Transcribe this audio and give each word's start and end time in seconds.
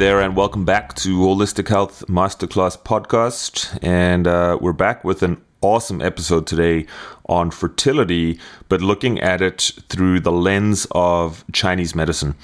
There, 0.00 0.20
and 0.22 0.34
welcome 0.34 0.64
back 0.64 0.94
to 0.94 1.18
Holistic 1.18 1.68
Health 1.68 2.06
Masterclass 2.08 2.78
Podcast. 2.78 3.78
And 3.82 4.26
uh, 4.26 4.56
we're 4.58 4.72
back 4.72 5.04
with 5.04 5.22
an 5.22 5.42
awesome 5.60 6.00
episode 6.00 6.46
today 6.46 6.86
on 7.26 7.50
fertility, 7.50 8.38
but 8.68 8.80
looking 8.80 9.20
at 9.20 9.42
it 9.42 9.72
through 9.90 10.20
the 10.20 10.32
lens 10.32 10.86
of 10.92 11.44
Chinese 11.52 11.94
medicine. 11.94 12.34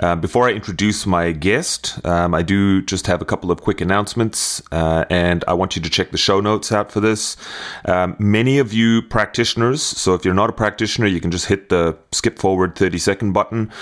Uh, 0.00 0.14
before 0.16 0.48
I 0.48 0.52
introduce 0.52 1.04
my 1.04 1.32
guest, 1.32 1.98
um, 2.06 2.34
I 2.34 2.42
do 2.42 2.80
just 2.82 3.08
have 3.08 3.20
a 3.20 3.24
couple 3.24 3.50
of 3.50 3.60
quick 3.60 3.80
announcements, 3.80 4.62
uh, 4.70 5.04
and 5.10 5.44
I 5.48 5.54
want 5.54 5.74
you 5.74 5.82
to 5.82 5.90
check 5.90 6.12
the 6.12 6.18
show 6.18 6.40
notes 6.40 6.70
out 6.70 6.92
for 6.92 7.00
this. 7.00 7.36
Um, 7.84 8.16
many 8.20 8.58
of 8.58 8.72
you 8.72 9.02
practitioners, 9.02 9.82
so 9.82 10.14
if 10.14 10.24
you're 10.24 10.34
not 10.34 10.50
a 10.50 10.54
practitioner, 10.54 11.08
you 11.08 11.20
can 11.20 11.32
just 11.32 11.46
hit 11.46 11.68
the 11.68 11.98
skip 12.12 12.38
forward 12.38 12.76
30 12.76 12.98
second 12.98 13.32
button. 13.32 13.72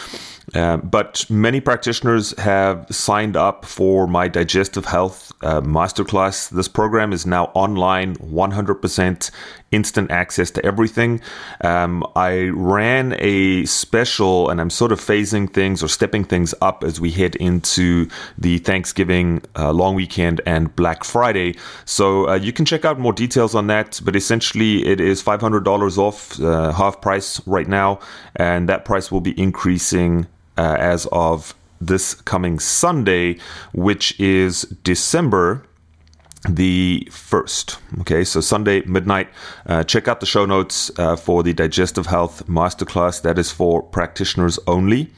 Uh, 0.54 0.78
but 0.78 1.28
many 1.30 1.60
practitioners 1.60 2.36
have 2.38 2.86
signed 2.90 3.36
up 3.36 3.64
for 3.64 4.06
my 4.06 4.26
digestive 4.26 4.84
health 4.84 5.32
uh, 5.42 5.60
masterclass. 5.60 6.50
This 6.50 6.68
program 6.68 7.12
is 7.12 7.24
now 7.24 7.46
online, 7.54 8.16
100% 8.16 9.30
instant 9.72 10.10
access 10.10 10.50
to 10.50 10.64
everything. 10.66 11.20
Um, 11.62 12.04
I 12.16 12.48
ran 12.48 13.14
a 13.18 13.64
special, 13.66 14.50
and 14.50 14.60
I'm 14.60 14.70
sort 14.70 14.90
of 14.92 15.00
phasing 15.00 15.52
things 15.52 15.82
or 15.82 15.88
stepping 15.88 16.24
things 16.24 16.54
up 16.60 16.82
as 16.82 17.00
we 17.00 17.10
head 17.10 17.36
into 17.36 18.08
the 18.36 18.58
Thanksgiving 18.58 19.42
uh, 19.56 19.72
long 19.72 19.94
weekend 19.94 20.40
and 20.46 20.74
Black 20.74 21.04
Friday. 21.04 21.54
So 21.84 22.28
uh, 22.28 22.34
you 22.34 22.52
can 22.52 22.64
check 22.64 22.84
out 22.84 22.98
more 22.98 23.12
details 23.12 23.54
on 23.54 23.68
that. 23.68 24.00
But 24.04 24.16
essentially, 24.16 24.84
it 24.86 25.00
is 25.00 25.22
$500 25.22 25.98
off, 25.98 26.40
uh, 26.40 26.72
half 26.72 27.00
price 27.00 27.40
right 27.46 27.68
now, 27.68 28.00
and 28.36 28.68
that 28.68 28.84
price 28.84 29.12
will 29.12 29.20
be 29.20 29.38
increasing 29.40 30.26
uh, 30.60 30.76
as 30.78 31.06
of 31.10 31.54
this 31.80 32.14
coming 32.14 32.58
Sunday, 32.58 33.38
which 33.72 34.18
is 34.20 34.62
December 34.84 35.62
the 36.48 37.06
1st. 37.10 37.78
Okay, 38.00 38.24
so 38.24 38.40
Sunday 38.40 38.82
midnight. 38.82 39.28
Uh, 39.66 39.84
check 39.84 40.08
out 40.08 40.20
the 40.20 40.26
show 40.26 40.44
notes 40.46 40.90
uh, 40.98 41.16
for 41.16 41.42
the 41.42 41.52
Digestive 41.54 42.06
Health 42.06 42.46
Masterclass. 42.46 43.22
That 43.22 43.38
is 43.38 43.50
for 43.50 43.82
practitioners 43.82 44.58
only. 44.66 45.10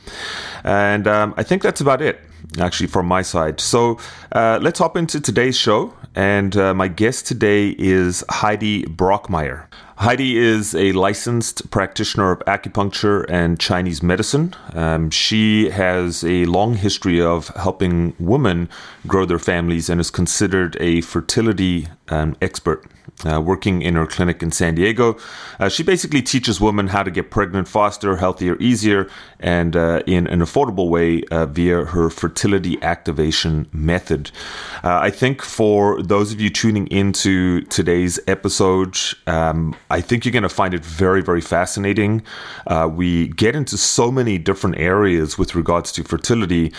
And 0.65 1.07
um, 1.07 1.35
I 1.37 1.43
think 1.43 1.63
that's 1.63 1.81
about 1.81 2.03
it, 2.03 2.21
actually, 2.59 2.89
from 2.89 3.07
my 3.07 3.23
side. 3.23 3.61
So 3.61 3.99
uh, 4.33 4.59
let's 4.63 4.79
hop 4.79 4.97
into 4.97 5.21
today's 5.21 5.57
show. 5.57 5.95
And 6.15 6.57
uh, 6.57 6.75
my 6.75 6.89
guest 6.89 7.27
today 7.27 7.75
is 7.79 8.25
Heidi 8.29 8.85
Brockmeyer. 8.85 9.67
Heidi 9.97 10.39
is 10.39 10.75
a 10.75 10.93
licensed 10.93 11.71
practitioner 11.71 12.33
of 12.33 12.39
acupuncture 12.41 13.27
and 13.29 13.61
Chinese 13.61 14.03
medicine. 14.03 14.55
Um, 14.73 15.11
she 15.11 15.71
has 15.71 16.25
a 16.25 16.45
long 16.47 16.75
history 16.75 17.21
of 17.21 17.49
helping 17.49 18.15
women 18.19 18.69
grow 19.07 19.27
their 19.27 19.39
families 19.39 19.91
and 19.91 20.01
is 20.01 20.11
considered 20.11 20.77
a 20.81 21.03
fertility 21.03 21.89
um, 22.09 22.37
expert 22.41 22.85
uh, 23.25 23.41
working 23.41 23.83
in 23.83 23.95
her 23.95 24.07
clinic 24.07 24.43
in 24.43 24.51
San 24.51 24.75
Diego. 24.75 25.17
Uh, 25.61 25.69
she 25.69 25.83
basically 25.83 26.23
teaches 26.23 26.61
women 26.61 26.89
how 26.89 27.03
to 27.03 27.11
get 27.11 27.31
pregnant 27.31 27.69
faster, 27.69 28.17
healthier, 28.17 28.57
easier, 28.59 29.09
and 29.41 29.77
uh, 29.77 30.03
in 30.07 30.27
an 30.27 30.41
affordable 30.41 30.89
way 30.89 31.23
uh, 31.31 31.47
via 31.47 31.85
her 31.85 32.11
fertility 32.11 32.83
activation 32.83 33.69
method. 33.73 34.31
Uh, 34.83 34.99
I 34.99 35.11
think 35.11 35.43
for 35.43 36.03
those 36.03 36.33
of 36.33 36.41
you 36.41 36.51
tuning 36.51 36.87
into 36.89 37.63
today's 37.63 38.19
episode, 38.27 38.99
um, 39.27 39.75
I 39.93 40.01
think 40.01 40.25
you're 40.25 40.33
going 40.33 40.43
to 40.43 40.49
find 40.49 40.73
it 40.73 40.83
very, 40.83 41.21
very 41.21 41.43
fascinating. 41.43 42.23
Uh, 42.67 42.89
we 42.91 43.29
get 43.29 43.55
into 43.55 43.77
so 43.77 44.11
many 44.11 44.39
different 44.39 44.79
areas 44.79 45.37
with 45.37 45.55
regards 45.55 45.93
to 45.93 46.03
fertility. 46.03 46.73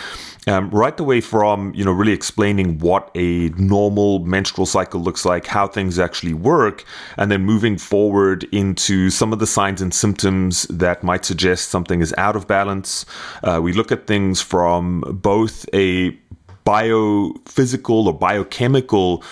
Um, 0.47 0.69
right 0.71 0.97
the 0.97 1.05
way 1.05 1.21
from 1.21 1.73
you 1.73 1.85
know 1.85 1.93
really 1.93 2.11
explaining 2.11 2.79
what 2.79 3.09
a 3.15 3.49
normal 3.49 4.19
menstrual 4.19 4.65
cycle 4.65 4.99
looks 4.99 5.23
like, 5.25 5.45
how 5.45 5.67
things 5.67 5.99
actually 5.99 6.33
work, 6.33 6.83
and 7.15 7.31
then 7.31 7.45
moving 7.45 7.77
forward 7.77 8.43
into 8.51 9.09
some 9.09 9.31
of 9.31 9.39
the 9.39 9.47
signs 9.47 9.79
and 9.79 9.93
symptoms 9.93 10.63
that 10.63 11.03
might 11.03 11.23
suggest 11.23 11.69
something 11.69 12.01
is 12.01 12.13
out 12.17 12.35
of 12.35 12.45
balance. 12.47 13.05
Uh, 13.43 13.61
we 13.63 13.71
look 13.73 13.91
at 13.91 14.05
things 14.07 14.41
from 14.41 15.01
both 15.21 15.65
a 15.71 16.17
biophysical 16.65 18.07
or 18.07 18.13
biochemical 18.13 19.23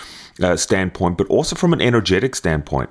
uh, 0.42 0.56
standpoint, 0.56 1.18
but 1.18 1.26
also 1.28 1.56
from 1.56 1.72
an 1.72 1.80
energetic 1.80 2.34
standpoint. 2.34 2.90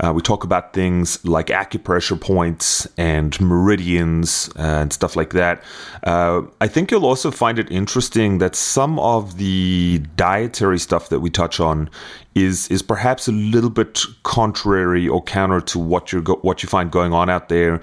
Uh, 0.00 0.12
we 0.14 0.22
talk 0.22 0.44
about 0.44 0.72
things 0.72 1.24
like 1.24 1.46
acupressure 1.46 2.20
points 2.20 2.86
and 2.96 3.40
meridians 3.40 4.50
uh, 4.58 4.80
and 4.82 4.92
stuff 4.92 5.16
like 5.16 5.30
that. 5.30 5.62
Uh, 6.02 6.42
I 6.60 6.68
think 6.68 6.90
you'll 6.90 7.06
also 7.06 7.30
find 7.30 7.58
it 7.58 7.70
interesting 7.70 8.38
that 8.38 8.54
some 8.54 8.98
of 8.98 9.38
the 9.38 10.02
dietary 10.16 10.78
stuff 10.78 11.08
that 11.08 11.20
we 11.20 11.30
touch 11.30 11.60
on 11.60 11.88
is 12.34 12.68
is 12.68 12.82
perhaps 12.82 13.28
a 13.28 13.32
little 13.32 13.70
bit 13.70 14.00
contrary 14.22 15.06
or 15.06 15.22
counter 15.22 15.60
to 15.60 15.78
what 15.78 16.12
you 16.12 16.22
what 16.42 16.62
you 16.62 16.68
find 16.68 16.90
going 16.90 17.12
on 17.12 17.28
out 17.28 17.48
there. 17.48 17.80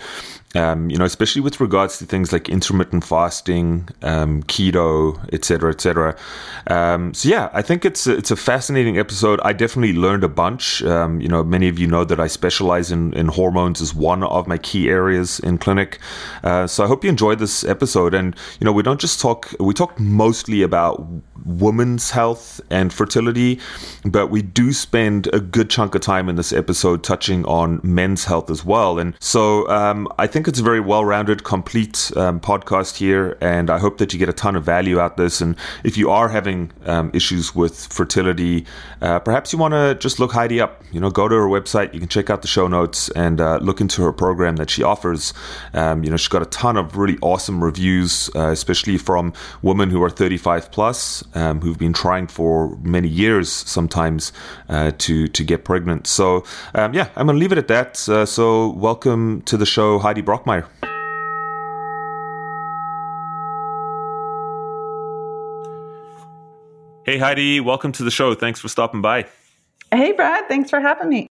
Um, 0.55 0.89
you 0.89 0.97
know, 0.97 1.05
especially 1.05 1.41
with 1.41 1.59
regards 1.59 1.99
to 1.99 2.05
things 2.05 2.33
like 2.33 2.49
intermittent 2.49 3.03
fasting, 3.03 3.87
um, 4.01 4.41
keto, 4.43 5.15
etc., 5.31 5.69
etc. 5.69 6.17
Um, 6.65 7.13
so 7.13 7.29
yeah, 7.29 7.51
I 7.53 7.61
think 7.61 7.85
it's 7.85 8.07
a, 8.07 8.17
it's 8.17 8.31
a 8.31 8.35
fascinating 8.35 8.97
episode. 8.97 9.39
I 9.43 9.53
definitely 9.53 9.93
learned 9.93 10.23
a 10.23 10.27
bunch. 10.27 10.81
Um, 10.83 11.21
you 11.21 11.27
know, 11.27 11.43
many 11.43 11.67
of 11.67 11.77
you 11.77 11.85
know 11.85 12.03
that 12.03 12.19
I 12.19 12.25
specialize 12.25 12.91
in, 12.91 13.13
in 13.13 13.27
hormones 13.27 13.79
as 13.79 13.93
one 13.93 14.23
of 14.23 14.47
my 14.47 14.57
key 14.57 14.89
areas 14.89 15.39
in 15.39 15.59
clinic. 15.59 15.99
Uh, 16.43 16.65
so 16.65 16.83
I 16.83 16.87
hope 16.87 17.03
you 17.03 17.11
enjoyed 17.11 17.37
this 17.37 17.63
episode. 17.63 18.15
And 18.15 18.35
you 18.59 18.65
know, 18.65 18.71
we 18.71 18.81
don't 18.81 18.99
just 18.99 19.21
talk; 19.21 19.53
we 19.59 19.75
talk 19.75 19.99
mostly 19.99 20.63
about 20.63 21.07
women's 21.45 22.11
health 22.11 22.61
and 22.69 22.93
fertility, 22.93 23.59
but 24.05 24.27
we 24.27 24.41
do 24.41 24.73
spend 24.73 25.27
a 25.33 25.39
good 25.39 25.69
chunk 25.69 25.95
of 25.95 26.01
time 26.01 26.29
in 26.29 26.35
this 26.35 26.53
episode 26.53 27.03
touching 27.03 27.45
on 27.45 27.79
men's 27.83 28.25
health 28.25 28.49
as 28.49 28.63
well. 28.63 28.99
And 28.99 29.15
so 29.19 29.67
um, 29.69 30.07
I 30.17 30.27
think 30.27 30.38
it's 30.47 30.59
a 30.59 30.63
very 30.63 30.79
well 30.79 31.03
rounded, 31.03 31.43
complete 31.43 32.11
um, 32.15 32.39
podcast 32.39 32.97
here, 32.97 33.37
and 33.41 33.69
I 33.69 33.79
hope 33.79 33.97
that 33.97 34.13
you 34.13 34.19
get 34.19 34.29
a 34.29 34.33
ton 34.33 34.55
of 34.55 34.63
value 34.63 34.99
out 34.99 35.17
this. 35.17 35.41
And 35.41 35.55
if 35.83 35.97
you 35.97 36.09
are 36.09 36.29
having 36.29 36.71
um, 36.85 37.11
issues 37.13 37.55
with 37.55 37.87
fertility, 37.87 38.65
uh, 39.01 39.19
perhaps 39.19 39.51
you 39.51 39.59
want 39.59 39.73
to 39.73 39.95
just 39.95 40.19
look 40.19 40.31
Heidi 40.31 40.61
up. 40.61 40.83
You 40.91 40.99
know, 40.99 41.09
go 41.09 41.27
to 41.27 41.35
her 41.35 41.47
website, 41.47 41.93
you 41.93 41.99
can 41.99 42.09
check 42.09 42.29
out 42.29 42.41
the 42.41 42.47
show 42.47 42.67
notes 42.67 43.09
and 43.09 43.41
uh, 43.41 43.57
look 43.57 43.81
into 43.81 44.01
her 44.03 44.13
program 44.13 44.55
that 44.57 44.69
she 44.69 44.83
offers. 44.83 45.33
Um, 45.73 46.03
you 46.03 46.09
know, 46.09 46.17
she's 46.17 46.27
got 46.27 46.41
a 46.41 46.47
ton 46.47 46.77
of 46.77 46.97
really 46.97 47.17
awesome 47.21 47.63
reviews, 47.63 48.29
uh, 48.35 48.49
especially 48.49 48.97
from 48.97 49.33
women 49.61 49.89
who 49.89 50.01
are 50.03 50.09
35 50.09 50.71
plus 50.71 51.23
um, 51.35 51.61
who've 51.61 51.77
been 51.77 51.93
trying 51.93 52.27
for 52.27 52.75
many 52.77 53.07
years 53.07 53.51
sometimes 53.51 54.31
uh, 54.69 54.91
to 54.99 55.27
to 55.27 55.43
get 55.43 55.63
pregnant. 55.63 56.07
So 56.07 56.43
um, 56.75 56.93
yeah, 56.93 57.09
I'm 57.15 57.27
gonna 57.27 57.37
leave 57.37 57.51
it 57.51 57.57
at 57.57 57.67
that. 57.67 58.07
Uh, 58.07 58.25
so 58.25 58.69
welcome 58.69 59.41
to 59.43 59.57
the 59.57 59.65
show, 59.65 59.99
Heidi 59.99 60.21
Brockmeyer. 60.29 60.67
Hey 67.03 67.17
Heidi, 67.17 67.59
welcome 67.59 67.91
to 67.93 68.03
the 68.03 68.11
show. 68.11 68.35
Thanks 68.35 68.59
for 68.59 68.67
stopping 68.67 69.01
by. 69.01 69.25
Hey 69.91 70.11
Brad, 70.11 70.47
thanks 70.47 70.69
for 70.69 70.79
having 70.79 71.09
me. 71.09 71.28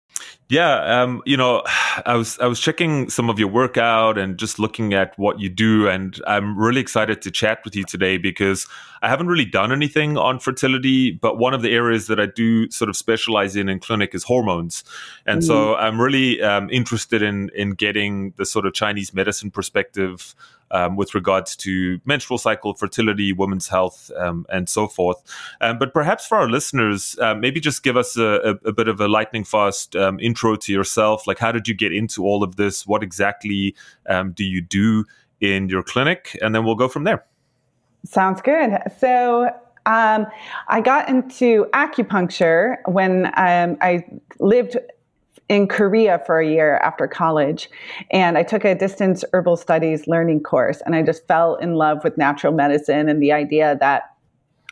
Yeah, 0.49 1.01
um, 1.01 1.21
you 1.25 1.35
know, 1.35 1.63
I 2.05 2.15
was 2.15 2.37
I 2.39 2.47
was 2.47 2.59
checking 2.59 3.09
some 3.09 3.29
of 3.29 3.39
your 3.39 3.47
workout 3.49 4.17
and 4.17 4.37
just 4.37 4.59
looking 4.59 4.93
at 4.93 5.17
what 5.17 5.39
you 5.39 5.49
do, 5.49 5.87
and 5.87 6.19
I'm 6.25 6.57
really 6.57 6.79
excited 6.81 7.21
to 7.23 7.31
chat 7.31 7.59
with 7.65 7.75
you 7.75 7.83
today 7.83 8.17
because 8.17 8.67
I 9.01 9.09
haven't 9.09 9.27
really 9.27 9.45
done 9.45 9.71
anything 9.71 10.17
on 10.17 10.39
fertility, 10.39 11.11
but 11.11 11.37
one 11.37 11.53
of 11.53 11.61
the 11.61 11.71
areas 11.71 12.07
that 12.07 12.19
I 12.19 12.27
do 12.27 12.69
sort 12.71 12.89
of 12.89 12.95
specialize 12.95 13.55
in 13.55 13.67
in 13.67 13.79
clinic 13.79 14.15
is 14.15 14.23
hormones, 14.23 14.83
and 15.25 15.41
mm-hmm. 15.41 15.47
so 15.47 15.75
I'm 15.75 15.99
really 15.99 16.41
um, 16.41 16.69
interested 16.69 17.21
in 17.21 17.49
in 17.53 17.71
getting 17.71 18.33
the 18.37 18.45
sort 18.45 18.65
of 18.65 18.73
Chinese 18.73 19.13
medicine 19.13 19.51
perspective 19.51 20.35
um, 20.71 20.95
with 20.95 21.15
regards 21.15 21.55
to 21.57 21.99
menstrual 22.05 22.37
cycle, 22.37 22.73
fertility, 22.73 23.33
women's 23.33 23.67
health, 23.67 24.11
um, 24.17 24.45
and 24.49 24.69
so 24.69 24.87
forth. 24.87 25.21
Um, 25.61 25.77
but 25.77 25.93
perhaps 25.93 26.25
for 26.25 26.37
our 26.37 26.49
listeners, 26.49 27.17
uh, 27.19 27.35
maybe 27.35 27.59
just 27.59 27.83
give 27.83 27.97
us 27.97 28.17
a, 28.17 28.57
a, 28.63 28.69
a, 28.69 28.73
bit 28.73 28.87
of 28.87 28.99
a 28.99 29.07
lightning 29.07 29.43
fast 29.43 29.95
um, 29.95 30.19
intro 30.19 30.55
to 30.55 30.73
yourself. 30.73 31.27
Like, 31.27 31.39
how 31.39 31.51
did 31.51 31.67
you 31.67 31.73
get 31.73 31.93
into 31.93 32.23
all 32.23 32.43
of 32.43 32.55
this? 32.55 32.85
What 32.85 33.03
exactly 33.03 33.75
do 34.33 34.43
you 34.43 34.61
do 34.61 35.05
in 35.39 35.69
your 35.69 35.83
clinic? 35.83 36.37
And 36.41 36.55
then 36.55 36.65
we'll 36.65 36.75
go 36.75 36.87
from 36.87 37.03
there. 37.03 37.25
Sounds 38.05 38.41
good. 38.41 38.79
So, 38.99 39.51
um, 39.87 40.27
I 40.67 40.81
got 40.81 41.07
into 41.07 41.65
acupuncture 41.73 42.77
when 42.85 43.27
um, 43.37 43.77
I 43.81 44.03
lived 44.39 44.75
in 45.49 45.67
Korea 45.67 46.21
for 46.25 46.39
a 46.39 46.47
year 46.47 46.77
after 46.77 47.07
college. 47.07 47.69
And 48.11 48.37
I 48.37 48.43
took 48.43 48.65
a 48.65 48.75
distance 48.75 49.23
herbal 49.33 49.57
studies 49.57 50.07
learning 50.07 50.43
course. 50.43 50.81
And 50.85 50.95
I 50.95 51.01
just 51.03 51.25
fell 51.27 51.55
in 51.55 51.75
love 51.75 52.03
with 52.03 52.17
natural 52.17 52.53
medicine 52.53 53.07
and 53.07 53.21
the 53.21 53.31
idea 53.31 53.77
that 53.79 54.13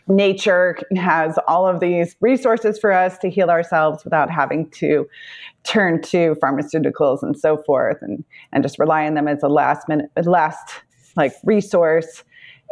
nature 0.07 0.77
has 0.95 1.39
all 1.47 1.67
of 1.67 1.79
these 1.79 2.15
resources 2.21 2.77
for 2.77 2.91
us 2.91 3.17
to 3.19 3.29
heal 3.29 3.49
ourselves 3.49 4.03
without 4.03 4.29
having 4.29 4.69
to 4.69 5.07
turn 5.63 6.01
to 6.01 6.35
pharmaceuticals 6.43 7.23
and 7.23 7.39
so 7.39 7.57
forth 7.57 7.97
and, 8.01 8.23
and 8.51 8.63
just 8.63 8.77
rely 8.77 9.07
on 9.07 9.15
them 9.15 9.27
as 9.27 9.41
a 9.41 9.47
last 9.47 9.89
minute 9.89 10.11
last 10.27 10.83
like 11.17 11.33
resource 11.43 12.23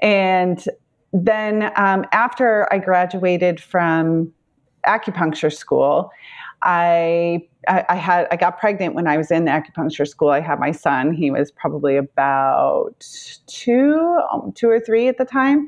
and 0.04 0.68
then 1.14 1.72
um, 1.76 2.06
after 2.12 2.68
I 2.74 2.80
graduated 2.80 3.62
from 3.62 4.34
acupuncture 4.88 5.54
school, 5.54 6.12
I, 6.64 7.48
I, 7.68 7.86
I 7.90 7.96
had 7.96 8.28
I 8.32 8.36
got 8.36 8.60
pregnant 8.60 8.96
when 8.96 9.08
I 9.08 9.18
was 9.18 9.32
in 9.32 9.46
acupuncture 9.46 10.08
school. 10.08 10.30
I 10.30 10.40
had 10.40 10.60
my 10.60 10.72
son. 10.72 11.14
He 11.14 11.32
was 11.32 11.52
probably 11.52 11.98
about 11.98 13.06
two, 13.48 14.20
um, 14.32 14.52
two 14.54 14.70
or 14.70 14.80
three 14.80 15.08
at 15.08 15.18
the 15.18 15.26
time, 15.26 15.68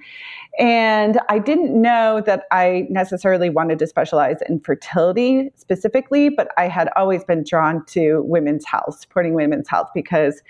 and 0.59 1.19
I 1.29 1.39
didn't 1.39 1.79
know 1.79 2.21
that 2.25 2.43
I 2.51 2.87
necessarily 2.89 3.49
wanted 3.49 3.79
to 3.79 3.87
specialize 3.87 4.37
in 4.47 4.59
fertility 4.59 5.51
specifically, 5.55 6.29
but 6.29 6.49
I 6.57 6.67
had 6.67 6.89
always 6.95 7.23
been 7.23 7.43
drawn 7.43 7.85
to 7.87 8.21
women's 8.23 8.65
health, 8.65 8.99
supporting 8.99 9.33
women's 9.33 9.67
health, 9.67 9.89
because 9.93 10.41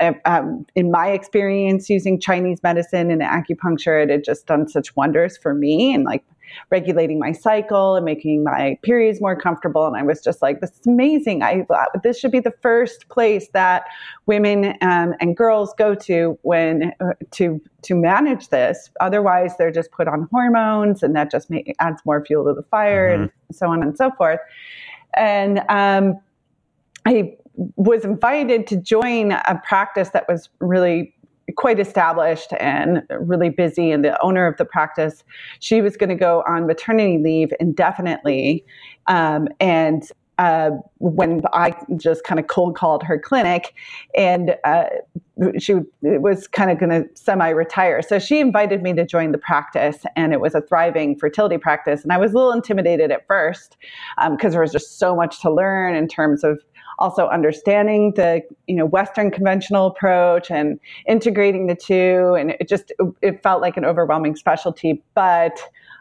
I, 0.00 0.14
um, 0.24 0.66
in 0.74 0.90
my 0.90 1.08
experience 1.08 1.90
using 1.90 2.20
Chinese 2.20 2.62
medicine 2.62 3.10
and 3.10 3.22
acupuncture, 3.22 4.02
it 4.02 4.10
had 4.10 4.24
just 4.24 4.46
done 4.46 4.68
such 4.68 4.94
wonders 4.96 5.36
for 5.36 5.54
me 5.54 5.94
and 5.94 6.04
like 6.04 6.24
regulating 6.70 7.18
my 7.18 7.32
cycle 7.32 7.96
and 7.96 8.04
making 8.04 8.44
my 8.44 8.78
periods 8.82 9.20
more 9.20 9.36
comfortable. 9.36 9.86
And 9.86 9.96
I 9.96 10.02
was 10.02 10.22
just 10.22 10.42
like, 10.42 10.60
this 10.60 10.70
is 10.70 10.86
amazing. 10.86 11.42
I 11.42 11.66
this 12.02 12.18
should 12.18 12.32
be 12.32 12.40
the 12.40 12.54
first 12.62 13.08
place 13.08 13.48
that 13.52 13.84
women 14.26 14.76
um, 14.80 15.14
and 15.20 15.36
girls 15.36 15.74
go 15.76 15.94
to 15.94 16.38
when 16.42 16.92
uh, 17.00 17.12
to 17.32 17.60
to 17.82 17.94
manage 17.94 18.48
this. 18.48 18.90
Otherwise, 19.00 19.56
they're 19.56 19.70
just 19.70 19.90
put 19.92 20.08
on 20.08 20.28
hormones, 20.30 21.02
and 21.02 21.14
that 21.16 21.30
just 21.30 21.50
may, 21.50 21.72
adds 21.78 22.00
more 22.04 22.24
fuel 22.24 22.44
to 22.44 22.54
the 22.54 22.66
fire, 22.68 23.10
mm-hmm. 23.10 23.22
and 23.22 23.30
so 23.52 23.68
on 23.68 23.82
and 23.82 23.96
so 23.96 24.10
forth. 24.12 24.40
And 25.14 25.60
um, 25.68 26.20
I 27.06 27.36
was 27.76 28.04
invited 28.04 28.66
to 28.68 28.76
join 28.76 29.32
a 29.32 29.60
practice 29.66 30.10
that 30.10 30.26
was 30.28 30.48
really 30.60 31.14
quite 31.56 31.80
established 31.80 32.52
and 32.58 33.02
really 33.20 33.50
busy 33.50 33.90
and 33.90 34.04
the 34.04 34.20
owner 34.22 34.46
of 34.46 34.56
the 34.56 34.64
practice 34.64 35.24
she 35.60 35.80
was 35.80 35.96
going 35.96 36.10
to 36.10 36.14
go 36.14 36.42
on 36.46 36.66
maternity 36.66 37.18
leave 37.18 37.52
indefinitely 37.60 38.64
um, 39.06 39.48
and 39.60 40.10
uh, 40.40 40.70
when 41.00 41.42
I 41.52 41.74
just 41.98 42.24
kind 42.24 42.40
of 42.40 42.46
cold 42.46 42.74
called 42.74 43.02
her 43.02 43.18
clinic, 43.18 43.74
and 44.16 44.56
uh, 44.64 44.86
she 45.58 45.74
was 46.02 46.48
kind 46.48 46.70
of 46.70 46.78
going 46.80 46.88
to 46.88 47.06
semi 47.14 47.50
retire. 47.50 48.00
So 48.00 48.18
she 48.18 48.40
invited 48.40 48.82
me 48.82 48.94
to 48.94 49.04
join 49.04 49.32
the 49.32 49.38
practice, 49.38 49.98
and 50.16 50.32
it 50.32 50.40
was 50.40 50.54
a 50.54 50.62
thriving 50.62 51.18
fertility 51.18 51.58
practice. 51.58 52.02
And 52.02 52.10
I 52.10 52.16
was 52.16 52.32
a 52.32 52.36
little 52.36 52.52
intimidated 52.52 53.10
at 53.10 53.26
first 53.26 53.76
because 54.30 54.46
um, 54.46 54.50
there 54.52 54.62
was 54.62 54.72
just 54.72 54.98
so 54.98 55.14
much 55.14 55.42
to 55.42 55.52
learn 55.52 55.94
in 55.94 56.08
terms 56.08 56.42
of 56.42 56.58
also 57.00 57.28
understanding 57.28 58.12
the 58.14 58.42
you 58.66 58.76
know 58.76 58.84
Western 58.84 59.30
conventional 59.30 59.86
approach 59.86 60.50
and 60.50 60.78
integrating 61.08 61.66
the 61.66 61.74
two, 61.74 62.36
and 62.38 62.50
it 62.60 62.68
just 62.68 62.92
it 63.22 63.42
felt 63.42 63.62
like 63.62 63.76
an 63.76 63.84
overwhelming 63.84 64.36
specialty. 64.36 65.02
But 65.14 65.58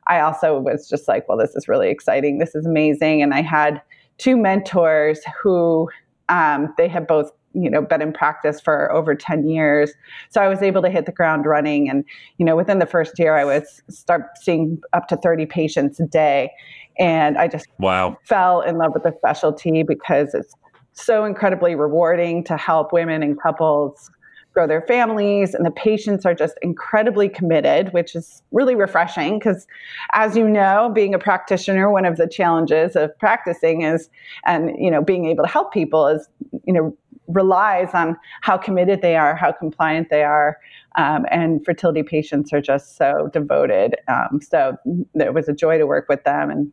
I 0.07 0.19
also 0.19 0.60
was 0.60 0.90
just 0.90 1.07
like, 1.07 1.28
well, 1.28 1.38
this 1.38 1.56
is 1.56 1.68
really 1.68 1.90
exciting. 1.90 2.38
This 2.38 2.54
is 2.56 2.66
amazing, 2.66 3.22
and 3.22 3.34
I 3.34 3.42
had 3.42 3.81
two 4.18 4.38
mentors 4.38 5.22
who 5.42 5.90
um, 6.28 6.74
they 6.78 6.88
had 6.88 7.07
both 7.07 7.31
you 7.54 7.69
know 7.69 7.81
been 7.81 8.01
in 8.01 8.13
practice 8.13 8.60
for 8.62 8.92
over 8.92 9.16
10 9.16 9.48
years. 9.48 9.92
So 10.30 10.42
i 10.42 10.48
was 10.48 10.62
able 10.62 10.84
to 10.84 10.90
hit 10.90 11.07
the 11.07 11.12
ground 11.12 11.48
running. 11.48 11.90
And 11.90 12.06
you 12.38 12.46
know 12.46 12.56
within 12.56 12.78
the 12.78 12.86
first 12.86 13.18
year 13.18 13.36
i 13.36 13.44
was 13.44 13.81
start 13.90 14.38
seeing 14.40 14.80
up 14.94 15.07
to 15.07 15.18
30 15.18 15.48
patients 15.48 16.00
a 16.00 16.06
day. 16.06 16.51
And 17.00 17.40
i 17.40 17.48
just 17.48 17.66
wow. 17.80 18.18
fell 18.24 18.62
in 18.62 18.78
love 18.78 18.94
with 18.94 19.01
the 19.01 19.13
specialty 19.18 19.81
because 19.81 20.36
it's 20.36 20.54
so 20.94 21.25
incredibly 21.25 21.75
rewarding 21.75 22.44
to 22.45 22.57
help 22.57 22.91
women 22.91 23.24
and 23.24 23.41
couples 23.41 24.09
grow 24.53 24.68
their 24.68 24.81
families 24.81 25.53
and 25.53 25.65
the 25.65 25.71
patients 25.71 26.25
are 26.25 26.33
just 26.33 26.56
incredibly 26.62 27.30
committed 27.30 27.94
which 27.94 28.15
is 28.15 28.41
really 28.51 28.75
refreshing 28.75 29.38
because 29.38 29.68
as 30.13 30.36
you 30.36 30.50
know 30.50 30.91
being 30.94 31.13
a 31.13 31.19
practitioner 31.19 31.91
one 31.91 32.06
of 32.06 32.18
the 32.18 32.27
challenges 32.27 32.95
of 32.95 33.18
practicing 33.19 33.83
is 33.83 34.09
and 34.45 34.71
you 34.77 34.89
know 34.89 35.03
being 35.03 35.25
able 35.25 35.44
to 35.44 35.50
help 35.50 35.71
people 35.71 36.07
is 36.07 36.27
you 36.65 36.74
know 36.74 36.95
relies 37.27 37.89
on 37.94 38.18
how 38.41 38.57
committed 38.57 39.03
they 39.03 39.15
are 39.15 39.36
how 39.36 39.51
compliant 39.51 40.09
they 40.09 40.24
are 40.24 40.57
um, 40.95 41.25
and 41.30 41.63
fertility 41.63 42.01
patients 42.01 42.51
are 42.51 42.62
just 42.62 42.97
so 42.97 43.30
devoted 43.31 43.95
um, 44.07 44.39
so 44.41 44.75
it 45.13 45.33
was 45.33 45.47
a 45.47 45.53
joy 45.53 45.77
to 45.77 45.86
work 45.86 46.09
with 46.09 46.24
them 46.24 46.50
and 46.50 46.71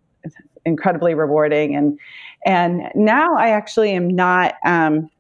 incredibly 0.66 1.14
rewarding. 1.14 1.74
And 1.74 1.98
and 2.46 2.90
now 2.94 3.36
I 3.36 3.50
actually 3.50 3.90
am 3.90 4.08
not. 4.08 4.54
Um, 4.64 5.10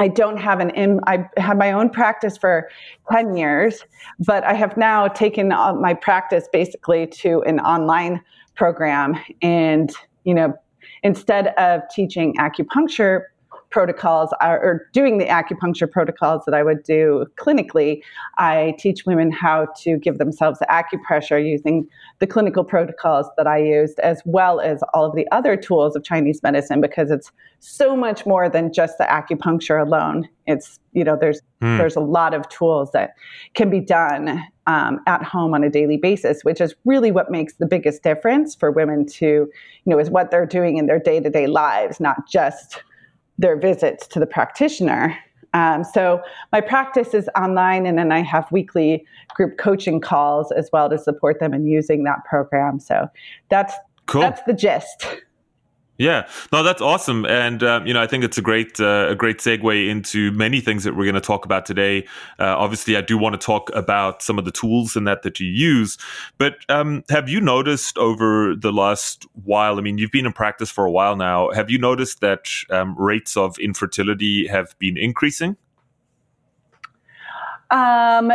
I 0.00 0.06
don't 0.08 0.36
have 0.36 0.60
an 0.60 0.70
in, 0.70 1.00
I 1.08 1.28
had 1.36 1.58
my 1.58 1.72
own 1.72 1.90
practice 1.90 2.38
for 2.38 2.70
10 3.10 3.36
years, 3.36 3.84
but 4.20 4.44
I 4.44 4.54
have 4.54 4.76
now 4.76 5.08
taken 5.08 5.48
my 5.48 5.92
practice 5.92 6.48
basically 6.52 7.08
to 7.08 7.42
an 7.42 7.58
online 7.58 8.22
program. 8.54 9.18
And, 9.42 9.92
you 10.22 10.34
know, 10.34 10.54
instead 11.02 11.48
of 11.58 11.82
teaching 11.92 12.34
acupuncture 12.36 13.24
protocols 13.70 14.30
are, 14.40 14.58
or 14.60 14.88
doing 14.92 15.18
the 15.18 15.26
acupuncture 15.26 15.90
protocols 15.90 16.42
that 16.46 16.54
I 16.54 16.62
would 16.62 16.82
do 16.82 17.26
clinically, 17.36 18.02
I 18.38 18.74
teach 18.78 19.04
women 19.04 19.30
how 19.30 19.68
to 19.82 19.98
give 19.98 20.18
themselves 20.18 20.60
acupressure 20.70 21.44
using 21.44 21.86
the 22.18 22.26
clinical 22.26 22.64
protocols 22.64 23.26
that 23.36 23.46
I 23.46 23.58
used, 23.58 23.98
as 24.00 24.22
well 24.24 24.60
as 24.60 24.82
all 24.94 25.04
of 25.04 25.14
the 25.14 25.26
other 25.32 25.56
tools 25.56 25.96
of 25.96 26.04
Chinese 26.04 26.42
medicine, 26.42 26.80
because 26.80 27.10
it's 27.10 27.30
so 27.60 27.96
much 27.96 28.24
more 28.24 28.48
than 28.48 28.72
just 28.72 28.98
the 28.98 29.04
acupuncture 29.04 29.80
alone. 29.80 30.28
It's 30.46 30.80
you 30.92 31.04
know 31.04 31.16
there's 31.20 31.40
mm. 31.60 31.76
there's 31.76 31.96
a 31.96 32.00
lot 32.00 32.32
of 32.32 32.48
tools 32.48 32.92
that 32.92 33.14
can 33.54 33.68
be 33.68 33.80
done 33.80 34.42
um, 34.66 35.00
at 35.06 35.22
home 35.22 35.54
on 35.54 35.62
a 35.62 35.70
daily 35.70 35.96
basis, 35.98 36.42
which 36.42 36.60
is 36.60 36.74
really 36.84 37.10
what 37.10 37.30
makes 37.30 37.54
the 37.54 37.66
biggest 37.66 38.02
difference 38.02 38.54
for 38.54 38.70
women 38.70 39.06
to 39.06 39.26
you 39.26 39.50
know 39.84 39.98
is 39.98 40.08
what 40.08 40.30
they're 40.30 40.46
doing 40.46 40.78
in 40.78 40.86
their 40.86 40.98
day 40.98 41.20
to 41.20 41.28
day 41.28 41.46
lives, 41.46 42.00
not 42.00 42.28
just 42.28 42.82
their 43.38 43.56
visits 43.56 44.06
to 44.08 44.20
the 44.20 44.26
practitioner. 44.26 45.16
Um, 45.54 45.82
so 45.84 46.20
my 46.52 46.60
practice 46.60 47.14
is 47.14 47.28
online, 47.36 47.86
and 47.86 47.98
then 47.98 48.12
I 48.12 48.20
have 48.20 48.50
weekly 48.52 49.06
group 49.34 49.56
coaching 49.58 50.00
calls 50.00 50.52
as 50.52 50.68
well 50.72 50.90
to 50.90 50.98
support 50.98 51.40
them 51.40 51.54
in 51.54 51.66
using 51.66 52.04
that 52.04 52.24
program. 52.24 52.80
So 52.80 53.08
that's 53.48 53.74
cool. 54.06 54.20
that's 54.20 54.42
the 54.42 54.52
gist. 54.52 55.06
Yeah, 55.98 56.28
no, 56.52 56.62
that's 56.62 56.80
awesome, 56.80 57.26
and 57.26 57.60
um, 57.64 57.84
you 57.84 57.92
know, 57.92 58.00
I 58.00 58.06
think 58.06 58.22
it's 58.22 58.38
a 58.38 58.42
great 58.42 58.78
uh, 58.78 59.08
a 59.10 59.16
great 59.16 59.38
segue 59.38 59.88
into 59.88 60.30
many 60.30 60.60
things 60.60 60.84
that 60.84 60.94
we're 60.94 61.04
going 61.04 61.16
to 61.16 61.20
talk 61.20 61.44
about 61.44 61.66
today. 61.66 62.06
Uh, 62.38 62.54
obviously, 62.56 62.96
I 62.96 63.00
do 63.00 63.18
want 63.18 63.32
to 63.32 63.44
talk 63.44 63.68
about 63.74 64.22
some 64.22 64.38
of 64.38 64.44
the 64.44 64.52
tools 64.52 64.94
and 64.94 65.08
that 65.08 65.24
that 65.24 65.40
you 65.40 65.48
use, 65.48 65.98
but 66.38 66.58
um, 66.68 67.02
have 67.10 67.28
you 67.28 67.40
noticed 67.40 67.98
over 67.98 68.54
the 68.54 68.70
last 68.70 69.26
while? 69.42 69.76
I 69.76 69.80
mean, 69.80 69.98
you've 69.98 70.12
been 70.12 70.24
in 70.24 70.32
practice 70.32 70.70
for 70.70 70.84
a 70.84 70.90
while 70.90 71.16
now. 71.16 71.50
Have 71.50 71.68
you 71.68 71.80
noticed 71.80 72.20
that 72.20 72.46
um, 72.70 72.94
rates 72.96 73.36
of 73.36 73.58
infertility 73.58 74.46
have 74.46 74.78
been 74.78 74.96
increasing? 74.96 75.56
Um, 77.72 78.32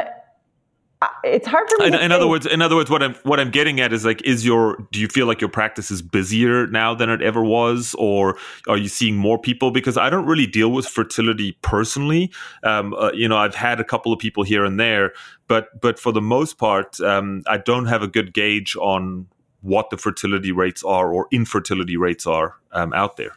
it's 1.23 1.47
hard 1.47 1.67
for 1.69 1.77
me. 1.79 1.87
In, 1.87 1.93
in 1.95 2.11
other 2.11 2.27
words, 2.27 2.45
in 2.45 2.61
other 2.61 2.75
words, 2.75 2.89
what 2.89 3.01
I'm 3.01 3.13
what 3.23 3.39
I'm 3.39 3.51
getting 3.51 3.79
at 3.79 3.93
is 3.93 4.05
like, 4.05 4.21
is 4.23 4.45
your 4.45 4.77
do 4.91 4.99
you 4.99 5.07
feel 5.07 5.25
like 5.25 5.41
your 5.41 5.49
practice 5.49 5.91
is 5.91 6.01
busier 6.01 6.67
now 6.67 6.93
than 6.93 7.09
it 7.09 7.21
ever 7.21 7.43
was, 7.43 7.95
or 7.97 8.37
are 8.67 8.77
you 8.77 8.87
seeing 8.87 9.17
more 9.17 9.37
people? 9.37 9.71
Because 9.71 9.97
I 9.97 10.09
don't 10.09 10.25
really 10.25 10.47
deal 10.47 10.71
with 10.71 10.87
fertility 10.87 11.57
personally. 11.61 12.31
Um, 12.63 12.93
uh, 12.93 13.11
you 13.13 13.27
know, 13.27 13.37
I've 13.37 13.55
had 13.55 13.79
a 13.79 13.83
couple 13.83 14.11
of 14.13 14.19
people 14.19 14.43
here 14.43 14.65
and 14.65 14.79
there, 14.79 15.13
but 15.47 15.79
but 15.81 15.99
for 15.99 16.11
the 16.11 16.21
most 16.21 16.57
part, 16.57 16.99
um, 17.01 17.43
I 17.47 17.57
don't 17.57 17.85
have 17.85 18.01
a 18.01 18.07
good 18.07 18.33
gauge 18.33 18.75
on 18.75 19.27
what 19.61 19.89
the 19.89 19.97
fertility 19.97 20.51
rates 20.51 20.83
are 20.83 21.13
or 21.13 21.27
infertility 21.31 21.97
rates 21.97 22.27
are 22.27 22.55
um, 22.73 22.93
out 22.93 23.17
there. 23.17 23.31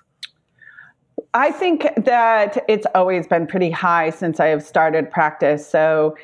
I 1.35 1.51
think 1.51 1.87
that 1.97 2.65
it's 2.69 2.87
always 2.95 3.27
been 3.27 3.47
pretty 3.47 3.71
high 3.71 4.11
since 4.11 4.41
I 4.41 4.47
have 4.47 4.63
started 4.63 5.11
practice. 5.11 5.69
So 5.69 6.17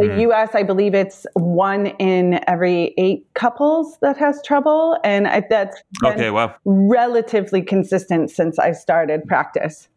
in 0.00 0.08
the 0.08 0.14
mm. 0.14 0.32
US, 0.32 0.54
I 0.54 0.62
believe 0.62 0.94
it's 0.94 1.26
one 1.34 1.86
in 1.86 2.40
every 2.46 2.94
eight 2.98 3.26
couples 3.34 3.98
that 4.02 4.16
has 4.16 4.40
trouble. 4.44 4.98
And 5.04 5.28
I, 5.28 5.42
that's 5.48 5.82
okay, 6.04 6.30
wow. 6.30 6.54
relatively 6.64 7.62
consistent 7.62 8.30
since 8.30 8.58
I 8.58 8.72
started 8.72 9.24
practice. 9.26 9.88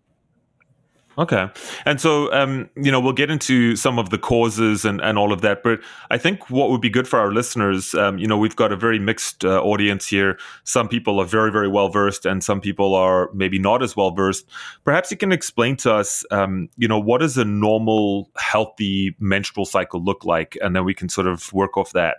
Okay. 1.20 1.50
And 1.86 2.00
so, 2.00 2.32
um, 2.32 2.70
you 2.76 2.92
know, 2.92 3.00
we'll 3.00 3.12
get 3.12 3.32
into 3.32 3.76
some 3.76 3.98
of 3.98 4.12
the 4.12 4.20
causes 4.20 4.86
and, 4.86 5.02
and 5.02 5.18
all 5.18 5.34
of 5.34 5.42
that. 5.42 5.64
But 5.64 5.80
I 6.12 6.18
think 6.20 6.52
what 6.52 6.70
would 6.70 6.80
be 6.80 6.92
good 6.92 7.08
for 7.08 7.18
our 7.18 7.32
listeners, 7.32 7.96
um, 7.96 8.20
you 8.20 8.28
know, 8.28 8.38
we've 8.38 8.56
got 8.56 8.72
a 8.72 8.76
very 8.76 9.00
mixed 9.00 9.44
uh, 9.44 9.60
audience 9.64 10.08
here. 10.08 10.38
Some 10.64 10.88
people 10.88 11.20
are 11.20 11.26
very, 11.26 11.52
very 11.52 11.68
well 11.68 11.90
versed, 11.90 12.28
and 12.28 12.44
some 12.44 12.62
people 12.62 12.94
are 12.94 13.32
maybe 13.34 13.58
not 13.58 13.82
as 13.82 13.96
well 13.96 14.12
versed. 14.12 14.48
Perhaps 14.84 15.10
you 15.10 15.18
can 15.18 15.32
explain 15.32 15.76
to 15.78 15.92
us, 15.92 16.24
um, 16.30 16.70
you 16.78 16.88
know, 16.88 17.00
what 17.00 17.22
does 17.22 17.36
a 17.36 17.46
normal, 17.46 18.30
healthy 18.38 19.16
menstrual 19.20 19.66
cycle 19.66 20.04
look 20.04 20.24
like? 20.24 20.56
And 20.62 20.76
then 20.76 20.86
we 20.86 20.94
can 20.94 21.10
sort 21.10 21.26
of 21.26 21.52
work 21.52 21.78
off 21.78 21.94
that. 21.94 22.18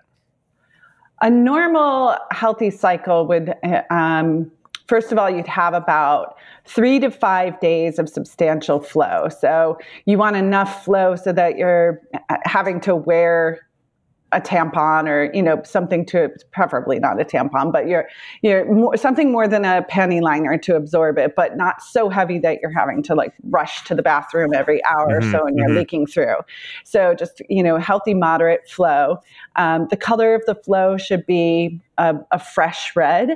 A 1.21 1.31
normal, 1.31 2.17
healthy 2.33 2.71
cycle 2.71 3.27
would. 3.29 3.55
Um, 3.91 4.51
first 4.89 5.13
of 5.13 5.19
all, 5.19 5.31
you'd 5.31 5.47
have 5.47 5.75
about 5.75 6.37
three 6.65 6.99
to 6.99 7.11
five 7.11 7.61
days 7.61 7.99
of 7.99 8.09
substantial 8.09 8.81
flow. 8.81 9.29
So 9.29 9.79
you 10.07 10.19
want 10.19 10.37
enough 10.37 10.85
flow 10.85 11.15
so 11.15 11.33
that 11.33 11.57
you're 11.57 12.01
uh, 12.31 12.37
having 12.45 12.81
to 12.81 12.97
wear 12.97 13.68
a 14.33 14.41
tampon 14.41 15.09
or 15.09 15.31
you 15.35 15.43
know 15.43 15.63
something 15.65 16.05
to 16.05 16.29
preferably 16.53 16.99
not 16.99 17.21
a 17.21 17.25
tampon 17.25 17.73
but 17.73 17.89
you're 17.89 18.07
you're 18.43 18.71
more, 18.73 18.97
something 18.97 19.33
more 19.33 19.49
than 19.49 19.65
a 19.65 19.85
panty 19.91 20.21
liner 20.21 20.59
to 20.59 20.77
absorb 20.77 21.17
it 21.17 21.35
but 21.35 21.57
not 21.57 21.83
so 21.83 22.11
heavy 22.11 22.39
that 22.39 22.59
you're 22.61 22.73
having 22.73 23.03
to 23.03 23.15
like 23.15 23.33
rush 23.45 23.85
to 23.85 23.95
the 23.95 24.03
bathroom 24.03 24.53
every 24.53 24.85
hour 24.85 25.09
mm-hmm, 25.09 25.29
or 25.29 25.33
so 25.33 25.47
and 25.47 25.57
you're 25.57 25.69
mm-hmm. 25.69 25.79
leaking 25.79 26.07
through 26.07 26.37
so 26.85 27.15
just 27.15 27.41
you 27.49 27.63
know 27.63 27.79
healthy 27.79 28.13
moderate 28.13 28.69
flow 28.69 29.19
um, 29.57 29.87
the 29.91 29.97
color 29.97 30.35
of 30.35 30.43
the 30.47 30.55
flow 30.55 30.99
should 30.99 31.25
be 31.25 31.81
a, 31.97 32.15
a 32.31 32.39
fresh 32.39 32.95
red 32.95 33.31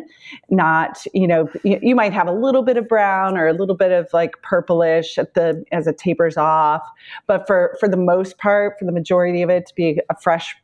not 0.51 1.05
you 1.15 1.27
know 1.27 1.49
you, 1.65 1.79
you, 1.83 1.97
might 1.97 2.13
have 2.13 2.29
a 2.29 2.33
little 2.33 2.63
bit 2.63 2.77
of 2.77 2.87
brown 2.87 3.37
or 3.37 3.47
a 3.47 3.55
little 3.55 3.75
bit 3.75 3.93
of 3.93 4.09
like 4.13 4.41
purplish 4.43 5.17
at 5.17 5.33
the 5.35 5.65
as 5.73 5.87
it 5.87 5.97
tapers 5.97 6.37
off 6.37 6.83
but 7.27 7.47
for 7.47 7.77
for 7.81 7.89
the 7.89 7.97
most 7.97 8.37
part 8.39 8.79
for 8.79 8.85
the 8.85 8.93
majority 8.93 9.43
of 9.43 9.49
it 9.49 9.67
to 9.67 9.75
be 9.75 9.99
a 10.11 10.17
fresh 10.21 10.55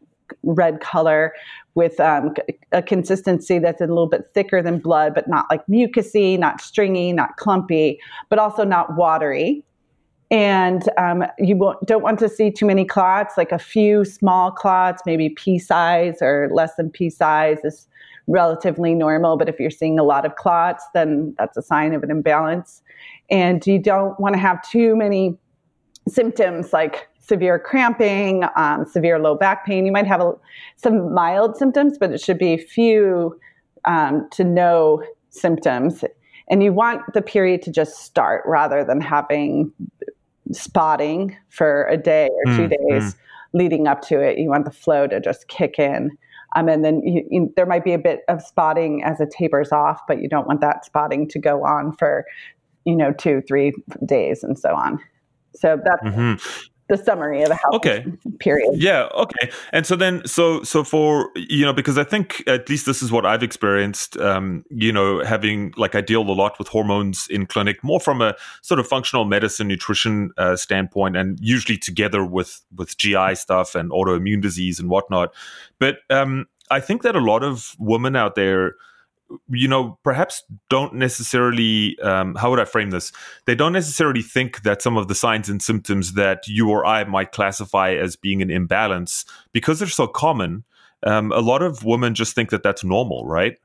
red 0.43 0.81
color 0.81 1.33
with 1.75 2.01
um, 2.01 2.35
a 2.73 2.83
consistency 2.83 3.59
that's 3.59 3.81
a 3.81 3.87
little 3.87 4.09
bit 4.09 4.25
thicker 4.35 4.63
than 4.63 4.79
blood, 4.79 5.15
but 5.15 5.29
not 5.29 5.47
like 5.51 5.65
mucousy, 5.67 6.39
not 6.39 6.61
stringy, 6.61 7.13
not 7.13 7.37
clumpy, 7.37 7.99
but 8.29 8.39
also 8.39 8.65
not 8.65 8.97
watery. 8.97 9.65
And 10.31 10.83
um, 10.99 11.25
you 11.39 11.55
don't 11.87 12.03
want 12.03 12.19
to 12.19 12.29
see 12.29 12.51
too 12.51 12.67
many 12.67 12.85
clots, 12.85 13.39
like 13.39 13.53
a 13.53 13.59
few 13.59 14.05
small 14.05 14.51
clots, 14.51 15.03
maybe 15.07 15.31
pea 15.31 15.59
size 15.59 16.19
or 16.21 16.51
less 16.53 16.75
than 16.77 16.91
pea 16.91 17.11
size 17.11 17.59
is 17.65 17.89
relatively 18.27 18.95
normal. 18.95 19.39
But 19.39 19.49
if 19.49 19.59
you're 19.59 19.71
seeing 19.71 19.99
a 19.99 20.05
lot 20.05 20.27
of 20.27 20.37
clots, 20.37 20.85
then 20.93 21.35
that's 21.39 21.57
a 21.57 21.63
sign 21.63 21.95
of 21.95 22.03
an 22.03 22.11
imbalance. 22.11 22.83
And 23.31 23.67
you 23.67 23.79
don't 23.79 24.19
want 24.21 24.35
to 24.35 24.39
have 24.39 24.61
too 24.69 24.97
many 24.97 25.39
symptoms 26.09 26.73
like 26.73 27.09
severe 27.29 27.59
cramping, 27.59 28.45
um, 28.57 28.87
severe 28.87 29.19
low 29.19 29.35
back 29.35 29.67
pain. 29.67 29.85
You 29.85 29.93
might 29.93 30.07
have 30.07 30.21
a, 30.21 30.33
some 30.77 31.13
mild 31.13 31.57
symptoms, 31.57 31.99
but 31.99 32.11
it 32.11 32.21
should 32.21 32.39
be 32.39 32.57
few 32.57 33.39
um, 33.85 34.29
to 34.33 34.45
no 34.45 35.05
symptoms. 35.31 36.05
And 36.51 36.63
you 36.63 36.73
want 36.73 37.03
the 37.13 37.21
period 37.21 37.61
to 37.63 37.71
just 37.71 38.03
start 38.03 38.43
rather 38.47 38.83
than 38.83 39.01
having 39.01 39.71
spotting 40.53 41.37
for 41.51 41.87
a 41.89 41.99
day 41.99 42.31
or 42.33 42.57
two 42.57 42.69
mm, 42.69 42.71
days 42.71 43.15
mm. 43.15 43.17
leading 43.53 43.87
up 43.87 44.01
to 44.09 44.19
it. 44.21 44.39
You 44.39 44.49
want 44.49 44.65
the 44.65 44.71
flow 44.71 45.07
to 45.07 45.21
just 45.21 45.49
kick 45.49 45.79
in. 45.79 46.11
Um, 46.57 46.71
and 46.71 46.83
then 46.83 47.03
you, 47.03 47.27
you, 47.31 47.53
there 47.57 47.67
might 47.67 47.85
be 47.85 47.93
a 47.93 47.99
bit 47.99 48.21
of 48.29 48.41
spotting 48.41 49.05
as 49.05 49.21
it 49.21 49.31
tapers 49.31 49.71
off, 49.71 50.01
but 50.09 50.23
you 50.23 50.31
don't 50.31 50.47
want 50.47 50.63
that 50.63 50.87
spotting 50.87 51.29
to 51.29 51.39
go 51.39 51.63
on 51.63 51.93
for, 51.93 52.25
you 52.87 52.97
know, 52.97 53.13
two, 53.13 53.43
three 53.47 53.75
days 54.07 54.43
and 54.43 54.59
so 54.59 54.75
on. 54.75 54.99
So 55.55 55.79
that's 55.85 56.03
mm-hmm 56.03 56.69
the 56.89 56.97
summary 56.97 57.43
of 57.43 57.51
a 57.51 57.55
health 57.55 57.75
okay. 57.75 58.07
period. 58.41 58.71
Yeah, 58.75 59.09
okay. 59.15 59.51
And 59.73 59.87
so 59.87 59.97
then, 59.97 60.27
so 60.27 60.63
so 60.63 60.83
for 60.83 61.31
you 61.37 61.65
know, 61.65 61.73
because 61.73 61.99
I 61.99 62.05
think 62.05 62.43
at 62.47 62.69
least 62.69 62.87
this 62.87 63.03
is 63.03 63.13
what 63.13 63.27
I've 63.27 63.43
experienced. 63.43 64.17
Um, 64.17 64.65
you 64.71 64.93
know, 64.93 65.23
having 65.25 65.73
like 65.77 65.95
I 65.95 66.01
deal 66.01 66.23
a 66.23 66.33
lot 66.33 66.59
with 66.59 66.69
hormones 66.69 67.27
in 67.31 67.47
clinic, 67.47 67.83
more 67.85 68.01
from 68.01 68.23
a 68.23 68.35
sort 68.63 68.81
of 68.81 68.87
functional 68.87 69.25
medicine, 69.25 69.69
nutrition 69.69 70.31
uh, 70.39 70.57
standpoint, 70.57 71.17
and 71.17 71.39
usually 71.41 71.79
together 71.79 72.25
with 72.25 72.61
with 72.75 72.97
GI 72.97 73.35
stuff 73.35 73.75
and 73.75 73.91
autoimmune 73.91 74.41
disease 74.41 74.81
and 74.81 74.89
whatnot. 74.89 75.35
But 75.79 75.99
um, 76.11 76.47
I 76.71 76.81
think 76.81 77.03
that 77.03 77.17
a 77.17 77.21
lot 77.21 77.43
of 77.43 77.75
women 77.79 78.17
out 78.17 78.35
there 78.35 78.75
you 79.51 79.69
know, 79.69 79.99
perhaps 80.03 80.43
don't 80.71 80.95
necessarily, 80.95 81.99
um, 82.01 82.35
how 82.35 82.51
would 82.51 82.61
I 82.61 82.65
frame 82.65 82.91
this? 82.91 83.13
They 83.47 83.55
don't 83.55 83.73
necessarily 83.73 84.23
think 84.23 84.63
that 84.63 84.83
some 84.83 84.97
of 84.97 85.09
the 85.09 85.15
signs 85.15 85.49
and 85.49 85.63
symptoms 85.63 86.15
that 86.15 86.47
you 86.49 86.71
or 86.71 86.87
I 86.87 87.05
might 87.05 87.33
classify 87.33 87.93
as 87.95 88.17
being 88.17 88.43
an 88.43 88.51
imbalance, 88.51 89.25
because 89.53 89.79
they're 89.79 89.89
so 89.89 90.07
common, 90.07 90.65
um, 91.05 91.31
a 91.33 91.41
lot 91.41 91.63
of 91.63 91.85
women 91.85 92.15
just 92.15 92.35
think 92.35 92.51
that 92.51 92.63
that's 92.63 92.85
normal, 92.85 93.27
right? 93.27 93.59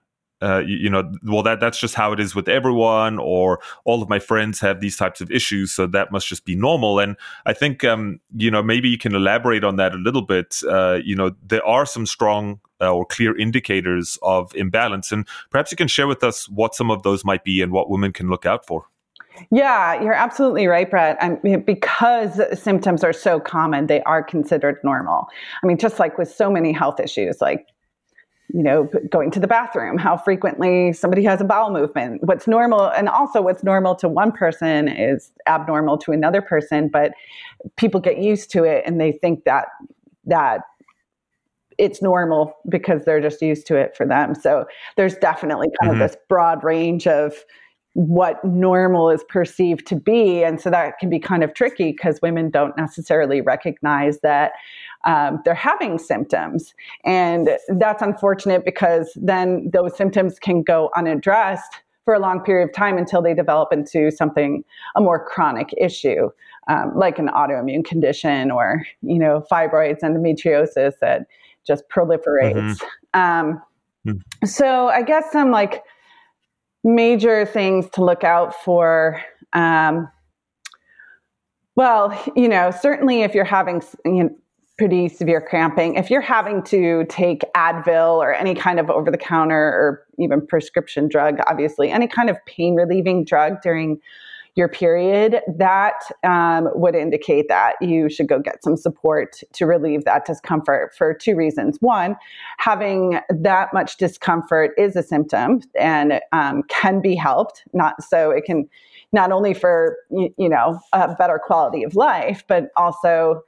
Uh, 0.43 0.59
you, 0.59 0.75
you, 0.75 0.89
know, 0.89 1.09
well, 1.23 1.41
that 1.41 1.62
that's 1.62 1.79
just 1.79 1.95
how 1.95 2.12
it 2.12 2.19
is 2.19 2.35
with 2.35 2.50
everyone, 2.50 3.17
or 3.17 3.62
all 3.85 4.01
of 4.01 4.09
my 4.09 4.19
friends 4.19 4.59
have 4.59 4.81
these 4.81 4.97
types 4.97 5.21
of 5.21 5.31
issues, 5.31 5.71
so 5.71 5.88
that 5.88 6.12
must 6.12 6.27
just 6.27 6.43
be 6.43 6.53
normal. 6.53 7.00
And 7.00 7.15
I 7.45 7.53
think, 7.53 7.83
um, 7.85 8.19
you 8.35 8.51
know, 8.51 8.62
maybe 8.62 8.89
you 8.89 8.97
can 8.97 9.15
elaborate 9.15 9.63
on 9.63 9.77
that 9.77 9.93
a 9.93 9.97
little 9.97 10.21
bit. 10.21 10.59
Uh, 10.67 11.00
you 11.03 11.15
know, 11.15 11.31
there 11.41 11.65
are 11.65 11.85
some 11.85 12.05
strong 12.05 12.59
uh, 12.81 12.93
or 12.93 13.05
clear 13.05 13.38
indicators 13.38 14.17
of 14.21 14.53
imbalance, 14.55 15.13
and 15.13 15.25
perhaps 15.50 15.71
you 15.71 15.77
can 15.77 15.88
share 15.88 16.07
with 16.07 16.23
us 16.23 16.50
what 16.50 16.75
some 16.75 16.91
of 16.91 17.03
those 17.03 17.23
might 17.23 17.45
be 17.45 17.62
and 17.62 17.71
what 17.71 17.89
women 17.89 18.12
can 18.12 18.29
look 18.29 18.45
out 18.45 18.67
for. 18.67 18.88
Yeah, 19.51 20.01
you're 20.01 20.13
absolutely 20.13 20.67
right, 20.67 20.89
Brett. 20.89 21.17
I 21.21 21.38
mean, 21.43 21.62
because 21.62 22.39
symptoms 22.59 23.03
are 23.03 23.13
so 23.13 23.39
common, 23.39 23.88
they 23.88 24.01
are 24.03 24.21
considered 24.23 24.77
normal. 24.83 25.27
I 25.63 25.67
mean, 25.67 25.77
just 25.77 26.00
like 26.00 26.17
with 26.17 26.31
so 26.31 26.51
many 26.51 26.71
health 26.71 27.00
issues, 27.00 27.41
like 27.41 27.67
you 28.53 28.62
know, 28.62 28.88
going 29.10 29.31
to 29.31 29.39
the 29.39 29.48
bathroom, 29.48 29.98
how 29.98 30.15
frequently 30.15 30.93
somebody 30.93 31.24
has 31.24 31.41
a 31.41 31.43
bowel 31.43 31.72
movement. 31.72 32.22
What's 32.24 32.48
normal, 32.48 32.91
and 32.91 33.10
also 33.10 33.41
what's 33.41 33.63
normal 33.63 33.95
to 33.95 34.07
one 34.07 34.31
person 34.31 34.88
is 34.88 35.31
abnormal 35.48 35.98
to 36.00 36.12
another 36.12 36.41
person, 36.41 36.88
but 36.88 37.13
people 37.77 38.00
get 38.00 38.19
used 38.19 38.51
to 38.51 38.63
it 38.63 38.83
and 38.86 39.01
they 39.01 39.12
think 39.12 39.43
that 39.45 39.65
that 40.25 40.62
it's 41.79 42.01
normal 42.01 42.55
because 42.69 43.03
they're 43.05 43.19
just 43.19 43.41
used 43.41 43.65
to 43.67 43.75
it 43.75 43.98
for 43.98 44.05
them. 44.05 44.36
So 44.36 44.65
there's 44.95 45.15
definitely 45.15 45.69
kind 45.81 45.91
mm-hmm. 45.91 46.01
of 46.01 46.12
this 46.12 46.17
broad 46.29 46.63
range 46.63 47.07
of 47.07 47.33
what 47.93 48.43
normal 48.43 49.10
is 49.10 49.24
perceived 49.29 49.86
to 49.88 49.95
be. 49.95 50.43
And 50.43 50.60
so 50.60 50.69
that 50.69 50.98
can 51.00 51.10
be 51.10 51.19
kind 51.19 51.43
of 51.43 51.53
tricky 51.53 51.91
because 51.91 52.19
women 52.22 52.50
don't 52.50 52.75
necessarily 52.77 53.41
recognize 53.41 54.19
that 54.22 54.53
um, 55.05 55.41
they're 55.45 55.53
having 55.53 55.98
symptoms. 55.98 56.74
And 57.05 57.50
that's 57.69 58.01
unfortunate 58.01 58.65
because 58.65 59.17
then 59.22 59.69
those 59.72 59.95
symptoms 59.95 60.39
can 60.39 60.63
go 60.63 60.89
unaddressed 60.95 61.81
for 62.05 62.13
a 62.13 62.19
long 62.19 62.41
period 62.41 62.69
of 62.69 62.75
time 62.75 62.98
until 62.98 63.22
they 63.22 63.33
develop 63.33 63.72
into 63.72 64.12
something, 64.12 64.63
a 64.95 65.01
more 65.01 65.25
chronic 65.25 65.74
issue. 65.77 66.29
Um, 66.69 66.93
like 66.95 67.19
an 67.19 67.27
autoimmune 67.27 67.83
condition 67.83 68.50
or 68.50 68.86
you 69.01 69.19
know 69.19 69.43
fibroids 69.51 70.00
endometriosis 70.00 70.93
that 71.01 71.27
just 71.67 71.83
proliferates 71.93 72.53
mm-hmm. 72.53 73.19
um, 73.19 73.62
mm-hmm. 74.07 74.45
so 74.45 74.88
i 74.88 75.01
guess 75.01 75.29
some 75.29 75.51
like 75.51 75.83
major 76.86 77.45
things 77.45 77.89
to 77.89 78.01
look 78.01 78.24
out 78.24 78.55
for 78.63 79.22
um, 79.51 80.07
well 81.75 82.17
you 82.33 82.48
know 82.48 82.72
certainly 82.72 83.24
if 83.24 83.36
you're 83.36 83.43
having 83.43 83.81
you 84.05 84.24
know, 84.24 84.29
pretty 84.77 85.07
severe 85.07 85.39
cramping. 85.41 85.95
If 85.95 86.09
you're 86.09 86.21
having 86.21 86.63
to 86.63 87.05
take 87.07 87.41
Advil 87.55 88.17
or 88.17 88.33
any 88.33 88.55
kind 88.55 88.79
of 88.79 88.89
over 88.89 89.11
the 89.11 89.17
counter 89.17 89.55
or 89.55 90.05
even 90.17 90.45
prescription 90.45 91.07
drug, 91.07 91.37
obviously, 91.47 91.91
any 91.91 92.07
kind 92.07 92.29
of 92.29 92.37
pain 92.45 92.75
relieving 92.75 93.23
drug 93.23 93.61
during 93.61 93.99
your 94.55 94.67
period, 94.67 95.41
that 95.57 95.95
um, 96.23 96.69
would 96.75 96.93
indicate 96.93 97.47
that 97.49 97.73
you 97.81 98.07
should 98.07 98.27
go 98.27 98.39
get 98.39 98.63
some 98.63 98.77
support 98.77 99.39
to 99.51 99.65
relieve 99.65 100.05
that 100.05 100.25
discomfort 100.25 100.93
for 100.95 101.11
two 101.11 101.35
reasons. 101.35 101.77
One, 101.79 102.15
having 102.59 103.19
that 103.29 103.73
much 103.73 103.97
discomfort 103.97 104.71
is 104.77 104.95
a 104.95 105.01
symptom 105.01 105.61
and 105.79 106.19
um, 106.33 106.61
can 106.69 107.01
be 107.01 107.15
helped, 107.15 107.63
not 107.73 108.03
so 108.03 108.29
it 108.29 108.45
can 108.45 108.69
not 109.11 109.31
only 109.31 109.53
for 109.53 109.97
you, 110.11 110.33
you 110.37 110.49
know 110.49 110.79
a 110.93 111.15
better 111.15 111.39
quality 111.43 111.83
of 111.83 111.95
life, 111.95 112.43
but 112.47 112.69
also 112.77 113.43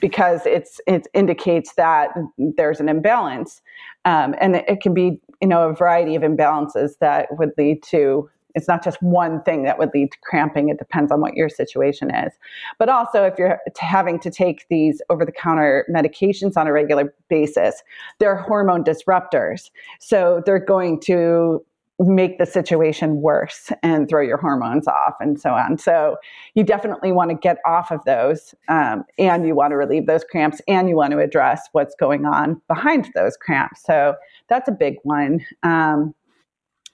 because 0.00 0.46
it's 0.46 0.80
it 0.86 1.06
indicates 1.14 1.74
that 1.74 2.10
there's 2.38 2.80
an 2.80 2.88
imbalance, 2.88 3.60
um, 4.04 4.34
and 4.40 4.56
it 4.56 4.80
can 4.80 4.94
be 4.94 5.20
you 5.40 5.48
know 5.48 5.68
a 5.68 5.74
variety 5.74 6.14
of 6.14 6.22
imbalances 6.22 6.98
that 7.00 7.28
would 7.38 7.50
lead 7.58 7.82
to. 7.84 8.28
It's 8.54 8.68
not 8.68 8.84
just 8.84 9.02
one 9.02 9.42
thing 9.44 9.62
that 9.62 9.78
would 9.78 9.90
lead 9.94 10.12
to 10.12 10.18
cramping. 10.22 10.68
It 10.68 10.78
depends 10.78 11.10
on 11.10 11.22
what 11.22 11.34
your 11.34 11.48
situation 11.48 12.14
is. 12.14 12.34
But 12.78 12.90
also, 12.90 13.22
if 13.24 13.38
you're 13.38 13.58
having 13.78 14.20
to 14.20 14.30
take 14.30 14.66
these 14.68 15.00
over 15.08 15.24
the 15.24 15.32
counter 15.32 15.86
medications 15.90 16.58
on 16.58 16.66
a 16.66 16.72
regular 16.72 17.14
basis, 17.30 17.82
they're 18.18 18.36
hormone 18.36 18.84
disruptors. 18.84 19.70
So 20.00 20.42
they're 20.44 20.58
going 20.58 21.00
to 21.00 21.64
make 21.98 22.38
the 22.38 22.46
situation 22.46 23.20
worse 23.20 23.70
and 23.82 24.08
throw 24.08 24.20
your 24.20 24.38
hormones 24.38 24.88
off 24.88 25.14
and 25.20 25.40
so 25.40 25.50
on. 25.50 25.78
So 25.78 26.16
you 26.54 26.64
definitely 26.64 27.12
want 27.12 27.30
to 27.30 27.36
get 27.36 27.58
off 27.66 27.90
of 27.90 28.00
those 28.04 28.54
um, 28.68 29.04
and 29.18 29.46
you 29.46 29.54
want 29.54 29.72
to 29.72 29.76
relieve 29.76 30.06
those 30.06 30.24
cramps 30.24 30.60
and 30.66 30.88
you 30.88 30.96
want 30.96 31.12
to 31.12 31.18
address 31.18 31.68
what's 31.72 31.94
going 31.98 32.24
on 32.24 32.60
behind 32.66 33.10
those 33.14 33.36
cramps. 33.36 33.82
So 33.84 34.14
that's 34.48 34.68
a 34.68 34.72
big 34.72 34.96
one. 35.04 35.44
Um, 35.62 36.14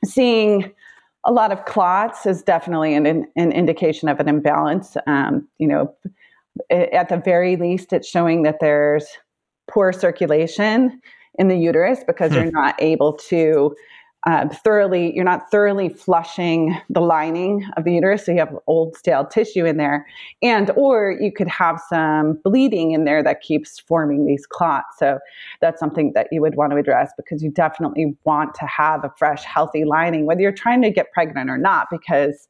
seeing 0.05 0.73
a 1.25 1.33
lot 1.33 1.53
of 1.53 1.65
clots 1.65 2.27
is 2.27 2.43
definitely 2.43 2.95
an, 2.95 3.07
an 3.07 3.53
indication 3.53 4.09
of 4.09 4.21
an 4.21 4.29
imbalance. 4.29 4.97
Um, 5.07 5.49
you 5.59 5.69
know, 5.69 5.95
at 6.71 7.09
the 7.09 7.21
very 7.25 7.57
least, 7.57 7.93
it's 7.93 8.09
showing 8.09 8.43
that 8.43 8.57
there's 8.61 9.07
poor 9.71 9.93
circulation 9.93 11.01
in 11.39 11.49
the 11.49 11.57
uterus 11.57 12.01
because 12.07 12.33
hmm. 12.33 12.39
you're 12.39 12.51
not 12.51 12.75
able 12.81 13.13
to 13.13 13.75
uh, 14.27 14.49
thoroughly 14.49 15.15
you're 15.15 15.25
not 15.25 15.51
thoroughly 15.51 15.89
flushing 15.89 16.77
the 16.91 17.01
lining 17.01 17.65
of 17.77 17.85
the 17.85 17.93
uterus 17.95 18.27
so 18.27 18.33
you 18.33 18.39
have 18.39 18.55
old 18.67 18.97
stale 18.97 19.25
tissue 19.25 19.65
in 19.65 19.77
there. 19.77 20.07
And 20.43 20.71
or 20.77 21.17
you 21.21 21.33
could 21.33 21.49
have 21.49 21.81
some 21.89 22.39
bleeding 22.45 22.93
in 22.93 23.05
there 23.05 23.23
that 23.23 23.41
keeps 23.41 23.79
forming 23.79 24.27
these 24.27 24.45
clots. 24.45 24.99
So 24.99 25.19
that's 25.61 25.79
something 25.79 26.13
that 26.15 26.27
you 26.33 26.41
would 26.41 26.57
want 26.57 26.73
to 26.73 26.79
address 26.79 27.13
because 27.17 27.43
you 27.43 27.51
definitely 27.51 28.17
want 28.25 28.55
to 28.57 28.67
have 28.67 29.05
a 29.05 29.13
fresh 29.17 29.45
healthy 29.45 29.85
lining 29.85 30.27
whether 30.27 30.41
you're 30.41 30.53
trying 30.53 30.83
to 30.83 30.91
get 30.91 31.13
pregnant 31.13 31.49
or 31.49 31.59
not 31.59 31.87
because 31.91 32.49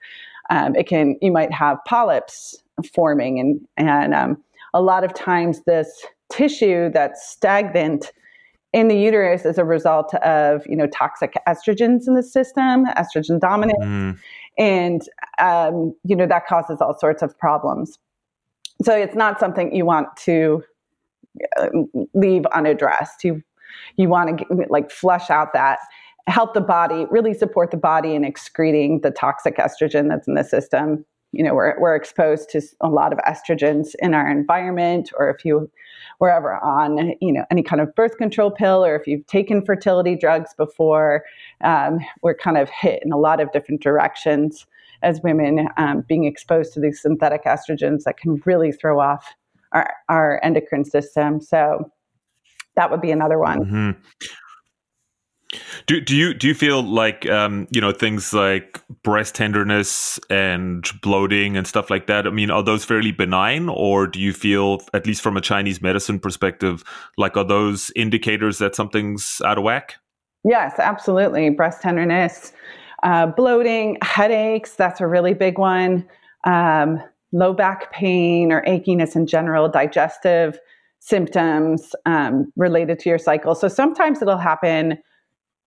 um, 0.50 0.74
it 0.74 0.86
can 0.86 1.16
you 1.20 1.30
might 1.30 1.52
have 1.52 1.78
polyps 1.86 2.56
forming. 2.94 3.38
And 3.38 3.60
and 3.76 4.14
um, 4.14 4.42
a 4.74 4.80
lot 4.80 5.04
of 5.04 5.14
times 5.14 5.62
this 5.64 6.04
tissue 6.30 6.90
that's 6.92 7.28
stagnant 7.28 8.12
in 8.72 8.88
the 8.88 8.96
uterus 8.96 9.46
as 9.46 9.58
a 9.58 9.64
result 9.64 10.14
of 10.16 10.66
you 10.66 10.76
know 10.76 10.86
toxic 10.86 11.34
estrogens 11.46 12.06
in 12.06 12.14
the 12.14 12.22
system, 12.22 12.86
estrogen 12.96 13.40
dominant, 13.40 13.80
mm. 13.80 14.18
and 14.58 15.02
um, 15.38 15.94
you 16.04 16.14
know 16.14 16.26
that 16.26 16.46
causes 16.46 16.78
all 16.80 16.98
sorts 16.98 17.22
of 17.22 17.36
problems. 17.38 17.98
So 18.82 18.94
it's 18.94 19.16
not 19.16 19.40
something 19.40 19.74
you 19.74 19.84
want 19.84 20.08
to 20.18 20.62
uh, 21.58 21.68
leave 22.14 22.44
unaddressed. 22.46 23.24
You 23.24 23.42
you 23.96 24.08
want 24.08 24.38
to 24.38 24.66
like 24.68 24.90
flush 24.90 25.30
out 25.30 25.52
that 25.54 25.78
help 26.26 26.52
the 26.52 26.60
body 26.60 27.06
really 27.10 27.32
support 27.32 27.70
the 27.70 27.76
body 27.76 28.14
in 28.14 28.22
excreting 28.22 29.00
the 29.00 29.10
toxic 29.10 29.56
estrogen 29.56 30.08
that's 30.08 30.28
in 30.28 30.34
the 30.34 30.44
system 30.44 31.04
you 31.32 31.42
know 31.42 31.54
we're, 31.54 31.78
we're 31.80 31.94
exposed 31.94 32.48
to 32.50 32.60
a 32.80 32.88
lot 32.88 33.12
of 33.12 33.18
estrogens 33.20 33.94
in 34.00 34.14
our 34.14 34.30
environment 34.30 35.10
or 35.18 35.28
if 35.30 35.44
you 35.44 35.70
were 36.20 36.30
ever 36.30 36.56
on 36.64 37.14
you 37.20 37.32
know 37.32 37.44
any 37.50 37.62
kind 37.62 37.80
of 37.80 37.94
birth 37.94 38.16
control 38.16 38.50
pill 38.50 38.84
or 38.84 38.96
if 38.96 39.06
you've 39.06 39.26
taken 39.26 39.64
fertility 39.64 40.16
drugs 40.16 40.54
before 40.56 41.24
um, 41.62 41.98
we're 42.22 42.34
kind 42.34 42.56
of 42.56 42.68
hit 42.70 43.02
in 43.04 43.12
a 43.12 43.18
lot 43.18 43.40
of 43.40 43.50
different 43.52 43.82
directions 43.82 44.66
as 45.02 45.20
women 45.22 45.68
um, 45.76 46.04
being 46.08 46.24
exposed 46.24 46.72
to 46.72 46.80
these 46.80 47.00
synthetic 47.00 47.44
estrogens 47.44 48.02
that 48.04 48.16
can 48.16 48.40
really 48.44 48.72
throw 48.72 49.00
off 49.00 49.34
our, 49.72 49.92
our 50.08 50.40
endocrine 50.42 50.84
system 50.84 51.40
so 51.40 51.90
that 52.74 52.90
would 52.90 53.00
be 53.00 53.10
another 53.10 53.38
one 53.38 53.60
mm-hmm. 53.60 53.90
Do 55.86 56.00
do 56.00 56.14
you 56.14 56.34
do 56.34 56.46
you 56.46 56.54
feel 56.54 56.82
like 56.82 57.26
um, 57.28 57.66
you 57.70 57.80
know 57.80 57.92
things 57.92 58.34
like 58.34 58.82
breast 59.02 59.34
tenderness 59.34 60.20
and 60.28 60.86
bloating 61.00 61.56
and 61.56 61.66
stuff 61.66 61.88
like 61.88 62.06
that? 62.06 62.26
I 62.26 62.30
mean, 62.30 62.50
are 62.50 62.62
those 62.62 62.84
fairly 62.84 63.12
benign, 63.12 63.70
or 63.70 64.06
do 64.06 64.20
you 64.20 64.34
feel, 64.34 64.82
at 64.92 65.06
least 65.06 65.22
from 65.22 65.38
a 65.38 65.40
Chinese 65.40 65.80
medicine 65.80 66.20
perspective, 66.20 66.84
like 67.16 67.36
are 67.36 67.44
those 67.44 67.90
indicators 67.96 68.58
that 68.58 68.74
something's 68.74 69.40
out 69.44 69.56
of 69.56 69.64
whack? 69.64 69.96
Yes, 70.44 70.78
absolutely. 70.78 71.48
Breast 71.50 71.80
tenderness, 71.80 72.52
uh, 73.02 73.26
bloating, 73.26 73.96
headaches. 74.02 74.74
That's 74.74 75.00
a 75.00 75.06
really 75.06 75.34
big 75.34 75.58
one. 75.58 76.06
Um, 76.44 77.02
low 77.32 77.54
back 77.54 77.90
pain 77.90 78.52
or 78.52 78.62
achiness 78.62 79.16
in 79.16 79.26
general, 79.26 79.68
digestive 79.68 80.58
symptoms 81.00 81.94
um, 82.06 82.52
related 82.56 82.98
to 83.00 83.08
your 83.08 83.18
cycle. 83.18 83.54
So 83.54 83.68
sometimes 83.68 84.20
it'll 84.20 84.36
happen 84.36 84.98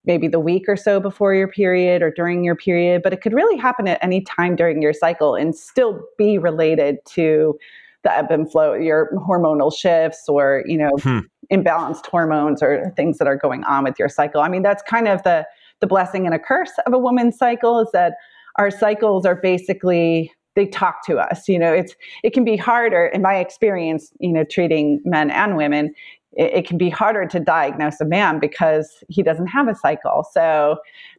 maybe 0.05 0.27
the 0.27 0.39
week 0.39 0.65
or 0.67 0.75
so 0.75 0.99
before 0.99 1.33
your 1.33 1.47
period 1.47 2.01
or 2.01 2.11
during 2.11 2.43
your 2.43 2.55
period, 2.55 3.01
but 3.03 3.13
it 3.13 3.21
could 3.21 3.33
really 3.33 3.57
happen 3.57 3.87
at 3.87 3.99
any 4.01 4.21
time 4.21 4.55
during 4.55 4.81
your 4.81 4.93
cycle 4.93 5.35
and 5.35 5.55
still 5.55 6.01
be 6.17 6.37
related 6.37 6.97
to 7.05 7.57
the 8.03 8.11
ebb 8.11 8.31
and 8.31 8.51
flow, 8.51 8.73
your 8.73 9.11
hormonal 9.27 9.75
shifts 9.75 10.23
or, 10.27 10.63
you 10.65 10.77
know, 10.77 10.89
hmm. 11.01 11.19
imbalanced 11.51 12.07
hormones 12.07 12.63
or 12.63 12.91
things 12.95 13.19
that 13.19 13.27
are 13.27 13.35
going 13.35 13.63
on 13.65 13.83
with 13.83 13.99
your 13.99 14.09
cycle. 14.09 14.41
I 14.41 14.49
mean, 14.49 14.63
that's 14.63 14.81
kind 14.83 15.07
of 15.07 15.21
the 15.23 15.45
the 15.81 15.87
blessing 15.87 16.25
and 16.25 16.33
a 16.33 16.39
curse 16.39 16.71
of 16.85 16.93
a 16.93 16.99
woman's 16.99 17.37
cycle 17.37 17.79
is 17.79 17.89
that 17.91 18.13
our 18.57 18.71
cycles 18.71 19.25
are 19.25 19.35
basically 19.35 20.31
they 20.55 20.65
talk 20.67 21.05
to 21.05 21.17
us 21.17 21.47
you 21.47 21.57
know 21.57 21.73
it's 21.73 21.95
it 22.23 22.33
can 22.33 22.43
be 22.43 22.55
harder 22.55 23.05
in 23.07 23.21
my 23.21 23.37
experience 23.37 24.11
you 24.19 24.31
know 24.31 24.43
treating 24.43 25.01
men 25.05 25.31
and 25.31 25.57
women 25.57 25.93
it, 26.33 26.53
it, 26.53 26.67
can 26.67 26.77
be 26.77 26.89
harder 26.89 27.25
to 27.25 27.39
diagnose 27.39 27.99
a 27.99 28.05
man 28.05 28.39
because 28.39 29.03
he 29.09 29.21
doesn't 29.21 29.47
have 29.47 29.67
a 29.67 29.75
cycle. 29.75 30.25
So 30.31 30.77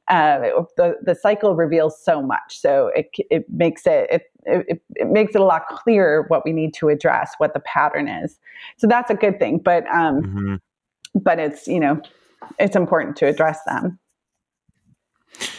uh, 0.08 0.38
the 0.76 0.96
the 1.02 1.14
cycle 1.14 1.54
reveals 1.54 2.02
so 2.02 2.22
much. 2.22 2.58
So 2.58 2.90
it 2.94 3.10
it 3.30 3.44
makes 3.50 3.86
it, 3.86 4.08
it 4.10 4.22
it, 4.44 4.82
it 4.96 5.08
makes 5.08 5.34
it 5.34 5.40
a 5.40 5.44
lot 5.44 5.66
clearer 5.68 6.24
what 6.28 6.44
we 6.44 6.52
need 6.52 6.74
to 6.74 6.88
address, 6.88 7.34
what 7.38 7.54
the 7.54 7.60
pattern 7.60 8.08
is. 8.08 8.38
So 8.76 8.86
that's 8.86 9.10
a 9.10 9.14
good 9.14 9.38
thing. 9.38 9.58
But 9.58 9.86
um, 9.86 10.22
mm-hmm. 10.22 10.54
but 11.20 11.38
it's 11.38 11.66
you 11.66 11.80
know 11.80 12.00
it's 12.58 12.76
important 12.76 13.16
to 13.16 13.26
address 13.26 13.60
them. 13.66 13.98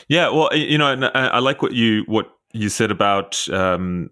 Yeah, 0.07 0.29
well, 0.29 0.53
you 0.53 0.77
know, 0.77 1.09
I, 1.15 1.27
I 1.27 1.39
like 1.39 1.61
what 1.61 1.73
you 1.73 2.03
what 2.07 2.31
you 2.51 2.69
said 2.69 2.91
about 2.91 3.47
um, 3.49 4.11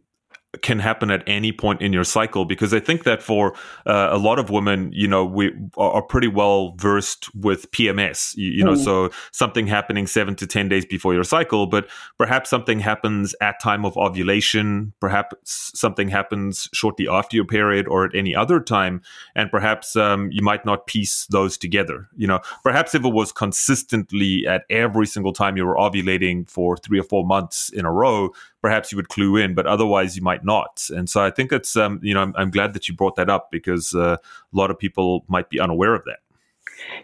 can 0.62 0.80
happen 0.80 1.10
at 1.10 1.24
any 1.28 1.54
point 1.54 1.82
in 1.82 1.94
your 1.94 2.04
cycle 2.04 2.44
because 2.44 2.74
I 2.74 2.80
think 2.82 3.06
that 3.06 3.24
for 3.24 3.54
uh, 3.86 4.10
a 4.12 4.18
lot 4.18 4.38
of 4.38 4.50
women, 4.50 4.92
you 4.94 5.08
know, 5.08 5.24
we 5.24 5.52
are 5.78 6.02
pretty 6.02 6.28
well 6.28 6.74
versed 6.76 7.34
with 7.34 7.72
PMS, 7.72 8.36
you, 8.36 8.52
you 8.52 8.64
know, 8.66 8.74
mm. 8.74 8.84
so 8.84 9.12
something 9.32 9.66
happening 9.66 10.08
seven 10.08 10.36
to 10.36 10.46
10 10.46 10.68
days 10.68 10.86
before 10.86 11.14
your 11.14 11.24
cycle, 11.24 11.68
but 11.68 11.88
perhaps 12.18 12.50
something 12.50 12.82
happens 12.82 13.34
at 13.40 13.62
time 13.62 13.86
of 13.86 13.96
ovulation, 13.98 14.92
perhaps 15.00 15.72
something 15.74 16.10
happens 16.10 16.68
shortly 16.74 17.08
after 17.08 17.38
your 17.38 17.46
period 17.46 17.88
or 17.88 18.04
at 18.04 18.14
any 18.14 18.36
other 18.36 18.60
time. 18.60 19.02
And 19.36 19.50
perhaps 19.50 19.96
um, 19.96 20.32
you 20.34 20.44
might 20.44 20.66
not 20.66 20.86
piece 20.86 21.28
those 21.28 21.58
together, 21.58 22.10
you 22.18 22.28
know, 22.28 22.42
perhaps 22.62 22.94
if 22.94 23.06
it 23.06 23.14
was 23.14 23.32
consistently 23.32 24.46
at 24.46 24.64
every 24.70 25.08
single 25.08 25.32
time 25.32 25.56
you 25.56 25.66
were 25.66 25.76
ovulating 25.76 26.50
for 26.50 26.76
three 26.76 27.00
or 27.00 27.04
four 27.04 27.26
months 27.26 27.70
in 27.70 27.86
a 27.86 27.92
row, 27.92 28.32
perhaps 28.62 28.92
you 28.92 28.96
would 28.96 29.10
clue 29.10 29.36
in, 29.38 29.54
but 29.54 29.66
otherwise 29.66 30.16
you 30.16 30.22
might 30.22 30.46
not. 30.46 30.88
And 30.90 31.10
so 31.10 31.22
I 31.22 31.32
think 31.32 31.52
it's, 31.52 31.76
um, 31.76 32.00
you 32.04 32.14
know, 32.14 32.22
I'm, 32.22 32.34
I'm, 32.38 32.52
glad 32.52 32.74
that 32.74 32.88
you 32.88 32.96
brought 32.96 33.16
that 33.16 33.30
up 33.30 33.50
because 33.52 33.96
uh, 33.96 34.18
a 34.22 34.58
lot 34.58 34.70
of 34.70 34.78
people 34.78 35.26
might 35.28 35.50
be 35.50 35.60
unaware 35.60 35.96
of 35.96 36.04
that. 36.06 36.20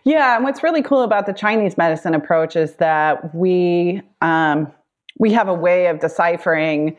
Yeah, 0.03 0.35
and 0.35 0.43
what's 0.43 0.63
really 0.63 0.81
cool 0.81 1.01
about 1.01 1.25
the 1.25 1.33
Chinese 1.33 1.77
medicine 1.77 2.13
approach 2.13 2.55
is 2.55 2.75
that 2.75 3.33
we 3.35 4.01
um, 4.21 4.71
we 5.19 5.31
have 5.33 5.47
a 5.47 5.53
way 5.53 5.87
of 5.87 5.99
deciphering 5.99 6.95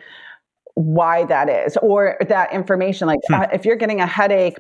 why 0.74 1.24
that 1.24 1.48
is 1.48 1.76
or 1.78 2.16
that 2.28 2.52
information 2.52 3.08
like 3.08 3.18
hmm. 3.26 3.34
uh, 3.34 3.46
if 3.52 3.64
you're 3.64 3.74
getting 3.74 4.00
a 4.00 4.06
headache 4.06 4.58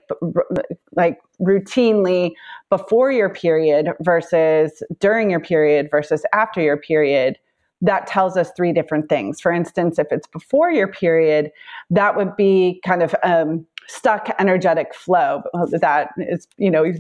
like 0.96 1.16
routinely 1.40 2.32
before 2.70 3.12
your 3.12 3.28
period 3.28 3.88
versus 4.00 4.82
during 4.98 5.30
your 5.30 5.38
period 5.38 5.88
versus 5.92 6.24
after 6.32 6.60
your 6.60 6.76
period 6.76 7.38
that 7.80 8.06
tells 8.06 8.36
us 8.36 8.50
three 8.56 8.72
different 8.72 9.08
things. 9.08 9.40
For 9.40 9.52
instance, 9.52 9.98
if 9.98 10.08
it's 10.10 10.26
before 10.26 10.70
your 10.70 10.88
period, 10.88 11.50
that 11.90 12.16
would 12.16 12.36
be 12.36 12.80
kind 12.84 13.02
of 13.02 13.14
um, 13.22 13.66
stuck 13.86 14.28
energetic 14.38 14.94
flow. 14.94 15.42
That 15.70 16.10
is, 16.18 16.46
you 16.56 16.70
know, 16.70 16.92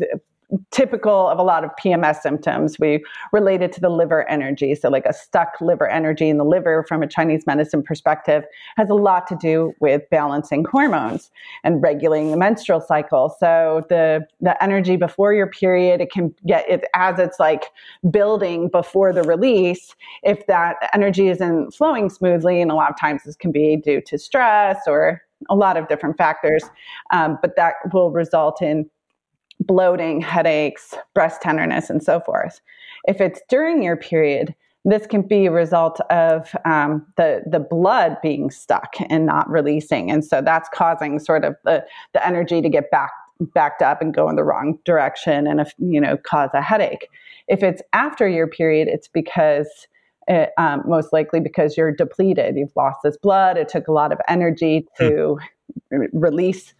typical 0.70 1.28
of 1.28 1.38
a 1.38 1.42
lot 1.42 1.64
of 1.64 1.70
PMS 1.82 2.20
symptoms. 2.20 2.78
We 2.78 3.04
relate 3.32 3.60
it 3.62 3.72
to 3.72 3.80
the 3.80 3.88
liver 3.88 4.28
energy. 4.28 4.74
So, 4.74 4.88
like 4.88 5.04
a 5.06 5.12
stuck 5.12 5.60
liver 5.60 5.88
energy 5.88 6.28
in 6.28 6.38
the 6.38 6.44
liver 6.44 6.84
from 6.88 7.02
a 7.02 7.06
Chinese 7.06 7.46
medicine 7.46 7.82
perspective 7.82 8.44
has 8.76 8.88
a 8.88 8.94
lot 8.94 9.26
to 9.28 9.36
do 9.36 9.72
with 9.80 10.02
balancing 10.10 10.64
hormones 10.64 11.30
and 11.64 11.82
regulating 11.82 12.30
the 12.30 12.36
menstrual 12.36 12.80
cycle. 12.80 13.34
So, 13.38 13.82
the, 13.88 14.26
the 14.40 14.62
energy 14.62 14.96
before 14.96 15.34
your 15.34 15.48
period, 15.48 16.00
it 16.00 16.10
can 16.10 16.34
get 16.46 16.68
it 16.68 16.84
as 16.94 17.18
it's 17.18 17.38
like 17.38 17.66
building 18.10 18.68
before 18.68 19.12
the 19.12 19.22
release. 19.22 19.94
If 20.22 20.46
that 20.46 20.76
energy 20.94 21.28
isn't 21.28 21.72
flowing 21.74 22.08
smoothly, 22.08 22.60
and 22.60 22.70
a 22.70 22.74
lot 22.74 22.90
of 22.90 22.98
times 22.98 23.22
this 23.24 23.36
can 23.36 23.52
be 23.52 23.76
due 23.76 24.00
to 24.00 24.18
stress 24.18 24.78
or 24.86 25.22
a 25.50 25.54
lot 25.54 25.76
of 25.76 25.88
different 25.88 26.16
factors, 26.16 26.64
um, 27.12 27.38
but 27.40 27.54
that 27.56 27.74
will 27.92 28.10
result 28.10 28.60
in 28.60 28.88
bloating, 29.60 30.20
headaches, 30.20 30.94
breast 31.14 31.42
tenderness, 31.42 31.90
and 31.90 32.02
so 32.02 32.20
forth. 32.20 32.60
If 33.06 33.20
it's 33.20 33.40
during 33.48 33.82
your 33.82 33.96
period, 33.96 34.54
this 34.84 35.06
can 35.06 35.22
be 35.22 35.46
a 35.46 35.50
result 35.50 36.00
of 36.10 36.54
um, 36.64 37.06
the 37.16 37.42
the 37.46 37.60
blood 37.60 38.16
being 38.22 38.50
stuck 38.50 38.94
and 39.10 39.26
not 39.26 39.48
releasing, 39.50 40.10
and 40.10 40.24
so 40.24 40.40
that's 40.40 40.68
causing 40.72 41.18
sort 41.18 41.44
of 41.44 41.56
the 41.64 41.84
the 42.14 42.26
energy 42.26 42.62
to 42.62 42.68
get 42.68 42.90
back 42.90 43.10
backed 43.54 43.82
up 43.82 44.02
and 44.02 44.14
go 44.14 44.28
in 44.28 44.36
the 44.36 44.44
wrong 44.44 44.78
direction, 44.84 45.46
and 45.46 45.60
if 45.60 45.74
you 45.78 46.00
know 46.00 46.16
cause 46.16 46.50
a 46.54 46.62
headache. 46.62 47.08
If 47.48 47.62
it's 47.62 47.82
after 47.92 48.28
your 48.28 48.46
period, 48.46 48.88
it's 48.88 49.08
because 49.08 49.68
it, 50.28 50.50
um, 50.58 50.82
most 50.86 51.12
likely 51.12 51.40
because 51.40 51.76
you're 51.76 51.92
depleted. 51.92 52.56
You've 52.56 52.76
lost 52.76 52.98
this 53.02 53.16
blood. 53.16 53.56
It 53.56 53.68
took 53.68 53.88
a 53.88 53.92
lot 53.92 54.12
of 54.12 54.18
energy 54.28 54.86
to 54.98 55.38
mm. 55.92 56.08
release 56.12 56.74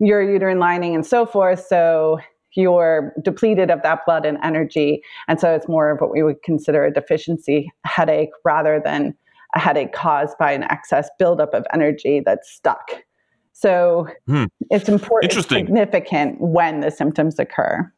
your 0.00 0.22
uterine 0.22 0.58
lining 0.58 0.94
and 0.94 1.04
so 1.04 1.26
forth. 1.26 1.66
So 1.66 2.18
you're 2.54 3.12
depleted 3.22 3.70
of 3.70 3.82
that 3.82 4.04
blood 4.06 4.24
and 4.24 4.38
energy. 4.42 5.02
And 5.28 5.38
so 5.38 5.54
it's 5.54 5.68
more 5.68 5.90
of 5.90 6.00
what 6.00 6.12
we 6.12 6.22
would 6.22 6.42
consider 6.42 6.84
a 6.84 6.92
deficiency 6.92 7.70
headache 7.84 8.30
rather 8.44 8.80
than 8.84 9.14
a 9.54 9.60
headache 9.60 9.92
caused 9.92 10.36
by 10.38 10.52
an 10.52 10.64
excess 10.64 11.08
buildup 11.18 11.54
of 11.54 11.64
energy 11.72 12.20
that's 12.24 12.50
stuck. 12.50 12.90
So 13.52 14.08
hmm. 14.26 14.44
it's 14.70 14.88
important, 14.88 15.36
it's 15.36 15.48
significant 15.48 16.40
when 16.40 16.80
the 16.80 16.90
symptoms 16.90 17.38
occur. 17.38 17.90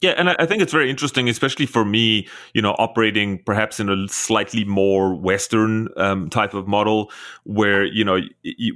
Yeah, 0.00 0.12
and 0.16 0.30
I 0.30 0.46
think 0.46 0.62
it's 0.62 0.72
very 0.72 0.88
interesting, 0.88 1.28
especially 1.28 1.66
for 1.66 1.84
me, 1.84 2.28
you 2.54 2.62
know, 2.62 2.76
operating 2.78 3.42
perhaps 3.42 3.80
in 3.80 3.88
a 3.88 4.06
slightly 4.06 4.64
more 4.64 5.12
Western 5.12 5.88
um, 5.96 6.30
type 6.30 6.54
of 6.54 6.68
model 6.68 7.10
where, 7.42 7.84
you 7.84 8.04
know, 8.04 8.20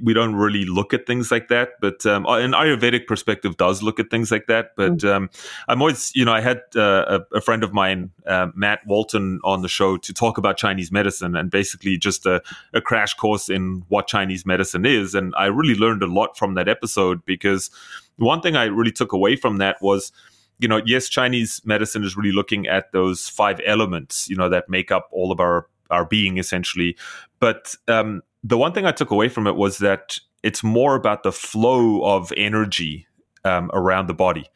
we 0.03 0.13
don't 0.13 0.35
really 0.35 0.65
look 0.65 0.93
at 0.93 1.07
things 1.07 1.31
like 1.31 1.47
that. 1.47 1.79
But 1.79 2.05
um, 2.05 2.25
an 2.27 2.51
Ayurvedic 2.51 3.07
perspective 3.07 3.55
does 3.55 3.81
look 3.81 4.01
at 4.01 4.09
things 4.09 4.31
like 4.31 4.47
that. 4.47 4.71
But 4.75 4.97
mm-hmm. 4.97 5.07
um, 5.07 5.29
I'm 5.69 5.81
always, 5.81 6.13
you 6.13 6.25
know, 6.25 6.33
I 6.33 6.41
had 6.41 6.61
uh, 6.75 7.21
a, 7.31 7.37
a, 7.37 7.41
friend 7.41 7.63
of 7.63 7.71
mine, 7.71 8.11
uh, 8.27 8.47
Matt 8.53 8.85
Walton, 8.85 9.39
on 9.45 9.61
the 9.61 9.69
show 9.69 9.95
to 9.95 10.13
talk 10.13 10.37
about 10.37 10.57
Chinese 10.57 10.91
medicine 10.91 11.37
and 11.37 11.49
basically 11.49 11.97
just 11.97 12.25
a, 12.25 12.41
a 12.73 12.81
crash 12.81 13.13
course 13.13 13.47
in 13.47 13.85
what 13.87 14.07
Chinese 14.07 14.45
medicine 14.45 14.85
is. 14.85 15.15
And 15.15 15.33
I 15.37 15.45
really 15.45 15.75
learned 15.75 16.03
a 16.03 16.07
lot 16.07 16.37
from 16.37 16.55
that 16.55 16.67
episode 16.67 17.23
because 17.25 17.71
one 18.17 18.41
thing 18.41 18.57
I 18.57 18.65
really 18.65 18.91
took 18.91 19.13
away 19.13 19.37
from 19.37 19.55
that 19.57 19.81
was, 19.81 20.11
you 20.59 20.67
know, 20.67 20.81
yes, 20.85 21.09
Chinese 21.09 21.61
medicine 21.65 22.03
is 22.03 22.15
really 22.15 22.31
looking 22.31 22.67
at 22.67 22.91
those 22.91 23.27
five 23.27 23.59
elements, 23.65 24.29
you 24.29 24.35
know, 24.35 24.49
that 24.49 24.69
make 24.69 24.91
up 24.91 25.09
all 25.11 25.31
of 25.31 25.39
our 25.39 25.67
our 25.89 26.05
being 26.05 26.37
essentially. 26.37 26.97
But 27.39 27.75
um, 27.87 28.23
the 28.43 28.57
one 28.57 28.73
thing 28.73 28.85
I 28.85 28.91
took 28.91 29.11
away 29.11 29.29
from 29.29 29.47
it 29.47 29.55
was 29.55 29.77
that 29.79 30.17
it's 30.41 30.63
more 30.63 30.95
about 30.95 31.23
the 31.23 31.31
flow 31.31 32.03
of 32.03 32.33
energy 32.35 33.07
um, 33.45 33.69
around 33.73 34.07
the 34.07 34.13
body 34.13 34.49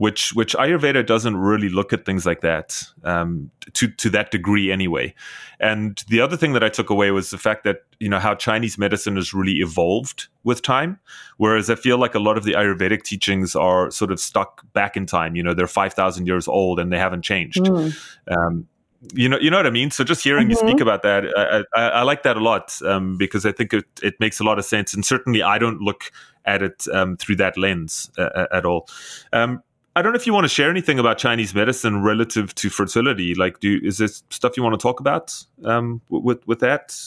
which 0.00 0.32
which 0.32 0.54
Ayurveda 0.54 1.04
doesn't 1.04 1.36
really 1.36 1.68
look 1.68 1.92
at 1.92 2.06
things 2.06 2.24
like 2.24 2.40
that 2.40 2.82
um, 3.04 3.50
to 3.74 3.86
to 3.86 4.08
that 4.08 4.30
degree 4.30 4.72
anyway. 4.72 5.14
And 5.60 6.02
the 6.08 6.22
other 6.22 6.38
thing 6.38 6.54
that 6.54 6.64
I 6.64 6.70
took 6.70 6.88
away 6.88 7.10
was 7.10 7.28
the 7.28 7.36
fact 7.36 7.64
that 7.64 7.82
you 7.98 8.08
know 8.08 8.18
how 8.18 8.34
Chinese 8.34 8.78
medicine 8.78 9.16
has 9.16 9.34
really 9.34 9.58
evolved 9.58 10.28
with 10.42 10.62
time, 10.62 10.98
whereas 11.36 11.68
I 11.68 11.74
feel 11.74 11.98
like 11.98 12.14
a 12.14 12.18
lot 12.18 12.38
of 12.38 12.44
the 12.44 12.52
Ayurvedic 12.52 13.02
teachings 13.02 13.54
are 13.54 13.90
sort 13.90 14.10
of 14.10 14.18
stuck 14.18 14.64
back 14.72 14.96
in 14.96 15.04
time. 15.04 15.36
You 15.36 15.42
know, 15.42 15.52
they're 15.52 15.66
five 15.66 15.92
thousand 15.92 16.26
years 16.26 16.48
old 16.48 16.80
and 16.80 16.90
they 16.90 16.98
haven't 16.98 17.22
changed. 17.22 17.58
Mm. 17.58 17.94
Um, 18.34 18.68
you 19.12 19.28
know, 19.28 19.38
you 19.38 19.50
know 19.50 19.58
what 19.58 19.66
I 19.66 19.70
mean. 19.70 19.90
So 19.90 20.02
just 20.02 20.24
hearing 20.24 20.44
mm-hmm. 20.44 20.50
you 20.50 20.56
speak 20.56 20.76
mm-hmm. 20.76 20.82
about 20.82 21.02
that, 21.02 21.24
I, 21.36 21.62
I, 21.78 21.88
I 21.88 22.02
like 22.04 22.22
that 22.22 22.38
a 22.38 22.40
lot 22.40 22.80
um, 22.86 23.18
because 23.18 23.44
I 23.44 23.52
think 23.52 23.74
it, 23.74 23.84
it 24.02 24.14
makes 24.18 24.40
a 24.40 24.44
lot 24.44 24.58
of 24.58 24.64
sense. 24.64 24.94
And 24.94 25.04
certainly, 25.04 25.42
I 25.42 25.58
don't 25.58 25.82
look 25.82 26.10
at 26.46 26.62
it 26.62 26.86
um, 26.90 27.18
through 27.18 27.36
that 27.36 27.58
lens 27.58 28.10
uh, 28.16 28.46
at 28.50 28.64
all. 28.64 28.88
Um, 29.34 29.62
I 30.00 30.02
don't 30.02 30.12
know 30.12 30.16
if 30.16 30.26
you 30.26 30.32
want 30.32 30.44
to 30.44 30.48
share 30.48 30.70
anything 30.70 30.98
about 30.98 31.18
Chinese 31.18 31.54
medicine 31.54 32.02
relative 32.02 32.54
to 32.54 32.70
fertility. 32.70 33.34
Like, 33.34 33.60
do 33.60 33.78
is 33.82 33.98
there 33.98 34.08
stuff 34.08 34.56
you 34.56 34.62
want 34.62 34.72
to 34.72 34.82
talk 34.82 34.98
about 34.98 35.36
um, 35.62 36.00
with 36.08 36.40
with 36.46 36.60
that? 36.60 36.98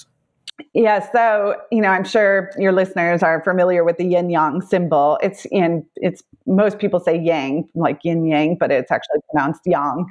Yeah, 0.76 1.12
so 1.12 1.56
you 1.72 1.82
know, 1.82 1.88
I'm 1.88 2.04
sure 2.04 2.52
your 2.56 2.72
listeners 2.72 3.24
are 3.24 3.44
familiar 3.44 3.84
with 3.84 3.98
the 3.98 4.06
yin 4.06 4.30
yang 4.30 4.62
symbol. 4.62 5.18
It's 5.24 5.46
in 5.46 5.84
it's 5.96 6.22
most 6.46 6.78
people 6.78 7.00
say 7.00 7.20
yang, 7.20 7.68
like 7.74 7.98
yin 8.04 8.28
yang, 8.28 8.58
but 8.60 8.72
it's 8.72 8.92
actually 8.92 9.22
pronounced 9.32 9.62
yang. 9.66 10.06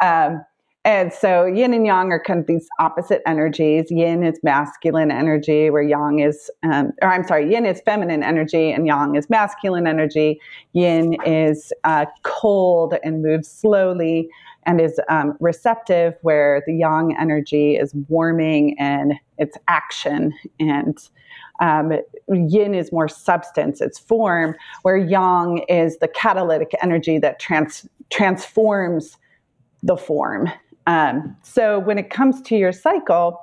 Um, 0.00 0.42
and 0.86 1.12
so 1.12 1.46
yin 1.46 1.74
and 1.74 1.84
yang 1.84 2.12
are 2.12 2.22
kind 2.22 2.38
of 2.38 2.46
these 2.46 2.68
opposite 2.78 3.20
energies. 3.26 3.90
Yin 3.90 4.22
is 4.22 4.38
masculine 4.44 5.10
energy, 5.10 5.68
where 5.68 5.82
yang 5.82 6.20
is, 6.20 6.48
um, 6.62 6.92
or 7.02 7.08
I'm 7.08 7.26
sorry, 7.26 7.52
yin 7.52 7.66
is 7.66 7.80
feminine 7.84 8.22
energy 8.22 8.70
and 8.70 8.86
yang 8.86 9.16
is 9.16 9.28
masculine 9.28 9.88
energy. 9.88 10.40
Yin 10.74 11.16
is 11.26 11.72
uh, 11.82 12.06
cold 12.22 12.94
and 13.02 13.20
moves 13.20 13.48
slowly 13.48 14.28
and 14.62 14.80
is 14.80 15.00
um, 15.08 15.36
receptive, 15.40 16.14
where 16.22 16.62
the 16.68 16.74
yang 16.74 17.16
energy 17.18 17.74
is 17.74 17.92
warming 18.08 18.76
and 18.78 19.14
it's 19.38 19.58
action. 19.66 20.32
And 20.60 20.96
um, 21.58 21.94
yin 22.28 22.76
is 22.76 22.92
more 22.92 23.08
substance, 23.08 23.80
it's 23.80 23.98
form, 23.98 24.54
where 24.82 24.96
yang 24.96 25.64
is 25.68 25.98
the 25.98 26.06
catalytic 26.06 26.76
energy 26.80 27.18
that 27.18 27.40
trans- 27.40 27.88
transforms 28.08 29.16
the 29.82 29.96
form 29.96 30.48
um, 30.86 31.36
so 31.42 31.78
when 31.78 31.98
it 31.98 32.10
comes 32.10 32.40
to 32.42 32.56
your 32.56 32.72
cycle, 32.72 33.42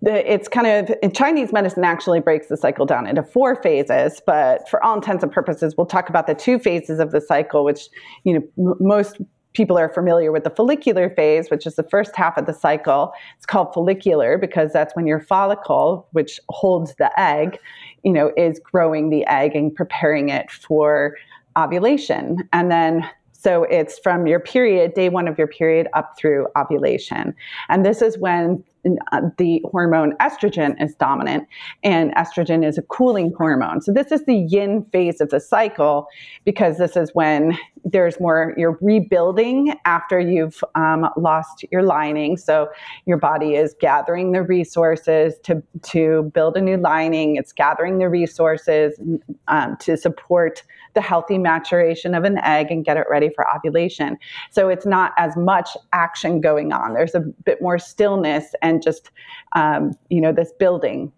the, 0.00 0.32
it's 0.32 0.46
kind 0.48 0.66
of 0.66 1.12
Chinese 1.12 1.52
medicine 1.52 1.84
actually 1.84 2.20
breaks 2.20 2.46
the 2.46 2.56
cycle 2.56 2.86
down 2.86 3.06
into 3.06 3.22
four 3.22 3.60
phases, 3.62 4.22
but 4.24 4.68
for 4.68 4.82
all 4.84 4.94
intents 4.94 5.24
and 5.24 5.32
purposes, 5.32 5.74
we'll 5.76 5.86
talk 5.86 6.08
about 6.08 6.26
the 6.26 6.34
two 6.34 6.58
phases 6.58 7.00
of 7.00 7.10
the 7.10 7.20
cycle, 7.20 7.64
which 7.64 7.88
you 8.24 8.34
know 8.34 8.42
m- 8.70 8.76
most 8.78 9.18
people 9.54 9.76
are 9.76 9.88
familiar 9.88 10.30
with 10.30 10.44
the 10.44 10.50
follicular 10.50 11.10
phase, 11.10 11.50
which 11.50 11.66
is 11.66 11.74
the 11.74 11.82
first 11.82 12.14
half 12.14 12.36
of 12.36 12.46
the 12.46 12.52
cycle. 12.52 13.12
It's 13.36 13.46
called 13.46 13.74
follicular 13.74 14.38
because 14.38 14.72
that's 14.72 14.94
when 14.94 15.06
your 15.06 15.20
follicle, 15.20 16.06
which 16.12 16.38
holds 16.48 16.94
the 16.96 17.10
egg, 17.18 17.58
you 18.04 18.12
know, 18.12 18.30
is 18.36 18.60
growing 18.60 19.10
the 19.10 19.26
egg 19.26 19.56
and 19.56 19.74
preparing 19.74 20.28
it 20.28 20.48
for 20.50 21.16
ovulation. 21.58 22.48
And 22.52 22.70
then 22.70 23.08
so 23.38 23.62
it's 23.64 24.00
from 24.00 24.26
your 24.26 24.40
period, 24.40 24.94
day 24.94 25.08
one 25.08 25.28
of 25.28 25.38
your 25.38 25.46
period, 25.46 25.86
up 25.94 26.18
through 26.18 26.48
ovulation. 26.56 27.34
And 27.68 27.86
this 27.86 28.02
is 28.02 28.18
when 28.18 28.64
the 29.38 29.62
hormone 29.70 30.16
estrogen 30.16 30.80
is 30.82 30.94
dominant, 30.94 31.46
and 31.82 32.14
estrogen 32.14 32.66
is 32.66 32.78
a 32.78 32.82
cooling 32.82 33.32
hormone. 33.36 33.80
So, 33.80 33.92
this 33.92 34.12
is 34.12 34.24
the 34.24 34.36
yin 34.36 34.84
phase 34.92 35.20
of 35.20 35.30
the 35.30 35.40
cycle 35.40 36.06
because 36.44 36.78
this 36.78 36.96
is 36.96 37.10
when 37.14 37.58
there's 37.84 38.20
more, 38.20 38.54
you're 38.56 38.78
rebuilding 38.80 39.74
after 39.84 40.18
you've 40.18 40.62
um, 40.74 41.08
lost 41.16 41.64
your 41.70 41.82
lining. 41.82 42.36
So, 42.36 42.68
your 43.06 43.16
body 43.16 43.54
is 43.54 43.74
gathering 43.80 44.32
the 44.32 44.42
resources 44.42 45.34
to, 45.44 45.62
to 45.82 46.30
build 46.34 46.56
a 46.56 46.60
new 46.60 46.76
lining, 46.76 47.36
it's 47.36 47.52
gathering 47.52 47.98
the 47.98 48.08
resources 48.08 49.00
um, 49.48 49.76
to 49.80 49.96
support 49.96 50.62
the 50.94 51.00
healthy 51.00 51.38
maturation 51.38 52.14
of 52.14 52.24
an 52.24 52.38
egg 52.38 52.70
and 52.70 52.84
get 52.84 52.96
it 52.96 53.06
ready 53.10 53.30
for 53.34 53.46
ovulation. 53.54 54.16
So, 54.50 54.68
it's 54.68 54.86
not 54.86 55.12
as 55.18 55.36
much 55.36 55.70
action 55.92 56.40
going 56.40 56.72
on, 56.72 56.94
there's 56.94 57.14
a 57.14 57.20
bit 57.20 57.60
more 57.62 57.78
stillness 57.78 58.54
and 58.62 58.77
just 58.82 59.10
um, 59.52 59.92
you 60.10 60.20
know 60.20 60.32
this 60.32 60.52
building. 60.58 61.12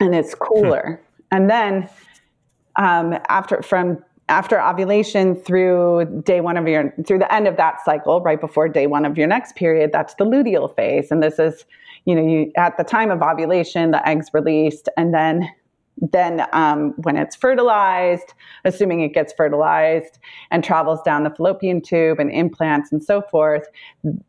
And 0.00 0.14
it's 0.14 0.34
cooler. 0.34 1.02
Hmm. 1.30 1.36
and 1.36 1.50
then 1.50 1.88
um, 2.76 3.18
after 3.28 3.62
from 3.62 3.98
after 4.30 4.60
ovulation 4.60 5.34
through 5.34 6.22
day 6.24 6.40
one 6.40 6.56
of 6.56 6.66
your 6.66 6.94
through 7.06 7.18
the 7.18 7.32
end 7.34 7.48
of 7.48 7.56
that 7.56 7.84
cycle 7.84 8.20
right 8.20 8.40
before 8.40 8.68
day 8.68 8.86
one 8.86 9.04
of 9.04 9.18
your 9.18 9.26
next 9.26 9.56
period 9.56 9.90
that's 9.92 10.14
the 10.14 10.24
luteal 10.24 10.74
phase. 10.74 11.10
And 11.10 11.22
this 11.22 11.38
is 11.38 11.64
you 12.06 12.14
know 12.14 12.26
you 12.26 12.52
at 12.56 12.76
the 12.76 12.84
time 12.84 13.10
of 13.10 13.22
ovulation 13.22 13.90
the 13.90 14.08
eggs 14.08 14.28
released. 14.32 14.88
And 14.96 15.12
then 15.12 15.48
then 16.00 16.46
um, 16.52 16.94
when 17.02 17.16
it's 17.16 17.36
fertilized 17.36 18.34
assuming 18.64 19.00
it 19.00 19.14
gets 19.14 19.32
fertilized 19.32 20.18
and 20.50 20.64
travels 20.64 21.00
down 21.02 21.24
the 21.24 21.30
fallopian 21.30 21.80
tube 21.80 22.18
and 22.18 22.30
implants 22.30 22.90
and 22.92 23.02
so 23.02 23.22
forth 23.22 23.66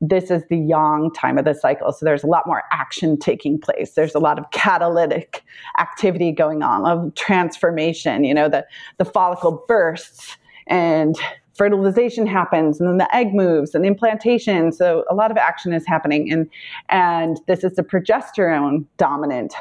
this 0.01 0.31
is 0.31 0.43
the 0.49 0.57
yang 0.57 1.11
time 1.13 1.37
of 1.37 1.45
the 1.45 1.53
cycle. 1.53 1.91
So 1.91 2.05
there's 2.05 2.23
a 2.23 2.27
lot 2.27 2.45
more 2.45 2.63
action 2.71 3.17
taking 3.17 3.59
place. 3.59 3.91
There's 3.91 4.15
a 4.15 4.19
lot 4.19 4.37
of 4.37 4.49
catalytic 4.51 5.43
activity 5.79 6.31
going 6.31 6.63
on 6.63 6.85
of 6.85 7.13
transformation 7.15 8.23
you 8.23 8.33
know 8.33 8.49
the, 8.49 8.65
the 8.97 9.05
follicle 9.05 9.63
bursts 9.67 10.37
and 10.67 11.15
fertilization 11.53 12.25
happens 12.25 12.79
and 12.79 12.89
then 12.89 12.97
the 12.97 13.15
egg 13.15 13.33
moves 13.33 13.75
and 13.75 13.85
implantation 13.85 14.71
so 14.71 15.03
a 15.09 15.15
lot 15.15 15.31
of 15.31 15.37
action 15.37 15.73
is 15.73 15.85
happening. 15.85 16.31
And 16.31 16.49
and 16.89 17.39
this 17.47 17.63
is 17.63 17.75
the 17.75 17.83
progesterone 17.83 18.85
dominant 18.97 19.53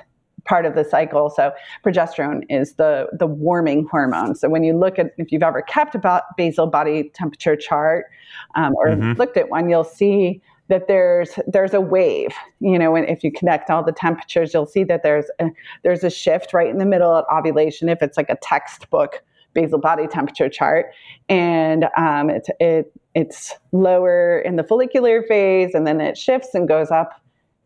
part 0.45 0.67
of 0.67 0.75
the 0.75 0.85
cycle. 0.85 1.31
So 1.31 1.53
progesterone 1.85 2.43
is 2.49 2.75
the 2.75 3.09
the 3.13 3.27
warming 3.27 3.87
hormone. 3.91 4.35
So 4.35 4.49
when 4.49 4.65
you 4.65 4.77
look 4.77 4.99
at 4.99 5.13
if 5.19 5.33
you've 5.33 5.43
ever 5.43 5.63
kept 5.63 5.95
a 5.95 6.23
basal 6.37 6.67
body 6.67 7.11
temperature 7.15 7.57
chart 7.57 8.07
um, 8.55 8.75
or 8.77 8.89
mm-hmm. 8.89 9.13
looked 9.13 9.37
at 9.37 9.51
one, 9.51 9.69
you'll 9.69 9.85
see 9.85 10.41
that 10.69 10.87
there's 10.89 11.39
there's 11.47 11.75
a 11.75 11.81
wave. 11.81 12.33
You 12.61 12.79
know, 12.79 12.95
and 12.97 13.09
if 13.09 13.23
you 13.23 13.33
connect 13.33 13.71
all 13.71 13.85
the 13.85 13.93
temperatures, 13.93 14.55
you'll 14.55 14.67
see 14.67 14.85
that 14.85 15.03
there's 15.03 15.27
a, 15.41 15.51
there's 15.83 16.05
a 16.05 16.11
shift 16.11 16.55
right 16.55 16.69
in 16.69 16.79
the 16.79 16.87
middle 16.87 17.11
of 17.11 17.25
ovulation. 17.33 17.89
If 17.89 18.03
it's 18.03 18.17
like 18.17 18.31
a 18.31 18.37
textbook 18.43 19.23
basal 19.53 19.81
body 19.81 20.07
temperature 20.07 20.49
chart, 20.49 20.87
and 21.29 21.87
um, 21.97 22.31
it's 22.31 22.49
it 22.61 22.93
it's 23.15 23.55
lower 23.73 24.39
in 24.41 24.57
the 24.57 24.65
follicular 24.65 25.23
phase, 25.25 25.75
and 25.75 25.87
then 25.87 26.01
it 26.01 26.17
shifts 26.17 26.55
and 26.55 26.69
goes 26.69 26.91
up 26.91 27.21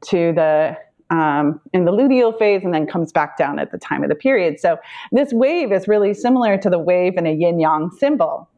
to 0.06 0.32
the 0.32 0.76
um, 1.14 1.60
in 1.72 1.84
the 1.84 1.92
luteal 1.92 2.36
phase 2.38 2.64
and 2.64 2.74
then 2.74 2.86
comes 2.86 3.12
back 3.12 3.36
down 3.36 3.58
at 3.58 3.70
the 3.70 3.78
time 3.78 4.02
of 4.02 4.08
the 4.08 4.14
period. 4.14 4.60
So 4.60 4.78
this 5.12 5.32
wave 5.32 5.72
is 5.72 5.86
really 5.86 6.14
similar 6.14 6.58
to 6.58 6.70
the 6.70 6.78
wave 6.78 7.16
in 7.16 7.26
a 7.26 7.32
yin 7.32 7.60
yang 7.60 7.90
symbol. 7.98 8.48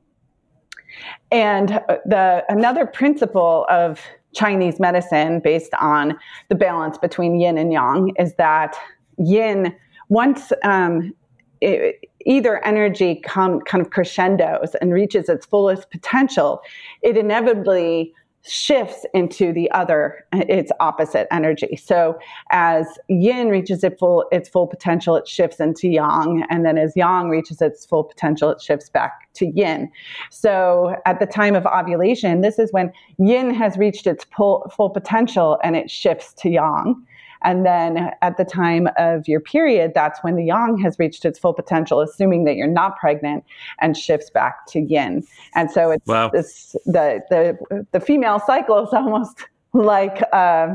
And 1.31 1.73
uh, 1.73 1.99
the 2.05 2.45
another 2.49 2.87
principle 2.87 3.67
of 3.69 4.01
Chinese 4.35 4.81
medicine 4.81 5.41
based 5.41 5.75
on 5.81 6.17
the 6.49 6.55
balance 6.55 6.99
between 6.99 7.39
yin 7.41 7.59
and 7.59 7.73
yang 7.73 8.13
is 8.19 8.35
that 8.35 8.77
yin 9.19 9.75
once 10.09 10.53
um, 10.63 11.13
it, 11.61 12.09
either 12.27 12.65
energy 12.65 13.21
come 13.25 13.61
kind 13.61 13.81
of 13.81 13.91
crescendos 13.91 14.75
and 14.81 14.93
reaches 14.93 15.29
its 15.29 15.47
fullest 15.47 15.91
potential, 15.91 16.61
it 17.03 17.17
inevitably 17.17 18.13
shifts 18.49 19.05
into 19.13 19.53
the 19.53 19.71
other 19.71 20.25
its 20.33 20.71
opposite 20.81 21.27
energy. 21.31 21.77
So 21.77 22.19
as 22.51 22.87
yin 23.09 23.49
reaches 23.49 23.83
its 23.83 23.99
full 23.99 24.27
its 24.31 24.49
full 24.49 24.67
potential 24.67 25.17
it 25.17 25.27
shifts 25.29 25.61
into 25.61 25.89
yang. 25.89 26.45
And 26.49 26.65
then 26.65 26.79
as 26.79 26.97
yang 26.97 27.29
reaches 27.29 27.61
its 27.61 27.85
full 27.85 28.05
potential 28.05 28.51
it 28.51 28.61
shifts 28.61 28.89
back 28.89 29.33
to 29.35 29.47
yin. 29.47 29.91
So 30.31 30.97
at 31.07 31.21
the 31.21 31.27
time 31.27 31.55
of 31.55 31.67
ovulation 31.67 32.41
this 32.41 32.59
is 32.59 32.73
when 32.73 32.93
yin 33.19 33.53
has 33.53 33.77
reached 33.77 34.07
its 34.07 34.25
full, 34.37 34.71
full 34.75 34.91
potential 34.91 35.59
and 35.63 35.77
it 35.77 35.91
shifts 35.91 36.33
to 36.35 36.49
yang 36.49 37.05
and 37.43 37.65
then 37.65 38.11
at 38.23 38.37
the 38.37 38.45
time 38.45 38.89
of 38.97 39.29
your 39.29 39.41
period, 39.41 39.93
that's 39.95 40.23
when 40.23 40.37
the 40.37 40.45
yang 40.45 40.79
has 40.79 40.99
reached 40.99 41.25
its 41.25 41.39
full 41.39 41.53
potential, 41.53 42.01
assuming 42.01 42.45
that 42.45 42.57
you're 42.57 42.67
not 42.67 42.99
pregnant, 42.99 43.45
and 43.81 43.97
shifts 43.97 44.31
back 44.31 44.67
to 44.69 44.81
yin. 44.81 45.25
And 45.55 45.71
so 45.71 45.91
it's, 45.91 46.07
wow. 46.07 46.31
it's 46.33 46.73
the, 46.87 47.23
the, 47.31 47.87
the 47.93 48.01
female 48.01 48.41
cycle 48.41 48.85
is 48.85 48.89
almost 48.93 49.47
like 49.73 50.23
uh, 50.33 50.75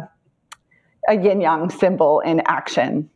a 1.08 1.16
yin 1.16 1.42
yang 1.42 1.70
symbol 1.70 2.20
in 2.22 2.42
action. 2.46 3.10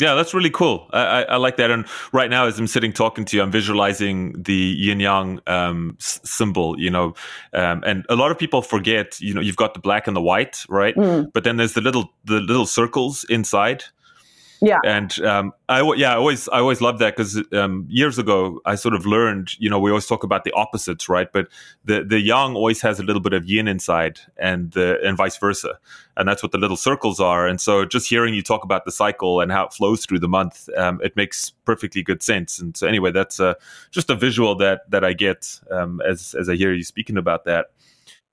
Yeah, 0.00 0.14
that's 0.14 0.34
really 0.34 0.50
cool. 0.50 0.88
I, 0.92 1.00
I, 1.00 1.22
I, 1.22 1.36
like 1.36 1.58
that. 1.58 1.70
And 1.70 1.86
right 2.12 2.30
now, 2.30 2.46
as 2.46 2.58
I'm 2.58 2.66
sitting 2.66 2.92
talking 2.92 3.24
to 3.26 3.36
you, 3.36 3.42
I'm 3.42 3.52
visualizing 3.52 4.42
the 4.42 4.74
yin 4.76 5.00
yang 5.00 5.40
um, 5.46 5.96
s- 6.00 6.18
symbol. 6.24 6.78
You 6.80 6.90
know, 6.90 7.14
um, 7.52 7.82
and 7.86 8.04
a 8.08 8.16
lot 8.16 8.30
of 8.30 8.38
people 8.38 8.62
forget. 8.62 9.20
You 9.20 9.34
know, 9.34 9.40
you've 9.40 9.56
got 9.56 9.74
the 9.74 9.80
black 9.80 10.06
and 10.06 10.16
the 10.16 10.22
white, 10.22 10.64
right? 10.68 10.96
Mm. 10.96 11.30
But 11.32 11.44
then 11.44 11.56
there's 11.56 11.74
the 11.74 11.82
little 11.82 12.12
the 12.24 12.40
little 12.40 12.66
circles 12.66 13.24
inside. 13.28 13.84
Yeah. 14.64 14.78
And 14.84 15.18
um, 15.22 15.52
I 15.68 15.82
yeah, 15.96 16.12
I 16.12 16.16
always 16.16 16.48
I 16.48 16.60
always 16.60 16.80
loved 16.80 17.00
that 17.00 17.16
because 17.16 17.42
um, 17.52 17.84
years 17.90 18.16
ago 18.16 18.60
I 18.64 18.76
sort 18.76 18.94
of 18.94 19.04
learned, 19.04 19.58
you 19.58 19.68
know, 19.68 19.80
we 19.80 19.90
always 19.90 20.06
talk 20.06 20.22
about 20.22 20.44
the 20.44 20.52
opposites, 20.52 21.08
right? 21.08 21.30
But 21.32 21.48
the 21.84 22.04
the 22.04 22.20
yang 22.20 22.54
always 22.54 22.80
has 22.82 23.00
a 23.00 23.02
little 23.02 23.20
bit 23.20 23.32
of 23.32 23.44
yin 23.44 23.66
inside, 23.66 24.20
and 24.36 24.70
the 24.70 25.00
and 25.04 25.16
vice 25.16 25.36
versa, 25.36 25.80
and 26.16 26.28
that's 26.28 26.44
what 26.44 26.52
the 26.52 26.58
little 26.58 26.76
circles 26.76 27.18
are. 27.18 27.48
And 27.48 27.60
so 27.60 27.84
just 27.84 28.08
hearing 28.08 28.34
you 28.34 28.42
talk 28.42 28.62
about 28.62 28.84
the 28.84 28.92
cycle 28.92 29.40
and 29.40 29.50
how 29.50 29.64
it 29.64 29.72
flows 29.72 30.06
through 30.06 30.20
the 30.20 30.28
month, 30.28 30.68
um, 30.76 31.00
it 31.02 31.16
makes 31.16 31.50
perfectly 31.64 32.04
good 32.04 32.22
sense. 32.22 32.60
And 32.60 32.76
so 32.76 32.86
anyway, 32.86 33.10
that's 33.10 33.40
uh, 33.40 33.54
just 33.90 34.10
a 34.10 34.14
visual 34.14 34.54
that 34.56 34.88
that 34.92 35.02
I 35.02 35.12
get 35.12 35.58
um, 35.72 36.00
as 36.08 36.36
as 36.38 36.48
I 36.48 36.54
hear 36.54 36.72
you 36.72 36.84
speaking 36.84 37.16
about 37.16 37.46
that. 37.46 37.66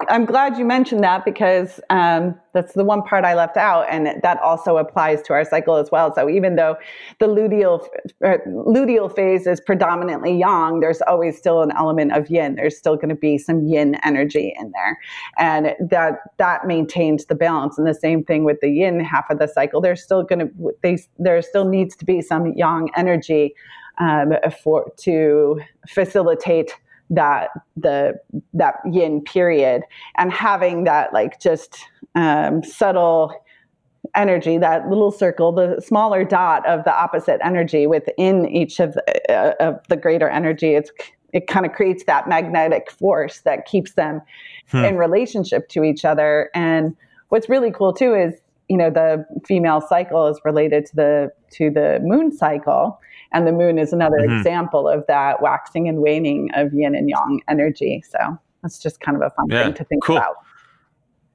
I'm 0.08 0.24
glad 0.24 0.58
you 0.58 0.64
mentioned 0.64 1.04
that 1.04 1.26
because 1.26 1.82
um, 1.90 2.40
that's 2.54 2.74
the 2.74 2.86
one 2.86 3.04
part 3.04 3.26
I 3.26 3.34
left 3.36 3.58
out, 3.58 3.86
and 3.90 4.08
that 4.24 4.40
also 4.40 4.78
applies 4.78 5.22
to 5.24 5.34
our 5.34 5.44
cycle 5.44 5.76
as 5.76 5.92
well. 5.92 6.16
So 6.16 6.30
even 6.30 6.56
though 6.56 6.78
the 7.20 7.28
luteal 7.28 7.86
uh, 8.26 8.38
luteal 8.48 9.14
phase 9.14 9.46
is 9.46 9.60
predominantly 9.60 10.38
yang, 10.38 10.80
there's 10.80 11.02
always 11.02 11.38
still 11.38 11.62
an 11.62 11.74
element 11.78 12.14
of 12.14 12.30
yin. 12.30 12.56
There's 12.56 12.78
still 12.78 12.96
going 12.96 13.10
to 13.10 13.16
be 13.16 13.38
some 13.38 13.68
yin 13.68 13.96
energy 14.06 14.54
in 14.58 14.72
there, 14.72 14.98
and 15.38 15.76
that 15.90 16.20
that 16.38 16.66
maintains 16.66 17.26
the 17.26 17.36
balance. 17.36 17.78
And 17.78 17.86
the 17.86 17.94
same 17.94 18.24
thing 18.24 18.46
with 18.46 18.62
the 18.62 18.70
yin 18.70 19.02
half 19.02 19.30
of 19.30 19.38
the 19.38 19.48
cycle. 19.48 19.82
There's 19.82 20.02
still 20.02 20.24
going 20.24 20.40
to 20.40 20.72
they, 20.82 20.98
there 21.18 21.42
still 21.42 21.66
needs 21.66 21.98
to 21.98 22.06
be 22.06 22.22
some 22.22 22.54
yang 22.54 22.90
energy 22.96 23.54
um, 23.98 24.32
for 24.64 24.90
to 25.00 25.60
facilitate 25.90 26.72
that 27.10 27.50
the 27.76 28.20
that 28.54 28.76
yin 28.92 29.22
period 29.22 29.84
and 30.18 30.32
having 30.32 30.84
that 30.84 31.14
like 31.14 31.40
just 31.40 31.80
um, 32.16 32.64
subtle 32.64 33.34
energy 34.16 34.58
that 34.58 34.88
little 34.90 35.12
circle 35.12 35.52
the 35.52 35.82
smaller 35.82 36.24
dot 36.24 36.66
of 36.68 36.84
the 36.84 36.96
opposite 36.96 37.40
energy 37.44 37.86
within 37.86 38.48
each 38.48 38.80
of 38.80 38.94
the, 38.94 39.32
uh, 39.32 39.54
of 39.60 39.80
the 39.88 39.98
greater 39.98 40.30
energy 40.30 40.76
it's 40.76 40.92
it 41.32 41.48
kind 41.48 41.66
of 41.66 41.74
creates 41.74 42.06
that 42.06 42.28
magnetic 42.28 42.90
force 42.90 43.42
that 43.42 43.66
keeps 43.66 43.94
them 43.94 44.22
hmm. 44.70 44.84
in 44.84 44.98
relationship 44.98 45.68
to 45.70 45.84
each 45.84 46.06
other 46.06 46.50
and 46.54 46.96
what's 47.30 47.50
really 47.50 47.72
cool 47.72 47.94
too 47.94 48.14
is 48.14 48.36
you 48.68 48.78
know 48.78 48.90
the 48.90 49.26
female 49.46 49.82
cycle 49.82 50.28
is 50.28 50.40
related 50.46 50.86
to 50.86 50.96
the 50.96 51.32
to 51.52 51.70
the 51.70 52.00
moon 52.04 52.32
cycle 52.32 53.00
and 53.32 53.48
the 53.48 53.52
moon 53.52 53.78
is 53.78 53.94
another 53.94 54.18
mm-hmm. 54.18 54.38
example 54.38 54.88
of 54.88 55.06
that 55.08 55.42
waxing 55.42 55.88
and 55.88 56.00
waning 56.00 56.50
of 56.56 56.74
yin 56.74 56.96
and 56.96 57.10
yang 57.10 57.42
energy. 57.48 58.04
So 58.10 58.38
that's 58.62 58.80
just 58.80 59.00
kind 59.00 59.16
of 59.16 59.24
a 59.24 59.30
fun 59.32 59.48
yeah, 59.50 59.64
thing 59.64 59.74
to 59.76 59.84
think 59.84 60.04
cool. 60.04 60.18
about. 60.18 60.36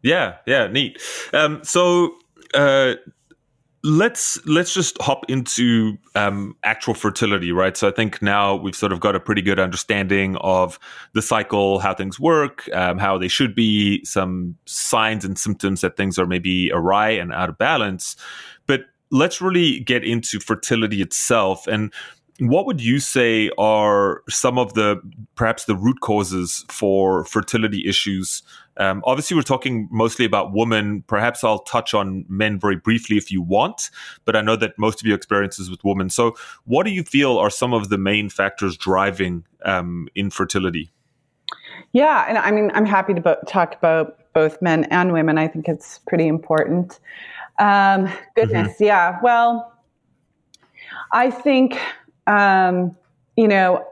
Yeah, 0.02 0.36
yeah, 0.46 0.66
neat. 0.66 1.00
Um, 1.32 1.60
so 1.64 2.14
uh, 2.52 2.94
let's 3.84 4.44
let's 4.46 4.72
just 4.72 5.00
hop 5.00 5.24
into 5.28 5.96
um, 6.14 6.56
actual 6.64 6.94
fertility, 6.94 7.52
right? 7.52 7.76
So 7.76 7.86
I 7.86 7.90
think 7.90 8.22
now 8.22 8.56
we've 8.56 8.74
sort 8.74 8.92
of 8.92 9.00
got 9.00 9.14
a 9.14 9.20
pretty 9.20 9.42
good 9.42 9.60
understanding 9.60 10.36
of 10.36 10.78
the 11.12 11.22
cycle, 11.22 11.78
how 11.78 11.94
things 11.94 12.18
work, 12.18 12.68
um, 12.72 12.98
how 12.98 13.18
they 13.18 13.28
should 13.28 13.54
be, 13.54 14.04
some 14.04 14.56
signs 14.64 15.24
and 15.24 15.38
symptoms 15.38 15.82
that 15.82 15.96
things 15.96 16.18
are 16.18 16.26
maybe 16.26 16.70
awry 16.72 17.10
and 17.10 17.32
out 17.32 17.50
of 17.50 17.58
balance. 17.58 18.16
Let's 19.14 19.40
really 19.40 19.78
get 19.80 20.02
into 20.02 20.40
fertility 20.40 21.00
itself. 21.00 21.68
And 21.68 21.92
what 22.40 22.66
would 22.66 22.82
you 22.82 22.98
say 22.98 23.48
are 23.58 24.22
some 24.28 24.58
of 24.58 24.74
the 24.74 25.00
perhaps 25.36 25.66
the 25.66 25.76
root 25.76 26.00
causes 26.00 26.64
for 26.68 27.24
fertility 27.24 27.86
issues? 27.86 28.42
Um, 28.76 29.02
obviously 29.06 29.36
we're 29.36 29.42
talking 29.42 29.88
mostly 29.92 30.24
about 30.24 30.52
women. 30.52 31.04
Perhaps 31.06 31.44
i'll 31.44 31.60
touch 31.60 31.94
on 31.94 32.24
men 32.28 32.58
very 32.58 32.74
briefly 32.74 33.16
if 33.16 33.30
you 33.30 33.40
want 33.40 33.88
but 34.24 34.34
i 34.34 34.40
know 34.40 34.56
that 34.56 34.76
most 34.78 35.00
of 35.00 35.06
your 35.06 35.16
experiences 35.16 35.70
with 35.70 35.84
women. 35.84 36.10
So 36.10 36.34
what 36.64 36.84
do 36.84 36.90
you 36.90 37.04
feel 37.04 37.38
are 37.38 37.50
some 37.50 37.72
of 37.72 37.88
the 37.88 37.98
main 37.98 38.28
factors 38.28 38.76
driving 38.76 39.44
um, 39.64 40.08
infertility? 40.16 40.90
Yeah 41.92 42.26
and 42.28 42.36
i 42.38 42.50
mean 42.50 42.72
i'm 42.74 42.86
happy 42.86 43.14
to 43.14 43.20
bo- 43.20 43.42
talk 43.46 43.76
about 43.76 44.18
both 44.34 44.60
men 44.60 44.84
and 44.84 45.12
women. 45.12 45.38
I 45.38 45.48
think 45.48 45.68
it's 45.68 46.00
pretty 46.08 46.26
important 46.26 47.00
um, 47.58 48.12
goodness, 48.34 48.74
mm-hmm. 48.74 48.84
yeah. 48.84 49.18
Well, 49.22 49.72
I 51.12 51.30
think, 51.30 51.78
um, 52.26 52.96
you 53.36 53.48
know, 53.48 53.86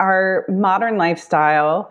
our 0.00 0.44
modern 0.48 0.96
lifestyle 0.96 1.90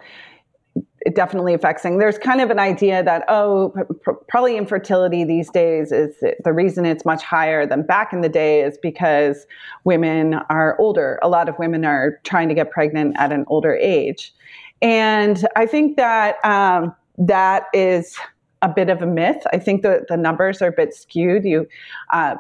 it 1.01 1.15
definitely 1.15 1.53
affects 1.53 1.81
things. 1.81 1.99
There's 1.99 2.17
kind 2.17 2.41
of 2.41 2.51
an 2.51 2.59
idea 2.59 3.03
that 3.03 3.23
oh, 3.27 3.73
pr- 4.01 4.11
probably 4.29 4.55
infertility 4.55 5.23
these 5.23 5.49
days 5.49 5.91
is 5.91 6.15
the 6.43 6.53
reason 6.53 6.85
it's 6.85 7.05
much 7.05 7.23
higher 7.23 7.65
than 7.65 7.83
back 7.83 8.13
in 8.13 8.21
the 8.21 8.29
day 8.29 8.61
is 8.61 8.77
because 8.77 9.47
women 9.83 10.35
are 10.49 10.79
older. 10.79 11.19
A 11.23 11.29
lot 11.29 11.49
of 11.49 11.57
women 11.57 11.85
are 11.85 12.19
trying 12.23 12.49
to 12.49 12.55
get 12.55 12.69
pregnant 12.69 13.15
at 13.17 13.31
an 13.31 13.45
older 13.47 13.75
age, 13.75 14.33
and 14.81 15.47
I 15.55 15.65
think 15.65 15.97
that 15.97 16.35
um, 16.45 16.95
that 17.17 17.65
is 17.73 18.15
a 18.62 18.69
bit 18.69 18.89
of 18.89 19.02
a 19.02 19.08
myth. 19.08 19.43
I 19.52 19.58
think 19.58 19.82
the, 19.82 20.06
the 20.08 20.17
numbers 20.17 20.62
are 20.62 20.67
a 20.67 20.71
bit 20.71 20.93
skewed. 20.93 21.43
You, 21.45 21.67
uh, 22.12 22.36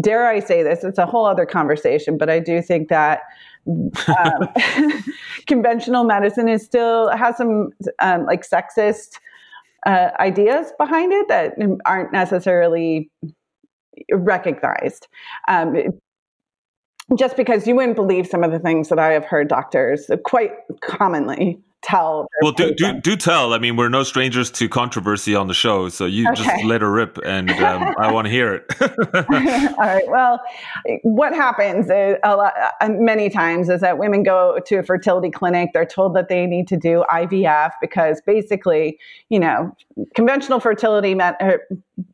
dare 0.00 0.26
I 0.26 0.40
say 0.40 0.62
this? 0.62 0.84
It's 0.84 0.98
a 0.98 1.06
whole 1.06 1.26
other 1.26 1.46
conversation, 1.46 2.18
but 2.18 2.30
I 2.30 2.38
do 2.38 2.62
think 2.62 2.88
that 2.88 3.20
um, 3.66 4.48
conventional 5.46 6.04
medicine 6.04 6.48
is 6.48 6.64
still 6.64 7.10
has 7.10 7.36
some 7.36 7.70
um, 8.00 8.24
like 8.24 8.48
sexist 8.48 9.18
uh, 9.86 10.10
ideas 10.18 10.72
behind 10.78 11.12
it 11.12 11.28
that 11.28 11.54
aren't 11.84 12.12
necessarily 12.12 13.10
recognized. 14.10 15.08
Um, 15.48 15.76
just 17.18 17.36
because 17.36 17.66
you 17.66 17.74
wouldn't 17.74 17.96
believe 17.96 18.26
some 18.26 18.42
of 18.42 18.52
the 18.52 18.58
things 18.58 18.88
that 18.88 18.98
I 18.98 19.12
have 19.12 19.24
heard 19.24 19.48
doctors 19.48 20.10
quite 20.24 20.52
commonly 20.80 21.60
tell. 21.82 22.28
Well, 22.40 22.52
do, 22.52 22.74
do, 22.74 23.00
do 23.00 23.16
tell. 23.16 23.52
I 23.52 23.58
mean, 23.58 23.76
we're 23.76 23.88
no 23.88 24.02
strangers 24.02 24.50
to 24.52 24.68
controversy 24.68 25.34
on 25.34 25.48
the 25.48 25.54
show, 25.54 25.88
so 25.88 26.06
you 26.06 26.28
okay. 26.30 26.42
just 26.42 26.64
let 26.64 26.80
her 26.80 26.90
rip, 26.90 27.18
and 27.24 27.50
um, 27.50 27.94
I 27.98 28.10
want 28.12 28.26
to 28.26 28.30
hear 28.30 28.54
it. 28.54 28.64
All 28.80 29.86
right. 29.86 30.08
Well, 30.08 30.40
what 31.02 31.34
happens 31.34 31.86
is 31.90 32.16
a 32.22 32.36
lot, 32.36 32.54
uh, 32.80 32.88
many 32.88 33.28
times 33.28 33.68
is 33.68 33.80
that 33.80 33.98
women 33.98 34.22
go 34.22 34.60
to 34.66 34.76
a 34.76 34.82
fertility 34.82 35.30
clinic. 35.30 35.70
They're 35.74 35.84
told 35.84 36.14
that 36.16 36.28
they 36.28 36.46
need 36.46 36.68
to 36.68 36.76
do 36.76 37.04
IVF 37.10 37.72
because 37.80 38.20
basically, 38.24 38.98
you 39.28 39.40
know, 39.40 39.76
conventional 40.14 40.60
fertility 40.60 41.14
met, 41.14 41.40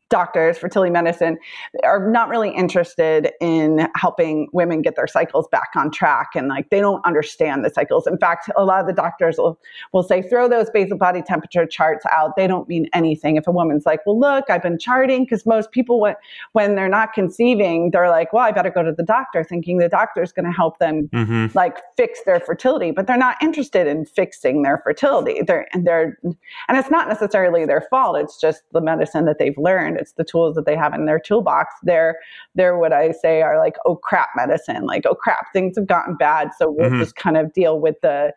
doctors, 0.09 0.57
fertility 0.57 0.91
medicine, 0.91 1.37
are 1.83 2.09
not 2.11 2.29
really 2.29 2.49
interested 2.49 3.31
in 3.39 3.87
helping 3.95 4.47
women 4.53 4.81
get 4.81 4.95
their 4.95 5.07
cycles 5.07 5.47
back 5.51 5.69
on 5.75 5.91
track. 5.91 6.29
And 6.35 6.47
like 6.47 6.69
they 6.69 6.79
don't 6.79 7.05
understand 7.05 7.63
the 7.63 7.69
cycles. 7.69 8.07
In 8.07 8.17
fact, 8.17 8.49
a 8.55 8.65
lot 8.65 8.81
of 8.81 8.87
the 8.87 8.93
doctors 8.93 9.37
will, 9.37 9.59
will 9.93 10.03
say, 10.03 10.21
throw 10.21 10.47
those 10.47 10.69
basal 10.71 10.97
body 10.97 11.21
temperature 11.21 11.65
charts 11.65 12.05
out. 12.11 12.35
They 12.35 12.47
don't 12.47 12.67
mean 12.67 12.87
anything. 12.93 13.35
If 13.35 13.47
a 13.47 13.51
woman's 13.51 13.85
like, 13.85 14.05
well, 14.05 14.19
look, 14.19 14.49
I've 14.49 14.63
been 14.63 14.79
charting, 14.79 15.25
because 15.25 15.45
most 15.45 15.71
people, 15.71 15.99
when, 15.99 16.15
when 16.53 16.75
they're 16.75 16.89
not 16.89 17.13
conceiving, 17.13 17.91
they're 17.91 18.09
like, 18.09 18.33
well, 18.33 18.43
I 18.43 18.51
better 18.51 18.71
go 18.71 18.83
to 18.83 18.91
the 18.91 19.03
doctor, 19.03 19.43
thinking 19.43 19.77
the 19.77 19.89
doctor's 19.89 20.31
going 20.31 20.45
to 20.45 20.51
help 20.51 20.79
them 20.79 21.09
mm-hmm. 21.13 21.55
like 21.55 21.77
fix 21.97 22.21
their 22.25 22.39
fertility. 22.39 22.91
But 22.91 23.07
they're 23.07 23.17
not 23.17 23.37
interested 23.41 23.87
in 23.87 24.05
fixing 24.05 24.63
their 24.63 24.81
fertility. 24.83 25.41
They're, 25.45 25.67
and 25.73 25.85
they're, 25.85 26.17
and 26.23 26.77
it's 26.77 26.89
not 26.89 27.07
necessarily 27.07 27.65
their 27.65 27.85
fault. 27.89 28.17
It's 28.17 28.39
just 28.39 28.63
the 28.71 28.81
medicine 28.81 29.25
that 29.25 29.37
they've 29.39 29.57
learned 29.57 29.78
it's 29.87 30.13
the 30.13 30.23
tools 30.23 30.55
that 30.55 30.65
they 30.65 30.75
have 30.75 30.93
in 30.93 31.05
their 31.05 31.19
toolbox. 31.19 31.73
They're 31.83 32.17
they're 32.55 32.77
what 32.77 32.93
I 32.93 33.11
say 33.11 33.41
are 33.41 33.57
like 33.57 33.75
oh 33.85 33.95
crap 33.95 34.29
medicine. 34.35 34.85
Like 34.85 35.05
oh 35.05 35.15
crap, 35.15 35.51
things 35.53 35.77
have 35.77 35.87
gotten 35.87 36.15
bad, 36.15 36.49
so 36.57 36.69
we'll 36.69 36.89
mm-hmm. 36.89 36.99
just 36.99 37.15
kind 37.15 37.37
of 37.37 37.53
deal 37.53 37.79
with 37.79 37.95
the 38.01 38.33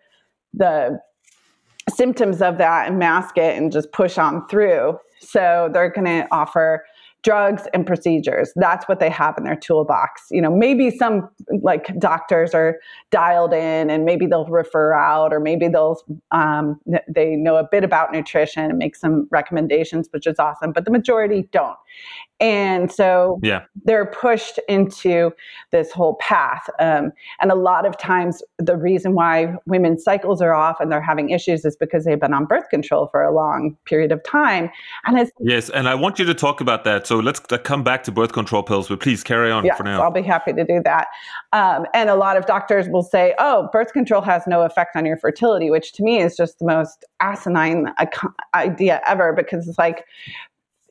the 0.55 1.01
symptoms 1.95 2.43
of 2.43 2.59
that 2.59 2.89
and 2.89 2.99
mask 2.99 3.39
it 3.39 3.57
and 3.57 3.73
just 3.73 3.93
push 3.93 4.19
on 4.19 4.47
through. 4.49 4.99
So 5.21 5.71
they're 5.73 5.91
going 5.91 6.05
to 6.05 6.29
offer 6.31 6.85
drugs 7.23 7.63
and 7.73 7.87
procedures. 7.87 8.53
That's 8.57 8.87
what 8.89 8.99
they 8.99 9.11
have 9.11 9.37
in 9.39 9.45
their 9.45 9.57
toolbox. 9.57 10.27
You 10.31 10.43
know, 10.43 10.51
maybe 10.51 10.91
some 10.91 11.29
like 11.63 11.97
doctors 11.99 12.53
are 12.53 12.79
dialed 13.11 13.53
in 13.53 13.91
and 13.91 14.05
maybe 14.05 14.27
they'll 14.27 14.47
refer 14.47 14.93
out 14.93 15.33
or 15.33 15.39
maybe 15.39 15.69
they'll 15.69 16.01
um, 16.33 16.81
they 17.09 17.37
know 17.37 17.57
a 17.57 17.65
bit 17.65 17.85
about 17.85 18.13
nutrition 18.13 18.65
and 18.65 18.79
make 18.79 18.97
some 18.97 19.29
recommendations, 19.31 20.09
which 20.11 20.27
is 20.27 20.39
awesome. 20.39 20.73
But 20.73 20.85
the 20.85 20.91
majority 20.91 21.49
don't. 21.53 21.77
And 22.43 22.91
so 22.91 23.39
yeah. 23.41 23.63
they're 23.85 24.07
pushed 24.07 24.59
into 24.69 25.31
this 25.71 25.93
whole 25.93 26.17
path. 26.17 26.69
Um, 26.81 27.13
and 27.41 27.53
a 27.53 27.55
lot 27.55 27.87
of 27.87 27.97
times, 27.99 28.43
the 28.59 28.77
reason 28.77 29.15
why 29.15 29.55
women's 29.67 30.03
cycles 30.03 30.43
are 30.43 30.53
off 30.53 30.81
and 30.81 30.91
they're 30.91 31.01
having 31.01 31.31
issues 31.31 31.65
is 31.65 31.77
because 31.77 32.05
they've 32.05 32.19
been 32.19 32.35
on 32.35 32.47
birth 32.47 32.69
control 32.69 33.07
for 33.07 33.23
a 33.23 33.33
long 33.33 33.77
period 33.85 34.11
of 34.11 34.25
time. 34.25 34.71
And 35.07 35.21
it's 35.21 35.31
yes, 35.39 35.71
and 35.71 35.89
I 35.89 35.95
want 35.95 36.19
you 36.19 36.25
to 36.25 36.35
talk 36.35 36.61
about 36.61 36.83
that. 36.83 37.07
So 37.07 37.21
let's 37.21 37.39
come 37.39 37.85
back 37.85 38.03
to 38.05 38.13
birth 38.13 38.33
control 38.33 38.65
pills, 38.65 38.89
but 38.89 38.99
please 38.99 39.23
carry 39.23 39.53
on 39.53 39.65
yes, 39.65 39.77
for 39.77 39.85
now. 39.85 40.03
I'll 40.03 40.11
be 40.11 40.23
happy 40.23 40.53
to 40.53 40.65
do 40.65 40.83
that. 40.85 41.07
Um, 41.53 41.87
and 41.95 42.11
a 42.11 42.17
lot 42.17 42.37
of 42.37 42.47
doctors 42.47 42.89
will 42.89 43.05
say, 43.05 43.35
"Oh, 43.39 43.69
birth 43.73 43.93
control 43.93 44.21
has 44.23 44.49
no 44.49 44.63
effect 44.63 44.97
on 44.97 45.07
your 45.07 45.17
fertility," 45.17 45.71
which 45.71 45.93
to 45.93 46.03
me 46.03 46.21
is 46.21 46.37
just 46.37 46.59
the 46.59 46.67
most 46.67 47.05
asinine 47.21 47.95
idea 48.55 49.01
ever 49.07 49.33
because 49.33 49.69
it's 49.69 49.79
like 49.79 50.05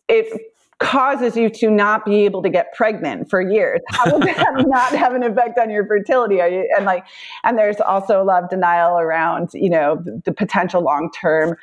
it 0.08 0.51
causes 0.82 1.38
you 1.38 1.50
to 1.50 1.70
not 1.70 2.04
be 2.06 2.26
able 2.26 2.42
to 2.42 2.50
get 2.50 2.74
pregnant 2.74 3.30
for 3.30 3.40
years. 3.40 3.80
How 3.90 4.12
will 4.12 4.20
that 4.26 4.66
not 4.68 4.92
have 4.94 5.14
an 5.14 5.24
effect 5.24 5.58
on 5.60 5.70
your 5.70 5.86
fertility? 5.86 6.36
You, 6.36 6.70
And 6.76 6.86
like, 6.86 7.06
and 7.44 7.58
there's 7.58 7.80
also 7.80 8.22
a 8.22 8.26
lot 8.26 8.44
of 8.44 8.50
denial 8.50 8.98
around, 8.98 9.52
you 9.54 9.70
know, 9.70 10.02
the, 10.04 10.22
the 10.26 10.34
potential 10.34 10.82
long 10.82 11.12
term 11.12 11.56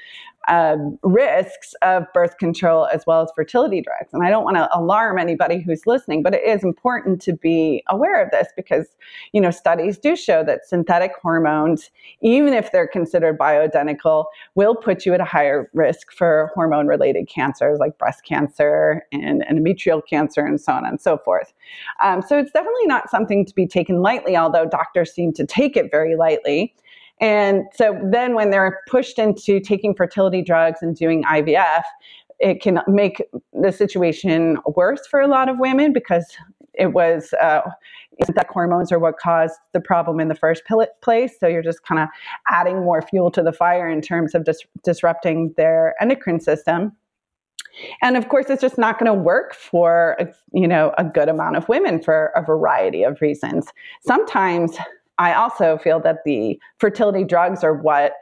um, 0.49 0.99
risks 1.03 1.75
of 1.83 2.05
birth 2.13 2.39
control 2.39 2.87
as 2.87 3.05
well 3.07 3.23
as 3.23 3.31
fertility 3.37 3.81
drugs. 3.81 4.13
And 4.13 4.25
I 4.25 4.31
don't 4.31 4.45
want 4.45 4.57
to 4.57 4.69
alarm 4.77 5.19
anybody 5.19 5.61
who's 5.61 5.87
listening, 5.87 6.23
but 6.23 6.35
it 6.35 6.43
is 6.43 6.65
important 6.65 7.21
to 7.23 7.35
be 7.35 7.83
aware 7.89 8.23
of 8.23 8.31
this 8.31 8.49
because, 8.57 8.87
you 9.33 9.41
know, 9.41 9.51
studies 9.51 9.99
do 9.99 10.17
show 10.17 10.43
that 10.45 10.67
synthetic 10.67 11.13
hormones, 11.23 11.91
even 12.23 12.55
if 12.55 12.73
they're 12.73 12.89
considered 12.89 13.39
bioidentical, 13.39 14.25
will 14.55 14.75
put 14.75 15.05
you 15.05 15.15
at 15.15 15.21
a 15.21 15.25
higher 15.25 15.71
risk 15.75 16.13
for 16.13 16.51
hormone 16.55 16.87
related 16.87 17.29
cancers 17.29 17.79
like 17.79 17.99
breast 17.99 18.25
cancer 18.25 19.05
and 19.13 19.45
endometrial 19.51 20.01
cancer 20.05 20.45
and 20.45 20.61
so 20.61 20.73
on 20.73 20.87
and 20.87 21.01
so 21.01 21.19
forth. 21.19 21.53
Um, 22.03 22.23
so 22.23 22.39
it's 22.39 22.53
definitely 22.53 22.87
not 22.87 23.11
something 23.11 23.45
to 23.45 23.55
be 23.55 23.67
taken 23.67 24.01
lightly, 24.01 24.37
although 24.37 24.65
doctors 24.65 25.13
seem 25.13 25.33
to 25.35 25.47
take 25.47 25.77
it 25.77 25.91
very 25.91 26.17
lightly. 26.17 26.75
And 27.21 27.65
so 27.75 27.99
then 28.11 28.35
when 28.35 28.51
they're 28.51 28.81
pushed 28.89 29.19
into 29.19 29.61
taking 29.61 29.95
fertility 29.95 30.43
drugs 30.43 30.79
and 30.83 30.95
doing 30.95 31.25
IVF, 31.25 31.83
it 32.39 32.63
can 32.63 32.81
make 32.87 33.23
the 33.53 33.73
situation 33.73 34.59
worse 34.67 35.07
for 35.09 35.21
a 35.21 35.27
lot 35.27 35.49
of 35.49 35.59
women 35.59 35.93
because 35.93 36.25
it 36.75 36.93
was 36.93 37.35
uh, 37.43 37.63
that 38.27 38.47
hormones 38.51 38.93
are 38.93 38.99
what 38.99 39.19
caused 39.19 39.55
the 39.73 39.81
problem 39.81 40.21
in 40.21 40.29
the 40.29 40.35
first 40.35 40.63
place. 41.03 41.33
So 41.39 41.47
you're 41.47 41.63
just 41.63 41.83
kind 41.85 42.01
of 42.01 42.09
adding 42.51 42.81
more 42.81 43.03
fuel 43.03 43.31
to 43.33 43.43
the 43.43 43.53
fire 43.53 43.89
in 43.89 44.01
terms 44.01 44.35
of 44.35 44.45
dis- 44.45 44.63
disrupting 44.85 45.55
their 45.57 45.95
endocrine 46.01 46.41
system. 46.41 46.93
And 48.03 48.17
of 48.17 48.29
course, 48.29 48.47
it's 48.49 48.63
just 48.63 48.79
not 48.79 48.99
going 48.99 49.13
to 49.13 49.15
work 49.15 49.55
for 49.55 50.17
you 50.53 50.67
know 50.67 50.93
a 50.99 51.05
good 51.05 51.29
amount 51.29 51.57
of 51.57 51.69
women 51.69 52.03
for 52.03 52.33
a 52.35 52.43
variety 52.43 53.05
of 53.05 53.21
reasons. 53.21 53.69
Sometimes 54.03 54.77
I 55.19 55.35
also 55.35 55.79
feel 55.79 56.01
that 56.01 56.19
the 56.25 56.61
fertility 56.79 57.25
drugs 57.25 57.65
are 57.65 57.75
what 57.75 58.13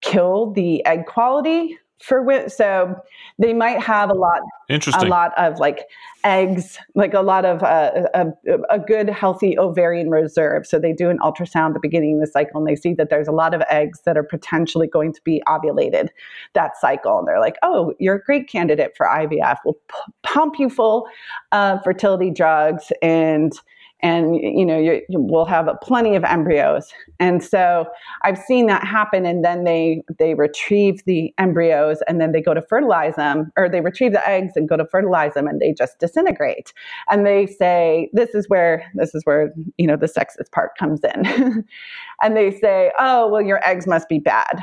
kill 0.00 0.52
the 0.52 0.84
egg 0.86 1.06
quality 1.06 1.78
for 2.02 2.22
women. 2.22 2.48
So 2.48 2.94
they 3.38 3.52
might 3.52 3.80
have 3.82 4.10
a 4.10 4.14
lot, 4.14 4.40
Interesting. 4.68 5.06
a 5.06 5.10
lot 5.10 5.32
of 5.38 5.58
like 5.58 5.86
eggs, 6.24 6.78
like 6.94 7.12
a 7.12 7.20
lot 7.20 7.44
of 7.44 7.62
uh, 7.62 8.06
a, 8.14 8.26
a, 8.70 8.78
good 8.78 9.10
healthy 9.10 9.58
ovarian 9.58 10.08
reserve. 10.08 10.66
So 10.66 10.78
they 10.78 10.92
do 10.92 11.10
an 11.10 11.18
ultrasound 11.18 11.68
at 11.68 11.74
the 11.74 11.80
beginning 11.80 12.14
of 12.14 12.20
the 12.20 12.26
cycle 12.26 12.58
and 12.58 12.66
they 12.66 12.76
see 12.76 12.94
that 12.94 13.10
there's 13.10 13.28
a 13.28 13.32
lot 13.32 13.52
of 13.52 13.62
eggs 13.68 14.00
that 14.06 14.16
are 14.16 14.22
potentially 14.22 14.86
going 14.86 15.12
to 15.12 15.20
be 15.24 15.42
ovulated 15.46 16.08
that 16.54 16.76
cycle. 16.78 17.18
And 17.18 17.28
they're 17.28 17.40
like, 17.40 17.56
oh, 17.62 17.94
you're 17.98 18.16
a 18.16 18.22
great 18.22 18.48
candidate 18.48 18.92
for 18.96 19.06
IVF. 19.06 19.58
We'll 19.64 19.74
p- 19.74 20.12
pump 20.22 20.58
you 20.58 20.70
full 20.70 21.06
of 21.52 21.82
fertility 21.84 22.30
drugs 22.30 22.92
and 23.02 23.52
and 24.02 24.36
you 24.36 24.64
know 24.64 24.78
you, 24.78 25.02
we'll 25.10 25.44
have 25.44 25.68
plenty 25.82 26.16
of 26.16 26.24
embryos. 26.24 26.92
And 27.18 27.42
so 27.42 27.86
i've 28.22 28.38
seen 28.38 28.66
that 28.66 28.86
happen 28.86 29.26
and 29.26 29.44
then 29.44 29.64
they 29.64 30.02
they 30.18 30.34
retrieve 30.34 31.04
the 31.04 31.32
embryos 31.38 31.98
and 32.08 32.20
then 32.20 32.32
they 32.32 32.40
go 32.40 32.54
to 32.54 32.62
fertilize 32.62 33.16
them 33.16 33.50
or 33.56 33.68
they 33.68 33.80
retrieve 33.80 34.12
the 34.12 34.28
eggs 34.28 34.52
and 34.56 34.68
go 34.68 34.76
to 34.76 34.84
fertilize 34.86 35.34
them 35.34 35.46
and 35.46 35.60
they 35.60 35.72
just 35.72 35.98
disintegrate. 35.98 36.72
And 37.10 37.26
they 37.26 37.46
say 37.46 38.10
this 38.12 38.34
is 38.34 38.48
where 38.48 38.84
this 38.94 39.14
is 39.14 39.24
where 39.24 39.52
you 39.76 39.86
know 39.86 39.96
the 39.96 40.06
sexist 40.06 40.50
part 40.52 40.76
comes 40.78 41.00
in. 41.14 41.64
And 42.22 42.36
they 42.36 42.50
say 42.50 42.92
oh 42.98 43.28
well 43.28 43.42
your 43.42 43.66
eggs 43.66 43.86
must 43.86 44.08
be 44.08 44.18
bad. 44.18 44.62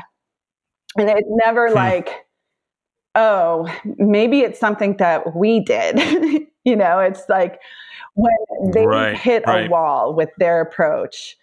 And 0.96 1.08
it's 1.08 1.28
never 1.44 1.68
hmm. 1.68 1.74
like 1.74 2.26
oh 3.14 3.68
maybe 3.98 4.40
it's 4.40 4.60
something 4.60 4.96
that 4.98 5.34
we 5.34 5.60
did 5.60 5.98
you 6.68 6.76
know 6.76 6.98
it's 6.98 7.28
like 7.28 7.60
when 8.14 8.72
they 8.72 8.86
right, 8.86 9.16
hit 9.16 9.44
right. 9.46 9.66
a 9.66 9.70
wall 9.70 10.12
with 10.12 10.30
their 10.38 10.60
approach 10.60 11.36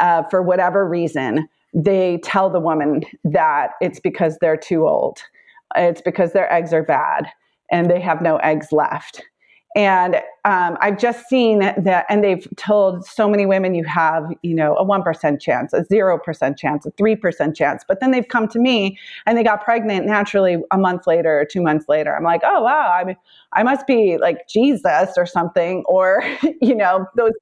uh, 0.00 0.22
for 0.24 0.42
whatever 0.42 0.88
reason, 0.88 1.48
they 1.74 2.18
tell 2.22 2.50
the 2.50 2.60
woman 2.60 3.02
that 3.24 3.72
it's 3.80 4.00
because 4.00 4.36
they're 4.40 4.56
too 4.56 4.86
old, 4.86 5.18
it's 5.76 6.00
because 6.00 6.32
their 6.32 6.52
eggs 6.52 6.72
are 6.72 6.82
bad, 6.82 7.26
and 7.70 7.90
they 7.90 8.00
have 8.00 8.20
no 8.20 8.36
eggs 8.38 8.72
left. 8.72 9.22
And 9.74 10.16
um, 10.44 10.76
I've 10.80 10.98
just 10.98 11.28
seen 11.28 11.60
that, 11.60 12.04
and 12.08 12.22
they've 12.22 12.46
told 12.56 13.06
so 13.06 13.28
many 13.28 13.46
women 13.46 13.74
you 13.74 13.84
have, 13.84 14.24
you 14.42 14.54
know, 14.54 14.76
a 14.76 14.84
1% 14.84 15.40
chance, 15.40 15.72
a 15.72 15.82
0% 15.84 16.58
chance, 16.58 16.84
a 16.84 16.90
3% 16.90 17.56
chance. 17.56 17.84
But 17.86 18.00
then 18.00 18.10
they've 18.10 18.28
come 18.28 18.48
to 18.48 18.58
me 18.58 18.98
and 19.24 19.38
they 19.38 19.42
got 19.42 19.64
pregnant 19.64 20.06
naturally 20.06 20.58
a 20.70 20.78
month 20.78 21.06
later 21.06 21.40
or 21.40 21.44
two 21.44 21.62
months 21.62 21.86
later. 21.88 22.14
I'm 22.14 22.24
like, 22.24 22.42
oh, 22.44 22.62
wow, 22.62 22.90
I, 22.90 23.16
I 23.54 23.62
must 23.62 23.86
be 23.86 24.18
like 24.18 24.46
Jesus 24.46 25.10
or 25.16 25.24
something. 25.24 25.84
Or, 25.86 26.22
you 26.60 26.74
know, 26.74 27.06
those 27.16 27.32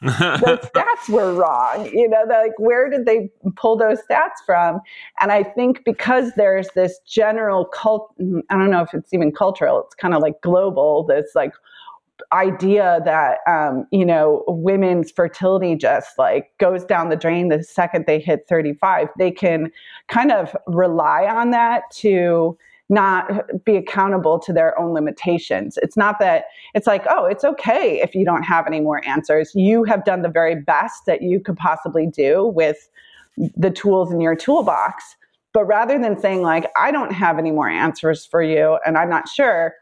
those 0.00 0.10
stats 0.12 1.08
were 1.08 1.34
wrong. 1.34 1.86
You 1.86 2.08
know, 2.08 2.24
like 2.28 2.52
where 2.58 2.88
did 2.88 3.06
they 3.06 3.30
pull 3.56 3.76
those 3.76 3.98
stats 4.08 4.44
from? 4.46 4.80
And 5.20 5.32
I 5.32 5.42
think 5.42 5.84
because 5.84 6.32
there's 6.36 6.68
this 6.74 7.00
general 7.06 7.64
cult, 7.64 8.14
I 8.50 8.54
don't 8.56 8.70
know 8.70 8.82
if 8.82 8.94
it's 8.94 9.12
even 9.12 9.32
cultural, 9.32 9.82
it's 9.84 9.94
kind 9.94 10.14
of 10.14 10.22
like 10.22 10.40
global, 10.42 11.04
this 11.04 11.32
like 11.34 11.52
idea 12.32 13.00
that 13.04 13.38
um, 13.46 13.86
you 13.90 14.04
know 14.04 14.44
women's 14.48 15.10
fertility 15.10 15.74
just 15.74 16.18
like 16.18 16.50
goes 16.58 16.84
down 16.84 17.08
the 17.08 17.16
drain 17.16 17.48
the 17.48 17.62
second 17.62 18.04
they 18.06 18.18
hit 18.20 18.46
35 18.48 19.08
they 19.18 19.30
can 19.30 19.70
kind 20.08 20.30
of 20.30 20.54
rely 20.66 21.24
on 21.24 21.50
that 21.50 21.84
to 21.90 22.56
not 22.90 23.30
be 23.64 23.76
accountable 23.76 24.38
to 24.38 24.50
their 24.50 24.78
own 24.78 24.94
limitations. 24.94 25.78
It's 25.82 25.96
not 25.96 26.18
that 26.20 26.46
it's 26.74 26.86
like 26.86 27.04
oh 27.08 27.24
it's 27.24 27.44
okay 27.44 28.00
if 28.00 28.14
you 28.14 28.24
don't 28.24 28.42
have 28.42 28.66
any 28.66 28.80
more 28.80 29.06
answers. 29.06 29.52
You 29.54 29.84
have 29.84 30.04
done 30.04 30.22
the 30.22 30.28
very 30.28 30.54
best 30.54 31.06
that 31.06 31.22
you 31.22 31.40
could 31.40 31.56
possibly 31.56 32.06
do 32.06 32.46
with 32.46 32.88
the 33.56 33.70
tools 33.70 34.12
in 34.12 34.20
your 34.20 34.34
toolbox 34.34 35.16
but 35.52 35.64
rather 35.64 35.98
than 35.98 36.18
saying 36.18 36.42
like 36.42 36.70
i 36.76 36.90
don't 36.90 37.12
have 37.12 37.38
any 37.38 37.50
more 37.50 37.68
answers 37.68 38.26
for 38.26 38.42
you 38.42 38.78
and 38.84 38.98
i'm 38.98 39.08
not 39.08 39.28
sure 39.28 39.74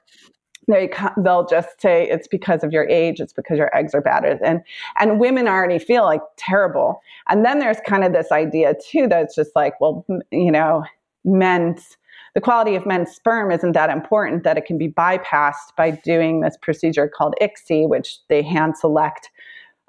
they 0.69 0.91
they'll 1.23 1.47
just 1.47 1.81
say 1.81 2.09
it's 2.09 2.29
because 2.29 2.65
of 2.65 2.73
your 2.73 2.89
age 2.89 3.21
it's 3.21 3.33
because 3.33 3.59
your 3.59 3.75
eggs 3.77 3.95
are 3.95 4.01
bad 4.01 4.25
and 4.25 4.61
and 4.99 5.21
women 5.21 5.49
already 5.49 5.79
feel 5.79 6.05
like 6.05 6.23
terrible. 6.37 7.01
And 7.29 7.45
then 7.45 7.59
there's 7.59 7.79
kind 7.87 8.05
of 8.05 8.13
this 8.13 8.33
idea 8.33 8.75
too 8.89 9.07
that's 9.09 9.35
just 9.35 9.51
like 9.55 9.81
well 9.81 10.05
you 10.31 10.51
know 10.51 10.85
men's 11.25 11.97
the 12.35 12.41
quality 12.41 12.75
of 12.75 12.85
men's 12.85 13.11
sperm 13.11 13.51
isn't 13.51 13.73
that 13.73 13.91
important 13.91 14.45
that 14.45 14.59
it 14.59 14.67
can 14.67 14.79
be 14.79 14.89
bypassed 14.89 15.75
by 15.77 15.91
doing 15.91 16.41
this 16.41 16.57
procedure 16.61 17.09
called 17.09 17.35
ICSI 17.41 17.89
which 17.89 18.19
they 18.29 18.43
hand 18.43 18.77
select 18.77 19.31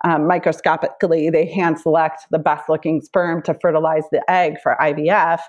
um, 0.03 0.27
microscopically 0.27 1.29
they 1.31 1.45
hand 1.45 1.79
select 1.79 2.21
the 2.29 2.39
best 2.39 2.69
looking 2.69 3.01
sperm 3.01 3.41
to 3.41 3.53
fertilize 3.55 4.03
the 4.11 4.23
egg 4.29 4.57
for 4.61 4.77
ivf 4.79 5.39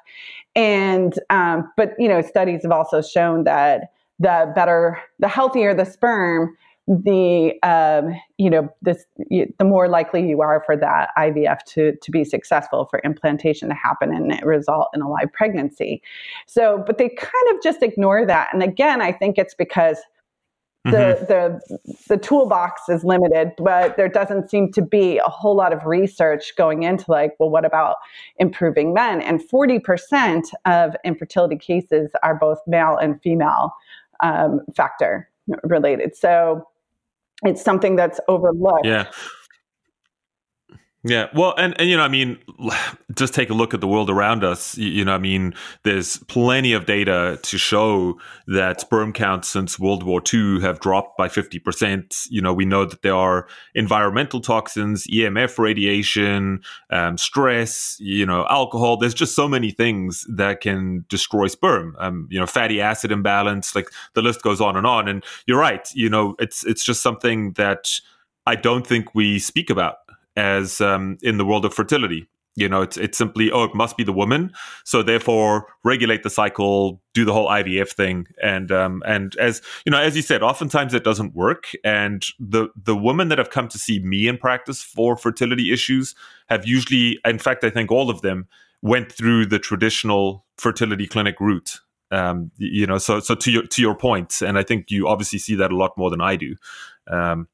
and 0.56 1.18
um, 1.28 1.70
but 1.76 1.92
you 1.98 2.08
know 2.08 2.22
studies 2.22 2.62
have 2.62 2.72
also 2.72 3.02
shown 3.02 3.44
that 3.44 3.92
the 4.18 4.52
better, 4.54 4.98
the 5.18 5.28
healthier 5.28 5.74
the 5.74 5.84
sperm, 5.84 6.56
the 6.88 7.52
um, 7.62 8.18
you 8.38 8.48
know 8.48 8.68
this 8.80 9.04
the 9.28 9.64
more 9.64 9.88
likely 9.88 10.26
you 10.26 10.40
are 10.40 10.62
for 10.64 10.74
that 10.76 11.10
IVF 11.18 11.62
to 11.66 11.94
to 12.00 12.10
be 12.10 12.24
successful 12.24 12.86
for 12.86 13.00
implantation 13.04 13.68
to 13.68 13.74
happen 13.74 14.14
and 14.14 14.40
result 14.42 14.88
in 14.94 15.02
a 15.02 15.08
live 15.08 15.30
pregnancy. 15.32 16.02
So, 16.46 16.82
but 16.86 16.96
they 16.96 17.10
kind 17.10 17.54
of 17.54 17.62
just 17.62 17.82
ignore 17.82 18.24
that. 18.26 18.48
And 18.54 18.62
again, 18.62 19.02
I 19.02 19.12
think 19.12 19.36
it's 19.36 19.54
because 19.54 19.98
the, 20.84 20.90
mm-hmm. 20.90 21.24
the 21.26 21.96
the 22.08 22.16
toolbox 22.16 22.88
is 22.88 23.04
limited, 23.04 23.52
but 23.58 23.96
there 23.96 24.08
doesn't 24.08 24.48
seem 24.48 24.72
to 24.72 24.80
be 24.80 25.18
a 25.18 25.28
whole 25.28 25.56
lot 25.56 25.72
of 25.72 25.84
research 25.84 26.54
going 26.56 26.84
into 26.84 27.10
like, 27.10 27.32
well, 27.38 27.50
what 27.50 27.66
about 27.66 27.96
improving 28.38 28.94
men? 28.94 29.20
And 29.20 29.46
forty 29.46 29.78
percent 29.78 30.48
of 30.64 30.94
infertility 31.04 31.56
cases 31.56 32.10
are 32.22 32.34
both 32.34 32.58
male 32.66 32.96
and 32.96 33.20
female 33.20 33.72
um, 34.22 34.60
factor 34.76 35.28
related. 35.64 36.16
So 36.16 36.66
it's 37.44 37.62
something 37.62 37.96
that's 37.96 38.20
overlooked. 38.28 38.86
Yeah. 38.86 39.10
Yeah, 41.08 41.28
well, 41.34 41.54
and, 41.56 41.74
and 41.80 41.88
you 41.88 41.96
know, 41.96 42.02
I 42.02 42.08
mean, 42.08 42.38
just 43.14 43.32
take 43.32 43.48
a 43.48 43.54
look 43.54 43.72
at 43.72 43.80
the 43.80 43.88
world 43.88 44.10
around 44.10 44.44
us. 44.44 44.76
You, 44.76 44.88
you, 44.88 45.04
know, 45.06 45.14
I 45.14 45.18
mean, 45.18 45.54
there's 45.82 46.18
plenty 46.28 46.74
of 46.74 46.84
data 46.84 47.38
to 47.42 47.58
show 47.58 48.20
that 48.46 48.82
sperm 48.82 49.14
counts 49.14 49.48
since 49.48 49.78
World 49.78 50.02
War 50.02 50.20
II 50.32 50.60
have 50.60 50.80
dropped 50.80 51.16
by 51.16 51.28
50%. 51.28 52.26
You 52.30 52.42
know, 52.42 52.52
we 52.52 52.66
know 52.66 52.84
that 52.84 53.00
there 53.00 53.14
are 53.14 53.48
environmental 53.74 54.40
toxins, 54.42 55.06
EMF 55.06 55.58
radiation, 55.58 56.60
um, 56.90 57.16
stress, 57.16 57.96
you 57.98 58.26
know, 58.26 58.46
alcohol. 58.50 58.98
There's 58.98 59.14
just 59.14 59.34
so 59.34 59.48
many 59.48 59.70
things 59.70 60.26
that 60.28 60.60
can 60.60 61.06
destroy 61.08 61.46
sperm. 61.46 61.96
Um, 61.98 62.28
you 62.30 62.38
know, 62.38 62.46
fatty 62.46 62.82
acid 62.82 63.10
imbalance, 63.10 63.74
like 63.74 63.88
the 64.12 64.20
list 64.20 64.42
goes 64.42 64.60
on 64.60 64.76
and 64.76 64.86
on. 64.86 65.08
And 65.08 65.24
you're 65.46 65.58
right. 65.58 65.88
You 65.94 66.10
know, 66.10 66.36
it's 66.38 66.66
it's 66.66 66.84
just 66.84 67.00
something 67.00 67.52
that 67.52 67.98
I 68.46 68.56
don't 68.56 68.86
think 68.86 69.14
we 69.14 69.38
speak 69.38 69.70
about 69.70 69.96
as 70.38 70.80
um, 70.80 71.18
in 71.20 71.36
the 71.36 71.44
world 71.44 71.64
of 71.64 71.74
fertility. 71.74 72.28
You 72.54 72.68
know, 72.68 72.82
it's 72.82 72.96
it's 72.96 73.16
simply 73.16 73.52
oh, 73.52 73.64
it 73.64 73.74
must 73.74 73.96
be 73.96 74.02
the 74.02 74.12
woman, 74.12 74.52
so 74.84 75.02
therefore 75.02 75.66
regulate 75.84 76.24
the 76.24 76.30
cycle, 76.30 77.00
do 77.14 77.24
the 77.24 77.32
whole 77.32 77.48
IVF 77.48 77.90
thing, 77.92 78.26
and 78.42 78.72
um, 78.72 79.02
and 79.06 79.36
as 79.36 79.62
you 79.84 79.92
know, 79.92 80.00
as 80.00 80.16
you 80.16 80.22
said, 80.22 80.42
oftentimes 80.42 80.92
it 80.92 81.04
doesn't 81.04 81.36
work. 81.36 81.70
And 81.84 82.24
the 82.40 82.68
the 82.74 82.96
women 82.96 83.28
that 83.28 83.38
have 83.38 83.50
come 83.50 83.68
to 83.68 83.78
see 83.78 84.00
me 84.00 84.26
in 84.26 84.38
practice 84.38 84.82
for 84.82 85.16
fertility 85.16 85.72
issues 85.72 86.16
have 86.48 86.66
usually, 86.66 87.20
in 87.24 87.38
fact, 87.38 87.62
I 87.62 87.70
think 87.70 87.92
all 87.92 88.10
of 88.10 88.22
them 88.22 88.48
went 88.82 89.12
through 89.12 89.46
the 89.46 89.60
traditional 89.60 90.44
fertility 90.56 91.06
clinic 91.06 91.40
route. 91.40 91.80
Um, 92.10 92.50
you 92.56 92.86
know, 92.86 92.98
so 92.98 93.20
so 93.20 93.36
to 93.36 93.52
your 93.52 93.66
to 93.68 93.82
your 93.82 93.94
point, 93.94 94.42
and 94.42 94.58
I 94.58 94.64
think 94.64 94.90
you 94.90 95.06
obviously 95.06 95.38
see 95.38 95.54
that 95.56 95.70
a 95.70 95.76
lot 95.76 95.96
more 95.96 96.10
than 96.10 96.20
I 96.20 96.34
do. 96.34 96.56
Um, 97.06 97.46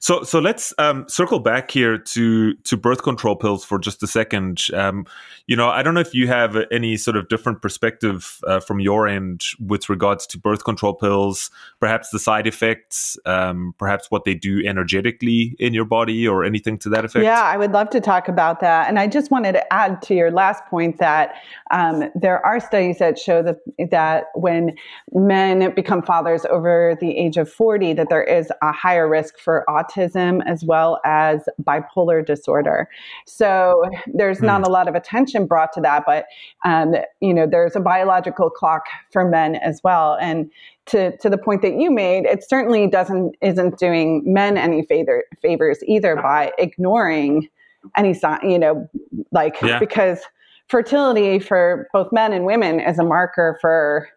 so, 0.00 0.22
so 0.22 0.38
let's 0.38 0.72
um, 0.78 1.06
circle 1.08 1.38
back 1.38 1.70
here 1.70 1.98
to 1.98 2.54
to 2.54 2.76
birth 2.76 3.02
control 3.02 3.36
pills 3.36 3.64
for 3.64 3.78
just 3.78 4.02
a 4.02 4.06
second. 4.06 4.62
Um, 4.72 5.06
you 5.46 5.56
know, 5.56 5.68
I 5.68 5.82
don't 5.82 5.94
know 5.94 6.00
if 6.00 6.14
you 6.14 6.28
have 6.28 6.56
any 6.70 6.96
sort 6.96 7.16
of 7.16 7.28
different 7.28 7.60
perspective 7.60 8.40
uh, 8.46 8.60
from 8.60 8.80
your 8.80 9.06
end 9.06 9.44
with 9.58 9.88
regards 9.88 10.26
to 10.28 10.38
birth 10.38 10.64
control 10.64 10.94
pills, 10.94 11.50
perhaps 11.80 12.10
the 12.10 12.18
side 12.18 12.46
effects, 12.46 13.18
um, 13.26 13.74
perhaps 13.78 14.10
what 14.10 14.24
they 14.24 14.34
do 14.34 14.64
energetically 14.64 15.56
in 15.58 15.74
your 15.74 15.84
body, 15.84 16.26
or 16.26 16.44
anything 16.44 16.78
to 16.78 16.88
that 16.88 17.04
effect. 17.04 17.24
Yeah, 17.24 17.42
I 17.42 17.56
would 17.56 17.72
love 17.72 17.90
to 17.90 18.00
talk 18.00 18.28
about 18.28 18.60
that. 18.60 18.88
And 18.88 18.98
I 18.98 19.06
just 19.06 19.30
wanted 19.30 19.52
to 19.52 19.72
add 19.72 20.00
to 20.02 20.14
your 20.14 20.30
last 20.30 20.64
point 20.66 20.98
that 20.98 21.34
um, 21.70 22.10
there 22.14 22.44
are 22.46 22.60
studies 22.60 22.98
that 22.98 23.18
show 23.18 23.42
that 23.42 23.58
that 23.90 24.26
when 24.34 24.76
men 25.12 25.74
become 25.74 26.02
fathers 26.02 26.44
over 26.46 26.96
the 27.00 27.16
age 27.18 27.36
of 27.36 27.50
forty, 27.50 27.92
that 27.92 28.08
there 28.08 28.24
is 28.24 28.50
a 28.62 28.72
higher 28.72 29.08
risk 29.08 29.38
for 29.38 29.49
for 29.50 29.64
autism 29.68 30.40
as 30.46 30.64
well 30.64 31.00
as 31.04 31.48
bipolar 31.64 32.24
disorder. 32.24 32.88
So 33.26 33.82
there's 34.14 34.40
not 34.40 34.60
hmm. 34.60 34.66
a 34.66 34.68
lot 34.68 34.86
of 34.86 34.94
attention 34.94 35.44
brought 35.44 35.72
to 35.72 35.80
that, 35.80 36.04
but 36.06 36.26
um, 36.64 36.94
you 37.20 37.34
know 37.34 37.48
there's 37.50 37.74
a 37.74 37.80
biological 37.80 38.48
clock 38.48 38.84
for 39.10 39.28
men 39.28 39.56
as 39.56 39.80
well, 39.82 40.16
and 40.20 40.48
to 40.86 41.16
to 41.16 41.28
the 41.28 41.38
point 41.38 41.62
that 41.62 41.74
you 41.74 41.90
made, 41.90 42.26
it 42.26 42.48
certainly 42.48 42.86
doesn't 42.86 43.34
isn't 43.40 43.76
doing 43.76 44.22
men 44.24 44.56
any 44.56 44.82
favor, 44.82 45.24
favors 45.42 45.82
either 45.88 46.14
by 46.14 46.52
ignoring 46.58 47.48
any 47.96 48.14
sign, 48.14 48.48
you 48.48 48.58
know, 48.58 48.88
like 49.32 49.56
yeah. 49.62 49.80
because 49.80 50.20
fertility 50.68 51.40
for 51.40 51.88
both 51.92 52.12
men 52.12 52.32
and 52.32 52.44
women 52.44 52.78
is 52.78 53.00
a 53.00 53.04
marker 53.04 53.58
for 53.60 54.08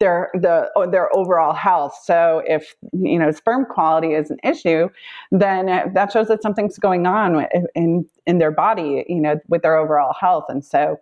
their 0.00 0.30
the 0.34 0.70
their 0.90 1.14
overall 1.16 1.52
health. 1.52 1.98
So 2.04 2.42
if 2.46 2.74
you 2.92 3.18
know 3.18 3.30
sperm 3.30 3.66
quality 3.66 4.14
is 4.14 4.30
an 4.30 4.38
issue, 4.44 4.88
then 5.30 5.66
that 5.66 6.12
shows 6.12 6.28
that 6.28 6.42
something's 6.42 6.78
going 6.78 7.06
on 7.06 7.46
in 7.74 8.06
in 8.26 8.38
their 8.38 8.50
body, 8.50 9.04
you 9.08 9.20
know, 9.20 9.38
with 9.48 9.62
their 9.62 9.76
overall 9.76 10.14
health, 10.18 10.44
and 10.48 10.64
so 10.64 10.98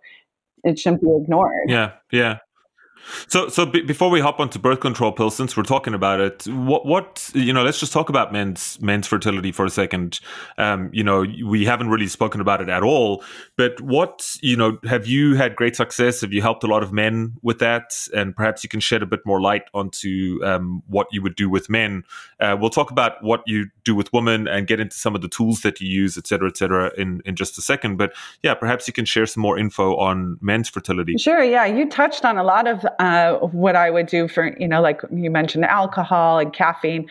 it 0.63 0.79
shouldn't 0.79 1.01
be 1.01 1.09
ignored. 1.21 1.69
Yeah, 1.69 1.93
yeah. 2.11 2.39
So, 3.27 3.49
so 3.49 3.65
b- 3.65 3.81
before 3.81 4.09
we 4.09 4.19
hop 4.19 4.39
onto 4.39 4.59
birth 4.59 4.79
control 4.79 5.11
pills, 5.11 5.35
since 5.35 5.55
we're 5.57 5.63
talking 5.63 5.93
about 5.93 6.19
it, 6.19 6.47
what, 6.47 6.85
what, 6.85 7.31
you 7.33 7.53
know, 7.53 7.63
let's 7.63 7.79
just 7.79 7.93
talk 7.93 8.09
about 8.09 8.31
men's 8.31 8.79
men's 8.81 9.07
fertility 9.07 9.51
for 9.51 9.65
a 9.65 9.69
second. 9.69 10.19
Um, 10.57 10.89
you 10.93 11.03
know, 11.03 11.25
we 11.45 11.65
haven't 11.65 11.89
really 11.89 12.07
spoken 12.07 12.41
about 12.41 12.61
it 12.61 12.69
at 12.69 12.83
all, 12.83 13.23
but 13.57 13.79
what, 13.81 14.37
you 14.41 14.55
know, 14.55 14.77
have 14.85 15.07
you 15.07 15.35
had 15.35 15.55
great 15.55 15.75
success? 15.75 16.21
Have 16.21 16.33
you 16.33 16.41
helped 16.41 16.63
a 16.63 16.67
lot 16.67 16.83
of 16.83 16.91
men 16.91 17.33
with 17.41 17.59
that? 17.59 17.93
And 18.13 18.35
perhaps 18.35 18.63
you 18.63 18.69
can 18.69 18.79
shed 18.79 19.03
a 19.03 19.05
bit 19.05 19.21
more 19.25 19.41
light 19.41 19.63
onto 19.73 20.39
um, 20.43 20.83
what 20.87 21.07
you 21.11 21.21
would 21.21 21.35
do 21.35 21.49
with 21.49 21.69
men. 21.69 22.03
Uh, 22.39 22.57
we'll 22.59 22.69
talk 22.69 22.91
about 22.91 23.23
what 23.23 23.41
you 23.45 23.65
do 23.83 23.95
with 23.95 24.11
women 24.13 24.47
and 24.47 24.67
get 24.67 24.79
into 24.79 24.95
some 24.95 25.15
of 25.15 25.21
the 25.21 25.29
tools 25.29 25.61
that 25.61 25.79
you 25.79 25.87
use, 25.87 26.17
et 26.17 26.27
cetera, 26.27 26.47
et 26.47 26.57
cetera, 26.57 26.91
in 26.97 27.21
in 27.25 27.35
just 27.35 27.57
a 27.57 27.61
second. 27.61 27.97
But 27.97 28.13
yeah, 28.41 28.53
perhaps 28.53 28.87
you 28.87 28.93
can 28.93 29.05
share 29.05 29.25
some 29.25 29.41
more 29.41 29.57
info 29.57 29.95
on 29.97 30.37
men's 30.41 30.69
fertility. 30.69 31.17
Sure. 31.17 31.43
Yeah, 31.43 31.65
you 31.65 31.89
touched 31.89 32.25
on 32.25 32.37
a 32.37 32.43
lot 32.43 32.67
of 32.67 32.85
uh, 32.99 33.35
what 33.39 33.75
I 33.75 33.89
would 33.89 34.07
do 34.07 34.27
for, 34.27 34.55
you 34.59 34.67
know, 34.67 34.81
like 34.81 35.01
you 35.11 35.29
mentioned 35.31 35.65
alcohol 35.65 36.39
and 36.39 36.53
caffeine, 36.53 37.07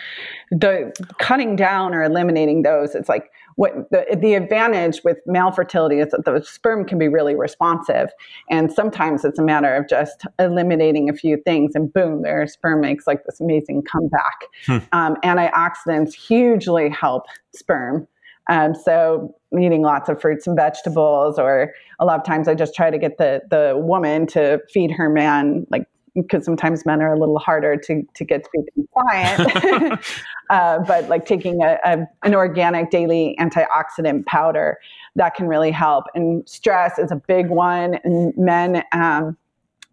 the 0.51 0.93
cutting 1.19 1.57
down 1.57 1.95
or 1.95 2.03
eliminating 2.03 2.63
those, 2.63 2.95
it's 2.95 3.09
like 3.09 3.31
what 3.57 3.91
the, 3.91 4.19
the 4.21 4.35
advantage 4.35 5.03
with 5.05 5.19
male 5.27 5.51
fertility 5.51 5.99
is 5.99 6.11
that 6.11 6.25
the 6.25 6.43
sperm 6.45 6.85
can 6.85 6.99
be 6.99 7.09
really 7.09 7.35
responsive. 7.35 8.11
And 8.51 8.73
sometimes 8.73 9.25
it's 9.25 9.39
a 9.39 9.43
matter 9.43 9.75
of 9.75 9.89
just 9.89 10.25
eliminating 10.39 11.09
a 11.09 11.13
few 11.13 11.37
things 11.45 11.75
and 11.75 11.93
boom, 11.93 12.23
their 12.23 12.47
sperm 12.47 12.81
makes 12.81 13.07
like 13.07 13.25
this 13.25 13.41
amazing 13.41 13.83
comeback. 13.83 14.45
Hmm. 14.67 14.79
Um, 14.93 15.17
antioxidants 15.25 16.15
hugely 16.15 16.89
help 16.89 17.25
sperm. 17.55 18.07
Um, 18.51 18.75
so 18.75 19.35
eating 19.59 19.83
lots 19.83 20.09
of 20.09 20.21
fruits 20.21 20.47
and 20.47 20.57
vegetables, 20.57 21.39
or 21.39 21.73
a 21.99 22.05
lot 22.05 22.19
of 22.19 22.25
times 22.25 22.49
I 22.49 22.55
just 22.55 22.75
try 22.75 22.91
to 22.91 22.99
get 22.99 23.19
the 23.19 23.43
the 23.51 23.75
woman 23.77 24.27
to 24.29 24.61
feed 24.73 24.91
her 24.91 25.09
man 25.09 25.67
like 25.71 25.87
because 26.15 26.45
sometimes 26.45 26.85
men 26.85 27.01
are 27.01 27.15
a 27.15 27.19
little 27.19 27.39
harder 27.39 27.77
to, 27.77 28.03
to 28.15 28.25
get 28.25 28.45
to 28.45 28.51
be 28.53 28.73
compliant. 28.75 30.01
uh, 30.51 30.79
but 30.81 31.09
like 31.09 31.25
taking 31.25 31.63
a, 31.63 31.79
a, 31.85 32.07
an 32.23 32.35
organic 32.35 32.91
daily 32.91 33.37
antioxidant 33.41 34.27
powder 34.27 34.79
that 35.17 35.35
can 35.35 35.47
really 35.47 35.71
help. 35.71 36.05
And 36.15 36.47
stress 36.49 36.99
is 36.99 37.11
a 37.11 37.17
big 37.17 37.49
one. 37.49 37.99
And 38.05 38.35
men, 38.37 38.85
um, 38.93 39.37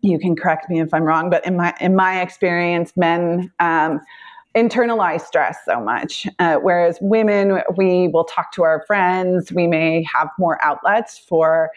you 0.02 0.20
can 0.20 0.36
correct 0.36 0.70
me 0.70 0.80
if 0.80 0.94
I'm 0.94 1.04
wrong, 1.04 1.30
but 1.30 1.46
in 1.46 1.58
my 1.58 1.74
in 1.82 1.94
my 1.94 2.22
experience, 2.22 2.94
men 2.96 3.52
um, 3.60 4.00
internalize 4.56 5.22
stress 5.22 5.58
so 5.66 5.80
much. 5.80 6.28
Uh, 6.40 6.56
whereas 6.56 6.98
women, 7.02 7.62
we 7.78 8.08
will 8.08 8.24
talk 8.24 8.52
to 8.54 8.64
our 8.64 8.84
friends, 8.88 9.52
we 9.52 9.68
may 9.68 10.04
have 10.04 10.30
more 10.40 10.58
outlets 10.64 11.18
for, 11.18 11.70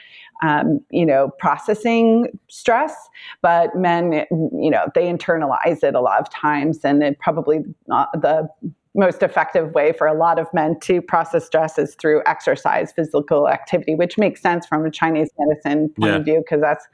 um, 0.43 0.81
you 0.91 1.05
know, 1.05 1.31
processing 1.39 2.29
stress, 2.49 2.95
but 3.43 3.75
men, 3.77 4.25
you 4.31 4.71
know, 4.71 4.87
they 4.95 5.05
internalize 5.05 5.83
it 5.83 5.95
a 5.95 6.01
lot 6.01 6.21
of 6.21 6.31
times, 6.31 6.81
and 6.85 7.03
it 7.03 7.19
probably 7.19 7.61
not 7.87 8.11
the 8.21 8.49
most 8.95 9.23
effective 9.23 9.73
way 9.73 9.93
for 9.93 10.07
a 10.07 10.15
lot 10.15 10.39
of 10.39 10.53
men 10.53 10.79
to 10.81 11.01
process 11.01 11.47
stress 11.47 11.79
is 11.79 11.95
through 11.95 12.23
exercise, 12.27 12.93
physical 12.93 13.49
activity, 13.49 13.95
which 13.95 14.19
makes 14.19 14.41
sense 14.41 14.67
from 14.67 14.85
a 14.85 14.91
Chinese 14.91 15.31
medicine 15.39 15.89
point 15.91 16.13
yeah. 16.13 16.19
of 16.19 16.25
view 16.25 16.39
because 16.39 16.61
that's 16.61 16.87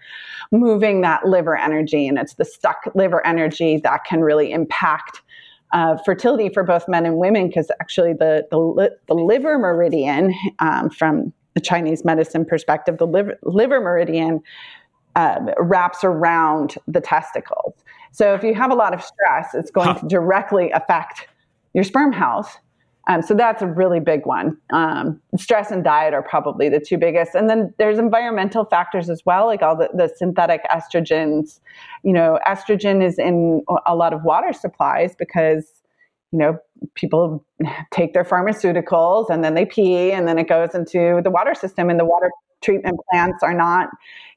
moving 0.53 1.01
that 1.01 1.27
liver 1.27 1.57
energy 1.57 2.07
and 2.07 2.19
it's 2.19 2.35
the 2.35 2.45
stuck 2.45 2.89
liver 2.95 3.27
energy 3.27 3.81
that 3.83 4.05
can 4.05 4.21
really 4.21 4.53
impact 4.53 5.23
uh, 5.73 5.97
fertility 6.05 6.49
for 6.49 6.63
both 6.63 6.89
men 6.89 7.05
and 7.05 7.17
women 7.17 7.49
because 7.49 7.71
actually 7.81 8.13
the, 8.13 8.47
the, 8.51 8.97
the, 9.07 9.15
liver 9.15 9.59
meridian 9.59 10.35
um, 10.61 10.89
from 10.89 11.33
the 11.55 11.61
Chinese 11.61 12.05
medicine 12.05 12.45
perspective, 12.45 12.99
the 12.99 13.07
liver, 13.07 13.39
liver 13.43 13.81
meridian 13.81 14.41
uh, 15.17 15.41
wraps 15.59 16.05
around 16.05 16.77
the 16.87 17.01
testicles. 17.01 17.75
So 18.13 18.35
if 18.35 18.43
you 18.43 18.55
have 18.55 18.71
a 18.71 18.75
lot 18.75 18.95
of 18.95 19.03
stress, 19.03 19.55
it's 19.55 19.71
going 19.71 19.89
huh. 19.89 20.01
to 20.01 20.09
directly 20.09 20.71
affect 20.71 21.29
your 21.75 21.85
sperm 21.85 22.13
health. 22.13 22.59
Um, 23.09 23.23
so 23.23 23.35
that's 23.35 23.63
a 23.63 23.67
really 23.67 24.01
big 24.01 24.27
one. 24.27 24.57
Um, 24.71 25.21
stress 25.37 25.71
and 25.71 25.83
diet 25.83 26.13
are 26.13 26.23
probably 26.23 26.69
the 26.69 26.79
two 26.79 26.99
biggest. 26.99 27.35
And 27.35 27.49
then 27.49 27.73
there's 27.79 27.99
environmental 27.99 28.67
factors 28.67 29.09
as 29.09 29.25
well, 29.25 29.47
like 29.47 29.63
all 29.63 29.75
the, 29.75 29.89
the 29.95 30.13
synthetic 30.15 30.61
estrogens. 30.71 31.59
You 32.03 32.13
know, 32.13 32.39
estrogen 32.47 33.03
is 33.03 33.19
in 33.19 33.65
a 33.87 33.97
lot 33.97 34.13
of 34.13 34.25
water 34.25 34.53
supplies 34.53 35.17
because, 35.19 35.73
you 36.33 36.39
know, 36.39 36.59
people 36.95 37.43
take 37.91 38.13
their 38.13 38.25
pharmaceuticals 38.25 39.31
and 39.31 39.43
then 39.43 39.55
they 39.55 39.65
pee 39.65 40.13
and 40.13 40.29
then 40.29 40.39
it 40.39 40.47
goes 40.47 40.75
into 40.75 41.21
the 41.25 41.31
water 41.31 41.55
system 41.55 41.89
and 41.89 41.99
the 41.99 42.05
water 42.05 42.31
treatment 42.61 43.01
plants 43.11 43.43
are 43.43 43.55
not 43.55 43.89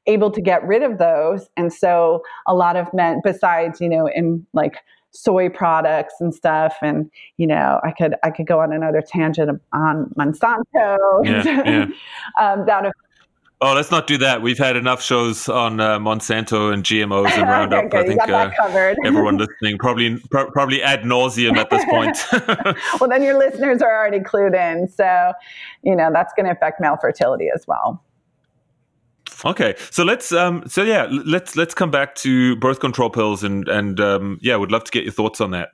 able 0.06 0.30
to 0.30 0.40
get 0.40 0.66
rid 0.66 0.82
of 0.82 0.96
those. 0.96 1.48
And 1.58 1.72
so 1.72 2.22
a 2.46 2.54
lot 2.54 2.76
of 2.76 2.92
men, 2.94 3.20
besides, 3.22 3.80
you 3.82 3.88
know, 3.88 4.06
in 4.06 4.46
like 4.54 4.76
soy 5.12 5.48
products 5.48 6.14
and 6.20 6.34
stuff 6.34 6.74
and 6.82 7.10
you 7.36 7.46
know 7.46 7.78
i 7.84 7.90
could 7.90 8.14
i 8.22 8.30
could 8.30 8.46
go 8.46 8.60
on 8.60 8.72
another 8.72 9.02
tangent 9.02 9.60
on 9.72 10.06
monsanto 10.18 10.96
yeah, 11.24 11.42
yeah. 11.66 11.86
um, 12.40 12.64
that 12.66 12.92
Oh, 13.64 13.74
let's 13.74 13.92
not 13.92 14.08
do 14.08 14.18
that. 14.18 14.42
We've 14.42 14.58
had 14.58 14.74
enough 14.74 15.00
shows 15.00 15.48
on 15.48 15.78
uh, 15.78 16.00
Monsanto 16.00 16.72
and 16.72 16.82
GMOs 16.82 17.30
and 17.30 17.42
Roundup. 17.48 17.84
okay, 17.84 18.00
I 18.00 18.06
think 18.08 18.28
uh, 18.28 18.50
everyone 19.04 19.38
listening 19.38 19.78
probably 19.78 20.18
pro- 20.32 20.50
probably 20.50 20.82
ad 20.82 21.02
nauseum 21.02 21.56
at 21.56 21.70
this 21.70 21.84
point. 21.84 22.18
well, 23.00 23.08
then 23.08 23.22
your 23.22 23.38
listeners 23.38 23.80
are 23.80 23.96
already 23.96 24.18
clued 24.18 24.56
in, 24.56 24.88
so 24.88 25.32
you 25.84 25.94
know 25.94 26.10
that's 26.12 26.32
going 26.34 26.46
to 26.46 26.50
affect 26.52 26.80
male 26.80 26.96
fertility 27.00 27.50
as 27.54 27.64
well. 27.68 28.02
Okay, 29.44 29.74
so 29.90 30.04
let's 30.04 30.32
um, 30.32 30.64
so 30.66 30.82
yeah, 30.82 31.08
let's 31.10 31.56
let's 31.56 31.74
come 31.74 31.90
back 31.90 32.14
to 32.16 32.56
birth 32.56 32.80
control 32.80 33.10
pills 33.10 33.42
and 33.42 33.68
and 33.68 34.00
um, 34.00 34.38
yeah, 34.40 34.54
I 34.54 34.56
would 34.56 34.72
love 34.72 34.84
to 34.84 34.90
get 34.90 35.04
your 35.04 35.12
thoughts 35.12 35.40
on 35.40 35.50
that. 35.52 35.70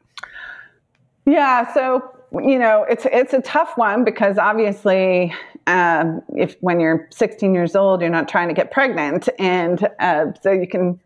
Yeah, 1.26 1.72
so 1.74 2.18
you 2.32 2.58
know 2.58 2.84
it's 2.88 3.06
it's 3.06 3.32
a 3.32 3.40
tough 3.40 3.72
one 3.76 4.04
because 4.04 4.38
obviously 4.38 5.34
um, 5.66 6.22
if 6.36 6.56
when 6.60 6.80
you're 6.80 7.08
16 7.10 7.54
years 7.54 7.74
old 7.74 8.00
you're 8.00 8.10
not 8.10 8.28
trying 8.28 8.48
to 8.48 8.54
get 8.54 8.70
pregnant 8.70 9.28
and 9.38 9.88
uh, 10.00 10.26
so 10.42 10.52
you 10.52 10.66
can 10.66 11.00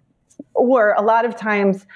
or 0.55 0.94
a 0.94 1.03
lot 1.03 1.24
of 1.24 1.36
times 1.36 1.86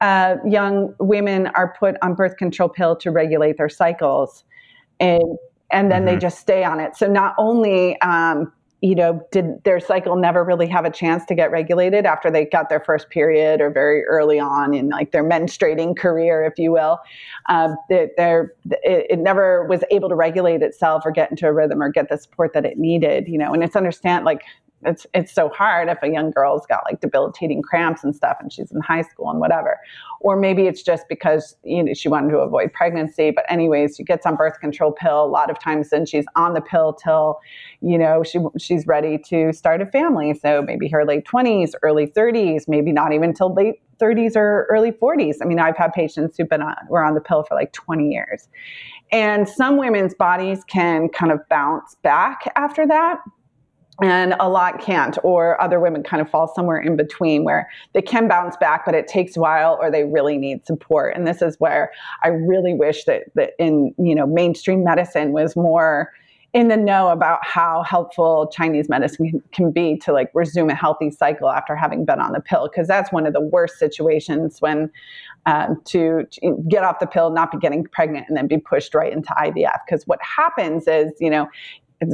uh, 0.00 0.36
young 0.46 0.94
women 1.00 1.48
are 1.48 1.74
put 1.78 1.96
on 2.02 2.14
birth 2.14 2.36
control 2.36 2.68
pill 2.68 2.94
to 2.96 3.10
regulate 3.10 3.56
their 3.56 3.68
cycles 3.68 4.44
and 5.00 5.22
and 5.70 5.90
then 5.90 6.04
mm-hmm. 6.04 6.14
they 6.14 6.16
just 6.16 6.38
stay 6.38 6.62
on 6.62 6.78
it 6.78 6.96
so 6.96 7.08
not 7.08 7.34
only 7.36 8.00
um, 8.00 8.52
you 8.80 8.94
know, 8.94 9.20
did 9.32 9.62
their 9.64 9.80
cycle 9.80 10.14
never 10.14 10.44
really 10.44 10.68
have 10.68 10.84
a 10.84 10.90
chance 10.90 11.24
to 11.26 11.34
get 11.34 11.50
regulated 11.50 12.06
after 12.06 12.30
they 12.30 12.44
got 12.44 12.68
their 12.68 12.78
first 12.78 13.10
period 13.10 13.60
or 13.60 13.70
very 13.70 14.04
early 14.04 14.38
on 14.38 14.72
in 14.72 14.88
like 14.88 15.10
their 15.10 15.24
menstruating 15.24 15.96
career, 15.96 16.44
if 16.44 16.58
you 16.58 16.70
will. 16.70 17.00
Um, 17.48 17.76
it, 17.88 18.12
it 18.16 19.18
never 19.18 19.64
was 19.66 19.82
able 19.90 20.08
to 20.08 20.14
regulate 20.14 20.62
itself 20.62 21.02
or 21.04 21.10
get 21.10 21.30
into 21.30 21.46
a 21.48 21.52
rhythm 21.52 21.82
or 21.82 21.90
get 21.90 22.08
the 22.08 22.16
support 22.16 22.52
that 22.52 22.64
it 22.64 22.78
needed, 22.78 23.26
you 23.26 23.36
know, 23.36 23.52
and 23.52 23.64
it's 23.64 23.74
understand 23.74 24.24
like 24.24 24.42
it's 24.84 25.06
it's 25.12 25.32
so 25.32 25.48
hard 25.48 25.88
if 25.88 25.98
a 26.02 26.08
young 26.08 26.30
girl's 26.30 26.66
got 26.66 26.82
like 26.84 27.00
debilitating 27.00 27.62
cramps 27.62 28.04
and 28.04 28.14
stuff 28.14 28.36
and 28.40 28.52
she's 28.52 28.70
in 28.70 28.80
high 28.80 29.02
school 29.02 29.30
and 29.30 29.40
whatever. 29.40 29.78
Or 30.20 30.36
maybe 30.36 30.66
it's 30.66 30.82
just 30.82 31.08
because 31.08 31.56
you 31.64 31.82
know 31.82 31.94
she 31.94 32.08
wanted 32.08 32.30
to 32.30 32.38
avoid 32.38 32.72
pregnancy. 32.72 33.30
But 33.30 33.44
anyways 33.50 33.96
she 33.96 34.04
gets 34.04 34.24
on 34.24 34.36
birth 34.36 34.60
control 34.60 34.92
pill. 34.92 35.24
A 35.24 35.26
lot 35.26 35.50
of 35.50 35.58
times 35.58 35.90
then 35.90 36.06
she's 36.06 36.26
on 36.36 36.54
the 36.54 36.60
pill 36.60 36.92
till 36.92 37.40
you 37.80 37.98
know 37.98 38.22
she 38.22 38.38
she's 38.58 38.86
ready 38.86 39.18
to 39.28 39.52
start 39.52 39.82
a 39.82 39.86
family. 39.86 40.34
So 40.34 40.62
maybe 40.62 40.88
her 40.88 41.04
late 41.04 41.24
20s 41.24 41.72
early 41.82 42.06
30s 42.06 42.68
maybe 42.68 42.92
not 42.92 43.12
even 43.12 43.34
till 43.34 43.52
late 43.52 43.80
30s 44.00 44.36
or 44.36 44.66
early 44.70 44.92
40s 44.92 45.36
i 45.42 45.44
mean 45.44 45.58
i've 45.58 45.76
had 45.76 45.92
patients 45.92 46.36
who've 46.36 46.48
been 46.48 46.62
on 46.62 46.76
were 46.88 47.02
on 47.04 47.14
the 47.14 47.20
pill 47.20 47.42
for 47.42 47.54
like 47.54 47.72
20 47.72 48.08
years. 48.08 48.48
And 49.10 49.48
some 49.48 49.78
women's 49.78 50.14
bodies 50.14 50.64
can 50.64 51.08
kind 51.08 51.32
of 51.32 51.40
bounce 51.48 51.96
back 52.02 52.52
after 52.56 52.86
that 52.86 53.18
and 54.02 54.34
a 54.38 54.48
lot 54.48 54.80
can't 54.80 55.18
or 55.22 55.60
other 55.60 55.80
women 55.80 56.02
kind 56.02 56.20
of 56.20 56.30
fall 56.30 56.52
somewhere 56.54 56.78
in 56.78 56.96
between 56.96 57.44
where 57.44 57.68
they 57.94 58.02
can 58.02 58.28
bounce 58.28 58.56
back 58.56 58.84
but 58.84 58.94
it 58.94 59.08
takes 59.08 59.36
a 59.36 59.40
while 59.40 59.78
or 59.80 59.90
they 59.90 60.04
really 60.04 60.36
need 60.36 60.64
support 60.64 61.14
and 61.16 61.26
this 61.26 61.42
is 61.42 61.56
where 61.58 61.90
i 62.22 62.28
really 62.28 62.74
wish 62.74 63.04
that, 63.04 63.24
that 63.34 63.50
in 63.58 63.94
you 63.98 64.14
know 64.14 64.26
mainstream 64.26 64.84
medicine 64.84 65.32
was 65.32 65.56
more 65.56 66.12
in 66.54 66.68
the 66.68 66.76
know 66.76 67.08
about 67.08 67.44
how 67.44 67.82
helpful 67.82 68.50
chinese 68.54 68.88
medicine 68.88 69.42
can, 69.52 69.72
be 69.72 69.96
to 69.96 70.12
like 70.12 70.30
resume 70.32 70.70
a 70.70 70.74
healthy 70.74 71.10
cycle 71.10 71.50
after 71.50 71.74
having 71.74 72.04
been 72.04 72.20
on 72.20 72.32
the 72.32 72.40
pill 72.40 72.68
because 72.70 72.86
that's 72.86 73.12
one 73.12 73.26
of 73.26 73.32
the 73.32 73.40
worst 73.40 73.78
situations 73.78 74.60
when 74.60 74.90
um, 75.46 75.80
to, 75.86 76.24
to, 76.30 76.62
get 76.68 76.84
off 76.84 76.98
the 76.98 77.06
pill, 77.06 77.30
not 77.30 77.50
be 77.50 77.56
getting 77.56 77.84
pregnant, 77.84 78.26
and 78.28 78.36
then 78.36 78.46
be 78.46 78.58
pushed 78.58 78.94
right 78.94 79.10
into 79.10 79.30
IVF. 79.30 79.78
Because 79.86 80.06
what 80.06 80.18
happens 80.20 80.86
is, 80.86 81.12
you 81.20 81.30
know, 81.30 81.48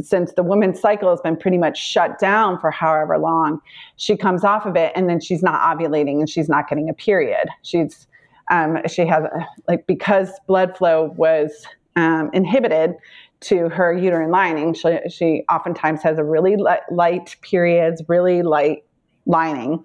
since 0.03 0.32
the 0.32 0.43
woman's 0.43 0.80
cycle 0.80 1.11
has 1.11 1.20
been 1.20 1.37
pretty 1.37 1.59
much 1.59 1.78
shut 1.78 2.18
down 2.18 2.59
for 2.59 2.70
however 2.70 3.18
long, 3.18 3.61
she 3.97 4.16
comes 4.16 4.45
off 4.45 4.66
of 4.66 4.76
it 4.76 4.93
and 4.95 5.09
then 5.09 5.20
she's 5.20 5.43
not 5.43 5.61
ovulating 5.61 6.20
and 6.20 6.28
she's 6.28 6.49
not 6.49 6.68
getting 6.68 6.89
a 6.89 6.95
period. 6.95 7.49
She's 7.62 8.07
um, 8.51 8.78
she 8.87 9.07
has 9.07 9.24
like 9.68 9.87
because 9.87 10.30
blood 10.47 10.76
flow 10.76 11.14
was 11.16 11.66
um, 11.97 12.30
inhibited 12.32 12.95
to 13.41 13.68
her 13.68 13.93
uterine 13.93 14.30
lining. 14.30 14.74
She, 14.74 14.99
she 15.09 15.45
oftentimes 15.51 16.03
has 16.03 16.18
a 16.18 16.24
really 16.24 16.57
light, 16.57 16.80
light 16.91 17.37
periods, 17.43 18.03
really 18.09 18.43
light 18.43 18.85
lining, 19.26 19.85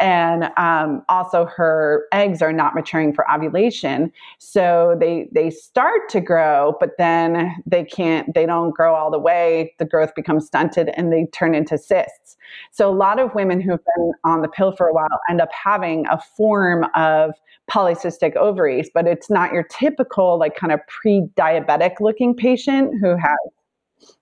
and 0.00 0.50
um, 0.56 1.02
also 1.08 1.44
her 1.44 2.06
eggs 2.12 2.42
are 2.42 2.52
not 2.52 2.74
maturing 2.74 3.12
for 3.12 3.30
ovulation. 3.30 4.10
So 4.38 4.96
they 4.98 5.28
they 5.32 5.50
start 5.50 6.08
to 6.10 6.20
grow 6.20 6.76
but 6.80 6.90
then 6.98 7.54
they 7.66 7.84
can't 7.84 8.34
they 8.34 8.46
don't 8.46 8.74
grow 8.74 8.94
all 8.94 9.10
the 9.10 9.18
way. 9.18 9.74
The 9.78 9.84
growth 9.84 10.14
becomes 10.14 10.46
stunted 10.46 10.90
and 10.96 11.12
they 11.12 11.26
turn 11.26 11.54
into 11.54 11.76
cysts. 11.76 12.36
So 12.72 12.90
a 12.90 12.94
lot 12.94 13.20
of 13.20 13.34
women 13.34 13.60
who've 13.60 13.84
been 13.96 14.12
on 14.24 14.42
the 14.42 14.48
pill 14.48 14.72
for 14.72 14.88
a 14.88 14.94
while 14.94 15.20
end 15.28 15.40
up 15.40 15.50
having 15.52 16.06
a 16.06 16.18
form 16.36 16.86
of 16.94 17.32
polycystic 17.70 18.34
ovaries 18.34 18.90
but 18.92 19.06
it's 19.06 19.30
not 19.30 19.52
your 19.52 19.62
typical 19.62 20.36
like 20.40 20.56
kind 20.56 20.72
of 20.72 20.80
pre-diabetic 20.88 22.00
looking 22.00 22.34
patient 22.34 22.92
who 23.00 23.10
has 23.10 23.38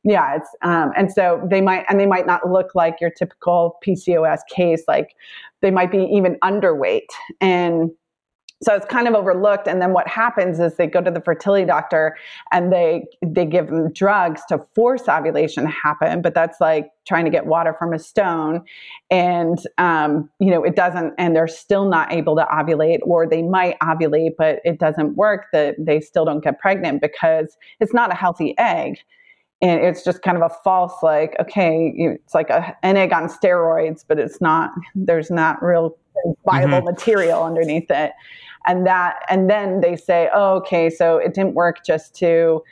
yeah 0.04 0.36
it's 0.36 0.48
um, 0.62 0.92
and 0.96 1.12
so 1.12 1.46
they 1.50 1.60
might 1.60 1.84
and 1.88 1.98
they 2.00 2.06
might 2.06 2.26
not 2.26 2.50
look 2.50 2.74
like 2.74 2.96
your 3.00 3.10
typical 3.10 3.76
pcos 3.84 4.40
case 4.50 4.82
like 4.88 5.14
they 5.60 5.70
might 5.70 5.90
be 5.90 6.04
even 6.12 6.36
underweight. 6.42 7.08
And 7.40 7.90
so 8.60 8.74
it's 8.74 8.86
kind 8.86 9.06
of 9.06 9.14
overlooked 9.14 9.68
and 9.68 9.80
then 9.80 9.92
what 9.92 10.08
happens 10.08 10.58
is 10.58 10.74
they 10.74 10.88
go 10.88 11.00
to 11.00 11.12
the 11.12 11.20
fertility 11.20 11.64
doctor 11.64 12.16
and 12.50 12.72
they 12.72 13.04
they 13.24 13.46
give 13.46 13.68
them 13.68 13.92
drugs 13.92 14.42
to 14.48 14.60
force 14.74 15.08
ovulation 15.08 15.62
to 15.62 15.70
happen 15.70 16.20
but 16.20 16.34
that's 16.34 16.60
like 16.60 16.90
trying 17.06 17.24
to 17.24 17.30
get 17.30 17.46
water 17.46 17.76
from 17.78 17.92
a 17.92 18.00
stone. 18.00 18.64
And 19.12 19.58
um, 19.78 20.28
you 20.40 20.50
know 20.50 20.64
it 20.64 20.74
doesn't 20.74 21.14
and 21.18 21.36
they're 21.36 21.46
still 21.46 21.88
not 21.88 22.12
able 22.12 22.34
to 22.34 22.44
ovulate 22.50 22.98
or 23.02 23.28
they 23.28 23.42
might 23.42 23.78
ovulate 23.78 24.32
but 24.36 24.58
it 24.64 24.80
doesn't 24.80 25.14
work 25.14 25.46
that 25.52 25.76
they 25.78 26.00
still 26.00 26.24
don't 26.24 26.42
get 26.42 26.58
pregnant 26.58 27.00
because 27.00 27.56
it's 27.78 27.94
not 27.94 28.10
a 28.10 28.16
healthy 28.16 28.58
egg 28.58 28.98
and 29.60 29.80
it's 29.80 30.04
just 30.04 30.22
kind 30.22 30.36
of 30.36 30.42
a 30.42 30.54
false 30.62 31.02
like 31.02 31.34
okay 31.40 31.92
it's 31.96 32.34
like 32.34 32.48
a, 32.48 32.76
an 32.82 32.96
egg 32.96 33.12
on 33.12 33.24
steroids 33.24 34.04
but 34.06 34.18
it's 34.18 34.40
not 34.40 34.70
there's 34.94 35.30
not 35.30 35.62
real 35.62 35.96
viable 36.44 36.78
mm-hmm. 36.78 36.86
material 36.86 37.42
underneath 37.42 37.90
it. 37.90 38.12
And 38.66 38.86
that 38.86 39.20
and 39.28 39.48
then 39.48 39.80
they 39.80 39.96
say 39.96 40.28
oh, 40.34 40.56
okay 40.56 40.90
so 40.90 41.18
it 41.18 41.34
didn't 41.34 41.54
work 41.54 41.84
just 41.84 42.14
to 42.16 42.62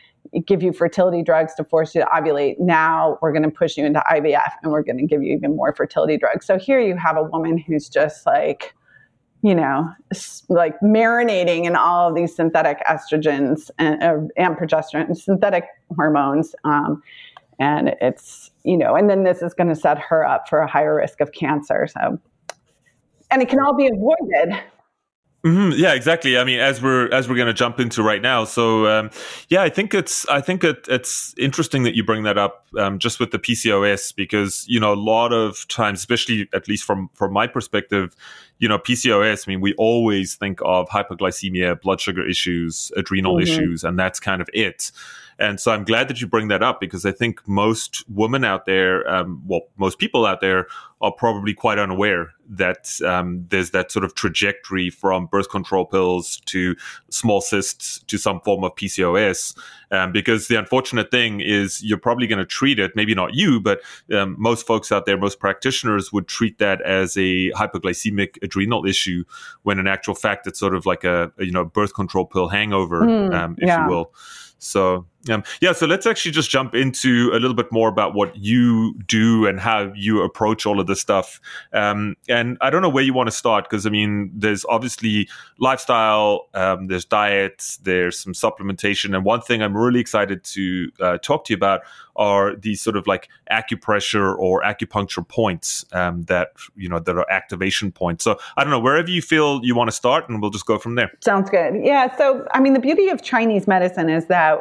give 0.44 0.62
you 0.62 0.72
fertility 0.72 1.22
drugs 1.22 1.54
to 1.54 1.64
force 1.64 1.94
you 1.94 2.02
to 2.02 2.06
ovulate. 2.08 2.58
Now 2.58 3.18
we're 3.22 3.32
going 3.32 3.44
to 3.44 3.50
push 3.50 3.76
you 3.76 3.86
into 3.86 4.02
ivf 4.10 4.52
and 4.62 4.72
we're 4.72 4.82
going 4.82 4.98
to 4.98 5.06
give 5.06 5.22
you 5.22 5.34
even 5.34 5.56
more 5.56 5.72
fertility 5.74 6.18
drugs. 6.18 6.44
So 6.46 6.58
here 6.58 6.80
you 6.80 6.96
have 6.96 7.16
a 7.16 7.22
woman 7.22 7.56
who's 7.56 7.88
just 7.88 8.26
like 8.26 8.74
you 9.46 9.54
know, 9.54 9.88
like 10.48 10.74
marinating 10.80 11.66
in 11.66 11.76
all 11.76 12.08
of 12.08 12.16
these 12.16 12.34
synthetic 12.34 12.78
estrogens 12.84 13.70
and, 13.78 14.02
uh, 14.02 14.16
and 14.36 14.56
progesterone, 14.56 15.16
synthetic 15.16 15.66
hormones. 15.94 16.56
Um, 16.64 17.00
and 17.60 17.94
it's, 18.00 18.50
you 18.64 18.76
know, 18.76 18.96
and 18.96 19.08
then 19.08 19.22
this 19.22 19.42
is 19.42 19.54
going 19.54 19.68
to 19.68 19.76
set 19.76 19.98
her 19.98 20.26
up 20.26 20.48
for 20.48 20.58
a 20.58 20.66
higher 20.66 20.96
risk 20.96 21.20
of 21.20 21.30
cancer. 21.30 21.86
So, 21.86 22.18
and 23.30 23.40
it 23.40 23.48
can 23.48 23.60
all 23.60 23.72
be 23.72 23.86
avoided 23.86 24.60
Mm-hmm. 25.46 25.78
Yeah, 25.80 25.94
exactly. 25.94 26.36
I 26.36 26.42
mean, 26.42 26.58
as 26.58 26.82
we're 26.82 27.08
as 27.12 27.28
we're 27.28 27.36
going 27.36 27.46
to 27.46 27.54
jump 27.54 27.78
into 27.78 28.02
right 28.02 28.20
now. 28.20 28.44
So, 28.44 28.88
um, 28.88 29.10
yeah, 29.48 29.62
I 29.62 29.68
think 29.68 29.94
it's 29.94 30.28
I 30.28 30.40
think 30.40 30.64
it, 30.64 30.86
it's 30.88 31.36
interesting 31.38 31.84
that 31.84 31.94
you 31.94 32.02
bring 32.02 32.24
that 32.24 32.36
up 32.36 32.66
um, 32.76 32.98
just 32.98 33.20
with 33.20 33.30
the 33.30 33.38
PCOS 33.38 34.12
because 34.16 34.64
you 34.68 34.80
know 34.80 34.92
a 34.92 34.96
lot 34.96 35.32
of 35.32 35.68
times, 35.68 36.00
especially 36.00 36.48
at 36.52 36.66
least 36.66 36.82
from 36.82 37.10
from 37.14 37.32
my 37.32 37.46
perspective, 37.46 38.16
you 38.58 38.68
know 38.68 38.76
PCOS. 38.76 39.46
I 39.46 39.52
mean, 39.52 39.60
we 39.60 39.72
always 39.74 40.34
think 40.34 40.58
of 40.64 40.88
hyperglycemia, 40.88 41.80
blood 41.80 42.00
sugar 42.00 42.26
issues, 42.26 42.90
adrenal 42.96 43.34
mm-hmm. 43.34 43.42
issues, 43.42 43.84
and 43.84 43.96
that's 43.96 44.18
kind 44.18 44.42
of 44.42 44.50
it. 44.52 44.90
And 45.38 45.60
so 45.60 45.70
I'm 45.70 45.84
glad 45.84 46.08
that 46.08 46.20
you 46.20 46.26
bring 46.26 46.48
that 46.48 46.62
up 46.62 46.80
because 46.80 47.04
I 47.04 47.12
think 47.12 47.46
most 47.46 48.02
women 48.08 48.42
out 48.44 48.64
there, 48.64 49.08
um, 49.08 49.42
well, 49.46 49.62
most 49.76 49.98
people 49.98 50.24
out 50.24 50.40
there 50.40 50.66
are 51.02 51.12
probably 51.12 51.52
quite 51.52 51.78
unaware 51.78 52.32
that 52.48 52.90
um, 53.04 53.44
there's 53.50 53.70
that 53.72 53.92
sort 53.92 54.04
of 54.04 54.14
trajectory 54.14 54.88
from 54.88 55.26
birth 55.26 55.50
control 55.50 55.84
pills 55.84 56.40
to 56.46 56.74
small 57.10 57.42
cysts 57.42 57.98
to 58.06 58.16
some 58.16 58.40
form 58.40 58.64
of 58.64 58.74
PCOS. 58.76 59.54
Um, 59.90 60.10
because 60.10 60.48
the 60.48 60.58
unfortunate 60.58 61.10
thing 61.10 61.40
is 61.40 61.82
you're 61.82 61.98
probably 61.98 62.26
going 62.26 62.38
to 62.38 62.46
treat 62.46 62.78
it, 62.78 62.92
maybe 62.96 63.14
not 63.14 63.34
you, 63.34 63.60
but 63.60 63.80
um, 64.12 64.36
most 64.38 64.66
folks 64.66 64.90
out 64.90 65.04
there, 65.04 65.18
most 65.18 65.38
practitioners 65.38 66.12
would 66.12 66.28
treat 66.28 66.58
that 66.58 66.80
as 66.80 67.16
a 67.18 67.50
hypoglycemic 67.50 68.42
adrenal 68.42 68.86
issue 68.86 69.24
when 69.64 69.78
in 69.78 69.86
actual 69.86 70.14
fact 70.14 70.46
it's 70.46 70.58
sort 70.58 70.74
of 70.74 70.86
like 70.86 71.04
a, 71.04 71.30
you 71.38 71.52
know 71.52 71.64
birth 71.64 71.94
control 71.94 72.24
pill 72.24 72.48
hangover, 72.48 73.02
mm, 73.02 73.54
if 73.58 73.66
yeah. 73.66 73.84
you 73.84 73.90
will. 73.90 74.14
So 74.58 75.06
um, 75.30 75.44
yeah, 75.60 75.72
so 75.72 75.86
let's 75.86 76.06
actually 76.06 76.32
just 76.32 76.50
jump 76.50 76.74
into 76.74 77.30
a 77.32 77.38
little 77.38 77.54
bit 77.54 77.70
more 77.72 77.88
about 77.88 78.14
what 78.14 78.36
you 78.36 78.94
do 79.06 79.46
and 79.46 79.60
how 79.60 79.92
you 79.94 80.22
approach 80.22 80.66
all 80.66 80.80
of 80.80 80.86
this 80.86 81.00
stuff. 81.00 81.40
Um, 81.72 82.16
and 82.28 82.58
I 82.60 82.70
don't 82.70 82.82
know 82.82 82.88
where 82.88 83.04
you 83.04 83.14
want 83.14 83.28
to 83.28 83.36
start 83.36 83.68
because 83.68 83.86
I 83.86 83.90
mean, 83.90 84.30
there's 84.34 84.64
obviously 84.68 85.28
lifestyle, 85.58 86.48
um, 86.54 86.86
there's 86.86 87.04
diets, 87.04 87.78
there's 87.78 88.18
some 88.18 88.32
supplementation, 88.32 89.14
and 89.14 89.24
one 89.24 89.40
thing 89.40 89.62
I'm 89.62 89.76
really 89.76 90.00
excited 90.00 90.44
to 90.44 90.90
uh, 91.00 91.18
talk 91.18 91.44
to 91.46 91.52
you 91.52 91.56
about 91.56 91.82
are 92.16 92.56
these 92.56 92.80
sort 92.80 92.96
of 92.96 93.06
like 93.06 93.28
acupressure 93.50 94.36
or 94.38 94.62
acupuncture 94.62 95.26
points 95.26 95.84
um, 95.92 96.22
that 96.24 96.52
you 96.74 96.88
know 96.88 96.98
that 96.98 97.16
are 97.16 97.30
activation 97.30 97.92
points. 97.92 98.24
So 98.24 98.38
I 98.56 98.64
don't 98.64 98.70
know 98.70 98.80
wherever 98.80 99.10
you 99.10 99.22
feel 99.22 99.60
you 99.64 99.74
want 99.74 99.88
to 99.88 99.96
start, 99.96 100.28
and 100.28 100.40
we'll 100.40 100.50
just 100.50 100.66
go 100.66 100.78
from 100.78 100.94
there. 100.94 101.12
Sounds 101.20 101.50
good. 101.50 101.74
Yeah. 101.84 102.16
So 102.16 102.46
I 102.52 102.60
mean, 102.60 102.72
the 102.72 102.80
beauty 102.80 103.08
of 103.08 103.22
Chinese 103.22 103.66
medicine 103.66 104.08
is 104.08 104.26
that 104.26 104.58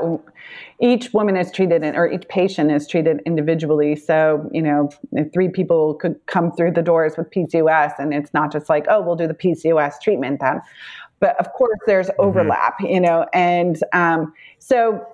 each 0.79 1.13
woman 1.13 1.37
is 1.37 1.51
treated 1.51 1.83
or 1.83 2.11
each 2.11 2.27
patient 2.27 2.71
is 2.71 2.87
treated 2.87 3.21
individually. 3.25 3.95
So, 3.95 4.49
you 4.51 4.61
know, 4.61 4.89
three 5.33 5.49
people 5.49 5.95
could 5.95 6.19
come 6.25 6.51
through 6.51 6.71
the 6.71 6.81
doors 6.81 7.17
with 7.17 7.29
PCOS, 7.31 7.93
and 7.99 8.13
it's 8.13 8.33
not 8.33 8.51
just 8.51 8.69
like, 8.69 8.85
oh, 8.89 9.01
we'll 9.01 9.15
do 9.15 9.27
the 9.27 9.33
PCOS 9.33 10.01
treatment 10.01 10.39
then. 10.41 10.61
But 11.19 11.39
of 11.39 11.51
course, 11.53 11.79
there's 11.85 12.07
mm-hmm. 12.07 12.21
overlap, 12.21 12.75
mm-hmm. 12.79 12.93
you 12.93 12.99
know, 13.01 13.25
and 13.33 13.77
um, 13.93 14.33
so 14.59 15.05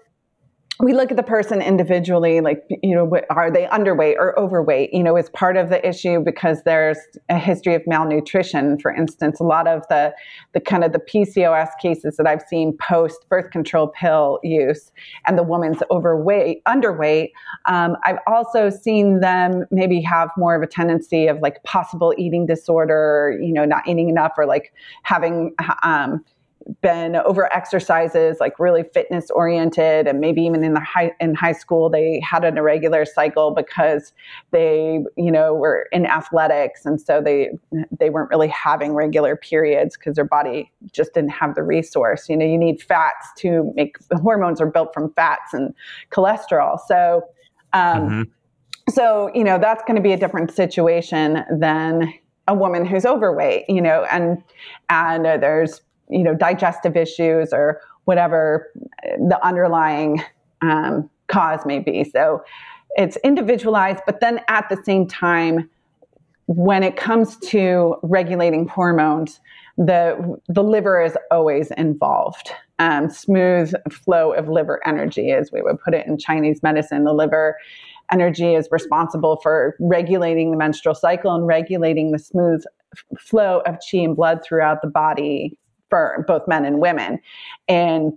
we 0.81 0.93
look 0.93 1.11
at 1.11 1.17
the 1.17 1.23
person 1.23 1.61
individually 1.61 2.41
like 2.41 2.63
you 2.81 2.95
know 2.95 3.09
are 3.29 3.51
they 3.51 3.65
underweight 3.67 4.15
or 4.17 4.37
overweight? 4.37 4.93
You 4.93 5.03
know 5.03 5.15
is 5.15 5.29
part 5.29 5.57
of 5.57 5.69
the 5.69 5.85
issue 5.87 6.19
because 6.19 6.63
there's 6.63 6.97
a 7.29 7.37
history 7.37 7.75
of 7.75 7.83
malnutrition. 7.85 8.79
For 8.79 8.91
instance 8.91 9.39
a 9.39 9.43
lot 9.43 9.67
of 9.67 9.83
the 9.89 10.13
the 10.53 10.59
kind 10.59 10.83
of 10.83 10.91
the 10.91 10.99
pcos 10.99 11.69
cases 11.81 12.17
that 12.17 12.27
i've 12.27 12.41
seen 12.47 12.75
post 12.77 13.27
birth 13.29 13.51
control 13.51 13.87
pill 13.87 14.39
use 14.43 14.91
and 15.25 15.37
the 15.37 15.43
woman's 15.43 15.79
overweight 15.89 16.63
underweight 16.65 17.29
um, 17.65 17.95
i've 18.03 18.19
also 18.27 18.69
seen 18.69 19.19
them 19.19 19.65
maybe 19.71 20.01
have 20.01 20.29
more 20.37 20.55
of 20.55 20.61
a 20.61 20.67
tendency 20.67 21.27
of 21.27 21.39
like 21.39 21.61
possible 21.63 22.13
eating 22.17 22.45
disorder 22.45 23.37
you 23.41 23.53
know 23.53 23.65
not 23.65 23.87
eating 23.87 24.09
enough 24.09 24.33
or 24.37 24.45
like 24.45 24.73
having 25.03 25.53
um, 25.83 26.23
been 26.81 27.15
over 27.15 27.51
exercises, 27.53 28.37
like 28.39 28.59
really 28.59 28.83
fitness 28.93 29.29
oriented, 29.31 30.07
and 30.07 30.19
maybe 30.19 30.41
even 30.41 30.63
in 30.63 30.73
the 30.73 30.79
high 30.79 31.11
in 31.19 31.35
high 31.35 31.51
school 31.51 31.89
they 31.89 32.19
had 32.19 32.43
an 32.43 32.57
irregular 32.57 33.05
cycle 33.05 33.51
because 33.51 34.13
they, 34.51 34.99
you 35.17 35.31
know, 35.31 35.53
were 35.53 35.87
in 35.91 36.05
athletics, 36.05 36.85
and 36.85 36.99
so 36.99 37.21
they 37.21 37.49
they 37.99 38.09
weren't 38.09 38.29
really 38.29 38.47
having 38.47 38.93
regular 38.93 39.35
periods 39.35 39.97
because 39.97 40.15
their 40.15 40.25
body 40.25 40.71
just 40.91 41.13
didn't 41.13 41.31
have 41.31 41.55
the 41.55 41.63
resource. 41.63 42.29
You 42.29 42.37
know, 42.37 42.45
you 42.45 42.57
need 42.57 42.81
fats 42.81 43.29
to 43.37 43.71
make 43.75 43.97
hormones 44.13 44.61
are 44.61 44.69
built 44.69 44.93
from 44.93 45.13
fats 45.13 45.53
and 45.53 45.73
cholesterol. 46.11 46.77
So, 46.87 47.23
um, 47.73 48.01
mm-hmm. 48.01 48.21
so 48.89 49.31
you 49.33 49.43
know 49.43 49.57
that's 49.57 49.83
going 49.83 49.95
to 49.95 50.01
be 50.01 50.13
a 50.13 50.17
different 50.17 50.51
situation 50.51 51.43
than 51.59 52.13
a 52.47 52.55
woman 52.55 52.85
who's 52.85 53.05
overweight. 53.05 53.65
You 53.69 53.81
know, 53.81 54.05
and 54.11 54.43
and 54.89 55.25
uh, 55.25 55.37
there's 55.37 55.81
you 56.11 56.23
know 56.23 56.35
digestive 56.35 56.95
issues 56.95 57.53
or 57.53 57.81
whatever 58.05 58.71
the 59.03 59.39
underlying 59.43 60.21
um, 60.61 61.09
cause 61.27 61.65
may 61.65 61.79
be. 61.79 62.03
So 62.03 62.43
it's 62.95 63.17
individualized, 63.17 64.01
but 64.05 64.19
then 64.19 64.41
at 64.47 64.67
the 64.69 64.77
same 64.83 65.07
time, 65.07 65.69
when 66.47 66.83
it 66.83 66.97
comes 66.97 67.37
to 67.37 67.95
regulating 68.03 68.67
hormones, 68.67 69.39
the 69.77 70.37
the 70.49 70.63
liver 70.63 71.01
is 71.01 71.17
always 71.31 71.71
involved. 71.71 72.51
Um, 72.79 73.09
smooth 73.09 73.73
flow 73.91 74.33
of 74.33 74.49
liver 74.49 74.85
energy, 74.85 75.31
as 75.31 75.51
we 75.51 75.61
would 75.61 75.79
put 75.79 75.93
it 75.93 76.05
in 76.07 76.17
Chinese 76.17 76.61
medicine, 76.63 77.03
the 77.03 77.13
liver 77.13 77.55
energy 78.11 78.55
is 78.55 78.67
responsible 78.71 79.39
for 79.41 79.75
regulating 79.79 80.51
the 80.51 80.57
menstrual 80.57 80.95
cycle 80.95 81.33
and 81.33 81.47
regulating 81.47 82.11
the 82.11 82.19
smooth 82.19 82.63
flow 83.17 83.61
of 83.65 83.75
qi 83.75 84.03
and 84.03 84.17
blood 84.17 84.39
throughout 84.43 84.81
the 84.81 84.87
body 84.89 85.57
for 85.91 86.25
both 86.27 86.47
men 86.47 86.65
and 86.65 86.79
women. 86.79 87.19
And 87.67 88.13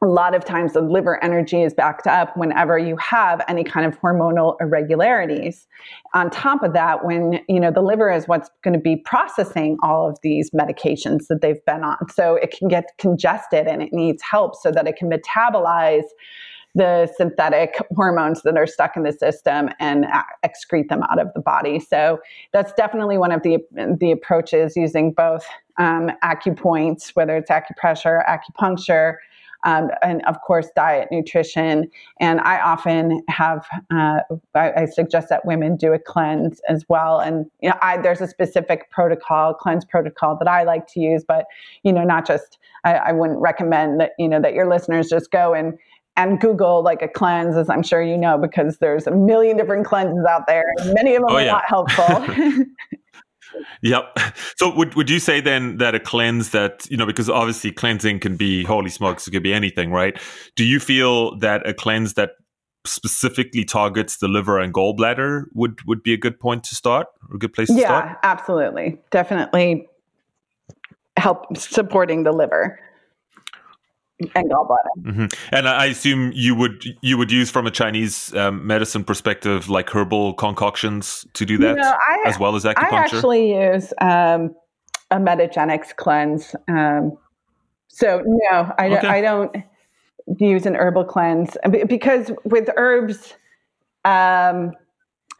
a 0.00 0.06
lot 0.06 0.34
of 0.34 0.44
times 0.44 0.72
the 0.72 0.80
liver 0.80 1.22
energy 1.22 1.62
is 1.62 1.72
backed 1.74 2.06
up 2.06 2.36
whenever 2.36 2.76
you 2.76 2.96
have 2.96 3.40
any 3.48 3.62
kind 3.62 3.86
of 3.86 3.98
hormonal 4.00 4.56
irregularities 4.60 5.66
on 6.12 6.28
top 6.28 6.62
of 6.62 6.72
that 6.72 7.04
when 7.04 7.40
you 7.48 7.60
know 7.60 7.70
the 7.70 7.80
liver 7.80 8.10
is 8.10 8.26
what's 8.26 8.50
going 8.62 8.74
to 8.74 8.80
be 8.80 8.96
processing 8.96 9.78
all 9.82 10.08
of 10.08 10.18
these 10.22 10.50
medications 10.50 11.28
that 11.28 11.40
they've 11.40 11.64
been 11.66 11.84
on 11.84 11.96
so 12.10 12.34
it 12.34 12.50
can 12.50 12.66
get 12.66 12.86
congested 12.98 13.68
and 13.68 13.80
it 13.80 13.92
needs 13.92 14.20
help 14.22 14.56
so 14.56 14.72
that 14.72 14.88
it 14.88 14.96
can 14.96 15.08
metabolize 15.08 16.02
the 16.74 17.12
synthetic 17.16 17.74
hormones 17.94 18.42
that 18.42 18.56
are 18.56 18.66
stuck 18.66 18.96
in 18.96 19.02
the 19.02 19.12
system 19.12 19.68
and 19.78 20.06
excrete 20.44 20.88
them 20.88 21.02
out 21.10 21.18
of 21.18 21.28
the 21.34 21.40
body. 21.40 21.78
So 21.78 22.18
that's 22.52 22.72
definitely 22.72 23.18
one 23.18 23.32
of 23.32 23.42
the 23.42 23.58
the 23.98 24.10
approaches 24.10 24.76
using 24.76 25.12
both 25.12 25.44
um, 25.78 26.10
acupoints, 26.24 27.10
whether 27.10 27.36
it's 27.36 27.50
acupressure, 27.50 28.24
acupuncture. 28.26 29.16
Um, 29.64 29.90
and 30.02 30.24
of 30.24 30.40
course, 30.40 30.68
diet, 30.74 31.06
nutrition. 31.12 31.88
And 32.18 32.40
I 32.40 32.60
often 32.60 33.22
have, 33.28 33.64
uh, 33.92 34.18
I, 34.56 34.72
I, 34.72 34.86
suggest 34.86 35.28
that 35.28 35.44
women 35.44 35.76
do 35.76 35.92
a 35.92 36.00
cleanse 36.00 36.60
as 36.68 36.84
well. 36.88 37.20
And, 37.20 37.46
you 37.60 37.68
know, 37.68 37.76
I, 37.80 37.96
there's 37.98 38.20
a 38.20 38.26
specific 38.26 38.90
protocol, 38.90 39.54
cleanse 39.54 39.84
protocol 39.84 40.36
that 40.38 40.48
I 40.48 40.64
like 40.64 40.88
to 40.94 41.00
use, 41.00 41.22
but, 41.22 41.44
you 41.84 41.92
know, 41.92 42.02
not 42.02 42.26
just, 42.26 42.58
I, 42.82 42.94
I 42.94 43.12
wouldn't 43.12 43.40
recommend 43.40 44.00
that, 44.00 44.14
you 44.18 44.28
know, 44.28 44.40
that 44.40 44.54
your 44.54 44.68
listeners 44.68 45.08
just 45.08 45.30
go 45.30 45.54
and 45.54 45.78
and 46.16 46.40
Google 46.40 46.82
like 46.82 47.02
a 47.02 47.08
cleanse, 47.08 47.56
as 47.56 47.68
I'm 47.68 47.82
sure 47.82 48.02
you 48.02 48.16
know, 48.16 48.38
because 48.38 48.78
there's 48.78 49.06
a 49.06 49.10
million 49.10 49.56
different 49.56 49.86
cleanses 49.86 50.24
out 50.28 50.46
there. 50.46 50.64
Many 50.86 51.14
of 51.14 51.22
them 51.22 51.30
oh, 51.30 51.36
are 51.36 51.42
yeah. 51.42 51.52
not 51.52 51.64
helpful. 51.66 52.64
yep. 53.82 54.16
So 54.56 54.74
would 54.74 54.94
would 54.94 55.08
you 55.08 55.18
say 55.18 55.40
then 55.40 55.78
that 55.78 55.94
a 55.94 56.00
cleanse 56.00 56.50
that 56.50 56.86
you 56.90 56.96
know 56.96 57.06
because 57.06 57.30
obviously 57.30 57.72
cleansing 57.72 58.20
can 58.20 58.36
be 58.36 58.64
holy 58.64 58.90
smokes, 58.90 59.26
it 59.26 59.30
could 59.30 59.42
be 59.42 59.54
anything, 59.54 59.90
right? 59.90 60.18
Do 60.56 60.64
you 60.64 60.80
feel 60.80 61.38
that 61.38 61.66
a 61.66 61.72
cleanse 61.72 62.14
that 62.14 62.32
specifically 62.84 63.64
targets 63.64 64.18
the 64.18 64.28
liver 64.28 64.58
and 64.58 64.74
gallbladder 64.74 65.44
would 65.54 65.78
would 65.86 66.02
be 66.02 66.12
a 66.12 66.18
good 66.18 66.38
point 66.38 66.64
to 66.64 66.74
start 66.74 67.06
or 67.30 67.36
a 67.36 67.38
good 67.38 67.52
place 67.52 67.68
to 67.68 67.74
yeah, 67.74 67.86
start? 67.86 68.06
Yeah, 68.06 68.16
absolutely. 68.22 68.98
Definitely 69.10 69.88
help 71.16 71.56
supporting 71.56 72.24
the 72.24 72.32
liver 72.32 72.78
and 74.34 74.50
gallbladder. 74.50 75.02
Mm-hmm. 75.02 75.26
And 75.52 75.68
I 75.68 75.86
assume 75.86 76.32
you 76.34 76.54
would 76.54 76.84
you 77.00 77.18
would 77.18 77.30
use 77.30 77.50
from 77.50 77.66
a 77.66 77.70
Chinese 77.70 78.34
um, 78.34 78.66
medicine 78.66 79.04
perspective, 79.04 79.68
like 79.68 79.90
herbal 79.90 80.34
concoctions 80.34 81.26
to 81.34 81.44
do 81.44 81.58
that, 81.58 81.76
you 81.76 81.82
know, 81.82 81.94
I, 82.08 82.24
as 82.26 82.38
well 82.38 82.56
as 82.56 82.64
acupuncture. 82.64 82.92
I 82.92 82.96
actually 82.96 83.54
use 83.54 83.92
um, 84.00 84.54
a 85.10 85.16
Metagenics 85.16 85.96
cleanse. 85.96 86.54
Um, 86.68 87.16
so 87.88 88.22
no, 88.24 88.72
I, 88.78 88.96
okay. 88.96 89.08
I 89.08 89.20
don't 89.20 89.56
use 90.38 90.66
an 90.66 90.76
herbal 90.76 91.04
cleanse 91.04 91.56
because 91.86 92.30
with 92.44 92.70
herbs. 92.76 93.34
Um, 94.04 94.72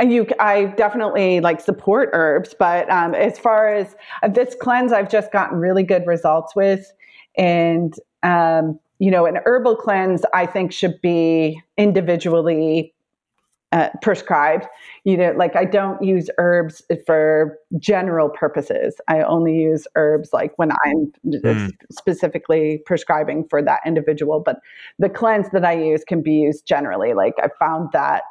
you, 0.01 0.27
I 0.41 0.67
definitely 0.77 1.41
like 1.41 1.61
support 1.61 2.11
herbs, 2.13 2.55
but 2.59 2.91
um, 2.91 3.15
as 3.15 3.39
far 3.39 3.73
as 3.73 3.95
uh, 4.23 4.29
this 4.29 4.57
cleanse, 4.61 4.93
I've 4.93 5.09
just 5.09 5.31
gotten 5.31 5.59
really 5.59 5.83
good 5.85 6.07
results 6.07 6.57
with, 6.57 6.93
and 7.37 7.95
um, 8.23 8.79
you 8.99 9.11
know, 9.11 9.27
an 9.27 9.39
herbal 9.47 9.77
cleanse, 9.77 10.25
I 10.33 10.47
think, 10.47 10.73
should 10.73 11.01
be 11.01 11.61
individually 11.77 12.95
uh, 13.73 13.89
prescribed. 14.03 14.67
You 15.05 15.17
know, 15.17 15.33
like 15.33 15.57
I 15.57 15.65
don't 15.65 16.03
use 16.03 16.31
herbs 16.39 16.83
for 17.07 17.59
general 17.79 18.29
purposes. 18.29 19.01
I 19.09 19.23
only 19.23 19.59
use 19.59 19.87
herbs 19.97 20.33
like 20.33 20.53
when 20.57 20.71
I'm 20.85 21.13
mm. 21.27 21.71
specifically 21.91 22.83
prescribing 22.87 23.47
for 23.49 23.63
that 23.63 23.81
individual. 23.87 24.41
But 24.41 24.61
the 24.99 25.09
cleanse 25.09 25.49
that 25.51 25.65
I 25.65 25.73
use 25.73 26.05
can 26.05 26.23
be 26.23 26.35
used 26.35 26.67
generally. 26.67 27.15
Like 27.15 27.35
I 27.43 27.49
found 27.59 27.91
that 27.93 28.23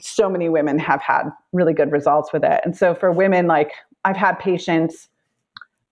so 0.00 0.28
many 0.30 0.48
women 0.48 0.78
have 0.78 1.02
had 1.02 1.24
really 1.52 1.74
good 1.74 1.92
results 1.92 2.32
with 2.32 2.44
it. 2.44 2.60
And 2.64 2.76
so 2.76 2.94
for 2.94 3.10
women, 3.10 3.46
like 3.46 3.72
I've 4.04 4.16
had 4.16 4.38
patients 4.38 5.08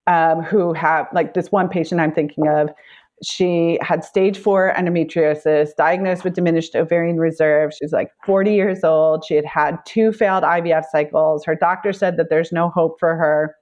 um, 0.07 0.41
who 0.41 0.73
have, 0.73 1.07
like 1.13 1.33
this 1.33 1.51
one 1.51 1.69
patient 1.69 2.01
I'm 2.01 2.13
thinking 2.13 2.47
of, 2.47 2.69
she 3.23 3.77
had 3.81 4.03
stage 4.03 4.37
four 4.37 4.73
endometriosis, 4.75 5.75
diagnosed 5.75 6.23
with 6.23 6.33
diminished 6.33 6.75
ovarian 6.75 7.17
reserve. 7.17 7.71
She's 7.73 7.91
like 7.91 8.11
40 8.25 8.53
years 8.53 8.83
old. 8.83 9.23
She 9.25 9.35
had 9.35 9.45
had 9.45 9.77
two 9.85 10.11
failed 10.11 10.43
IVF 10.43 10.85
cycles. 10.91 11.45
Her 11.45 11.55
doctor 11.55 11.93
said 11.93 12.17
that 12.17 12.29
there's 12.29 12.51
no 12.51 12.69
hope 12.69 12.99
for 12.99 13.15
her. 13.15 13.55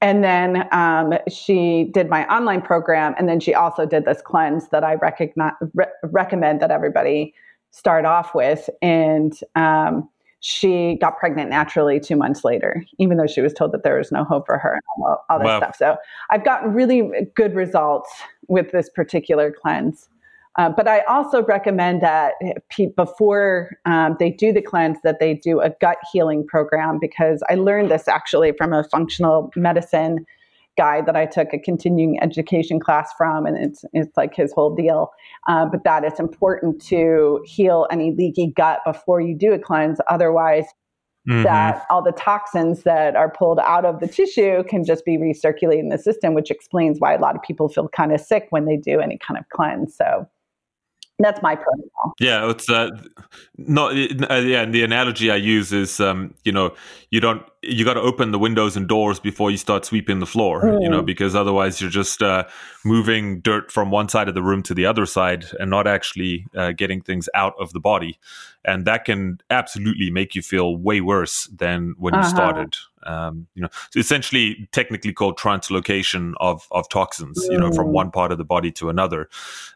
And 0.00 0.22
then 0.22 0.68
um, 0.72 1.14
she 1.28 1.90
did 1.94 2.10
my 2.10 2.26
online 2.26 2.60
program, 2.60 3.14
and 3.16 3.28
then 3.28 3.40
she 3.40 3.54
also 3.54 3.86
did 3.86 4.04
this 4.04 4.20
cleanse 4.22 4.68
that 4.68 4.84
I 4.84 4.94
recognize, 4.96 5.52
re- 5.72 5.86
recommend 6.02 6.60
that 6.60 6.70
everybody 6.70 7.34
start 7.70 8.04
off 8.04 8.34
with. 8.34 8.68
And 8.82 9.32
um, 9.54 10.08
she 10.46 10.98
got 11.00 11.16
pregnant 11.16 11.48
naturally 11.48 11.98
two 11.98 12.16
months 12.16 12.44
later, 12.44 12.84
even 12.98 13.16
though 13.16 13.26
she 13.26 13.40
was 13.40 13.54
told 13.54 13.72
that 13.72 13.82
there 13.82 13.96
was 13.96 14.12
no 14.12 14.24
hope 14.24 14.44
for 14.44 14.58
her 14.58 14.74
and 14.74 14.82
all, 15.06 15.24
all 15.30 15.38
this 15.38 15.46
wow. 15.46 15.58
stuff. 15.58 15.76
So 15.76 15.96
I've 16.28 16.44
gotten 16.44 16.74
really 16.74 17.10
good 17.34 17.54
results 17.54 18.10
with 18.46 18.70
this 18.70 18.90
particular 18.90 19.50
cleanse. 19.50 20.10
Uh, 20.56 20.68
but 20.68 20.86
I 20.86 21.00
also 21.08 21.42
recommend 21.44 22.02
that 22.02 22.34
pe- 22.68 22.92
before 22.94 23.70
um, 23.86 24.16
they 24.18 24.28
do 24.28 24.52
the 24.52 24.60
cleanse, 24.60 24.98
that 25.02 25.18
they 25.18 25.32
do 25.32 25.60
a 25.62 25.70
gut 25.80 25.96
healing 26.12 26.46
program 26.46 26.98
because 27.00 27.42
I 27.48 27.54
learned 27.54 27.90
this 27.90 28.06
actually 28.06 28.52
from 28.52 28.74
a 28.74 28.84
functional 28.84 29.50
medicine 29.56 30.26
guy 30.76 31.00
that 31.02 31.16
I 31.16 31.26
took 31.26 31.52
a 31.52 31.58
continuing 31.58 32.18
education 32.22 32.80
class 32.80 33.12
from, 33.16 33.46
and 33.46 33.56
it's 33.56 33.84
it's 33.92 34.16
like 34.16 34.34
his 34.34 34.52
whole 34.52 34.74
deal. 34.74 35.10
Uh, 35.46 35.66
but 35.66 35.84
that 35.84 36.04
it's 36.04 36.20
important 36.20 36.80
to 36.86 37.42
heal 37.44 37.86
any 37.90 38.12
leaky 38.12 38.52
gut 38.54 38.80
before 38.84 39.20
you 39.20 39.36
do 39.36 39.52
a 39.52 39.58
cleanse. 39.58 39.98
Otherwise, 40.08 40.66
Mm-hmm. 41.26 41.44
that 41.44 41.86
all 41.88 42.02
the 42.02 42.12
toxins 42.12 42.82
that 42.82 43.16
are 43.16 43.30
pulled 43.30 43.58
out 43.60 43.86
of 43.86 44.00
the 44.00 44.06
tissue 44.06 44.62
can 44.64 44.84
just 44.84 45.06
be 45.06 45.16
recirculating 45.16 45.90
the 45.90 45.96
system, 45.96 46.34
which 46.34 46.50
explains 46.50 47.00
why 47.00 47.14
a 47.14 47.18
lot 47.18 47.34
of 47.34 47.40
people 47.40 47.70
feel 47.70 47.88
kind 47.88 48.12
of 48.12 48.20
sick 48.20 48.48
when 48.50 48.66
they 48.66 48.76
do 48.76 49.00
any 49.00 49.16
kind 49.16 49.38
of 49.38 49.48
cleanse. 49.48 49.96
So 49.96 50.28
that's 51.18 51.40
my 51.42 51.54
protocol. 51.54 52.14
Yeah, 52.18 52.50
it's 52.50 52.68
uh, 52.68 52.90
not 53.56 53.92
uh, 53.92 54.34
yeah. 54.34 54.62
And 54.62 54.74
the 54.74 54.82
analogy 54.82 55.30
I 55.30 55.36
use 55.36 55.72
is, 55.72 56.00
um, 56.00 56.34
you 56.44 56.50
know, 56.50 56.74
you 57.10 57.20
don't 57.20 57.42
you 57.62 57.84
got 57.84 57.94
to 57.94 58.00
open 58.00 58.32
the 58.32 58.38
windows 58.38 58.76
and 58.76 58.88
doors 58.88 59.20
before 59.20 59.50
you 59.50 59.56
start 59.56 59.84
sweeping 59.84 60.18
the 60.18 60.26
floor, 60.26 60.62
mm. 60.62 60.82
you 60.82 60.88
know, 60.88 61.02
mm. 61.02 61.06
because 61.06 61.36
otherwise 61.36 61.80
you're 61.80 61.90
just 61.90 62.22
uh, 62.22 62.44
moving 62.84 63.40
dirt 63.40 63.70
from 63.70 63.90
one 63.90 64.08
side 64.08 64.28
of 64.28 64.34
the 64.34 64.42
room 64.42 64.62
to 64.64 64.74
the 64.74 64.86
other 64.86 65.06
side 65.06 65.44
and 65.60 65.70
not 65.70 65.86
actually 65.86 66.46
uh, 66.56 66.72
getting 66.72 67.00
things 67.00 67.28
out 67.34 67.54
of 67.60 67.72
the 67.72 67.80
body, 67.80 68.18
and 68.64 68.84
that 68.84 69.04
can 69.04 69.40
absolutely 69.50 70.10
make 70.10 70.34
you 70.34 70.42
feel 70.42 70.76
way 70.76 71.00
worse 71.00 71.46
than 71.46 71.94
when 71.96 72.14
uh-huh. 72.14 72.24
you 72.24 72.30
started 72.30 72.76
um, 73.04 73.46
you 73.54 73.62
know, 73.62 73.68
essentially 73.96 74.68
technically 74.72 75.12
called 75.12 75.38
translocation 75.38 76.34
of, 76.40 76.66
of 76.70 76.88
toxins, 76.88 77.44
you 77.50 77.58
know, 77.58 77.72
from 77.72 77.88
mm. 77.88 77.92
one 77.92 78.10
part 78.10 78.32
of 78.32 78.38
the 78.38 78.44
body 78.44 78.72
to 78.72 78.88
another. 78.88 79.28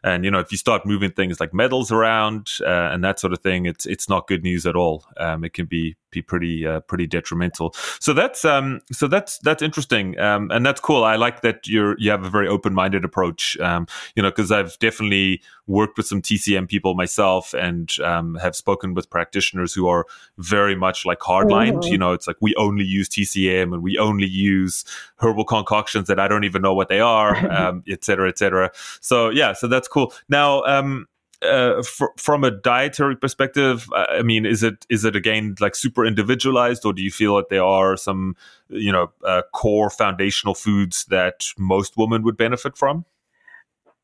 And, 0.03 0.25
you 0.25 0.31
know, 0.31 0.39
if 0.39 0.51
you 0.51 0.57
start 0.57 0.85
moving 0.85 1.11
things 1.11 1.39
like 1.39 1.53
metals 1.53 1.91
around 1.91 2.49
uh, 2.61 2.89
and 2.91 3.03
that 3.03 3.19
sort 3.19 3.33
of 3.33 3.39
thing, 3.39 3.65
it's, 3.65 3.85
it's 3.85 4.09
not 4.09 4.27
good 4.27 4.43
news 4.43 4.65
at 4.65 4.75
all. 4.75 5.05
Um, 5.17 5.43
it 5.43 5.53
can 5.53 5.65
be, 5.65 5.95
be 6.11 6.21
pretty, 6.21 6.65
uh, 6.65 6.79
pretty 6.81 7.07
detrimental. 7.07 7.73
So 7.99 8.13
that's, 8.13 8.45
um, 8.45 8.81
so 8.91 9.07
that's, 9.07 9.39
that's 9.39 9.61
interesting. 9.61 10.19
Um, 10.19 10.51
and 10.51 10.65
that's 10.65 10.81
cool. 10.81 11.03
I 11.03 11.15
like 11.15 11.41
that 11.41 11.67
you're, 11.67 11.97
you 11.99 12.11
have 12.11 12.25
a 12.25 12.29
very 12.29 12.47
open-minded 12.47 13.05
approach, 13.05 13.57
um, 13.59 13.87
you 14.15 14.23
know, 14.23 14.31
cause 14.31 14.51
I've 14.51 14.77
definitely 14.79 15.41
worked 15.67 15.97
with 15.97 16.07
some 16.07 16.21
TCM 16.21 16.67
people 16.67 16.95
myself 16.95 17.53
and, 17.53 17.91
um, 17.99 18.35
have 18.35 18.55
spoken 18.55 18.93
with 18.93 19.09
practitioners 19.09 19.73
who 19.73 19.87
are 19.87 20.05
very 20.37 20.75
much 20.75 21.05
like 21.05 21.19
hardlined, 21.19 21.81
mm-hmm. 21.81 21.91
you 21.91 21.97
know, 21.97 22.13
it's 22.13 22.27
like 22.27 22.37
we 22.41 22.55
only 22.55 22.85
use 22.85 23.07
TCM 23.09 23.73
and 23.73 23.83
we 23.83 23.97
only 23.97 24.27
use 24.27 24.83
herbal 25.17 25.45
concoctions 25.45 26.07
that 26.07 26.19
I 26.19 26.27
don't 26.27 26.43
even 26.43 26.61
know 26.61 26.73
what 26.73 26.89
they 26.89 26.99
are, 26.99 27.35
um, 27.51 27.83
et 27.87 28.03
cetera, 28.03 28.29
et 28.29 28.37
cetera. 28.37 28.71
So 29.01 29.29
yeah, 29.29 29.53
so 29.53 29.67
that's 29.67 29.87
cool. 29.87 30.13
Now, 30.27 30.63
um, 30.63 31.07
uh, 31.41 31.83
fr- 31.83 32.15
from 32.17 32.43
a 32.43 32.51
dietary 32.51 33.15
perspective, 33.15 33.87
I 33.93 34.21
mean, 34.21 34.45
is 34.45 34.63
it 34.63 34.85
is 34.89 35.05
it 35.05 35.15
again 35.15 35.55
like 35.59 35.75
super 35.75 36.05
individualized, 36.05 36.85
or 36.85 36.93
do 36.93 37.01
you 37.01 37.11
feel 37.11 37.35
that 37.37 37.49
there 37.49 37.63
are 37.63 37.97
some, 37.97 38.35
you 38.69 38.91
know, 38.91 39.11
uh, 39.23 39.41
core 39.53 39.89
foundational 39.89 40.55
foods 40.55 41.05
that 41.05 41.45
most 41.57 41.97
women 41.97 42.23
would 42.23 42.37
benefit 42.37 42.77
from? 42.77 43.05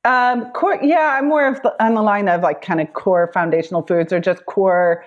Um, 0.06 0.52
core, 0.52 0.80
yeah, 0.84 1.18
I'm 1.18 1.28
more 1.28 1.48
of 1.48 1.62
the, 1.64 1.84
on 1.84 1.96
the 1.96 2.04
line 2.04 2.30
of 2.30 2.42
like 2.42 2.62
kind 2.62 2.80
of 2.80 2.94
core 2.94 3.32
foundational 3.34 3.82
foods, 3.82 4.14
or 4.14 4.20
just 4.20 4.46
core 4.46 5.04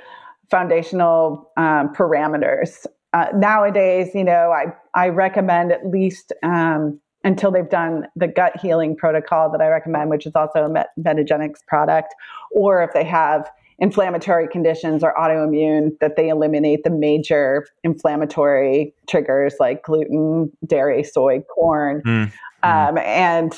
foundational 0.51 1.51
um, 1.57 1.95
parameters 1.95 2.87
uh, 3.13 3.27
nowadays, 3.35 4.11
you 4.15 4.25
know, 4.25 4.53
I, 4.53 4.67
I 4.95 5.09
recommend 5.09 5.73
at 5.73 5.87
least 5.87 6.33
um, 6.43 7.01
until 7.25 7.51
they've 7.51 7.69
done 7.69 8.07
the 8.17 8.29
gut 8.29 8.59
healing 8.61 8.97
protocol 8.97 9.51
that 9.51 9.61
I 9.61 9.69
recommend, 9.69 10.11
which 10.11 10.27
is 10.27 10.35
also 10.35 10.65
a 10.65 10.69
Met- 10.69 10.91
Metagenics 11.01 11.65
product, 11.67 12.15
or 12.53 12.83
if 12.83 12.93
they 12.93 13.05
have 13.05 13.51
inflammatory 13.81 14.49
conditions 14.49 15.05
or 15.05 15.15
autoimmune, 15.15 15.99
that 16.01 16.17
they 16.17 16.29
eliminate 16.29 16.85
the 16.85 16.91
major 16.91 17.67
inflammatory 17.85 18.95
triggers 19.09 19.55
like 19.61 19.83
gluten, 19.83 20.51
dairy, 20.67 21.03
soy, 21.05 21.41
corn, 21.55 22.03
mm. 22.05 22.33
Um, 22.63 22.99
and 22.99 23.53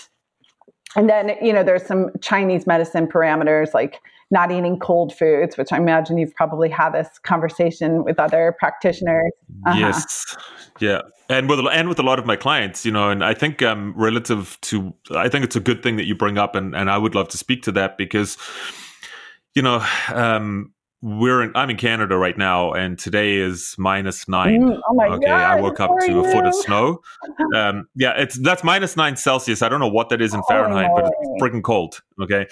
and 0.97 1.09
then 1.09 1.37
you 1.41 1.53
know 1.53 1.63
there's 1.63 1.87
some 1.87 2.11
Chinese 2.21 2.67
medicine 2.67 3.07
parameters 3.07 3.73
like 3.73 4.01
not 4.31 4.53
eating 4.53 4.79
cold 4.79 5.13
foods, 5.13 5.57
which 5.57 5.73
I 5.73 5.77
imagine 5.77 6.17
you've 6.17 6.35
probably 6.35 6.69
had 6.69 6.91
this 6.91 7.19
conversation 7.25 8.05
with 8.05 8.21
other 8.21 8.55
practitioners. 8.59 9.33
Uh-huh. 9.67 9.79
Yes, 9.79 10.37
yeah, 10.79 11.01
and 11.31 11.49
with 11.49 11.61
and 11.73 11.89
with 11.89 11.99
a 12.01 12.03
lot 12.03 12.19
of 12.19 12.27
my 12.27 12.35
clients, 12.35 12.85
you 12.85 12.91
know, 12.91 13.09
and 13.09 13.25
I 13.25 13.35
think 13.35 13.63
um, 13.63 13.95
relative 13.97 14.59
to, 14.63 14.93
I 15.15 15.29
think 15.29 15.45
it's 15.45 15.55
a 15.55 15.61
good 15.61 15.81
thing 15.81 15.97
that 15.97 16.05
you 16.05 16.17
bring 16.17 16.39
up, 16.39 16.57
and 16.57 16.75
and 16.75 16.91
I 16.91 16.99
would 16.99 17.15
love 17.15 17.29
to 17.29 17.39
speak 17.39 17.63
to 17.63 17.73
that 17.73 17.97
because, 17.97 18.37
you 19.55 19.63
know, 19.63 19.85
um, 20.13 20.73
we're 21.03 21.43
in, 21.43 21.53
I'm 21.55 21.71
in 21.71 21.77
Canada 21.77 22.17
right 22.17 22.37
now, 22.37 22.73
and 22.73 22.99
today 22.99 23.37
is 23.37 23.77
minus 23.79 24.27
nine. 24.27 24.61
Mm, 24.61 24.81
oh 24.89 24.95
my 24.95 25.07
okay, 25.07 25.27
God, 25.27 25.59
I 25.59 25.61
woke 25.61 25.79
up 25.79 25.93
to 26.05 26.19
a 26.19 26.33
foot 26.33 26.47
of 26.47 26.55
snow. 26.55 27.01
Um, 27.55 27.89
yeah, 27.97 28.13
it's 28.17 28.39
that's 28.39 28.63
minus 28.63 28.97
nine 28.97 29.17
Celsius. 29.17 29.63
I 29.63 29.69
don't 29.69 29.81
know 29.81 29.89
what 29.89 30.09
that 30.11 30.21
is 30.21 30.35
in 30.35 30.43
Fahrenheit, 30.49 30.91
oh, 30.93 30.95
but 30.95 31.05
it's 31.07 31.43
freaking 31.43 31.63
cold. 31.63 32.01
Okay, 32.21 32.47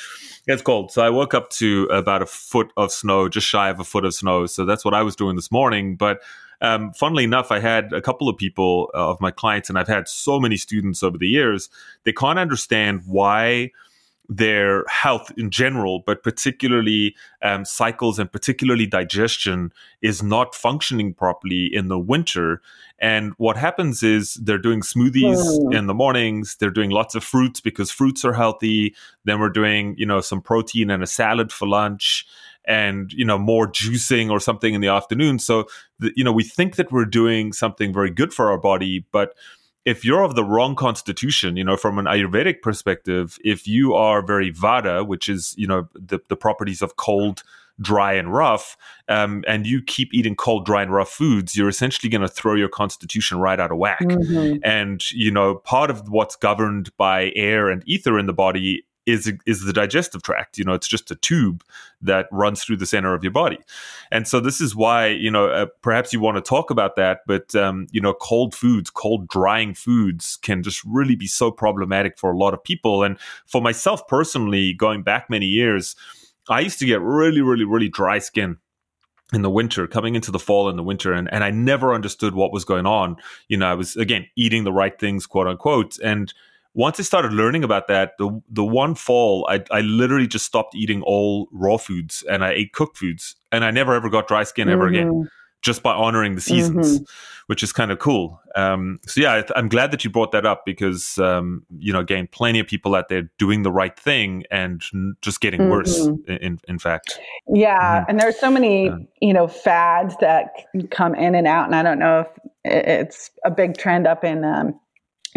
it's 0.46 0.62
cold. 0.62 0.90
So 0.90 1.02
I 1.02 1.10
woke 1.10 1.34
up 1.34 1.50
to 1.50 1.84
about 1.84 2.20
a 2.20 2.26
foot 2.26 2.72
of 2.76 2.90
snow, 2.90 3.28
just 3.28 3.46
shy 3.46 3.68
of 3.68 3.78
a 3.78 3.84
foot 3.84 4.04
of 4.04 4.14
snow. 4.14 4.46
So 4.46 4.64
that's 4.64 4.84
what 4.84 4.94
I 4.94 5.02
was 5.02 5.14
doing 5.14 5.36
this 5.36 5.52
morning. 5.52 5.94
But 5.94 6.20
um, 6.60 6.92
funnily 6.92 7.24
enough, 7.24 7.50
I 7.52 7.60
had 7.60 7.92
a 7.92 8.00
couple 8.00 8.28
of 8.28 8.36
people 8.36 8.90
uh, 8.94 9.10
of 9.10 9.20
my 9.20 9.30
clients, 9.30 9.68
and 9.68 9.78
I've 9.78 9.88
had 9.88 10.08
so 10.08 10.40
many 10.40 10.56
students 10.56 11.02
over 11.02 11.18
the 11.18 11.28
years. 11.28 11.68
They 12.04 12.12
can't 12.12 12.38
understand 12.38 13.02
why 13.06 13.70
their 14.28 14.84
health 14.88 15.32
in 15.38 15.50
general, 15.50 16.02
but 16.04 16.22
particularly 16.22 17.16
um, 17.42 17.64
cycles 17.64 18.18
and 18.18 18.30
particularly 18.30 18.86
digestion 18.86 19.72
is 20.02 20.22
not 20.22 20.54
functioning 20.54 21.14
properly 21.14 21.70
in 21.72 21.88
the 21.88 21.98
winter. 21.98 22.60
And 22.98 23.32
what 23.38 23.56
happens 23.56 24.02
is 24.02 24.34
they're 24.34 24.58
doing 24.58 24.82
smoothies 24.82 25.38
mm. 25.38 25.74
in 25.74 25.86
the 25.86 25.94
mornings. 25.94 26.56
They're 26.56 26.70
doing 26.70 26.90
lots 26.90 27.14
of 27.14 27.24
fruits 27.24 27.60
because 27.60 27.90
fruits 27.90 28.22
are 28.24 28.34
healthy. 28.34 28.94
Then 29.24 29.40
we're 29.40 29.48
doing, 29.48 29.94
you 29.96 30.04
know, 30.04 30.20
some 30.20 30.42
protein 30.42 30.90
and 30.90 31.02
a 31.02 31.06
salad 31.06 31.50
for 31.50 31.66
lunch 31.66 32.26
and, 32.68 33.12
you 33.12 33.24
know, 33.24 33.38
more 33.38 33.66
juicing 33.66 34.30
or 34.30 34.38
something 34.38 34.74
in 34.74 34.80
the 34.80 34.88
afternoon. 34.88 35.40
So, 35.40 35.66
the, 35.98 36.12
you 36.14 36.22
know, 36.22 36.32
we 36.32 36.44
think 36.44 36.76
that 36.76 36.92
we're 36.92 37.06
doing 37.06 37.52
something 37.52 37.92
very 37.92 38.10
good 38.10 38.32
for 38.32 38.50
our 38.50 38.58
body, 38.58 39.06
but 39.10 39.34
if 39.84 40.04
you're 40.04 40.22
of 40.22 40.34
the 40.34 40.44
wrong 40.44 40.76
constitution, 40.76 41.56
you 41.56 41.64
know, 41.64 41.76
from 41.76 41.98
an 41.98 42.04
Ayurvedic 42.04 42.60
perspective, 42.60 43.38
if 43.42 43.66
you 43.66 43.94
are 43.94 44.20
very 44.24 44.52
Vata, 44.52 45.06
which 45.06 45.30
is, 45.30 45.54
you 45.56 45.66
know, 45.66 45.88
the, 45.94 46.18
the 46.28 46.36
properties 46.36 46.82
of 46.82 46.96
cold, 46.96 47.42
dry, 47.80 48.12
and 48.12 48.30
rough, 48.30 48.76
um, 49.08 49.44
and 49.46 49.66
you 49.66 49.80
keep 49.80 50.12
eating 50.12 50.34
cold, 50.34 50.66
dry, 50.66 50.82
and 50.82 50.92
rough 50.92 51.08
foods, 51.08 51.56
you're 51.56 51.70
essentially 51.70 52.10
going 52.10 52.20
to 52.20 52.28
throw 52.28 52.54
your 52.54 52.68
constitution 52.68 53.38
right 53.38 53.58
out 53.58 53.70
of 53.70 53.78
whack. 53.78 54.00
Mm-hmm. 54.00 54.58
And, 54.62 55.10
you 55.12 55.30
know, 55.30 55.54
part 55.54 55.88
of 55.88 56.10
what's 56.10 56.36
governed 56.36 56.94
by 56.98 57.32
air 57.34 57.70
and 57.70 57.82
ether 57.86 58.18
in 58.18 58.26
the 58.26 58.34
body 58.34 58.84
is 59.08 59.32
is 59.46 59.64
the 59.64 59.72
digestive 59.72 60.22
tract. 60.22 60.58
You 60.58 60.64
know, 60.64 60.74
it's 60.74 60.86
just 60.86 61.10
a 61.10 61.14
tube 61.16 61.64
that 62.02 62.28
runs 62.30 62.62
through 62.62 62.76
the 62.76 62.86
center 62.86 63.14
of 63.14 63.24
your 63.24 63.32
body, 63.32 63.58
and 64.12 64.28
so 64.28 64.38
this 64.40 64.60
is 64.60 64.76
why 64.76 65.08
you 65.08 65.30
know 65.30 65.48
uh, 65.48 65.66
perhaps 65.82 66.12
you 66.12 66.20
want 66.20 66.36
to 66.36 66.42
talk 66.42 66.70
about 66.70 66.96
that. 66.96 67.20
But 67.26 67.54
um, 67.54 67.86
you 67.90 68.00
know, 68.00 68.14
cold 68.14 68.54
foods, 68.54 68.90
cold 68.90 69.28
drying 69.28 69.74
foods, 69.74 70.36
can 70.42 70.62
just 70.62 70.84
really 70.84 71.16
be 71.16 71.26
so 71.26 71.50
problematic 71.50 72.18
for 72.18 72.30
a 72.30 72.36
lot 72.36 72.54
of 72.54 72.62
people. 72.62 73.02
And 73.02 73.18
for 73.46 73.62
myself 73.62 74.06
personally, 74.06 74.74
going 74.74 75.02
back 75.02 75.30
many 75.30 75.46
years, 75.46 75.96
I 76.48 76.60
used 76.60 76.78
to 76.80 76.86
get 76.86 77.00
really, 77.00 77.40
really, 77.40 77.64
really 77.64 77.88
dry 77.88 78.18
skin 78.18 78.58
in 79.32 79.42
the 79.42 79.50
winter 79.50 79.86
coming 79.86 80.14
into 80.14 80.30
the 80.30 80.38
fall 80.38 80.70
in 80.70 80.76
the 80.76 80.82
winter 80.82 81.12
and, 81.12 81.30
and 81.30 81.44
i 81.44 81.50
never 81.50 81.92
understood 81.92 82.34
what 82.34 82.50
was 82.50 82.64
going 82.64 82.86
on 82.86 83.14
you 83.48 83.58
know 83.58 83.66
i 83.66 83.74
was 83.74 83.94
again 83.96 84.26
eating 84.36 84.64
the 84.64 84.72
right 84.72 84.98
things 84.98 85.26
quote 85.26 85.46
unquote 85.46 85.98
and 85.98 86.32
once 86.78 87.00
I 87.00 87.02
started 87.02 87.32
learning 87.32 87.64
about 87.64 87.88
that, 87.88 88.16
the 88.18 88.40
the 88.48 88.64
one 88.64 88.94
fall, 88.94 89.44
I, 89.50 89.64
I 89.72 89.80
literally 89.80 90.28
just 90.28 90.44
stopped 90.44 90.76
eating 90.76 91.02
all 91.02 91.48
raw 91.50 91.76
foods 91.76 92.22
and 92.30 92.44
I 92.44 92.52
ate 92.52 92.72
cooked 92.72 92.96
foods, 92.96 93.34
and 93.50 93.64
I 93.64 93.72
never 93.72 93.94
ever 93.94 94.08
got 94.08 94.28
dry 94.28 94.44
skin 94.44 94.68
ever 94.68 94.84
mm-hmm. 94.84 94.94
again, 94.94 95.30
just 95.60 95.82
by 95.82 95.92
honoring 95.92 96.36
the 96.36 96.40
seasons, 96.40 97.00
mm-hmm. 97.00 97.04
which 97.48 97.64
is 97.64 97.72
kind 97.72 97.90
of 97.90 97.98
cool. 97.98 98.40
Um, 98.54 99.00
so 99.08 99.20
yeah, 99.20 99.42
I, 99.56 99.58
am 99.58 99.68
glad 99.68 99.90
that 99.90 100.04
you 100.04 100.10
brought 100.10 100.30
that 100.30 100.46
up 100.46 100.64
because 100.64 101.18
um, 101.18 101.66
you 101.80 101.92
know, 101.92 101.98
again, 101.98 102.28
plenty 102.30 102.60
of 102.60 102.68
people 102.68 102.94
out 102.94 103.08
there 103.08 103.28
doing 103.38 103.64
the 103.64 103.72
right 103.72 103.98
thing 103.98 104.44
and 104.52 104.80
just 105.20 105.40
getting 105.40 105.62
mm-hmm. 105.62 105.70
worse. 105.70 106.06
In 106.28 106.60
in 106.68 106.78
fact, 106.78 107.18
yeah, 107.48 108.02
mm-hmm. 108.02 108.10
and 108.10 108.20
there's 108.20 108.38
so 108.38 108.52
many 108.52 108.84
yeah. 108.86 108.96
you 109.20 109.32
know 109.32 109.48
fads 109.48 110.14
that 110.20 110.52
come 110.92 111.16
in 111.16 111.34
and 111.34 111.48
out, 111.48 111.66
and 111.66 111.74
I 111.74 111.82
don't 111.82 111.98
know 111.98 112.20
if 112.20 112.28
it's 112.64 113.32
a 113.44 113.50
big 113.50 113.76
trend 113.76 114.06
up 114.06 114.22
in 114.22 114.44
um, 114.44 114.78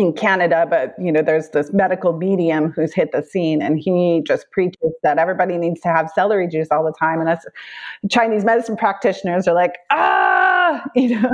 in 0.02 0.14
Canada, 0.14 0.66
but 0.70 0.94
you 1.00 1.12
know, 1.12 1.22
there's 1.22 1.50
this 1.50 1.72
medical 1.72 2.14
medium 2.14 2.72
who's 2.72 2.94
hit 2.94 3.12
the 3.12 3.24
scene, 3.24 3.62
and 3.62 3.80
he 3.80 4.22
just 4.26 4.50
preaches 4.52 4.92
that 5.04 5.18
everybody 5.18 5.58
needs 5.58 5.80
to 5.82 5.88
have 5.88 6.10
celery 6.14 6.48
juice 6.48 6.68
all 6.72 6.84
the 6.84 6.94
time. 7.00 7.20
And 7.20 7.30
us 7.30 7.46
Chinese 8.10 8.44
medicine 8.44 8.76
practitioners 8.76 9.48
are 9.48 9.56
like, 9.56 9.76
ah, 9.92 10.84
you 10.96 11.22
know. 11.22 11.32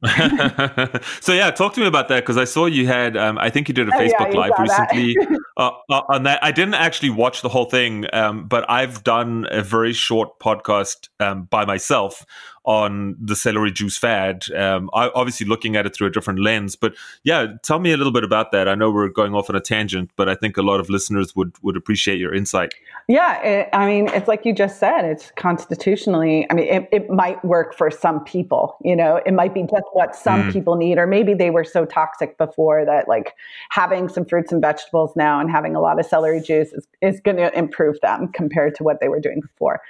so 1.20 1.32
yeah, 1.32 1.50
talk 1.50 1.74
to 1.74 1.80
me 1.80 1.86
about 1.86 2.06
that 2.08 2.20
because 2.20 2.36
I 2.36 2.44
saw 2.44 2.66
you 2.66 2.86
had. 2.86 3.16
Um, 3.16 3.36
I 3.38 3.50
think 3.50 3.66
you 3.68 3.74
did 3.74 3.88
a 3.88 3.94
oh, 3.94 3.98
Facebook 3.98 4.32
yeah, 4.32 4.38
live 4.38 4.52
recently 4.58 5.16
uh, 5.56 5.70
uh, 5.90 6.02
on 6.08 6.22
that, 6.22 6.38
I 6.42 6.52
didn't 6.52 6.74
actually 6.74 7.10
watch 7.10 7.42
the 7.42 7.48
whole 7.48 7.64
thing, 7.64 8.06
um, 8.12 8.46
but 8.46 8.68
I've 8.70 9.02
done 9.02 9.46
a 9.50 9.60
very 9.60 9.92
short 9.92 10.38
podcast 10.38 11.08
um, 11.18 11.44
by 11.44 11.64
myself 11.64 12.24
on 12.68 13.16
the 13.18 13.34
celery 13.34 13.72
juice 13.72 13.96
fad. 13.96 14.44
Um, 14.54 14.90
I, 14.92 15.08
obviously, 15.14 15.46
looking 15.46 15.74
at 15.74 15.86
it 15.86 15.96
through 15.96 16.08
a 16.08 16.10
different 16.10 16.38
lens. 16.38 16.76
But 16.76 16.94
yeah, 17.24 17.46
tell 17.62 17.78
me 17.78 17.92
a 17.92 17.96
little 17.96 18.12
bit 18.12 18.24
about 18.24 18.52
that. 18.52 18.68
I 18.68 18.74
know 18.74 18.90
we're 18.90 19.08
going 19.08 19.34
off 19.34 19.48
on 19.48 19.56
a 19.56 19.60
tangent, 19.60 20.10
but 20.16 20.28
I 20.28 20.34
think 20.34 20.58
a 20.58 20.62
lot 20.62 20.78
of 20.78 20.90
listeners 20.90 21.34
would 21.34 21.54
would 21.62 21.78
appreciate 21.78 22.18
your 22.18 22.34
insight. 22.34 22.74
Yeah, 23.08 23.42
it, 23.42 23.68
I 23.72 23.86
mean, 23.86 24.08
it's 24.08 24.28
like 24.28 24.44
you 24.44 24.52
just 24.52 24.78
said. 24.78 25.06
It's 25.06 25.30
constitutionally. 25.30 26.46
I 26.50 26.54
mean, 26.54 26.68
it, 26.68 26.88
it 26.92 27.08
might 27.08 27.42
work 27.42 27.74
for 27.74 27.90
some 27.90 28.22
people. 28.24 28.76
You 28.84 28.94
know, 28.94 29.22
it 29.24 29.32
might 29.32 29.54
be 29.54 29.62
just 29.62 29.86
what 29.94 30.14
some 30.14 30.42
mm. 30.42 30.52
people 30.52 30.76
need, 30.76 30.98
or 30.98 31.06
maybe 31.06 31.32
they 31.32 31.48
were 31.48 31.64
so 31.64 31.86
toxic 31.86 32.36
before 32.36 32.84
that 32.84 33.08
like 33.08 33.34
having 33.70 34.10
some 34.10 34.26
fruits 34.26 34.52
and 34.52 34.60
vegetables 34.60 35.16
now 35.16 35.40
and 35.40 35.50
having 35.50 35.74
a 35.74 35.80
lot 35.80 35.98
of 35.98 36.04
celery 36.04 36.42
juice 36.42 36.74
is, 36.74 36.86
is 37.00 37.18
going 37.20 37.38
to 37.38 37.50
improve 37.56 37.98
them 38.02 38.28
compared 38.28 38.74
to 38.74 38.82
what 38.82 39.00
they 39.00 39.08
were 39.08 39.20
doing 39.20 39.40
before 39.40 39.80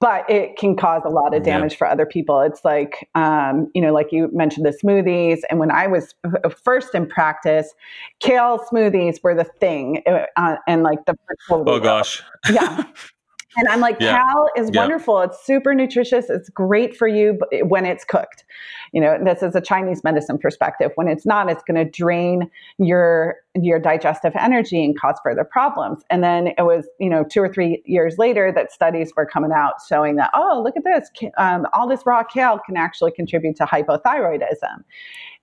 but 0.00 0.28
it 0.28 0.56
can 0.56 0.76
cause 0.76 1.02
a 1.04 1.08
lot 1.08 1.34
of 1.34 1.42
damage 1.42 1.72
yeah. 1.72 1.78
for 1.78 1.86
other 1.86 2.04
people. 2.04 2.40
It's 2.40 2.64
like, 2.64 3.08
um, 3.14 3.70
you 3.74 3.80
know, 3.80 3.92
like 3.92 4.12
you 4.12 4.28
mentioned 4.32 4.66
the 4.66 4.70
smoothies. 4.70 5.38
And 5.48 5.58
when 5.58 5.70
I 5.70 5.86
was 5.86 6.14
first 6.64 6.94
in 6.94 7.06
practice, 7.06 7.74
kale 8.20 8.58
smoothies 8.70 9.22
were 9.22 9.34
the 9.34 9.44
thing. 9.44 10.02
Uh, 10.36 10.56
and 10.66 10.82
like 10.82 11.04
the. 11.06 11.14
Oh, 11.50 11.80
gosh. 11.80 12.22
Yeah. 12.50 12.84
And 13.56 13.68
I'm 13.68 13.80
like, 13.80 13.96
yeah. 14.00 14.22
kale 14.22 14.48
is 14.56 14.70
yeah. 14.72 14.80
wonderful. 14.80 15.20
It's 15.20 15.44
super 15.44 15.74
nutritious. 15.74 16.28
It's 16.28 16.48
great 16.48 16.96
for 16.96 17.08
you 17.08 17.38
when 17.64 17.86
it's 17.86 18.04
cooked. 18.04 18.44
You 18.92 19.00
know, 19.00 19.18
this 19.22 19.42
is 19.42 19.54
a 19.54 19.60
Chinese 19.60 20.04
medicine 20.04 20.38
perspective. 20.38 20.92
When 20.94 21.08
it's 21.08 21.26
not, 21.26 21.50
it's 21.50 21.62
going 21.62 21.82
to 21.84 21.90
drain 21.90 22.50
your 22.78 23.36
your 23.54 23.78
digestive 23.78 24.32
energy 24.38 24.84
and 24.84 24.98
cause 24.98 25.18
further 25.22 25.44
problems. 25.44 26.02
And 26.10 26.22
then 26.22 26.48
it 26.58 26.62
was, 26.62 26.86
you 27.00 27.08
know, 27.08 27.24
two 27.24 27.40
or 27.40 27.48
three 27.48 27.82
years 27.86 28.18
later 28.18 28.52
that 28.52 28.70
studies 28.70 29.12
were 29.16 29.26
coming 29.26 29.50
out 29.50 29.74
showing 29.88 30.16
that, 30.16 30.30
oh, 30.34 30.60
look 30.62 30.76
at 30.76 30.84
this, 30.84 31.10
um, 31.38 31.66
all 31.72 31.88
this 31.88 32.04
raw 32.04 32.22
kale 32.22 32.60
can 32.64 32.76
actually 32.76 33.12
contribute 33.12 33.56
to 33.56 33.64
hypothyroidism. 33.64 34.84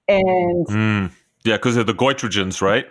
And 0.07 0.67
mm. 0.67 1.11
yeah, 1.43 1.55
because 1.55 1.75
of 1.75 1.87
the 1.87 1.93
goitrogens, 1.93 2.61
right? 2.61 2.85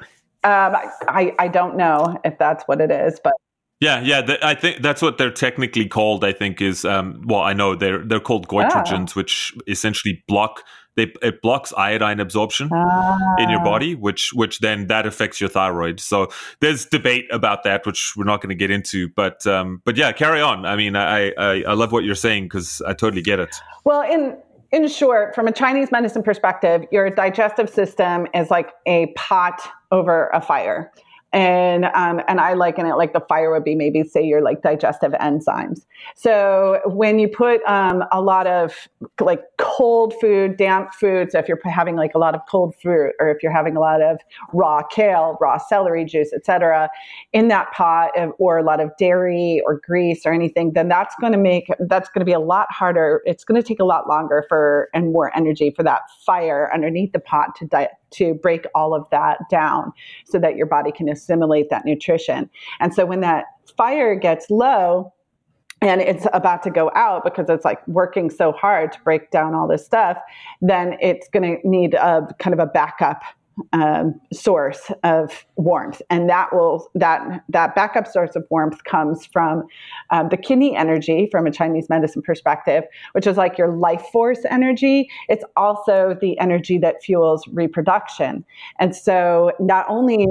Um, 0.44 0.74
I, 1.06 1.34
I 1.38 1.46
don't 1.46 1.76
know 1.76 2.18
if 2.24 2.36
that's 2.36 2.64
what 2.64 2.80
it 2.80 2.90
is, 2.90 3.20
but 3.22 3.34
yeah, 3.82 4.00
yeah. 4.00 4.22
The, 4.22 4.46
I 4.46 4.54
think 4.54 4.80
that's 4.80 5.02
what 5.02 5.18
they're 5.18 5.32
technically 5.32 5.88
called. 5.88 6.24
I 6.24 6.32
think 6.32 6.62
is 6.62 6.84
um, 6.84 7.20
well, 7.24 7.40
I 7.40 7.52
know 7.52 7.74
they're 7.74 7.98
they're 7.98 8.20
called 8.20 8.46
goitrogens, 8.46 9.10
ah. 9.10 9.14
which 9.14 9.52
essentially 9.66 10.22
block 10.28 10.62
they 10.94 11.12
it 11.20 11.42
blocks 11.42 11.72
iodine 11.76 12.20
absorption 12.20 12.70
ah. 12.72 13.18
in 13.38 13.50
your 13.50 13.64
body, 13.64 13.96
which 13.96 14.30
which 14.34 14.60
then 14.60 14.86
that 14.86 15.04
affects 15.04 15.40
your 15.40 15.50
thyroid. 15.50 15.98
So 15.98 16.28
there's 16.60 16.86
debate 16.86 17.26
about 17.32 17.64
that, 17.64 17.84
which 17.84 18.14
we're 18.16 18.24
not 18.24 18.40
going 18.40 18.50
to 18.50 18.54
get 18.54 18.70
into. 18.70 19.08
But 19.08 19.44
um, 19.48 19.82
but 19.84 19.96
yeah, 19.96 20.12
carry 20.12 20.40
on. 20.40 20.64
I 20.64 20.76
mean, 20.76 20.94
I 20.94 21.32
I, 21.36 21.64
I 21.66 21.72
love 21.72 21.90
what 21.90 22.04
you're 22.04 22.14
saying 22.14 22.44
because 22.44 22.80
I 22.86 22.92
totally 22.92 23.22
get 23.22 23.40
it. 23.40 23.56
Well, 23.84 24.02
in 24.02 24.36
in 24.70 24.86
short, 24.86 25.34
from 25.34 25.48
a 25.48 25.52
Chinese 25.52 25.90
medicine 25.90 26.22
perspective, 26.22 26.84
your 26.92 27.10
digestive 27.10 27.68
system 27.68 28.28
is 28.32 28.48
like 28.48 28.70
a 28.86 29.12
pot 29.16 29.60
over 29.90 30.28
a 30.28 30.40
fire 30.40 30.92
and 31.32 31.86
um, 31.86 32.20
and 32.28 32.40
I 32.40 32.52
liken 32.52 32.86
it 32.86 32.94
like 32.96 33.14
the 33.14 33.20
fire 33.20 33.50
would 33.50 33.64
be 33.64 33.74
maybe 33.74 34.02
say 34.04 34.22
your 34.22 34.42
like 34.42 34.62
digestive 34.62 35.12
enzymes. 35.12 35.86
So 36.14 36.80
when 36.84 37.18
you 37.18 37.28
put 37.28 37.62
um, 37.64 38.04
a 38.12 38.20
lot 38.20 38.46
of 38.46 38.88
like 39.20 39.42
cold 39.56 40.14
food, 40.20 40.58
damp 40.58 40.92
food, 40.92 41.32
so 41.32 41.38
if 41.38 41.48
you're 41.48 41.60
having 41.64 41.96
like 41.96 42.14
a 42.14 42.18
lot 42.18 42.34
of 42.34 42.42
cold 42.48 42.74
fruit, 42.82 43.14
or 43.18 43.30
if 43.30 43.42
you're 43.42 43.52
having 43.52 43.76
a 43.76 43.80
lot 43.80 44.02
of 44.02 44.18
raw 44.52 44.82
kale, 44.82 45.38
raw 45.40 45.56
celery 45.56 46.04
juice, 46.04 46.32
etc., 46.34 46.90
in 47.32 47.48
that 47.48 47.72
pot, 47.72 48.10
uh, 48.18 48.28
or 48.38 48.58
a 48.58 48.62
lot 48.62 48.80
of 48.80 48.90
dairy 48.98 49.62
or 49.64 49.80
grease 49.86 50.26
or 50.26 50.32
anything, 50.32 50.72
then 50.74 50.88
that's 50.88 51.14
going 51.20 51.32
to 51.32 51.38
make 51.38 51.68
that's 51.80 52.10
going 52.10 52.20
to 52.20 52.26
be 52.26 52.32
a 52.32 52.40
lot 52.40 52.70
harder. 52.70 53.22
It's 53.24 53.44
going 53.44 53.60
to 53.60 53.66
take 53.66 53.80
a 53.80 53.84
lot 53.84 54.06
longer 54.06 54.44
for 54.48 54.90
and 54.92 55.12
more 55.12 55.34
energy 55.34 55.70
for 55.70 55.82
that 55.82 56.02
fire 56.26 56.70
underneath 56.74 57.12
the 57.12 57.20
pot 57.20 57.54
to 57.56 57.66
di- 57.66 57.88
to 58.12 58.34
break 58.34 58.66
all 58.74 58.94
of 58.94 59.04
that 59.10 59.38
down 59.50 59.92
so 60.24 60.38
that 60.38 60.56
your 60.56 60.66
body 60.66 60.92
can 60.92 61.08
assimilate 61.08 61.70
that 61.70 61.84
nutrition. 61.84 62.48
And 62.80 62.94
so 62.94 63.06
when 63.06 63.20
that 63.20 63.44
fire 63.76 64.14
gets 64.14 64.50
low, 64.50 65.12
and 65.80 66.00
it's 66.00 66.26
about 66.32 66.62
to 66.62 66.70
go 66.70 66.92
out 66.94 67.24
because 67.24 67.48
it's 67.48 67.64
like 67.64 67.86
working 67.88 68.30
so 68.30 68.52
hard 68.52 68.92
to 68.92 69.00
break 69.00 69.32
down 69.32 69.52
all 69.52 69.66
this 69.66 69.84
stuff, 69.84 70.16
then 70.60 70.96
it's 71.00 71.28
going 71.28 71.56
to 71.56 71.68
need 71.68 71.94
a 71.94 72.24
kind 72.38 72.54
of 72.54 72.60
a 72.60 72.66
backup 72.66 73.22
um, 73.72 74.20
source 74.32 74.90
of 75.02 75.44
warmth, 75.56 76.00
and 76.10 76.28
that 76.28 76.54
will 76.54 76.88
that 76.94 77.44
that 77.48 77.74
backup 77.74 78.06
source 78.06 78.34
of 78.36 78.44
warmth 78.50 78.84
comes 78.84 79.26
from 79.26 79.64
um, 80.10 80.28
the 80.28 80.36
kidney 80.36 80.76
energy 80.76 81.28
from 81.30 81.46
a 81.46 81.50
Chinese 81.50 81.88
medicine 81.88 82.22
perspective, 82.22 82.84
which 83.12 83.26
is 83.26 83.36
like 83.36 83.58
your 83.58 83.68
life 83.68 84.04
force 84.12 84.40
energy. 84.50 85.08
It's 85.28 85.44
also 85.56 86.16
the 86.20 86.38
energy 86.38 86.78
that 86.78 87.02
fuels 87.02 87.46
reproduction, 87.48 88.44
and 88.78 88.94
so 88.94 89.52
not 89.60 89.86
only 89.88 90.26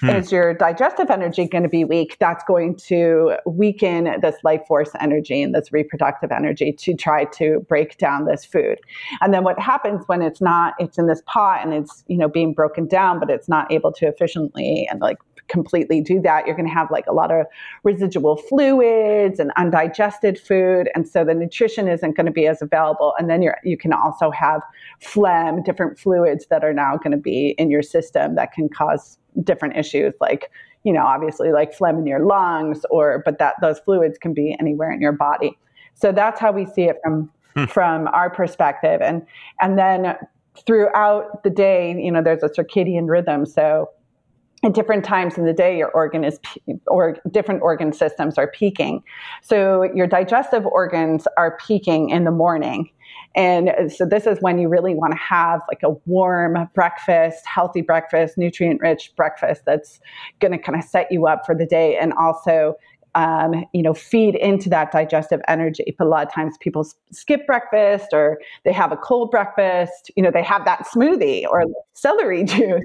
Hmm. 0.00 0.10
Is 0.10 0.32
your 0.32 0.54
digestive 0.54 1.10
energy 1.10 1.46
going 1.46 1.62
to 1.62 1.68
be 1.68 1.84
weak? 1.84 2.16
That's 2.18 2.42
going 2.44 2.76
to 2.86 3.36
weaken 3.46 4.20
this 4.22 4.36
life 4.42 4.62
force 4.66 4.90
energy 5.00 5.42
and 5.42 5.54
this 5.54 5.72
reproductive 5.72 6.32
energy 6.32 6.72
to 6.72 6.94
try 6.94 7.26
to 7.26 7.60
break 7.68 7.98
down 7.98 8.24
this 8.24 8.44
food. 8.44 8.78
And 9.20 9.32
then 9.34 9.44
what 9.44 9.58
happens 9.58 10.04
when 10.06 10.22
it's 10.22 10.40
not, 10.40 10.74
it's 10.78 10.98
in 10.98 11.06
this 11.06 11.22
pot 11.26 11.60
and 11.62 11.74
it's, 11.74 12.02
you 12.08 12.16
know, 12.16 12.28
being 12.28 12.54
broken 12.54 12.86
down, 12.86 13.20
but 13.20 13.30
it's 13.30 13.48
not 13.48 13.70
able 13.70 13.92
to 13.92 14.06
efficiently 14.06 14.88
and 14.90 15.00
like 15.00 15.18
completely 15.54 16.00
do 16.00 16.20
that, 16.20 16.46
you're 16.46 16.56
going 16.56 16.68
to 16.68 16.74
have 16.74 16.90
like 16.90 17.06
a 17.06 17.12
lot 17.12 17.30
of 17.30 17.46
residual 17.84 18.36
fluids 18.36 19.38
and 19.38 19.52
undigested 19.56 20.38
food. 20.38 20.90
And 20.96 21.08
so 21.08 21.24
the 21.24 21.32
nutrition 21.32 21.86
isn't 21.86 22.16
going 22.16 22.26
to 22.26 22.32
be 22.32 22.48
as 22.48 22.60
available. 22.60 23.14
And 23.18 23.30
then 23.30 23.40
you're, 23.40 23.58
you 23.62 23.78
can 23.78 23.92
also 23.92 24.32
have 24.32 24.60
phlegm, 25.00 25.62
different 25.62 25.96
fluids 25.96 26.46
that 26.50 26.64
are 26.64 26.74
now 26.74 26.96
going 26.96 27.12
to 27.12 27.16
be 27.16 27.54
in 27.56 27.70
your 27.70 27.82
system 27.82 28.34
that 28.34 28.52
can 28.52 28.68
cause 28.68 29.16
different 29.42 29.76
issues 29.76 30.14
like 30.20 30.48
you 30.84 30.92
know 30.92 31.04
obviously 31.04 31.50
like 31.50 31.74
phlegm 31.74 31.98
in 31.98 32.06
your 32.06 32.24
lungs 32.24 32.86
or 32.88 33.20
but 33.24 33.40
that 33.40 33.54
those 33.60 33.80
fluids 33.80 34.16
can 34.16 34.32
be 34.32 34.54
anywhere 34.60 34.92
in 34.92 35.00
your 35.00 35.10
body 35.10 35.58
so 35.94 36.12
that's 36.12 36.38
how 36.38 36.52
we 36.52 36.64
see 36.64 36.84
it 36.84 36.98
from 37.02 37.28
hmm. 37.56 37.64
from 37.64 38.06
our 38.08 38.30
perspective 38.30 39.00
and 39.02 39.26
and 39.60 39.76
then 39.76 40.14
throughout 40.66 41.42
the 41.42 41.50
day 41.50 42.00
you 42.00 42.12
know 42.12 42.22
there's 42.22 42.44
a 42.44 42.48
circadian 42.48 43.08
rhythm 43.08 43.44
so 43.44 43.90
at 44.64 44.74
different 44.74 45.04
times 45.04 45.36
in 45.38 45.44
the 45.44 45.52
day 45.52 45.76
your 45.76 45.90
organ 45.90 46.24
is 46.24 46.38
or 46.86 47.16
different 47.30 47.62
organ 47.62 47.92
systems 47.92 48.38
are 48.38 48.50
peaking 48.50 49.02
so 49.42 49.82
your 49.94 50.06
digestive 50.06 50.66
organs 50.66 51.26
are 51.36 51.56
peaking 51.58 52.10
in 52.10 52.24
the 52.24 52.30
morning 52.30 52.90
and 53.34 53.92
so 53.92 54.06
this 54.06 54.26
is 54.26 54.38
when 54.40 54.58
you 54.58 54.68
really 54.68 54.94
want 54.94 55.12
to 55.12 55.18
have 55.18 55.60
like 55.68 55.82
a 55.82 55.90
warm 56.06 56.68
breakfast, 56.72 57.44
healthy 57.46 57.80
breakfast, 57.80 58.38
nutrient 58.38 58.80
rich 58.80 59.12
breakfast 59.16 59.62
that's 59.66 59.98
going 60.40 60.52
to 60.52 60.58
kind 60.58 60.78
of 60.78 60.84
set 60.84 61.10
you 61.10 61.26
up 61.26 61.44
for 61.44 61.54
the 61.54 61.66
day 61.66 61.96
and 61.96 62.12
also 62.12 62.76
um, 63.16 63.64
you 63.72 63.82
know, 63.82 63.94
feed 63.94 64.34
into 64.34 64.68
that 64.70 64.90
digestive 64.90 65.40
energy. 65.46 65.94
But 65.96 66.06
a 66.06 66.10
lot 66.10 66.26
of 66.26 66.32
times 66.32 66.56
people 66.58 66.84
skip 67.12 67.46
breakfast 67.46 68.08
or 68.12 68.40
they 68.64 68.72
have 68.72 68.90
a 68.90 68.96
cold 68.96 69.30
breakfast, 69.30 70.10
you 70.16 70.22
know, 70.22 70.32
they 70.32 70.42
have 70.42 70.64
that 70.64 70.86
smoothie 70.86 71.44
or 71.48 71.64
celery 71.92 72.42
juice. 72.44 72.82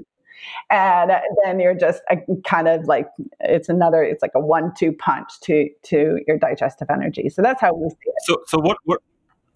And 0.70 1.10
then 1.44 1.60
you're 1.60 1.74
just 1.74 2.02
a, 2.10 2.16
kind 2.44 2.68
of 2.68 2.84
like 2.84 3.08
it's 3.40 3.68
another 3.68 4.02
it's 4.02 4.22
like 4.22 4.32
a 4.34 4.40
one-two 4.40 4.92
punch 4.92 5.28
to 5.42 5.68
to 5.84 6.20
your 6.26 6.38
digestive 6.38 6.88
energy. 6.90 7.28
So 7.28 7.42
that's 7.42 7.60
how 7.60 7.74
we 7.74 7.88
see 7.90 7.96
it. 8.06 8.14
So 8.24 8.42
so 8.46 8.58
what 8.58 8.78
what 8.84 9.00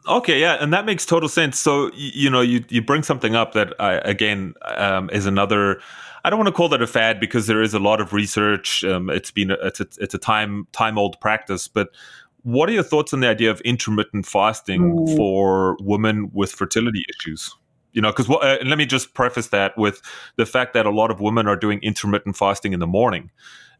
Okay, 0.07 0.39
yeah, 0.39 0.59
and 0.61 0.71
that 0.75 0.85
makes 0.85 1.07
total 1.07 1.31
sense. 1.31 1.59
So 1.59 1.91
you 1.95 2.29
know, 2.29 2.43
you 2.43 2.63
you 2.69 2.83
bring 2.83 3.03
something 3.03 3.35
up 3.35 3.53
that 3.55 3.73
uh, 3.81 4.01
again 4.05 4.55
um, 4.77 5.09
is 5.11 5.25
another. 5.25 5.81
I 6.27 6.31
don't 6.31 6.39
want 6.39 6.49
to 6.49 6.53
call 6.53 6.69
that 6.71 6.83
a 6.83 6.87
fad 6.87 7.21
because 7.21 7.47
there 7.47 7.63
is 7.63 7.75
a 7.75 7.79
lot 7.79 8.01
of 8.01 8.13
research. 8.13 8.85
Um, 8.85 9.09
it's 9.11 9.31
been 9.31 9.51
a, 9.51 9.55
it's 9.63 9.81
a, 9.81 9.87
it's 9.99 10.15
a 10.15 10.19
time 10.19 10.67
time 10.73 10.99
old 10.99 11.19
practice, 11.21 11.69
but 11.69 11.89
what 12.43 12.69
are 12.69 12.73
your 12.73 12.83
thoughts 12.83 13.15
on 13.15 13.21
the 13.21 13.29
idea 13.29 13.51
of 13.51 13.61
intermittent 13.63 14.27
fasting 14.27 14.95
mm. 14.95 15.17
for 15.17 15.79
women 15.81 16.31
with 16.35 16.53
fertility 16.53 17.03
issues? 17.09 17.57
You 17.95 18.03
know, 18.03 18.11
because 18.11 18.29
uh, 18.29 18.59
let 18.65 18.77
me 18.77 18.85
just 18.85 19.15
preface 19.15 19.49
that 19.49 19.79
with 19.79 20.03
the 20.37 20.45
fact 20.45 20.75
that 20.75 20.85
a 20.85 20.91
lot 20.91 21.11
of 21.11 21.21
women 21.21 21.47
are 21.47 21.57
doing 21.57 21.79
intermittent 21.81 22.37
fasting 22.37 22.73
in 22.73 22.81
the 22.81 22.87
morning, 22.87 23.31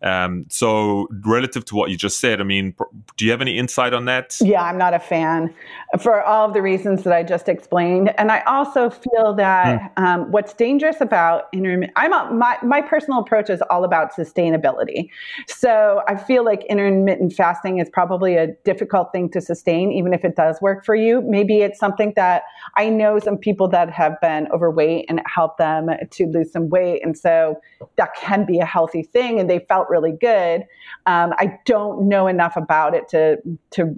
Um, 0.03 0.47
so, 0.49 1.09
relative 1.25 1.65
to 1.67 1.75
what 1.75 1.91
you 1.91 1.97
just 1.97 2.21
said, 2.21 2.41
I 2.41 2.45
mean, 2.45 2.75
do 3.17 3.25
you 3.25 3.31
have 3.31 3.41
any 3.41 3.59
insight 3.59 3.95
on 3.95 4.05
that? 4.07 4.37
Yeah, 4.41 4.63
I'm 4.63 4.79
not 4.79 4.95
a 4.95 4.99
fan 4.99 5.55
for 6.01 6.23
all 6.23 6.47
of 6.47 6.55
the 6.55 6.63
reasons 6.63 7.05
that 7.05 7.13
I 7.13 7.23
just 7.23 7.49
explained. 7.49 8.13
And 8.19 8.31
I 8.31 8.41
also 8.41 8.91
feel 8.91 9.35
that 9.35 9.95
mm. 9.97 10.03
um, 10.03 10.31
what's 10.31 10.53
dangerous 10.53 11.01
about 11.01 11.45
intermittent, 11.53 11.93
I'm 11.97 12.13
a, 12.13 12.33
my, 12.33 12.59
my 12.63 12.81
personal 12.83 13.21
approach 13.21 13.49
is 13.49 13.63
all 13.71 13.85
about 13.85 14.13
sustainability. 14.13 15.09
So, 15.47 16.03
I 16.09 16.17
feel 16.17 16.45
like 16.45 16.65
intermittent 16.65 17.33
fasting 17.33 17.79
is 17.79 17.89
probably 17.89 18.37
a 18.37 18.49
difficult 18.65 19.13
thing 19.13 19.31
to 19.31 19.41
sustain, 19.41 19.93
even 19.93 20.13
if 20.13 20.25
it 20.25 20.37
does 20.37 20.61
work 20.61 20.85
for 20.85 20.95
you. 20.95 21.23
Maybe 21.23 21.61
it's 21.61 21.79
something 21.79 22.13
that 22.17 22.43
I 22.77 22.89
know 22.89 23.19
some 23.19 23.39
people 23.39 23.69
that 23.69 23.91
have 23.91 24.21
been 24.21 24.49
overweight 24.53 25.07
and 25.09 25.19
it 25.19 25.27
helped 25.33 25.59
them 25.59 25.89
to 26.11 26.27
lose 26.27 26.53
some 26.53 26.69
weight. 26.69 27.03
And 27.05 27.17
so 27.17 27.61
that 27.97 28.15
can 28.17 28.45
be 28.45 28.59
a 28.59 28.67
healthy 28.67 29.03
thing. 29.03 29.41
And 29.41 29.49
they 29.49 29.61
felt 29.61 29.84
really 29.91 30.13
good. 30.13 30.63
Um, 31.07 31.33
I 31.39 31.59
don't 31.65 32.09
know 32.09 32.27
enough 32.27 32.57
about 32.57 32.95
it 32.95 33.09
to 33.11 33.39
to 33.71 33.95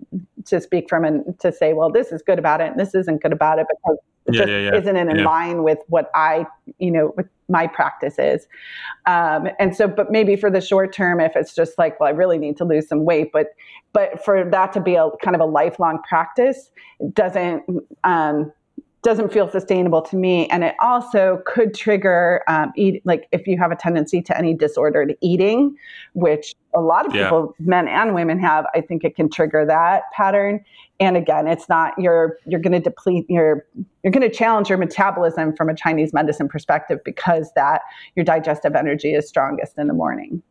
to 0.46 0.60
speak 0.60 0.88
from 0.88 1.04
and 1.04 1.38
to 1.40 1.52
say, 1.52 1.72
well, 1.72 1.90
this 1.90 2.12
is 2.12 2.22
good 2.22 2.38
about 2.38 2.60
it 2.60 2.70
and 2.70 2.78
this 2.78 2.94
isn't 2.94 3.22
good 3.22 3.32
about 3.32 3.58
it 3.58 3.66
because 3.68 3.98
it 4.26 4.34
yeah, 4.34 4.40
just 4.40 4.48
yeah, 4.48 4.58
yeah. 4.58 4.74
isn't 4.76 4.96
in 4.96 5.24
line 5.24 5.62
with 5.62 5.78
what 5.88 6.10
I, 6.14 6.46
you 6.78 6.90
know, 6.90 7.12
with 7.16 7.26
my 7.48 7.66
practice 7.66 8.18
is. 8.18 8.46
Um, 9.06 9.48
and 9.58 9.76
so, 9.76 9.86
but 9.86 10.10
maybe 10.10 10.36
for 10.36 10.50
the 10.50 10.60
short 10.60 10.92
term, 10.92 11.20
if 11.20 11.36
it's 11.36 11.54
just 11.54 11.78
like, 11.78 11.98
well, 12.00 12.08
I 12.08 12.12
really 12.12 12.38
need 12.38 12.56
to 12.58 12.64
lose 12.64 12.88
some 12.88 13.04
weight, 13.04 13.30
but 13.32 13.48
but 13.92 14.24
for 14.24 14.44
that 14.44 14.72
to 14.74 14.80
be 14.80 14.94
a 14.94 15.08
kind 15.22 15.34
of 15.34 15.40
a 15.40 15.46
lifelong 15.46 16.00
practice, 16.08 16.70
doesn't 17.12 17.64
um, 18.04 18.52
doesn't 19.06 19.32
feel 19.32 19.48
sustainable 19.48 20.02
to 20.02 20.16
me. 20.16 20.48
And 20.48 20.64
it 20.64 20.74
also 20.82 21.40
could 21.46 21.74
trigger 21.74 22.42
um, 22.48 22.72
eat 22.74 23.02
like 23.06 23.28
if 23.30 23.46
you 23.46 23.56
have 23.56 23.70
a 23.70 23.76
tendency 23.76 24.20
to 24.20 24.36
any 24.36 24.52
disordered 24.52 25.14
eating 25.20 25.76
which 26.14 26.56
a 26.74 26.80
lot 26.80 27.06
of 27.06 27.14
yeah. 27.14 27.22
people 27.22 27.54
men 27.60 27.86
and 27.86 28.16
women 28.16 28.36
have 28.40 28.66
i 28.74 28.80
think 28.80 29.04
it 29.04 29.14
can 29.14 29.30
trigger 29.30 29.64
that 29.64 30.02
pattern. 30.12 30.64
And 30.98 31.16
again 31.16 31.46
it's 31.46 31.68
not 31.68 31.94
you're 31.96 32.36
you're 32.46 32.58
going 32.58 32.72
to 32.72 32.80
deplete 32.80 33.26
your 33.28 33.64
you're 34.02 34.10
going 34.10 34.28
to 34.28 34.34
challenge 34.34 34.68
your 34.68 34.78
metabolism 34.78 35.54
from 35.54 35.68
a 35.68 35.76
chinese 35.76 36.12
medicine 36.12 36.48
perspective 36.48 36.98
because 37.04 37.52
that 37.54 37.82
your 38.16 38.24
digestive 38.24 38.74
energy 38.74 39.14
is 39.14 39.28
strongest 39.28 39.78
in 39.78 39.86
the 39.86 39.94
morning 39.94 40.42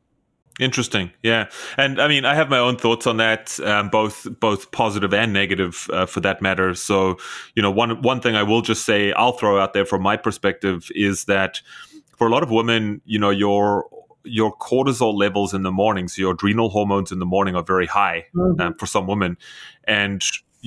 Interesting, 0.57 1.11
yeah, 1.21 1.49
and 1.75 1.99
I 1.99 2.07
mean, 2.07 2.23
I 2.23 2.33
have 2.33 2.49
my 2.49 2.59
own 2.59 2.77
thoughts 2.77 3.05
on 3.05 3.17
that, 3.17 3.59
um, 3.59 3.89
both 3.89 4.25
both 4.39 4.71
positive 4.71 5.13
and 5.13 5.33
negative, 5.33 5.89
uh, 5.91 6.05
for 6.05 6.21
that 6.21 6.41
matter. 6.41 6.73
So, 6.75 7.17
you 7.55 7.61
know, 7.61 7.69
one 7.69 8.01
one 8.01 8.21
thing 8.21 8.35
I 8.37 8.43
will 8.43 8.61
just 8.61 8.85
say, 8.85 9.11
I'll 9.11 9.33
throw 9.33 9.59
out 9.59 9.73
there 9.73 9.85
from 9.85 10.01
my 10.01 10.15
perspective 10.15 10.89
is 10.95 11.25
that 11.25 11.59
for 12.15 12.25
a 12.25 12.29
lot 12.29 12.41
of 12.41 12.51
women, 12.51 13.01
you 13.03 13.19
know, 13.19 13.31
your 13.31 13.83
your 14.23 14.55
cortisol 14.55 15.13
levels 15.13 15.53
in 15.53 15.63
the 15.63 15.73
morning, 15.73 16.07
so 16.07 16.21
your 16.21 16.31
adrenal 16.31 16.69
hormones 16.69 17.11
in 17.11 17.19
the 17.19 17.25
morning, 17.25 17.53
are 17.57 17.63
very 17.63 17.85
high 17.85 18.25
mm-hmm. 18.33 18.61
um, 18.61 18.75
for 18.75 18.85
some 18.85 19.07
women, 19.07 19.37
and 19.83 20.23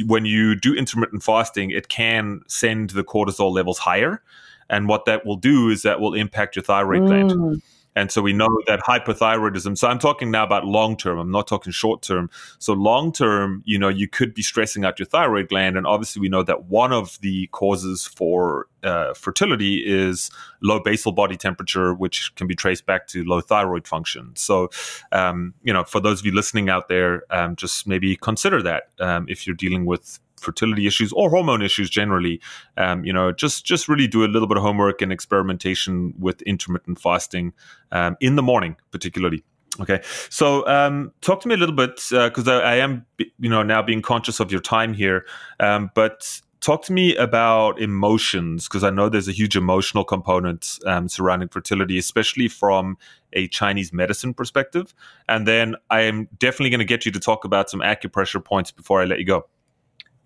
when 0.06 0.26
you 0.26 0.54
do 0.54 0.74
intermittent 0.74 1.22
fasting, 1.22 1.70
it 1.70 1.88
can 1.88 2.42
send 2.46 2.90
the 2.90 3.02
cortisol 3.02 3.50
levels 3.50 3.78
higher, 3.78 4.22
and 4.68 4.86
what 4.86 5.06
that 5.06 5.24
will 5.24 5.36
do 5.36 5.70
is 5.70 5.80
that 5.80 5.98
will 5.98 6.12
impact 6.12 6.56
your 6.56 6.62
thyroid 6.62 7.00
mm. 7.00 7.06
gland. 7.06 7.62
And 7.98 8.12
so 8.12 8.22
we 8.22 8.32
know 8.32 8.48
that 8.68 8.78
hypothyroidism. 8.80 9.76
So 9.76 9.88
I'm 9.88 9.98
talking 9.98 10.30
now 10.30 10.44
about 10.44 10.64
long 10.64 10.96
term. 10.96 11.18
I'm 11.18 11.32
not 11.32 11.48
talking 11.48 11.72
short 11.72 12.00
term. 12.00 12.30
So 12.60 12.72
long 12.72 13.10
term, 13.10 13.64
you 13.66 13.76
know, 13.76 13.88
you 13.88 14.06
could 14.06 14.34
be 14.34 14.42
stressing 14.42 14.84
out 14.84 15.00
your 15.00 15.06
thyroid 15.06 15.48
gland, 15.48 15.76
and 15.76 15.84
obviously 15.84 16.20
we 16.20 16.28
know 16.28 16.44
that 16.44 16.66
one 16.66 16.92
of 16.92 17.18
the 17.22 17.48
causes 17.48 18.06
for 18.06 18.68
uh, 18.84 19.14
fertility 19.14 19.82
is 19.84 20.30
low 20.62 20.78
basal 20.78 21.10
body 21.10 21.36
temperature, 21.36 21.92
which 21.92 22.32
can 22.36 22.46
be 22.46 22.54
traced 22.54 22.86
back 22.86 23.08
to 23.08 23.24
low 23.24 23.40
thyroid 23.40 23.88
function. 23.88 24.30
So, 24.36 24.70
um, 25.10 25.54
you 25.64 25.72
know, 25.72 25.82
for 25.82 25.98
those 25.98 26.20
of 26.20 26.26
you 26.26 26.32
listening 26.32 26.68
out 26.68 26.88
there, 26.88 27.24
um, 27.30 27.56
just 27.56 27.88
maybe 27.88 28.14
consider 28.14 28.62
that 28.62 28.90
um, 29.00 29.26
if 29.28 29.44
you're 29.44 29.56
dealing 29.56 29.86
with 29.86 30.20
fertility 30.38 30.86
issues 30.86 31.12
or 31.12 31.30
hormone 31.30 31.62
issues 31.62 31.90
generally, 31.90 32.40
um, 32.76 33.04
you 33.04 33.12
know, 33.12 33.32
just 33.32 33.64
just 33.64 33.88
really 33.88 34.06
do 34.06 34.24
a 34.24 34.28
little 34.28 34.48
bit 34.48 34.56
of 34.56 34.62
homework 34.62 35.02
and 35.02 35.12
experimentation 35.12 36.14
with 36.18 36.42
intermittent 36.42 37.00
fasting 37.00 37.52
um, 37.92 38.16
in 38.20 38.36
the 38.36 38.42
morning, 38.42 38.76
particularly. 38.90 39.44
Okay, 39.80 40.00
so 40.28 40.66
um, 40.66 41.12
talk 41.20 41.40
to 41.42 41.48
me 41.48 41.54
a 41.54 41.58
little 41.58 41.74
bit 41.74 41.96
because 42.10 42.48
uh, 42.48 42.58
I, 42.58 42.72
I, 42.72 42.74
am, 42.76 43.06
you 43.38 43.48
know, 43.48 43.62
now 43.62 43.80
being 43.80 44.02
conscious 44.02 44.40
of 44.40 44.50
your 44.50 44.60
time 44.60 44.92
here. 44.92 45.24
Um, 45.60 45.90
but 45.94 46.40
talk 46.60 46.82
to 46.84 46.92
me 46.92 47.14
about 47.16 47.80
emotions 47.80 48.66
because 48.66 48.82
I 48.82 48.90
know 48.90 49.08
there's 49.08 49.28
a 49.28 49.32
huge 49.32 49.56
emotional 49.56 50.04
component 50.04 50.78
um, 50.86 51.08
surrounding 51.08 51.48
fertility, 51.48 51.98
especially 51.98 52.48
from 52.48 52.98
a 53.32 53.48
Chinese 53.48 53.92
medicine 53.92 54.34
perspective. 54.34 54.94
And 55.28 55.46
then 55.46 55.76
I 55.90 56.02
am 56.02 56.28
definitely 56.38 56.70
going 56.70 56.80
to 56.80 56.84
get 56.84 57.06
you 57.06 57.12
to 57.12 57.20
talk 57.20 57.44
about 57.44 57.70
some 57.70 57.80
acupressure 57.80 58.44
points 58.44 58.70
before 58.70 59.00
I 59.00 59.04
let 59.04 59.18
you 59.18 59.26
go. 59.26 59.46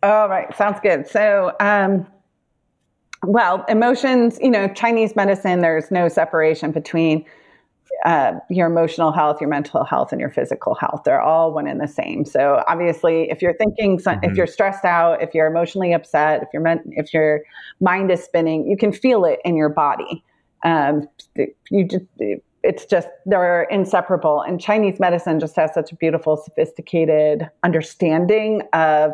All 0.03 0.29
right, 0.29 0.55
sounds 0.57 0.81
good. 0.83 1.07
So, 1.07 1.55
um, 1.61 2.07
well, 3.25 3.65
emotions, 3.69 4.39
you 4.41 4.51
know, 4.51 4.67
Chinese 4.69 5.15
medicine, 5.15 5.61
there's 5.61 5.91
no 5.93 6.09
separation 6.09 6.73
between 6.73 7.25
uh, 8.05 8.33
your 8.51 8.67
emotional 8.67 9.13
health, 9.13 9.41
your 9.41 9.49
mental 9.49 9.85
health, 9.85 10.11
and 10.11 10.21
your 10.21 10.31
physical 10.31 10.75
health. 10.75 11.03
They're 11.05 11.21
all 11.21 11.53
one 11.53 11.69
and 11.69 11.81
the 11.81 11.87
same. 11.87 12.25
So 12.25 12.65
obviously, 12.67 13.31
if 13.31 13.41
you're 13.41 13.55
thinking, 13.55 13.99
mm-hmm. 13.99 14.25
if 14.25 14.37
you're 14.37 14.49
stressed 14.49 14.85
out, 14.85 15.23
if 15.23 15.35
you're 15.35 15.47
emotionally 15.47 15.93
upset, 15.93 16.43
if 16.43 16.49
your 16.53 16.65
if 16.91 17.15
your 17.15 17.43
mind 17.81 18.11
is 18.11 18.23
spinning, 18.25 18.67
you 18.67 18.77
can 18.77 18.93
feel 18.93 19.25
it 19.25 19.39
in 19.45 19.57
your 19.57 19.69
body. 19.69 20.25
Um, 20.65 21.09
you 21.71 21.85
just 21.87 22.07
it's 22.65 22.87
just 22.87 23.09
they're 23.27 23.65
inseparable. 23.65 24.41
And 24.41 24.61
Chinese 24.61 24.99
medicine 24.99 25.39
just 25.39 25.55
has 25.57 25.73
such 25.75 25.93
a 25.93 25.97
beautiful, 25.97 26.37
sophisticated 26.37 27.49
understanding 27.63 28.63
of 28.73 29.13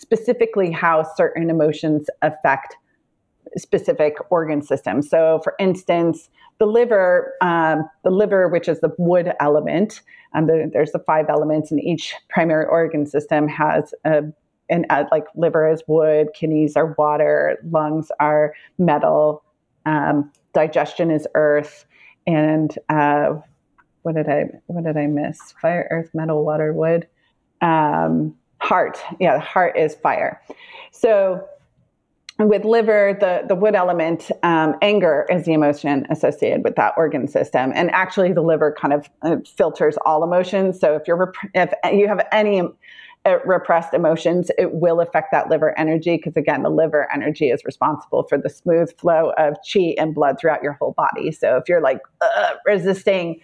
specifically 0.00 0.70
how 0.70 1.04
certain 1.14 1.50
emotions 1.50 2.08
affect 2.22 2.76
specific 3.56 4.14
organ 4.30 4.62
systems. 4.62 5.10
So, 5.10 5.40
for 5.44 5.54
instance, 5.58 6.30
the 6.58 6.66
liver, 6.66 7.34
um, 7.40 7.88
the 8.02 8.10
liver, 8.10 8.48
which 8.48 8.68
is 8.68 8.80
the 8.80 8.94
wood 8.96 9.32
element, 9.40 10.00
um, 10.34 10.46
the, 10.46 10.70
there's 10.72 10.92
the 10.92 11.00
five 11.00 11.26
elements, 11.28 11.70
and 11.70 11.82
each 11.82 12.14
primary 12.28 12.64
organ 12.66 13.04
system 13.06 13.46
has 13.48 13.92
a 14.04 14.22
and 14.70 14.86
uh, 14.88 15.04
like 15.10 15.24
liver 15.34 15.68
is 15.68 15.82
wood, 15.88 16.28
kidneys 16.32 16.76
are 16.76 16.94
water, 16.96 17.58
lungs 17.70 18.12
are 18.20 18.54
metal, 18.78 19.42
um, 19.84 20.30
digestion 20.54 21.10
is 21.10 21.26
earth, 21.34 21.84
and 22.26 22.78
uh, 22.88 23.34
what 24.02 24.14
did 24.14 24.28
I 24.28 24.44
what 24.66 24.84
did 24.84 24.96
I 24.96 25.06
miss? 25.06 25.40
Fire, 25.60 25.88
earth, 25.90 26.10
metal, 26.14 26.44
water, 26.44 26.72
wood. 26.72 27.08
Um, 27.60 28.36
heart. 28.60 28.98
Yeah, 29.18 29.34
the 29.34 29.40
heart 29.40 29.76
is 29.76 29.94
fire. 29.94 30.40
So 30.92 31.46
with 32.38 32.64
liver, 32.64 33.16
the, 33.20 33.44
the 33.46 33.54
wood 33.54 33.74
element, 33.74 34.30
um, 34.42 34.74
anger 34.80 35.26
is 35.30 35.44
the 35.44 35.52
emotion 35.52 36.06
associated 36.10 36.64
with 36.64 36.74
that 36.76 36.94
organ 36.96 37.28
system. 37.28 37.72
And 37.74 37.90
actually, 37.90 38.32
the 38.32 38.42
liver 38.42 38.74
kind 38.78 38.94
of 38.94 39.10
uh, 39.22 39.36
filters 39.44 39.96
all 40.06 40.24
emotions. 40.24 40.80
So 40.80 40.94
if 40.94 41.06
you're 41.06 41.32
if 41.54 41.72
you 41.92 42.08
have 42.08 42.26
any 42.32 42.62
uh, 43.26 43.38
repressed 43.44 43.92
emotions, 43.92 44.50
it 44.56 44.72
will 44.72 45.00
affect 45.00 45.30
that 45.30 45.50
liver 45.50 45.78
energy 45.78 46.16
because, 46.16 46.36
again, 46.36 46.62
the 46.62 46.70
liver 46.70 47.06
energy 47.12 47.50
is 47.50 47.62
responsible 47.64 48.22
for 48.22 48.38
the 48.38 48.48
smooth 48.48 48.90
flow 48.98 49.32
of 49.36 49.56
chi 49.70 49.94
and 49.98 50.14
blood 50.14 50.36
throughout 50.40 50.62
your 50.62 50.72
whole 50.74 50.92
body. 50.92 51.30
So 51.30 51.56
if 51.56 51.68
you're 51.68 51.82
like 51.82 52.00
uh, 52.22 52.54
resisting, 52.64 53.40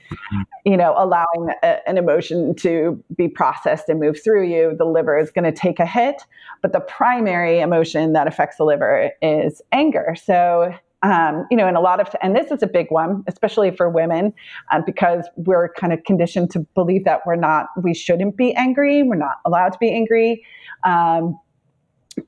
you 0.64 0.76
know, 0.76 0.94
allowing 0.96 1.50
a, 1.62 1.86
an 1.88 1.98
emotion 1.98 2.54
to 2.56 3.02
be 3.16 3.28
processed 3.28 3.88
and 3.88 4.00
move 4.00 4.18
through 4.22 4.46
you, 4.46 4.74
the 4.76 4.86
liver 4.86 5.18
is 5.18 5.30
going 5.30 5.44
to 5.44 5.52
take 5.52 5.78
a 5.78 5.86
hit. 5.86 6.22
But 6.62 6.72
the 6.72 6.80
primary 6.80 7.60
emotion 7.60 8.14
that 8.14 8.26
affects 8.26 8.56
the 8.56 8.64
liver 8.64 9.10
is 9.20 9.60
anger. 9.72 10.16
So 10.18 10.74
um, 11.02 11.46
you 11.50 11.56
know, 11.56 11.66
and 11.66 11.76
a 11.76 11.80
lot 11.80 12.00
of, 12.00 12.08
and 12.22 12.34
this 12.34 12.50
is 12.50 12.62
a 12.62 12.66
big 12.66 12.86
one, 12.90 13.22
especially 13.26 13.70
for 13.70 13.88
women, 13.88 14.32
um, 14.72 14.82
because 14.84 15.28
we're 15.36 15.72
kind 15.74 15.92
of 15.92 16.02
conditioned 16.04 16.50
to 16.50 16.60
believe 16.74 17.04
that 17.04 17.20
we're 17.26 17.36
not, 17.36 17.66
we 17.82 17.94
shouldn't 17.94 18.36
be 18.36 18.54
angry, 18.54 19.02
we're 19.02 19.16
not 19.16 19.36
allowed 19.44 19.72
to 19.72 19.78
be 19.78 19.92
angry. 19.92 20.44
Um, 20.84 21.38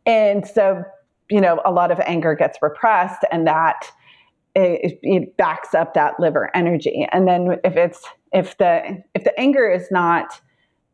and 0.04 0.46
so, 0.46 0.82
you 1.30 1.40
know, 1.40 1.60
a 1.64 1.72
lot 1.72 1.90
of 1.90 1.98
anger 2.00 2.34
gets 2.34 2.58
repressed, 2.60 3.24
and 3.32 3.46
that 3.46 3.86
it, 4.54 4.98
it 5.02 5.36
backs 5.36 5.74
up 5.74 5.94
that 5.94 6.18
liver 6.18 6.50
energy. 6.54 7.06
And 7.12 7.26
then 7.26 7.58
if 7.64 7.76
it's, 7.76 8.04
if 8.32 8.58
the, 8.58 9.02
if 9.14 9.24
the 9.24 9.38
anger 9.38 9.70
is 9.70 9.88
not, 9.90 10.40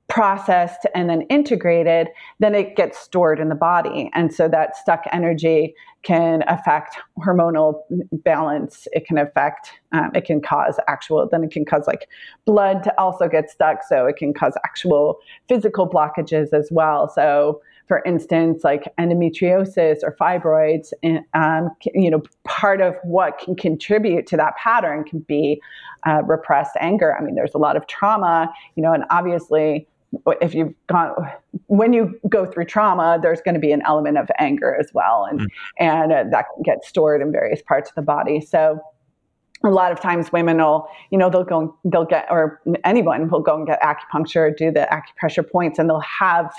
processed 0.08 0.86
and 0.94 1.08
then 1.08 1.22
integrated, 1.22 2.08
then 2.38 2.54
it 2.54 2.76
gets 2.76 2.98
stored 2.98 3.40
in 3.40 3.48
the 3.48 3.54
body. 3.54 4.10
And 4.14 4.32
so 4.32 4.48
that 4.48 4.76
stuck 4.76 5.04
energy 5.12 5.74
can 6.02 6.44
affect 6.46 6.96
hormonal 7.18 7.80
balance. 8.12 8.86
It 8.92 9.06
can 9.06 9.16
affect, 9.16 9.70
um, 9.92 10.10
it 10.14 10.26
can 10.26 10.42
cause 10.42 10.78
actual, 10.86 11.26
then 11.30 11.42
it 11.42 11.50
can 11.50 11.64
cause 11.64 11.86
like 11.86 12.08
blood 12.44 12.82
to 12.84 13.00
also 13.00 13.28
get 13.28 13.48
stuck. 13.48 13.78
So 13.88 14.06
it 14.06 14.16
can 14.16 14.34
cause 14.34 14.52
actual 14.64 15.18
physical 15.48 15.88
blockages 15.88 16.52
as 16.52 16.68
well. 16.70 17.08
So 17.08 17.62
for 17.88 18.02
instance, 18.06 18.64
like 18.64 18.84
endometriosis 18.98 19.98
or 20.02 20.16
fibroids, 20.18 20.92
um, 21.34 21.70
you 21.94 22.10
know, 22.10 22.22
part 22.44 22.80
of 22.80 22.94
what 23.02 23.38
can 23.38 23.54
contribute 23.54 24.26
to 24.26 24.36
that 24.36 24.56
pattern 24.56 25.04
can 25.04 25.20
be 25.20 25.60
uh, 26.06 26.22
repressed 26.24 26.76
anger. 26.80 27.14
I 27.18 27.22
mean, 27.22 27.34
there's 27.34 27.54
a 27.54 27.58
lot 27.58 27.76
of 27.76 27.86
trauma, 27.86 28.52
you 28.76 28.82
know, 28.82 28.92
and 28.92 29.04
obviously 29.10 29.86
if 30.40 30.54
you've 30.54 30.74
gone 30.86 31.14
when 31.66 31.92
you 31.92 32.18
go 32.28 32.46
through 32.46 32.64
trauma 32.64 33.18
there's 33.22 33.40
going 33.40 33.54
to 33.54 33.60
be 33.60 33.72
an 33.72 33.82
element 33.86 34.18
of 34.18 34.28
anger 34.38 34.76
as 34.78 34.90
well 34.94 35.26
and 35.28 35.40
mm. 35.40 35.46
and 35.78 36.12
uh, 36.12 36.24
that 36.30 36.46
gets 36.64 36.88
stored 36.88 37.20
in 37.20 37.32
various 37.32 37.62
parts 37.62 37.90
of 37.90 37.94
the 37.94 38.02
body 38.02 38.40
so 38.40 38.78
a 39.64 39.70
lot 39.70 39.92
of 39.92 40.00
times 40.00 40.32
women 40.32 40.58
will 40.58 40.88
you 41.10 41.18
know 41.18 41.30
they'll 41.30 41.44
go 41.44 41.76
they'll 41.84 42.04
get 42.04 42.26
or 42.30 42.60
anyone 42.84 43.28
will 43.28 43.40
go 43.40 43.56
and 43.56 43.66
get 43.66 43.80
acupuncture 43.80 44.54
do 44.56 44.70
the 44.70 44.86
acupressure 44.90 45.48
points 45.48 45.78
and 45.78 45.88
they'll 45.88 46.00
have 46.00 46.52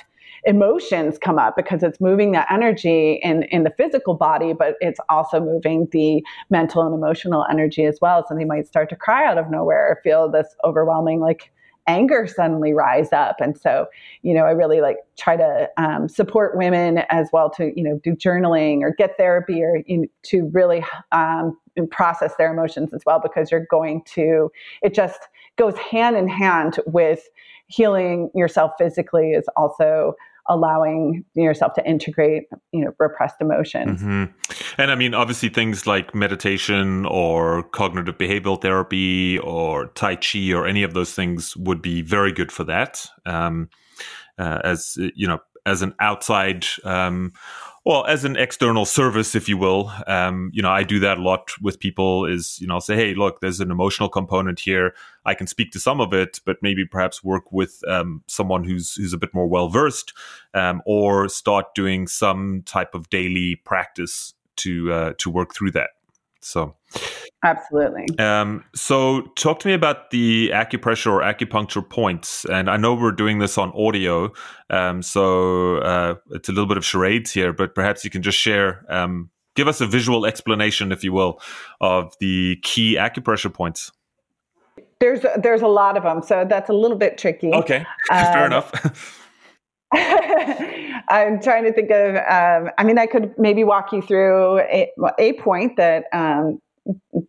emotions 0.45 1.17
come 1.17 1.39
up 1.39 1.55
because 1.55 1.81
it's 1.81 1.99
moving 1.99 2.31
that 2.31 2.47
energy 2.51 3.19
in 3.23 3.43
in 3.43 3.63
the 3.63 3.71
physical 3.77 4.13
body 4.13 4.53
but 4.53 4.75
it's 4.81 4.99
also 5.09 5.39
moving 5.39 5.87
the 5.91 6.23
mental 6.49 6.83
and 6.83 6.93
emotional 6.93 7.45
energy 7.49 7.85
as 7.85 7.97
well 8.01 8.25
so 8.27 8.35
they 8.35 8.45
might 8.45 8.67
start 8.67 8.89
to 8.89 8.95
cry 8.95 9.25
out 9.25 9.37
of 9.37 9.49
nowhere 9.49 9.87
or 9.87 9.99
feel 10.03 10.29
this 10.29 10.55
overwhelming 10.63 11.19
like 11.19 11.51
anger 11.87 12.27
suddenly 12.27 12.73
rise 12.73 13.11
up. 13.13 13.37
And 13.39 13.57
so 13.57 13.87
you 14.25 14.33
know 14.33 14.45
i 14.45 14.51
really 14.51 14.81
like 14.81 14.97
try 15.17 15.37
to 15.37 15.69
um, 15.77 16.09
support 16.09 16.57
women 16.57 17.03
as 17.09 17.29
well 17.31 17.49
to 17.49 17.71
you 17.75 17.83
know 17.83 17.99
do 18.03 18.11
journaling 18.15 18.81
or 18.81 18.93
get 18.97 19.15
therapy 19.17 19.61
or 19.61 19.83
you 19.85 19.99
know, 19.99 20.07
to 20.23 20.49
really 20.51 20.83
um, 21.11 21.57
process 21.91 22.33
their 22.37 22.51
emotions 22.51 22.93
as 22.93 23.01
well 23.05 23.19
because 23.21 23.51
you're 23.51 23.67
going 23.69 24.01
to 24.05 24.51
it 24.81 24.93
just 24.93 25.19
goes 25.57 25.77
hand 25.77 26.17
in 26.17 26.27
hand 26.27 26.79
with 26.87 27.29
healing 27.67 28.29
yourself 28.33 28.71
physically 28.77 29.31
is 29.31 29.45
also 29.55 30.15
allowing 30.47 31.23
yourself 31.33 31.73
to 31.73 31.87
integrate 31.87 32.43
you 32.71 32.83
know 32.83 32.91
repressed 32.99 33.35
emotions 33.41 34.01
mm-hmm. 34.01 34.25
and 34.77 34.91
i 34.91 34.95
mean 34.95 35.13
obviously 35.13 35.49
things 35.49 35.87
like 35.87 36.13
meditation 36.13 37.05
or 37.07 37.63
cognitive 37.63 38.17
behavioral 38.17 38.61
therapy 38.61 39.39
or 39.39 39.87
tai 39.87 40.15
chi 40.15 40.51
or 40.51 40.67
any 40.67 40.83
of 40.83 40.93
those 40.93 41.13
things 41.13 41.57
would 41.57 41.81
be 41.81 42.01
very 42.01 42.31
good 42.31 42.51
for 42.51 42.63
that 42.63 43.05
um, 43.25 43.69
uh, 44.37 44.59
as 44.63 44.97
you 45.15 45.27
know 45.27 45.39
as 45.65 45.81
an 45.81 45.93
outside 45.99 46.65
um, 46.83 47.33
well 47.85 48.03
as 48.05 48.25
an 48.25 48.35
external 48.35 48.83
service 48.83 49.35
if 49.35 49.47
you 49.47 49.57
will 49.57 49.91
um, 50.07 50.51
you 50.53 50.61
know 50.61 50.71
i 50.71 50.83
do 50.83 50.99
that 50.99 51.17
a 51.17 51.21
lot 51.21 51.51
with 51.61 51.79
people 51.79 52.25
is 52.25 52.59
you 52.59 52.67
know 52.67 52.79
say 52.79 52.95
hey 52.95 53.13
look 53.13 53.39
there's 53.41 53.59
an 53.59 53.71
emotional 53.71 54.09
component 54.09 54.59
here. 54.59 54.93
I 55.27 55.33
can 55.33 55.47
speak 55.47 55.71
to 55.71 55.79
some 55.79 56.01
of 56.01 56.13
it 56.13 56.39
but 56.45 56.57
maybe 56.61 56.85
perhaps 56.85 57.23
work 57.23 57.51
with 57.51 57.81
um, 57.87 58.23
someone 58.27 58.63
who's 58.63 58.95
who's 58.95 59.13
a 59.13 59.17
bit 59.17 59.33
more 59.33 59.47
well 59.47 59.69
versed 59.69 60.13
um, 60.53 60.81
or 60.85 61.29
start 61.29 61.73
doing 61.75 62.07
some 62.07 62.63
type 62.65 62.93
of 62.95 63.09
daily 63.09 63.55
practice 63.55 64.33
to 64.57 64.91
uh, 64.91 65.13
to 65.17 65.29
work 65.29 65.53
through 65.53 65.71
that. 65.71 65.91
So 66.41 66.75
Absolutely. 67.45 68.07
Um, 68.17 68.65
so, 68.73 69.21
talk 69.35 69.59
to 69.59 69.67
me 69.67 69.75
about 69.75 70.09
the 70.09 70.49
acupressure 70.51 71.11
or 71.11 71.21
acupuncture 71.21 71.87
points. 71.87 72.43
And 72.45 72.71
I 72.71 72.77
know 72.77 72.95
we're 72.95 73.11
doing 73.11 73.37
this 73.37 73.59
on 73.59 73.71
audio, 73.75 74.33
um, 74.71 75.03
so 75.03 75.77
uh, 75.77 76.15
it's 76.31 76.49
a 76.49 76.51
little 76.51 76.65
bit 76.65 76.77
of 76.77 76.83
charades 76.83 77.31
here, 77.31 77.53
but 77.53 77.75
perhaps 77.75 78.03
you 78.03 78.09
can 78.09 78.23
just 78.23 78.39
share, 78.39 78.83
um, 78.89 79.29
give 79.55 79.67
us 79.67 79.79
a 79.79 79.85
visual 79.85 80.25
explanation, 80.25 80.91
if 80.91 81.03
you 81.03 81.13
will, 81.13 81.39
of 81.81 82.15
the 82.19 82.57
key 82.63 82.95
acupressure 82.95 83.53
points. 83.53 83.91
There's 84.99 85.23
there's 85.37 85.61
a 85.61 85.67
lot 85.67 85.97
of 85.97 86.03
them, 86.03 86.23
so 86.23 86.45
that's 86.49 86.69
a 86.69 86.73
little 86.73 86.97
bit 86.97 87.19
tricky. 87.19 87.53
Okay, 87.53 87.85
fair 88.09 88.39
um, 88.39 88.45
enough. 88.45 89.21
I'm 89.93 91.39
trying 91.41 91.63
to 91.65 91.73
think 91.73 91.91
of. 91.91 92.15
Um, 92.15 92.71
I 92.79 92.83
mean, 92.83 92.97
I 92.97 93.05
could 93.05 93.37
maybe 93.37 93.63
walk 93.63 93.93
you 93.93 94.01
through 94.01 94.61
a, 94.61 94.89
a 95.19 95.33
point 95.33 95.77
that 95.77 96.05
um, 96.11 96.59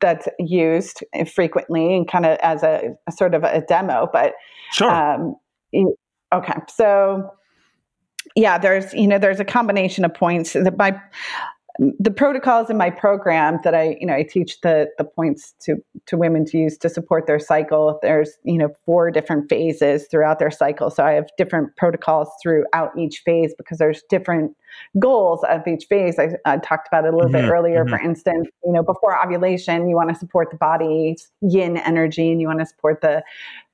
that's 0.00 0.28
used 0.38 1.04
frequently 1.32 1.96
and 1.96 2.08
kind 2.08 2.26
of 2.26 2.38
as 2.38 2.62
a, 2.62 2.96
a, 3.06 3.12
sort 3.12 3.34
of 3.34 3.44
a 3.44 3.62
demo. 3.62 4.08
But 4.12 4.34
sure. 4.72 4.90
Um, 4.90 5.36
okay, 6.32 6.58
so 6.68 7.30
yeah, 8.34 8.58
there's 8.58 8.92
you 8.92 9.06
know 9.06 9.18
there's 9.18 9.40
a 9.40 9.44
combination 9.44 10.04
of 10.04 10.14
points. 10.14 10.52
that 10.52 10.76
My 10.76 11.00
the 11.78 12.10
protocols 12.10 12.70
in 12.70 12.76
my 12.76 12.90
program 12.90 13.58
that 13.62 13.74
I, 13.74 13.96
you 14.00 14.06
know, 14.06 14.14
I 14.14 14.22
teach 14.22 14.60
the 14.62 14.88
the 14.98 15.04
points 15.04 15.54
to 15.62 15.76
to 16.06 16.16
women 16.16 16.44
to 16.46 16.58
use 16.58 16.78
to 16.78 16.88
support 16.88 17.26
their 17.26 17.38
cycle. 17.38 17.98
There's, 18.02 18.32
you 18.44 18.56
know, 18.56 18.70
four 18.84 19.10
different 19.10 19.48
phases 19.48 20.06
throughout 20.10 20.38
their 20.38 20.50
cycle. 20.50 20.90
So 20.90 21.04
I 21.04 21.12
have 21.12 21.28
different 21.36 21.76
protocols 21.76 22.28
throughout 22.42 22.96
each 22.98 23.22
phase 23.24 23.54
because 23.56 23.78
there's 23.78 24.02
different 24.08 24.56
goals 24.98 25.44
of 25.48 25.66
each 25.66 25.86
phase. 25.86 26.18
I, 26.18 26.30
I 26.44 26.58
talked 26.58 26.88
about 26.88 27.04
it 27.04 27.12
a 27.12 27.16
little 27.16 27.30
mm-hmm, 27.30 27.46
bit 27.46 27.50
earlier. 27.50 27.84
Mm-hmm. 27.84 27.94
For 27.94 28.00
instance, 28.00 28.48
you 28.64 28.72
know, 28.72 28.82
before 28.82 29.22
ovulation, 29.22 29.88
you 29.88 29.96
want 29.96 30.08
to 30.08 30.14
support 30.14 30.50
the 30.50 30.56
body's 30.56 31.30
yin 31.40 31.76
energy, 31.78 32.30
and 32.30 32.40
you 32.40 32.46
want 32.46 32.60
to 32.60 32.66
support 32.66 33.00
the 33.02 33.22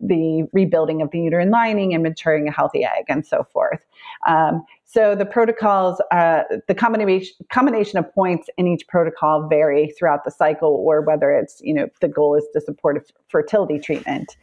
the 0.01 0.45
rebuilding 0.53 1.03
of 1.03 1.11
the 1.13 1.21
uterine 1.21 1.51
lining 1.51 1.95
and 1.95 2.03
maturing 2.03 2.49
a 2.49 2.53
healthy 2.53 2.85
egg, 2.85 3.05
and 3.09 3.25
so 3.25 3.47
forth. 3.53 3.85
Um, 4.27 4.65
so 4.93 5.15
the 5.15 5.25
protocols, 5.25 6.03
uh, 6.11 6.43
the 6.69 6.75
combination 6.75 7.35
combination 7.51 7.99
of 7.99 8.13
points 8.13 8.49
in 8.59 8.67
each 8.67 8.87
protocol 8.89 9.49
vary 9.49 9.91
throughout 9.99 10.25
the 10.25 10.31
cycle, 10.31 10.69
or 10.69 11.01
whether 11.01 11.31
it's 11.31 11.61
you 11.63 11.73
know 11.73 11.89
the 12.01 12.09
goal 12.09 12.37
is 12.37 12.45
to 12.53 12.61
support 12.61 13.11
fertility 13.29 13.79
treatment. 13.79 14.37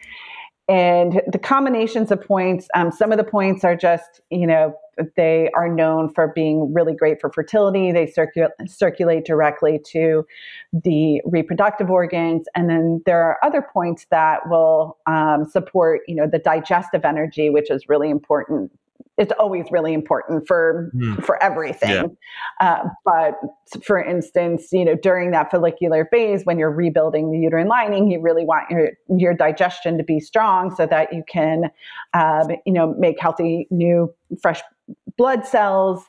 And 0.68 1.22
the 1.32 1.40
combinations 1.40 2.12
of 2.12 2.22
points, 2.22 2.68
um, 2.76 2.92
some 2.92 3.12
of 3.12 3.18
the 3.18 3.24
points 3.24 3.64
are 3.64 3.76
just 3.76 4.22
you 4.32 4.48
know 4.48 4.74
they 5.16 5.52
are 5.56 5.70
known 5.70 6.12
for 6.12 6.32
being 6.34 6.74
really 6.74 6.94
great 6.94 7.22
for 7.22 7.32
fertility. 7.32 7.92
They 7.92 8.08
circulate 8.08 8.52
circulate 8.66 9.26
directly 9.26 9.80
to 9.92 10.26
the 10.74 11.22
reproductive 11.26 11.92
organs, 11.92 12.48
and 12.56 12.72
then 12.72 13.04
there 13.06 13.22
are 13.22 13.38
other 13.44 13.62
points 13.62 14.08
that 14.10 14.50
will 14.50 14.98
um, 15.06 15.46
support 15.46 16.02
you 16.08 16.16
know 16.16 16.26
the 16.26 16.40
digestive 16.40 17.06
energy, 17.06 17.52
which 17.52 17.70
is 17.70 17.88
really 17.88 18.10
important 18.10 18.72
it's 19.20 19.34
always 19.38 19.66
really 19.70 19.94
important 19.94 20.48
for 20.48 20.90
mm. 20.96 21.24
for 21.24 21.42
everything. 21.44 22.18
Yeah. 22.62 22.66
Uh, 22.66 22.84
but 23.04 23.36
for 23.84 24.02
instance, 24.02 24.70
you 24.72 24.86
know, 24.86 24.96
during 24.96 25.32
that 25.32 25.52
follicular 25.52 26.06
phase, 26.06 26.46
when 26.46 26.58
you're 26.58 26.72
rebuilding 26.72 27.32
the 27.32 27.38
uterine 27.38 27.68
lining, 27.68 28.10
you 28.10 28.22
really 28.22 28.46
want 28.46 28.70
your 28.72 28.92
your 29.18 29.34
digestion 29.34 29.98
to 29.98 30.04
be 30.04 30.20
strong 30.20 30.74
so 30.74 30.86
that 30.86 31.14
you 31.14 31.24
can, 31.30 31.66
um, 32.14 32.48
you 32.66 32.74
know, 32.74 32.96
make 32.98 33.20
healthy 33.20 33.68
new 33.70 34.14
fresh 34.42 34.62
blood 35.18 35.46
cells, 35.46 36.04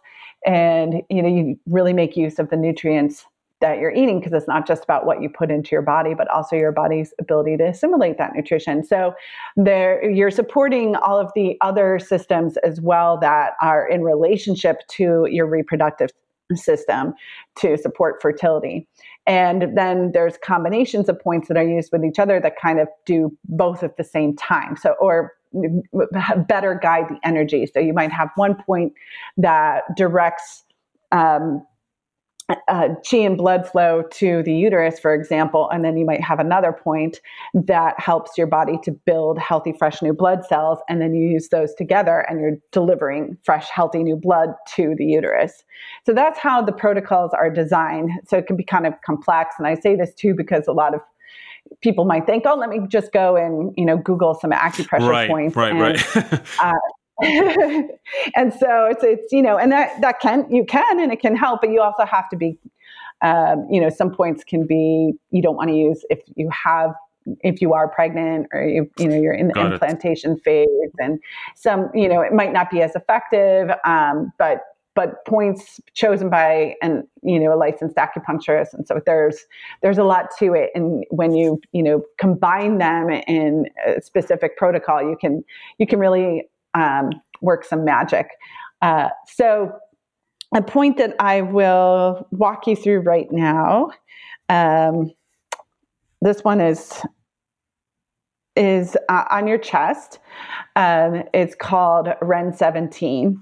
and 0.46 1.02
you 1.10 1.20
know, 1.20 1.28
you 1.28 1.58
really 1.66 1.92
make 1.92 2.16
use 2.16 2.38
of 2.38 2.48
the 2.50 2.56
nutrients 2.56 3.26
that 3.60 3.78
you're 3.78 3.92
eating 3.92 4.18
because 4.18 4.32
it's 4.32 4.48
not 4.48 4.66
just 4.66 4.84
about 4.84 5.06
what 5.06 5.22
you 5.22 5.28
put 5.28 5.50
into 5.50 5.70
your 5.72 5.82
body 5.82 6.14
but 6.14 6.28
also 6.28 6.56
your 6.56 6.72
body's 6.72 7.12
ability 7.20 7.56
to 7.56 7.64
assimilate 7.64 8.18
that 8.18 8.32
nutrition. 8.34 8.84
So 8.84 9.14
there 9.56 10.08
you're 10.08 10.30
supporting 10.30 10.96
all 10.96 11.18
of 11.18 11.30
the 11.34 11.56
other 11.60 11.98
systems 11.98 12.56
as 12.58 12.80
well 12.80 13.18
that 13.18 13.52
are 13.60 13.86
in 13.88 14.02
relationship 14.02 14.86
to 14.88 15.26
your 15.30 15.46
reproductive 15.46 16.10
system 16.54 17.14
to 17.56 17.76
support 17.76 18.20
fertility. 18.20 18.88
And 19.26 19.76
then 19.76 20.12
there's 20.12 20.36
combinations 20.38 21.08
of 21.08 21.20
points 21.20 21.48
that 21.48 21.56
are 21.56 21.64
used 21.64 21.92
with 21.92 22.04
each 22.04 22.18
other 22.18 22.40
that 22.40 22.54
kind 22.60 22.80
of 22.80 22.88
do 23.06 23.36
both 23.44 23.82
at 23.82 23.96
the 23.96 24.04
same 24.04 24.34
time. 24.36 24.76
So 24.76 24.94
or 25.00 25.34
better 26.48 26.78
guide 26.80 27.08
the 27.08 27.18
energy. 27.24 27.66
So 27.72 27.80
you 27.80 27.92
might 27.92 28.12
have 28.12 28.30
one 28.36 28.54
point 28.54 28.92
that 29.36 29.82
directs 29.96 30.64
um, 31.12 31.64
uh, 32.68 32.88
chi 33.08 33.18
and 33.18 33.36
blood 33.36 33.68
flow 33.68 34.02
to 34.12 34.42
the 34.42 34.52
uterus, 34.52 34.98
for 34.98 35.14
example, 35.14 35.68
and 35.70 35.84
then 35.84 35.96
you 35.96 36.04
might 36.04 36.22
have 36.22 36.38
another 36.38 36.72
point 36.72 37.20
that 37.54 37.98
helps 37.98 38.36
your 38.36 38.46
body 38.46 38.78
to 38.84 38.90
build 38.90 39.38
healthy, 39.38 39.72
fresh 39.72 40.02
new 40.02 40.12
blood 40.12 40.44
cells, 40.46 40.78
and 40.88 41.00
then 41.00 41.14
you 41.14 41.28
use 41.28 41.48
those 41.48 41.74
together 41.74 42.24
and 42.28 42.40
you're 42.40 42.56
delivering 42.72 43.36
fresh, 43.42 43.68
healthy 43.68 44.02
new 44.02 44.16
blood 44.16 44.50
to 44.74 44.94
the 44.96 45.04
uterus. 45.04 45.64
So 46.04 46.12
that's 46.12 46.38
how 46.38 46.62
the 46.62 46.72
protocols 46.72 47.32
are 47.34 47.50
designed. 47.50 48.10
So 48.28 48.36
it 48.36 48.46
can 48.46 48.56
be 48.56 48.64
kind 48.64 48.86
of 48.86 48.94
complex, 49.04 49.54
and 49.58 49.66
I 49.66 49.74
say 49.74 49.96
this 49.96 50.14
too 50.14 50.34
because 50.34 50.66
a 50.66 50.72
lot 50.72 50.94
of 50.94 51.00
people 51.82 52.04
might 52.04 52.26
think, 52.26 52.44
oh, 52.46 52.56
let 52.56 52.68
me 52.68 52.80
just 52.88 53.12
go 53.12 53.36
and 53.36 53.72
you 53.76 53.84
know 53.84 53.96
Google 53.96 54.34
some 54.34 54.50
acupressure 54.50 55.08
right, 55.08 55.28
points. 55.28 55.56
Right, 55.56 55.72
and, 55.72 55.80
right, 55.80 56.42
uh, 56.62 56.72
and 58.36 58.52
so 58.52 58.86
it's 58.86 59.04
it's 59.04 59.32
you 59.32 59.42
know, 59.42 59.58
and 59.58 59.70
that 59.72 60.00
that 60.00 60.20
can 60.20 60.50
you 60.50 60.64
can 60.64 61.00
and 61.00 61.12
it 61.12 61.20
can 61.20 61.36
help, 61.36 61.60
but 61.60 61.70
you 61.70 61.80
also 61.80 62.04
have 62.04 62.28
to 62.30 62.36
be, 62.36 62.58
um, 63.22 63.66
you 63.70 63.80
know, 63.80 63.90
some 63.90 64.10
points 64.10 64.44
can 64.44 64.66
be 64.66 65.12
you 65.30 65.42
don't 65.42 65.56
want 65.56 65.68
to 65.68 65.76
use 65.76 66.04
if 66.10 66.20
you 66.36 66.48
have 66.50 66.92
if 67.42 67.60
you 67.60 67.74
are 67.74 67.88
pregnant 67.88 68.46
or 68.52 68.62
you 68.66 68.90
you 68.98 69.08
know 69.08 69.20
you're 69.20 69.34
in 69.34 69.48
the 69.48 69.54
Got 69.54 69.72
implantation 69.72 70.32
it. 70.32 70.42
phase, 70.42 70.90
and 70.98 71.18
some 71.56 71.90
you 71.94 72.08
know 72.08 72.20
it 72.20 72.32
might 72.32 72.52
not 72.52 72.70
be 72.70 72.82
as 72.82 72.94
effective, 72.94 73.70
um, 73.84 74.32
but 74.38 74.60
but 74.94 75.24
points 75.26 75.80
chosen 75.94 76.28
by 76.28 76.74
an 76.82 77.06
you 77.22 77.38
know 77.38 77.54
a 77.54 77.56
licensed 77.56 77.96
acupuncturist 77.96 78.74
and 78.74 78.86
so 78.86 79.00
there's 79.06 79.46
there's 79.82 79.98
a 79.98 80.04
lot 80.04 80.26
to 80.38 80.52
it 80.52 80.70
and 80.74 81.04
when 81.10 81.32
you 81.32 81.60
you 81.72 81.82
know 81.82 82.02
combine 82.18 82.78
them 82.78 83.08
in 83.10 83.66
a 83.86 84.00
specific 84.02 84.56
protocol 84.56 85.00
you 85.00 85.16
can 85.20 85.44
you 85.78 85.86
can 85.86 85.98
really 85.98 86.42
um, 86.74 87.10
work 87.40 87.64
some 87.64 87.84
magic. 87.84 88.28
Uh, 88.82 89.08
so, 89.26 89.72
a 90.54 90.62
point 90.62 90.96
that 90.98 91.14
I 91.20 91.42
will 91.42 92.26
walk 92.32 92.66
you 92.66 92.74
through 92.74 93.00
right 93.00 93.30
now. 93.30 93.90
Um, 94.48 95.12
this 96.20 96.42
one 96.42 96.60
is 96.60 97.00
is 98.56 98.96
uh, 99.08 99.24
on 99.30 99.46
your 99.46 99.58
chest. 99.58 100.18
Um, 100.74 101.22
it's 101.32 101.54
called 101.54 102.08
Ren 102.20 102.52
17 102.52 103.40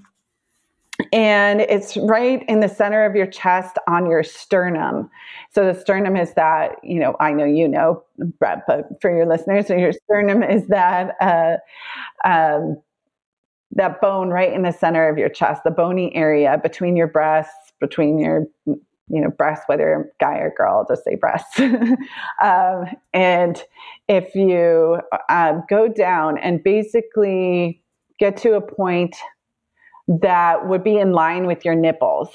and 1.13 1.61
it's 1.61 1.95
right 1.97 2.43
in 2.47 2.59
the 2.59 2.67
center 2.67 3.05
of 3.05 3.15
your 3.15 3.27
chest 3.27 3.77
on 3.87 4.09
your 4.09 4.23
sternum. 4.23 5.09
So 5.51 5.71
the 5.71 5.79
sternum 5.79 6.17
is 6.17 6.33
that, 6.33 6.75
you 6.83 6.99
know, 6.99 7.15
I 7.19 7.31
know 7.31 7.45
you 7.45 7.67
know, 7.67 8.03
Brett, 8.39 8.63
but 8.67 8.89
for 9.01 9.15
your 9.15 9.25
listeners, 9.25 9.67
so 9.67 9.75
your 9.75 9.93
sternum 9.93 10.43
is 10.43 10.67
that 10.67 11.15
uh, 11.21 11.57
um, 12.27 12.77
that 13.71 14.01
bone 14.01 14.29
right 14.29 14.51
in 14.51 14.63
the 14.63 14.71
center 14.71 15.09
of 15.09 15.17
your 15.17 15.29
chest, 15.29 15.63
the 15.63 15.71
bony 15.71 16.15
area 16.15 16.59
between 16.61 16.95
your 16.95 17.07
breasts, 17.07 17.73
between 17.79 18.19
your 18.19 18.45
you 18.65 19.21
know 19.21 19.29
breasts, 19.29 19.65
whether 19.67 20.11
guy 20.19 20.37
or 20.37 20.53
girl, 20.55 20.85
just 20.87 21.03
say 21.03 21.15
breasts. 21.15 21.59
um, 22.41 22.85
and 23.13 23.63
if 24.07 24.33
you 24.35 24.99
um, 25.29 25.63
go 25.69 25.87
down 25.87 26.37
and 26.39 26.63
basically 26.63 27.81
get 28.19 28.37
to 28.37 28.53
a 28.53 28.61
point 28.61 29.15
that 30.07 30.67
would 30.67 30.83
be 30.83 30.97
in 30.97 31.13
line 31.13 31.45
with 31.45 31.63
your 31.63 31.75
nipples. 31.75 32.29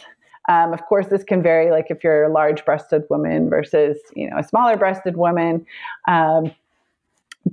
Um, 0.48 0.72
of 0.72 0.84
course, 0.86 1.06
this 1.08 1.24
can 1.24 1.42
vary, 1.42 1.70
like 1.70 1.86
if 1.88 2.04
you're 2.04 2.24
a 2.24 2.32
large-breasted 2.32 3.04
woman 3.10 3.48
versus 3.48 3.98
you 4.14 4.28
know 4.28 4.38
a 4.38 4.44
smaller-breasted 4.44 5.16
woman. 5.16 5.66
Um, 6.06 6.52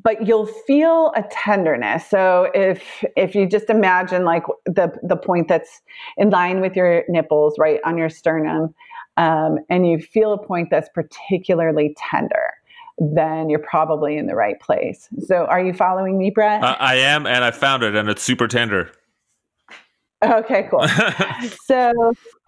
but 0.04 0.26
you'll 0.26 0.46
feel 0.46 1.12
a 1.16 1.24
tenderness. 1.32 2.10
So 2.10 2.50
if 2.54 3.04
if 3.16 3.36
you 3.36 3.46
just 3.48 3.70
imagine 3.70 4.24
like 4.24 4.44
the 4.66 4.92
the 5.04 5.16
point 5.16 5.48
that's 5.48 5.82
in 6.18 6.30
line 6.30 6.62
with 6.62 6.76
your 6.76 7.04
nipples, 7.10 7.56
right 7.58 7.80
on 7.86 7.98
your 7.98 8.10
sternum, 8.10 8.74
um, 9.18 9.60
and 9.70 9.88
you 9.88 10.00
feel 10.00 10.34
a 10.34 10.38
point 10.38 10.70
that's 10.72 10.90
particularly 10.94 11.96
tender, 11.98 12.54
then 12.98 13.50
you're 13.50 13.60
probably 13.60 14.18
in 14.18 14.28
the 14.28 14.36
right 14.36 14.60
place. 14.60 15.10
So 15.20 15.46
are 15.46 15.62
you 15.62 15.74
following 15.74 16.18
me, 16.18 16.30
Brett? 16.30 16.64
Uh, 16.64 16.78
I 16.80 16.96
am, 16.96 17.26
and 17.26 17.44
I 17.44 17.52
found 17.52 17.84
it, 17.84 17.96
and 17.96 18.10
it's 18.10 18.24
super 18.24 18.48
tender. 18.48 18.92
Okay, 20.24 20.68
cool. 20.70 20.88
so 21.66 22.14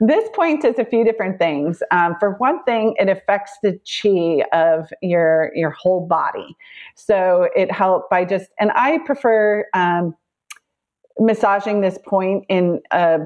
this 0.00 0.28
point 0.34 0.64
is 0.64 0.78
a 0.78 0.84
few 0.84 1.04
different 1.04 1.38
things. 1.38 1.82
Um, 1.90 2.16
for 2.18 2.32
one 2.38 2.62
thing, 2.64 2.94
it 2.98 3.10
affects 3.10 3.52
the 3.62 3.78
chi 3.84 4.42
of 4.56 4.88
your 5.02 5.52
your 5.54 5.70
whole 5.70 6.06
body. 6.06 6.56
So 6.94 7.48
it 7.54 7.70
helps 7.70 8.06
by 8.10 8.24
just, 8.24 8.46
and 8.58 8.70
I 8.74 8.98
prefer 9.04 9.66
um, 9.74 10.16
massaging 11.18 11.82
this 11.82 11.98
point 12.06 12.44
in 12.48 12.80
a 12.90 13.18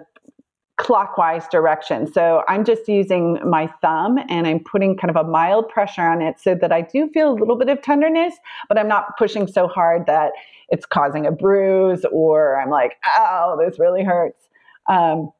clockwise 0.82 1.46
direction. 1.46 2.12
So 2.12 2.42
I'm 2.48 2.64
just 2.64 2.88
using 2.88 3.38
my 3.48 3.68
thumb 3.80 4.18
and 4.28 4.48
I'm 4.48 4.58
putting 4.58 4.96
kind 4.96 5.16
of 5.16 5.16
a 5.16 5.28
mild 5.28 5.68
pressure 5.68 6.02
on 6.02 6.20
it 6.20 6.40
so 6.40 6.56
that 6.56 6.72
I 6.72 6.80
do 6.80 7.08
feel 7.14 7.30
a 7.30 7.36
little 7.38 7.56
bit 7.56 7.68
of 7.68 7.80
tenderness, 7.82 8.34
but 8.68 8.76
I'm 8.76 8.88
not 8.88 9.16
pushing 9.16 9.46
so 9.46 9.68
hard 9.68 10.06
that 10.06 10.32
it's 10.70 10.84
causing 10.84 11.24
a 11.24 11.30
bruise 11.30 12.04
or 12.10 12.60
I'm 12.60 12.68
like, 12.68 12.96
oh, 13.16 13.56
this 13.64 13.78
really 13.78 14.02
hurts. 14.02 14.48
Um, 14.88 15.30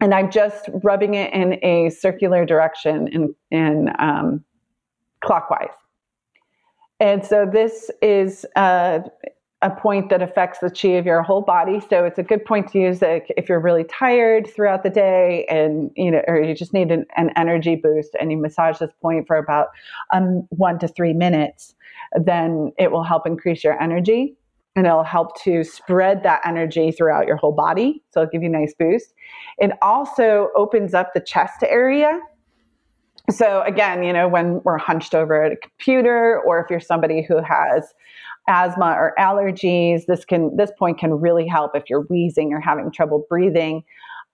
and 0.00 0.12
I'm 0.12 0.32
just 0.32 0.68
rubbing 0.82 1.14
it 1.14 1.32
in 1.32 1.64
a 1.64 1.90
circular 1.90 2.44
direction 2.44 3.06
in, 3.06 3.34
in 3.52 3.88
um, 4.00 4.44
clockwise. 5.24 5.68
And 6.98 7.24
so 7.24 7.48
this 7.50 7.88
is 8.02 8.44
uh, 8.56 8.98
a 9.62 9.70
point 9.70 10.10
that 10.10 10.22
affects 10.22 10.58
the 10.58 10.70
chi 10.70 10.88
of 10.88 11.06
your 11.06 11.22
whole 11.22 11.40
body. 11.40 11.80
So 11.88 12.04
it's 12.04 12.18
a 12.18 12.22
good 12.22 12.44
point 12.44 12.70
to 12.72 12.78
use 12.78 12.98
if 13.02 13.48
you're 13.48 13.60
really 13.60 13.84
tired 13.84 14.48
throughout 14.52 14.82
the 14.82 14.90
day 14.90 15.46
and 15.48 15.90
you 15.96 16.10
know, 16.10 16.22
or 16.26 16.40
you 16.40 16.54
just 16.54 16.72
need 16.72 16.90
an, 16.90 17.06
an 17.16 17.30
energy 17.36 17.76
boost 17.76 18.16
and 18.20 18.30
you 18.30 18.36
massage 18.36 18.78
this 18.78 18.90
point 19.00 19.26
for 19.26 19.36
about 19.36 19.68
um, 20.12 20.46
one 20.50 20.78
to 20.80 20.88
three 20.88 21.12
minutes, 21.12 21.74
then 22.14 22.72
it 22.78 22.90
will 22.90 23.04
help 23.04 23.26
increase 23.26 23.62
your 23.62 23.80
energy 23.80 24.36
and 24.74 24.86
it'll 24.86 25.04
help 25.04 25.40
to 25.42 25.62
spread 25.62 26.22
that 26.22 26.40
energy 26.44 26.90
throughout 26.90 27.26
your 27.26 27.36
whole 27.36 27.52
body. 27.52 28.02
So 28.10 28.22
it'll 28.22 28.30
give 28.30 28.42
you 28.42 28.48
a 28.48 28.52
nice 28.52 28.74
boost. 28.78 29.14
It 29.58 29.70
also 29.80 30.48
opens 30.56 30.94
up 30.94 31.14
the 31.14 31.20
chest 31.20 31.62
area 31.62 32.20
so 33.30 33.62
again, 33.62 34.02
you 34.02 34.12
know, 34.12 34.28
when 34.28 34.60
we're 34.64 34.78
hunched 34.78 35.14
over 35.14 35.42
at 35.42 35.52
a 35.52 35.56
computer, 35.56 36.40
or 36.44 36.60
if 36.60 36.70
you're 36.70 36.80
somebody 36.80 37.22
who 37.22 37.40
has 37.40 37.94
asthma 38.48 38.94
or 38.98 39.14
allergies, 39.18 40.06
this 40.06 40.24
can 40.24 40.56
this 40.56 40.70
point 40.78 40.98
can 40.98 41.12
really 41.12 41.46
help 41.46 41.72
if 41.74 41.84
you're 41.88 42.02
wheezing 42.02 42.52
or 42.52 42.60
having 42.60 42.90
trouble 42.90 43.24
breathing. 43.28 43.84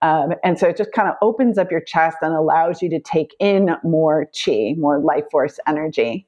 Um, 0.01 0.33
and 0.43 0.57
so 0.57 0.67
it 0.67 0.77
just 0.77 0.93
kind 0.93 1.09
of 1.09 1.15
opens 1.21 1.57
up 1.57 1.71
your 1.71 1.81
chest 1.81 2.17
and 2.21 2.33
allows 2.33 2.81
you 2.81 2.89
to 2.89 2.99
take 2.99 3.35
in 3.39 3.75
more 3.83 4.27
chi, 4.33 4.73
more 4.77 4.99
life 4.99 5.25
force 5.29 5.59
energy. 5.67 6.25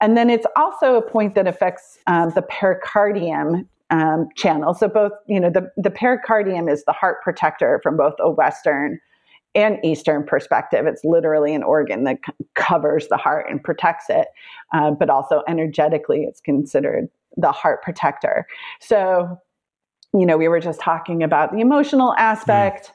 And 0.00 0.16
then 0.16 0.30
it's 0.30 0.46
also 0.56 0.96
a 0.96 1.02
point 1.02 1.34
that 1.34 1.46
affects 1.46 1.98
um, 2.06 2.30
the 2.34 2.42
pericardium 2.42 3.66
um, 3.90 4.28
channel. 4.36 4.74
So 4.74 4.88
both, 4.88 5.12
you 5.26 5.38
know, 5.38 5.50
the, 5.50 5.70
the 5.76 5.90
pericardium 5.90 6.68
is 6.70 6.84
the 6.84 6.92
heart 6.92 7.22
protector 7.22 7.80
from 7.82 7.96
both 7.96 8.14
a 8.18 8.30
Western 8.30 8.98
and 9.54 9.78
Eastern 9.84 10.24
perspective. 10.24 10.86
It's 10.86 11.04
literally 11.04 11.54
an 11.54 11.62
organ 11.62 12.04
that 12.04 12.18
c- 12.26 12.32
covers 12.54 13.08
the 13.08 13.16
heart 13.16 13.46
and 13.48 13.62
protects 13.62 14.06
it, 14.08 14.28
uh, 14.72 14.90
but 14.92 15.10
also 15.10 15.42
energetically, 15.48 16.24
it's 16.24 16.40
considered 16.40 17.08
the 17.36 17.52
heart 17.52 17.82
protector. 17.82 18.46
So, 18.80 19.40
you 20.12 20.26
know, 20.26 20.36
we 20.36 20.48
were 20.48 20.60
just 20.60 20.80
talking 20.80 21.22
about 21.22 21.52
the 21.52 21.60
emotional 21.60 22.14
aspect 22.18 22.92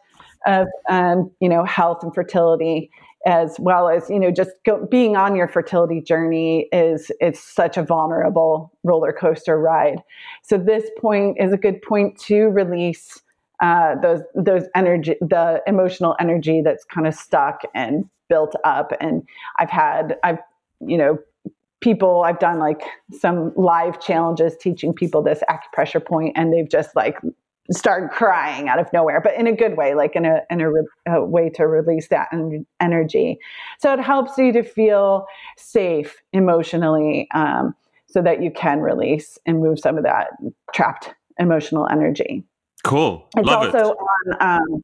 mm. 0.48 0.62
of, 0.62 0.68
um, 0.90 1.32
you 1.40 1.50
know, 1.50 1.66
health 1.66 2.04
and 2.04 2.14
fertility. 2.14 2.90
As 3.26 3.58
well 3.60 3.90
as 3.90 4.10
you 4.10 4.18
know, 4.18 4.32
just 4.32 4.52
go, 4.66 4.88
being 4.90 5.18
on 5.18 5.36
your 5.36 5.50
fertility 5.50 6.00
journey 6.00 6.70
is 6.72 7.12
it's 7.20 7.42
such 7.42 7.76
a 7.76 7.84
vulnerable 7.84 8.72
roller 8.86 9.12
coaster 9.12 9.60
ride. 9.60 10.02
So 10.42 10.58
this 10.58 10.90
point 10.98 11.36
is 11.38 11.52
a 11.52 11.58
good 11.58 11.82
point 11.82 12.18
to 12.22 12.46
release 12.46 13.22
uh, 13.62 13.96
those 14.02 14.22
those 14.36 14.64
energy, 14.76 15.16
the 15.22 15.62
emotional 15.68 16.16
energy 16.20 16.62
that's 16.62 16.86
kind 16.86 17.08
of 17.08 17.14
stuck 17.14 17.62
and 17.74 18.06
built 18.30 18.56
up. 18.64 18.92
And 19.02 19.24
I've 19.58 19.70
had, 19.70 20.18
I've, 20.24 20.40
you 20.80 20.98
know, 20.98 21.18
people, 21.82 22.24
I've 22.24 22.40
done 22.40 22.60
like 22.60 22.82
some 23.12 23.54
live 23.56 24.00
challenges 24.00 24.56
teaching 24.58 24.94
people 24.94 25.22
this 25.22 25.42
acupressure 25.50 26.06
point, 26.06 26.34
and 26.36 26.54
they've 26.54 26.70
just 26.70 26.96
like 26.96 27.18
started 27.72 28.10
crying 28.10 28.68
out 28.68 28.80
of 28.80 28.92
nowhere, 28.94 29.22
but 29.22 29.36
in 29.36 29.46
a 29.46 29.56
good 29.56 29.78
way, 29.78 29.94
like 29.94 30.16
in 30.16 30.26
a 30.26 30.42
in 30.50 30.62
a, 30.62 31.12
a 31.12 31.24
way 31.24 31.50
to 31.50 31.68
release 31.68 32.08
that 32.08 32.28
en- 32.34 32.66
energy. 32.80 33.38
So 33.80 33.94
it 33.94 34.00
helps 34.00 34.38
you 34.38 34.52
to 34.54 34.64
feel 34.64 35.26
safe 35.58 36.16
emotionally, 36.34 37.28
um, 37.34 37.76
so 38.08 38.24
that 38.24 38.42
you 38.42 38.50
can 38.50 38.80
release 38.80 39.38
and 39.46 39.60
move 39.60 39.80
some 39.80 39.98
of 39.98 40.04
that 40.04 40.30
trapped 40.74 41.14
emotional 41.38 41.88
energy. 41.92 42.44
Cool. 42.84 43.28
It's 43.38 43.48
Love 43.48 43.76
also 43.76 43.92
it. 43.92 43.98
on. 44.42 44.62
Um, 44.62 44.84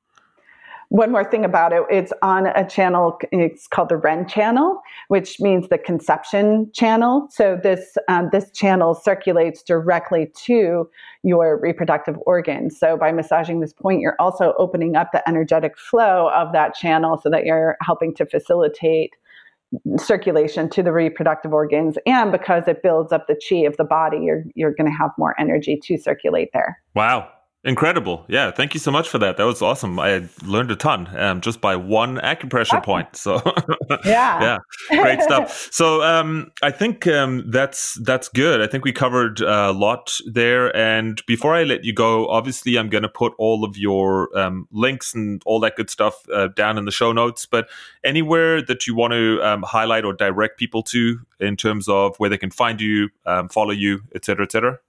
one 0.89 1.11
more 1.11 1.23
thing 1.23 1.43
about 1.43 1.73
it, 1.73 1.83
it's 1.89 2.13
on 2.21 2.47
a 2.47 2.67
channel. 2.67 3.19
It's 3.31 3.67
called 3.67 3.89
the 3.89 3.97
Ren 3.97 4.27
channel, 4.27 4.81
which 5.07 5.39
means 5.39 5.67
the 5.69 5.77
conception 5.77 6.71
channel. 6.73 7.27
So 7.31 7.59
this 7.61 7.97
um, 8.07 8.29
this 8.31 8.51
channel 8.51 8.93
circulates 8.93 9.63
directly 9.63 10.31
to 10.45 10.89
your 11.23 11.59
reproductive 11.59 12.17
organs. 12.25 12.79
So 12.79 12.97
by 12.97 13.11
massaging 13.11 13.61
this 13.61 13.73
point, 13.73 13.99
you're 13.99 14.15
also 14.19 14.53
opening 14.59 14.95
up 14.95 15.11
the 15.11 15.27
energetic 15.27 15.77
flow 15.77 16.29
of 16.29 16.53
that 16.53 16.75
channel, 16.75 17.19
so 17.21 17.29
that 17.29 17.45
you're 17.45 17.77
helping 17.81 18.13
to 18.15 18.25
facilitate 18.25 19.15
circulation 19.97 20.69
to 20.69 20.83
the 20.83 20.91
reproductive 20.91 21.51
organs 21.51 21.97
and 22.05 22.31
because 22.31 22.67
it 22.67 22.83
builds 22.83 23.11
up 23.11 23.27
the 23.27 23.35
chi 23.49 23.57
of 23.65 23.75
the 23.77 23.83
body 23.83 24.19
you're 24.21 24.43
you're 24.53 24.73
going 24.73 24.89
to 24.89 24.95
have 24.95 25.09
more 25.17 25.35
energy 25.39 25.75
to 25.75 25.97
circulate 25.97 26.49
there 26.53 26.79
wow 26.93 27.27
Incredible. 27.65 28.25
Yeah. 28.27 28.51
Thank 28.51 28.75
you 28.75 28.79
so 28.79 28.91
much 28.91 29.09
for 29.09 29.17
that. 29.17 29.37
That 29.37 29.45
was 29.45 29.59
awesome. 29.63 29.99
I 29.99 30.29
learned 30.45 30.69
a 30.69 30.75
ton 30.75 31.09
um, 31.17 31.41
just 31.41 31.61
by 31.61 31.75
one 31.75 32.17
acupressure 32.17 32.83
point. 32.83 33.15
So 33.15 33.41
yeah. 34.05 34.39
yeah. 34.39 34.57
Great 35.01 35.19
stuff. 35.23 35.69
So 35.71 36.03
um, 36.03 36.51
I 36.61 36.69
think 36.69 37.07
um, 37.07 37.49
that's 37.49 37.95
that's 37.95 38.29
good. 38.29 38.61
I 38.61 38.67
think 38.67 38.85
we 38.85 38.91
covered 38.91 39.41
a 39.41 39.71
lot 39.71 40.19
there. 40.27 40.75
And 40.77 41.25
before 41.25 41.55
I 41.55 41.63
let 41.63 41.83
you 41.83 41.91
go, 41.91 42.27
obviously 42.27 42.77
I'm 42.77 42.87
going 42.87 43.01
to 43.01 43.09
put 43.09 43.33
all 43.39 43.63
of 43.63 43.75
your 43.77 44.37
um, 44.37 44.67
links 44.71 45.15
and 45.15 45.41
all 45.47 45.59
that 45.61 45.75
good 45.75 45.89
stuff 45.89 46.23
uh, 46.31 46.49
down 46.49 46.77
in 46.77 46.85
the 46.85 46.91
show 46.91 47.13
notes. 47.13 47.47
But 47.47 47.67
anywhere 48.03 48.61
that 48.61 48.85
you 48.85 48.93
want 48.93 49.13
to 49.13 49.41
um, 49.41 49.63
highlight 49.63 50.05
or 50.05 50.13
direct 50.13 50.59
people 50.59 50.83
to 50.83 51.19
in 51.39 51.57
terms 51.57 51.89
of 51.89 52.15
where 52.17 52.29
they 52.29 52.37
can 52.37 52.51
find 52.51 52.79
you, 52.79 53.09
um, 53.25 53.49
follow 53.49 53.71
you, 53.71 54.01
et 54.13 54.23
cetera, 54.23 54.45
et 54.45 54.51
cetera. 54.51 54.79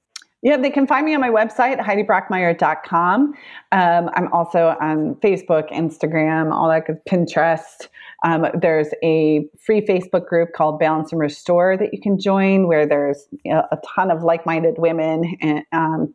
Yeah, 0.47 0.57
they 0.57 0.71
can 0.71 0.87
find 0.87 1.05
me 1.05 1.13
on 1.13 1.21
my 1.21 1.29
website, 1.29 1.81
HeidiBrockmeyer.com. 1.81 3.35
Um, 3.73 4.11
I'm 4.15 4.33
also 4.33 4.77
on 4.81 5.17
Facebook, 5.17 5.73
Instagram, 5.73 6.53
all 6.53 6.69
that 6.69 6.87
good, 6.87 7.05
Pinterest. 7.05 7.89
Um, 8.23 8.47
there's 8.55 8.87
a 9.03 9.45
free 9.59 9.81
Facebook 9.81 10.29
group 10.29 10.53
called 10.53 10.79
Balance 10.79 11.11
and 11.11 11.21
Restore 11.21 11.77
that 11.79 11.93
you 11.93 12.01
can 12.01 12.17
join, 12.17 12.69
where 12.69 12.87
there's 12.87 13.27
you 13.45 13.53
know, 13.53 13.65
a 13.73 13.79
ton 13.97 14.13
of 14.13 14.23
like-minded 14.23 14.77
women 14.79 15.37
and, 15.41 15.65
um, 15.73 16.15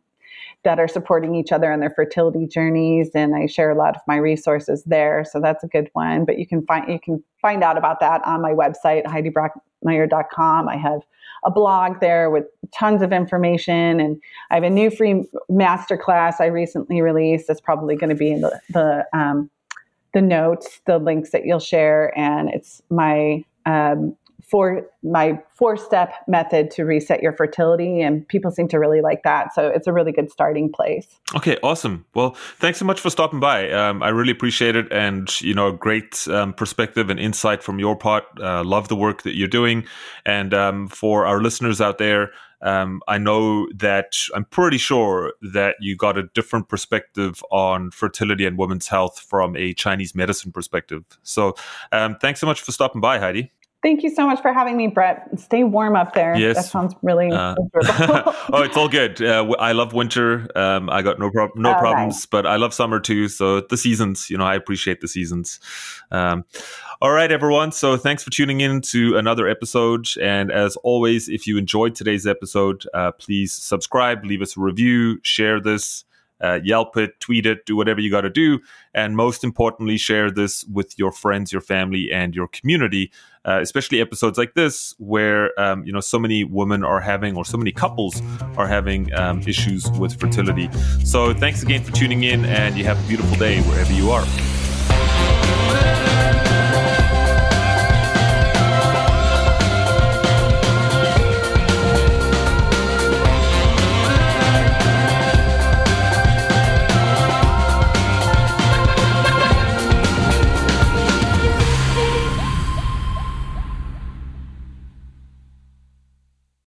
that 0.64 0.78
are 0.78 0.88
supporting 0.88 1.34
each 1.34 1.52
other 1.52 1.70
on 1.70 1.80
their 1.80 1.90
fertility 1.90 2.46
journeys, 2.46 3.10
and 3.14 3.34
I 3.34 3.44
share 3.44 3.70
a 3.70 3.76
lot 3.76 3.96
of 3.96 4.02
my 4.08 4.16
resources 4.16 4.82
there. 4.84 5.26
So 5.30 5.42
that's 5.42 5.62
a 5.62 5.68
good 5.68 5.90
one. 5.92 6.24
But 6.24 6.38
you 6.38 6.46
can 6.46 6.64
find 6.64 6.90
you 6.90 7.00
can 7.00 7.22
find 7.42 7.62
out 7.62 7.76
about 7.76 8.00
that 8.00 8.24
on 8.24 8.40
my 8.40 8.52
website, 8.52 9.06
HeidiBrockmeyer.com. 9.84 10.68
I 10.68 10.76
have 10.76 11.00
a 11.44 11.50
blog 11.50 12.00
there 12.00 12.30
with 12.30 12.44
tons 12.72 13.02
of 13.02 13.12
information, 13.12 14.00
and 14.00 14.20
I 14.50 14.54
have 14.54 14.64
a 14.64 14.70
new 14.70 14.90
free 14.90 15.24
masterclass 15.50 16.34
I 16.40 16.46
recently 16.46 17.00
released. 17.02 17.48
That's 17.48 17.60
probably 17.60 17.96
going 17.96 18.10
to 18.10 18.16
be 18.16 18.30
in 18.32 18.40
the 18.40 18.60
the 18.70 19.06
um, 19.12 19.50
the 20.14 20.22
notes, 20.22 20.80
the 20.84 20.98
links 20.98 21.30
that 21.30 21.44
you'll 21.44 21.58
share, 21.58 22.16
and 22.18 22.48
it's 22.50 22.82
my 22.90 23.44
um, 23.66 24.16
four 24.42 24.86
my 25.02 25.38
four 25.54 25.76
step 25.76 26.14
method 26.28 26.70
to 26.72 26.84
reset 26.84 27.22
your 27.22 27.32
fertility 27.32 28.00
and 28.00 28.26
people 28.28 28.50
seem 28.50 28.68
to 28.68 28.78
really 28.78 29.00
like 29.00 29.22
that. 29.22 29.54
So 29.54 29.68
it's 29.68 29.86
a 29.86 29.92
really 29.92 30.12
good 30.12 30.30
starting 30.30 30.70
place. 30.70 31.06
Okay 31.34 31.56
awesome. 31.62 32.04
Well 32.14 32.34
thanks 32.58 32.78
so 32.78 32.84
much 32.84 33.00
for 33.00 33.10
stopping 33.10 33.40
by. 33.40 33.70
Um, 33.70 34.02
i 34.02 34.08
really 34.08 34.32
appreciate 34.32 34.76
it 34.76 34.92
and 34.92 35.40
you 35.40 35.54
know 35.54 35.72
great 35.72 36.26
um, 36.28 36.52
perspective 36.52 37.10
and 37.10 37.18
insight 37.18 37.62
from 37.62 37.78
your 37.78 37.96
part. 37.96 38.24
Uh, 38.40 38.62
love 38.64 38.88
the 38.88 38.96
work 38.96 39.22
that 39.22 39.36
you're 39.36 39.48
doing. 39.48 39.84
And 40.26 40.52
um, 40.54 40.88
for 40.88 41.26
our 41.26 41.40
listeners 41.40 41.80
out 41.80 41.98
there 41.98 42.30
um, 42.62 43.02
I 43.08 43.18
know 43.18 43.68
that 43.74 44.16
I'm 44.34 44.44
pretty 44.44 44.78
sure 44.78 45.32
that 45.42 45.76
you 45.80 45.96
got 45.96 46.16
a 46.16 46.22
different 46.22 46.68
perspective 46.68 47.42
on 47.50 47.90
fertility 47.90 48.46
and 48.46 48.56
women's 48.56 48.86
health 48.86 49.18
from 49.18 49.56
a 49.56 49.74
Chinese 49.74 50.14
medicine 50.14 50.52
perspective. 50.52 51.04
So, 51.24 51.54
um, 51.90 52.16
thanks 52.20 52.40
so 52.40 52.46
much 52.46 52.60
for 52.60 52.70
stopping 52.70 53.00
by, 53.00 53.18
Heidi. 53.18 53.50
Thank 53.82 54.04
you 54.04 54.10
so 54.10 54.26
much 54.26 54.40
for 54.40 54.52
having 54.52 54.76
me, 54.76 54.86
Brett. 54.86 55.28
Stay 55.40 55.64
warm 55.64 55.96
up 55.96 56.14
there. 56.14 56.36
Yes. 56.36 56.54
That 56.54 56.64
sounds 56.66 56.94
really 57.02 57.32
uh, 57.32 57.56
oh, 57.74 58.62
it's 58.62 58.76
all 58.76 58.88
good. 58.88 59.20
Uh, 59.20 59.50
I 59.58 59.72
love 59.72 59.92
winter. 59.92 60.48
Um, 60.54 60.88
I 60.88 61.02
got 61.02 61.18
no, 61.18 61.30
prob- 61.32 61.56
no 61.56 61.74
oh, 61.74 61.78
problems, 61.80 62.14
nice. 62.14 62.26
but 62.26 62.46
I 62.46 62.56
love 62.56 62.72
summer 62.72 63.00
too. 63.00 63.26
So 63.26 63.62
the 63.62 63.76
seasons, 63.76 64.30
you 64.30 64.38
know, 64.38 64.44
I 64.44 64.54
appreciate 64.54 65.00
the 65.00 65.08
seasons. 65.08 65.58
Um, 66.12 66.44
all 67.00 67.10
right, 67.10 67.32
everyone. 67.32 67.72
So 67.72 67.96
thanks 67.96 68.22
for 68.22 68.30
tuning 68.30 68.60
in 68.60 68.82
to 68.82 69.16
another 69.16 69.48
episode. 69.48 70.06
And 70.20 70.52
as 70.52 70.76
always, 70.84 71.28
if 71.28 71.48
you 71.48 71.58
enjoyed 71.58 71.96
today's 71.96 72.24
episode, 72.24 72.84
uh, 72.94 73.10
please 73.10 73.52
subscribe, 73.52 74.24
leave 74.24 74.42
us 74.42 74.56
a 74.56 74.60
review, 74.60 75.18
share 75.24 75.60
this 75.60 76.04
uh, 76.42 76.60
Yelp 76.62 76.96
it, 76.96 77.18
tweet 77.20 77.46
it, 77.46 77.66
do 77.66 77.76
whatever 77.76 78.00
you 78.00 78.10
got 78.10 78.22
to 78.22 78.30
do. 78.30 78.60
And 78.94 79.16
most 79.16 79.44
importantly, 79.44 79.96
share 79.96 80.30
this 80.30 80.64
with 80.64 80.98
your 80.98 81.12
friends, 81.12 81.52
your 81.52 81.62
family, 81.62 82.12
and 82.12 82.34
your 82.34 82.48
community, 82.48 83.10
uh, 83.44 83.60
especially 83.60 84.00
episodes 84.00 84.38
like 84.38 84.54
this 84.54 84.94
where, 84.98 85.58
um, 85.58 85.84
you 85.84 85.92
know, 85.92 86.00
so 86.00 86.18
many 86.18 86.44
women 86.44 86.84
are 86.84 87.00
having, 87.00 87.36
or 87.36 87.44
so 87.44 87.56
many 87.56 87.72
couples 87.72 88.20
are 88.56 88.68
having 88.68 89.12
um, 89.14 89.40
issues 89.42 89.90
with 89.92 90.18
fertility. 90.18 90.68
So 91.04 91.32
thanks 91.34 91.62
again 91.62 91.82
for 91.82 91.92
tuning 91.92 92.24
in, 92.24 92.44
and 92.44 92.76
you 92.76 92.84
have 92.84 93.02
a 93.02 93.08
beautiful 93.08 93.36
day 93.36 93.60
wherever 93.62 93.92
you 93.92 94.10
are. 94.10 94.26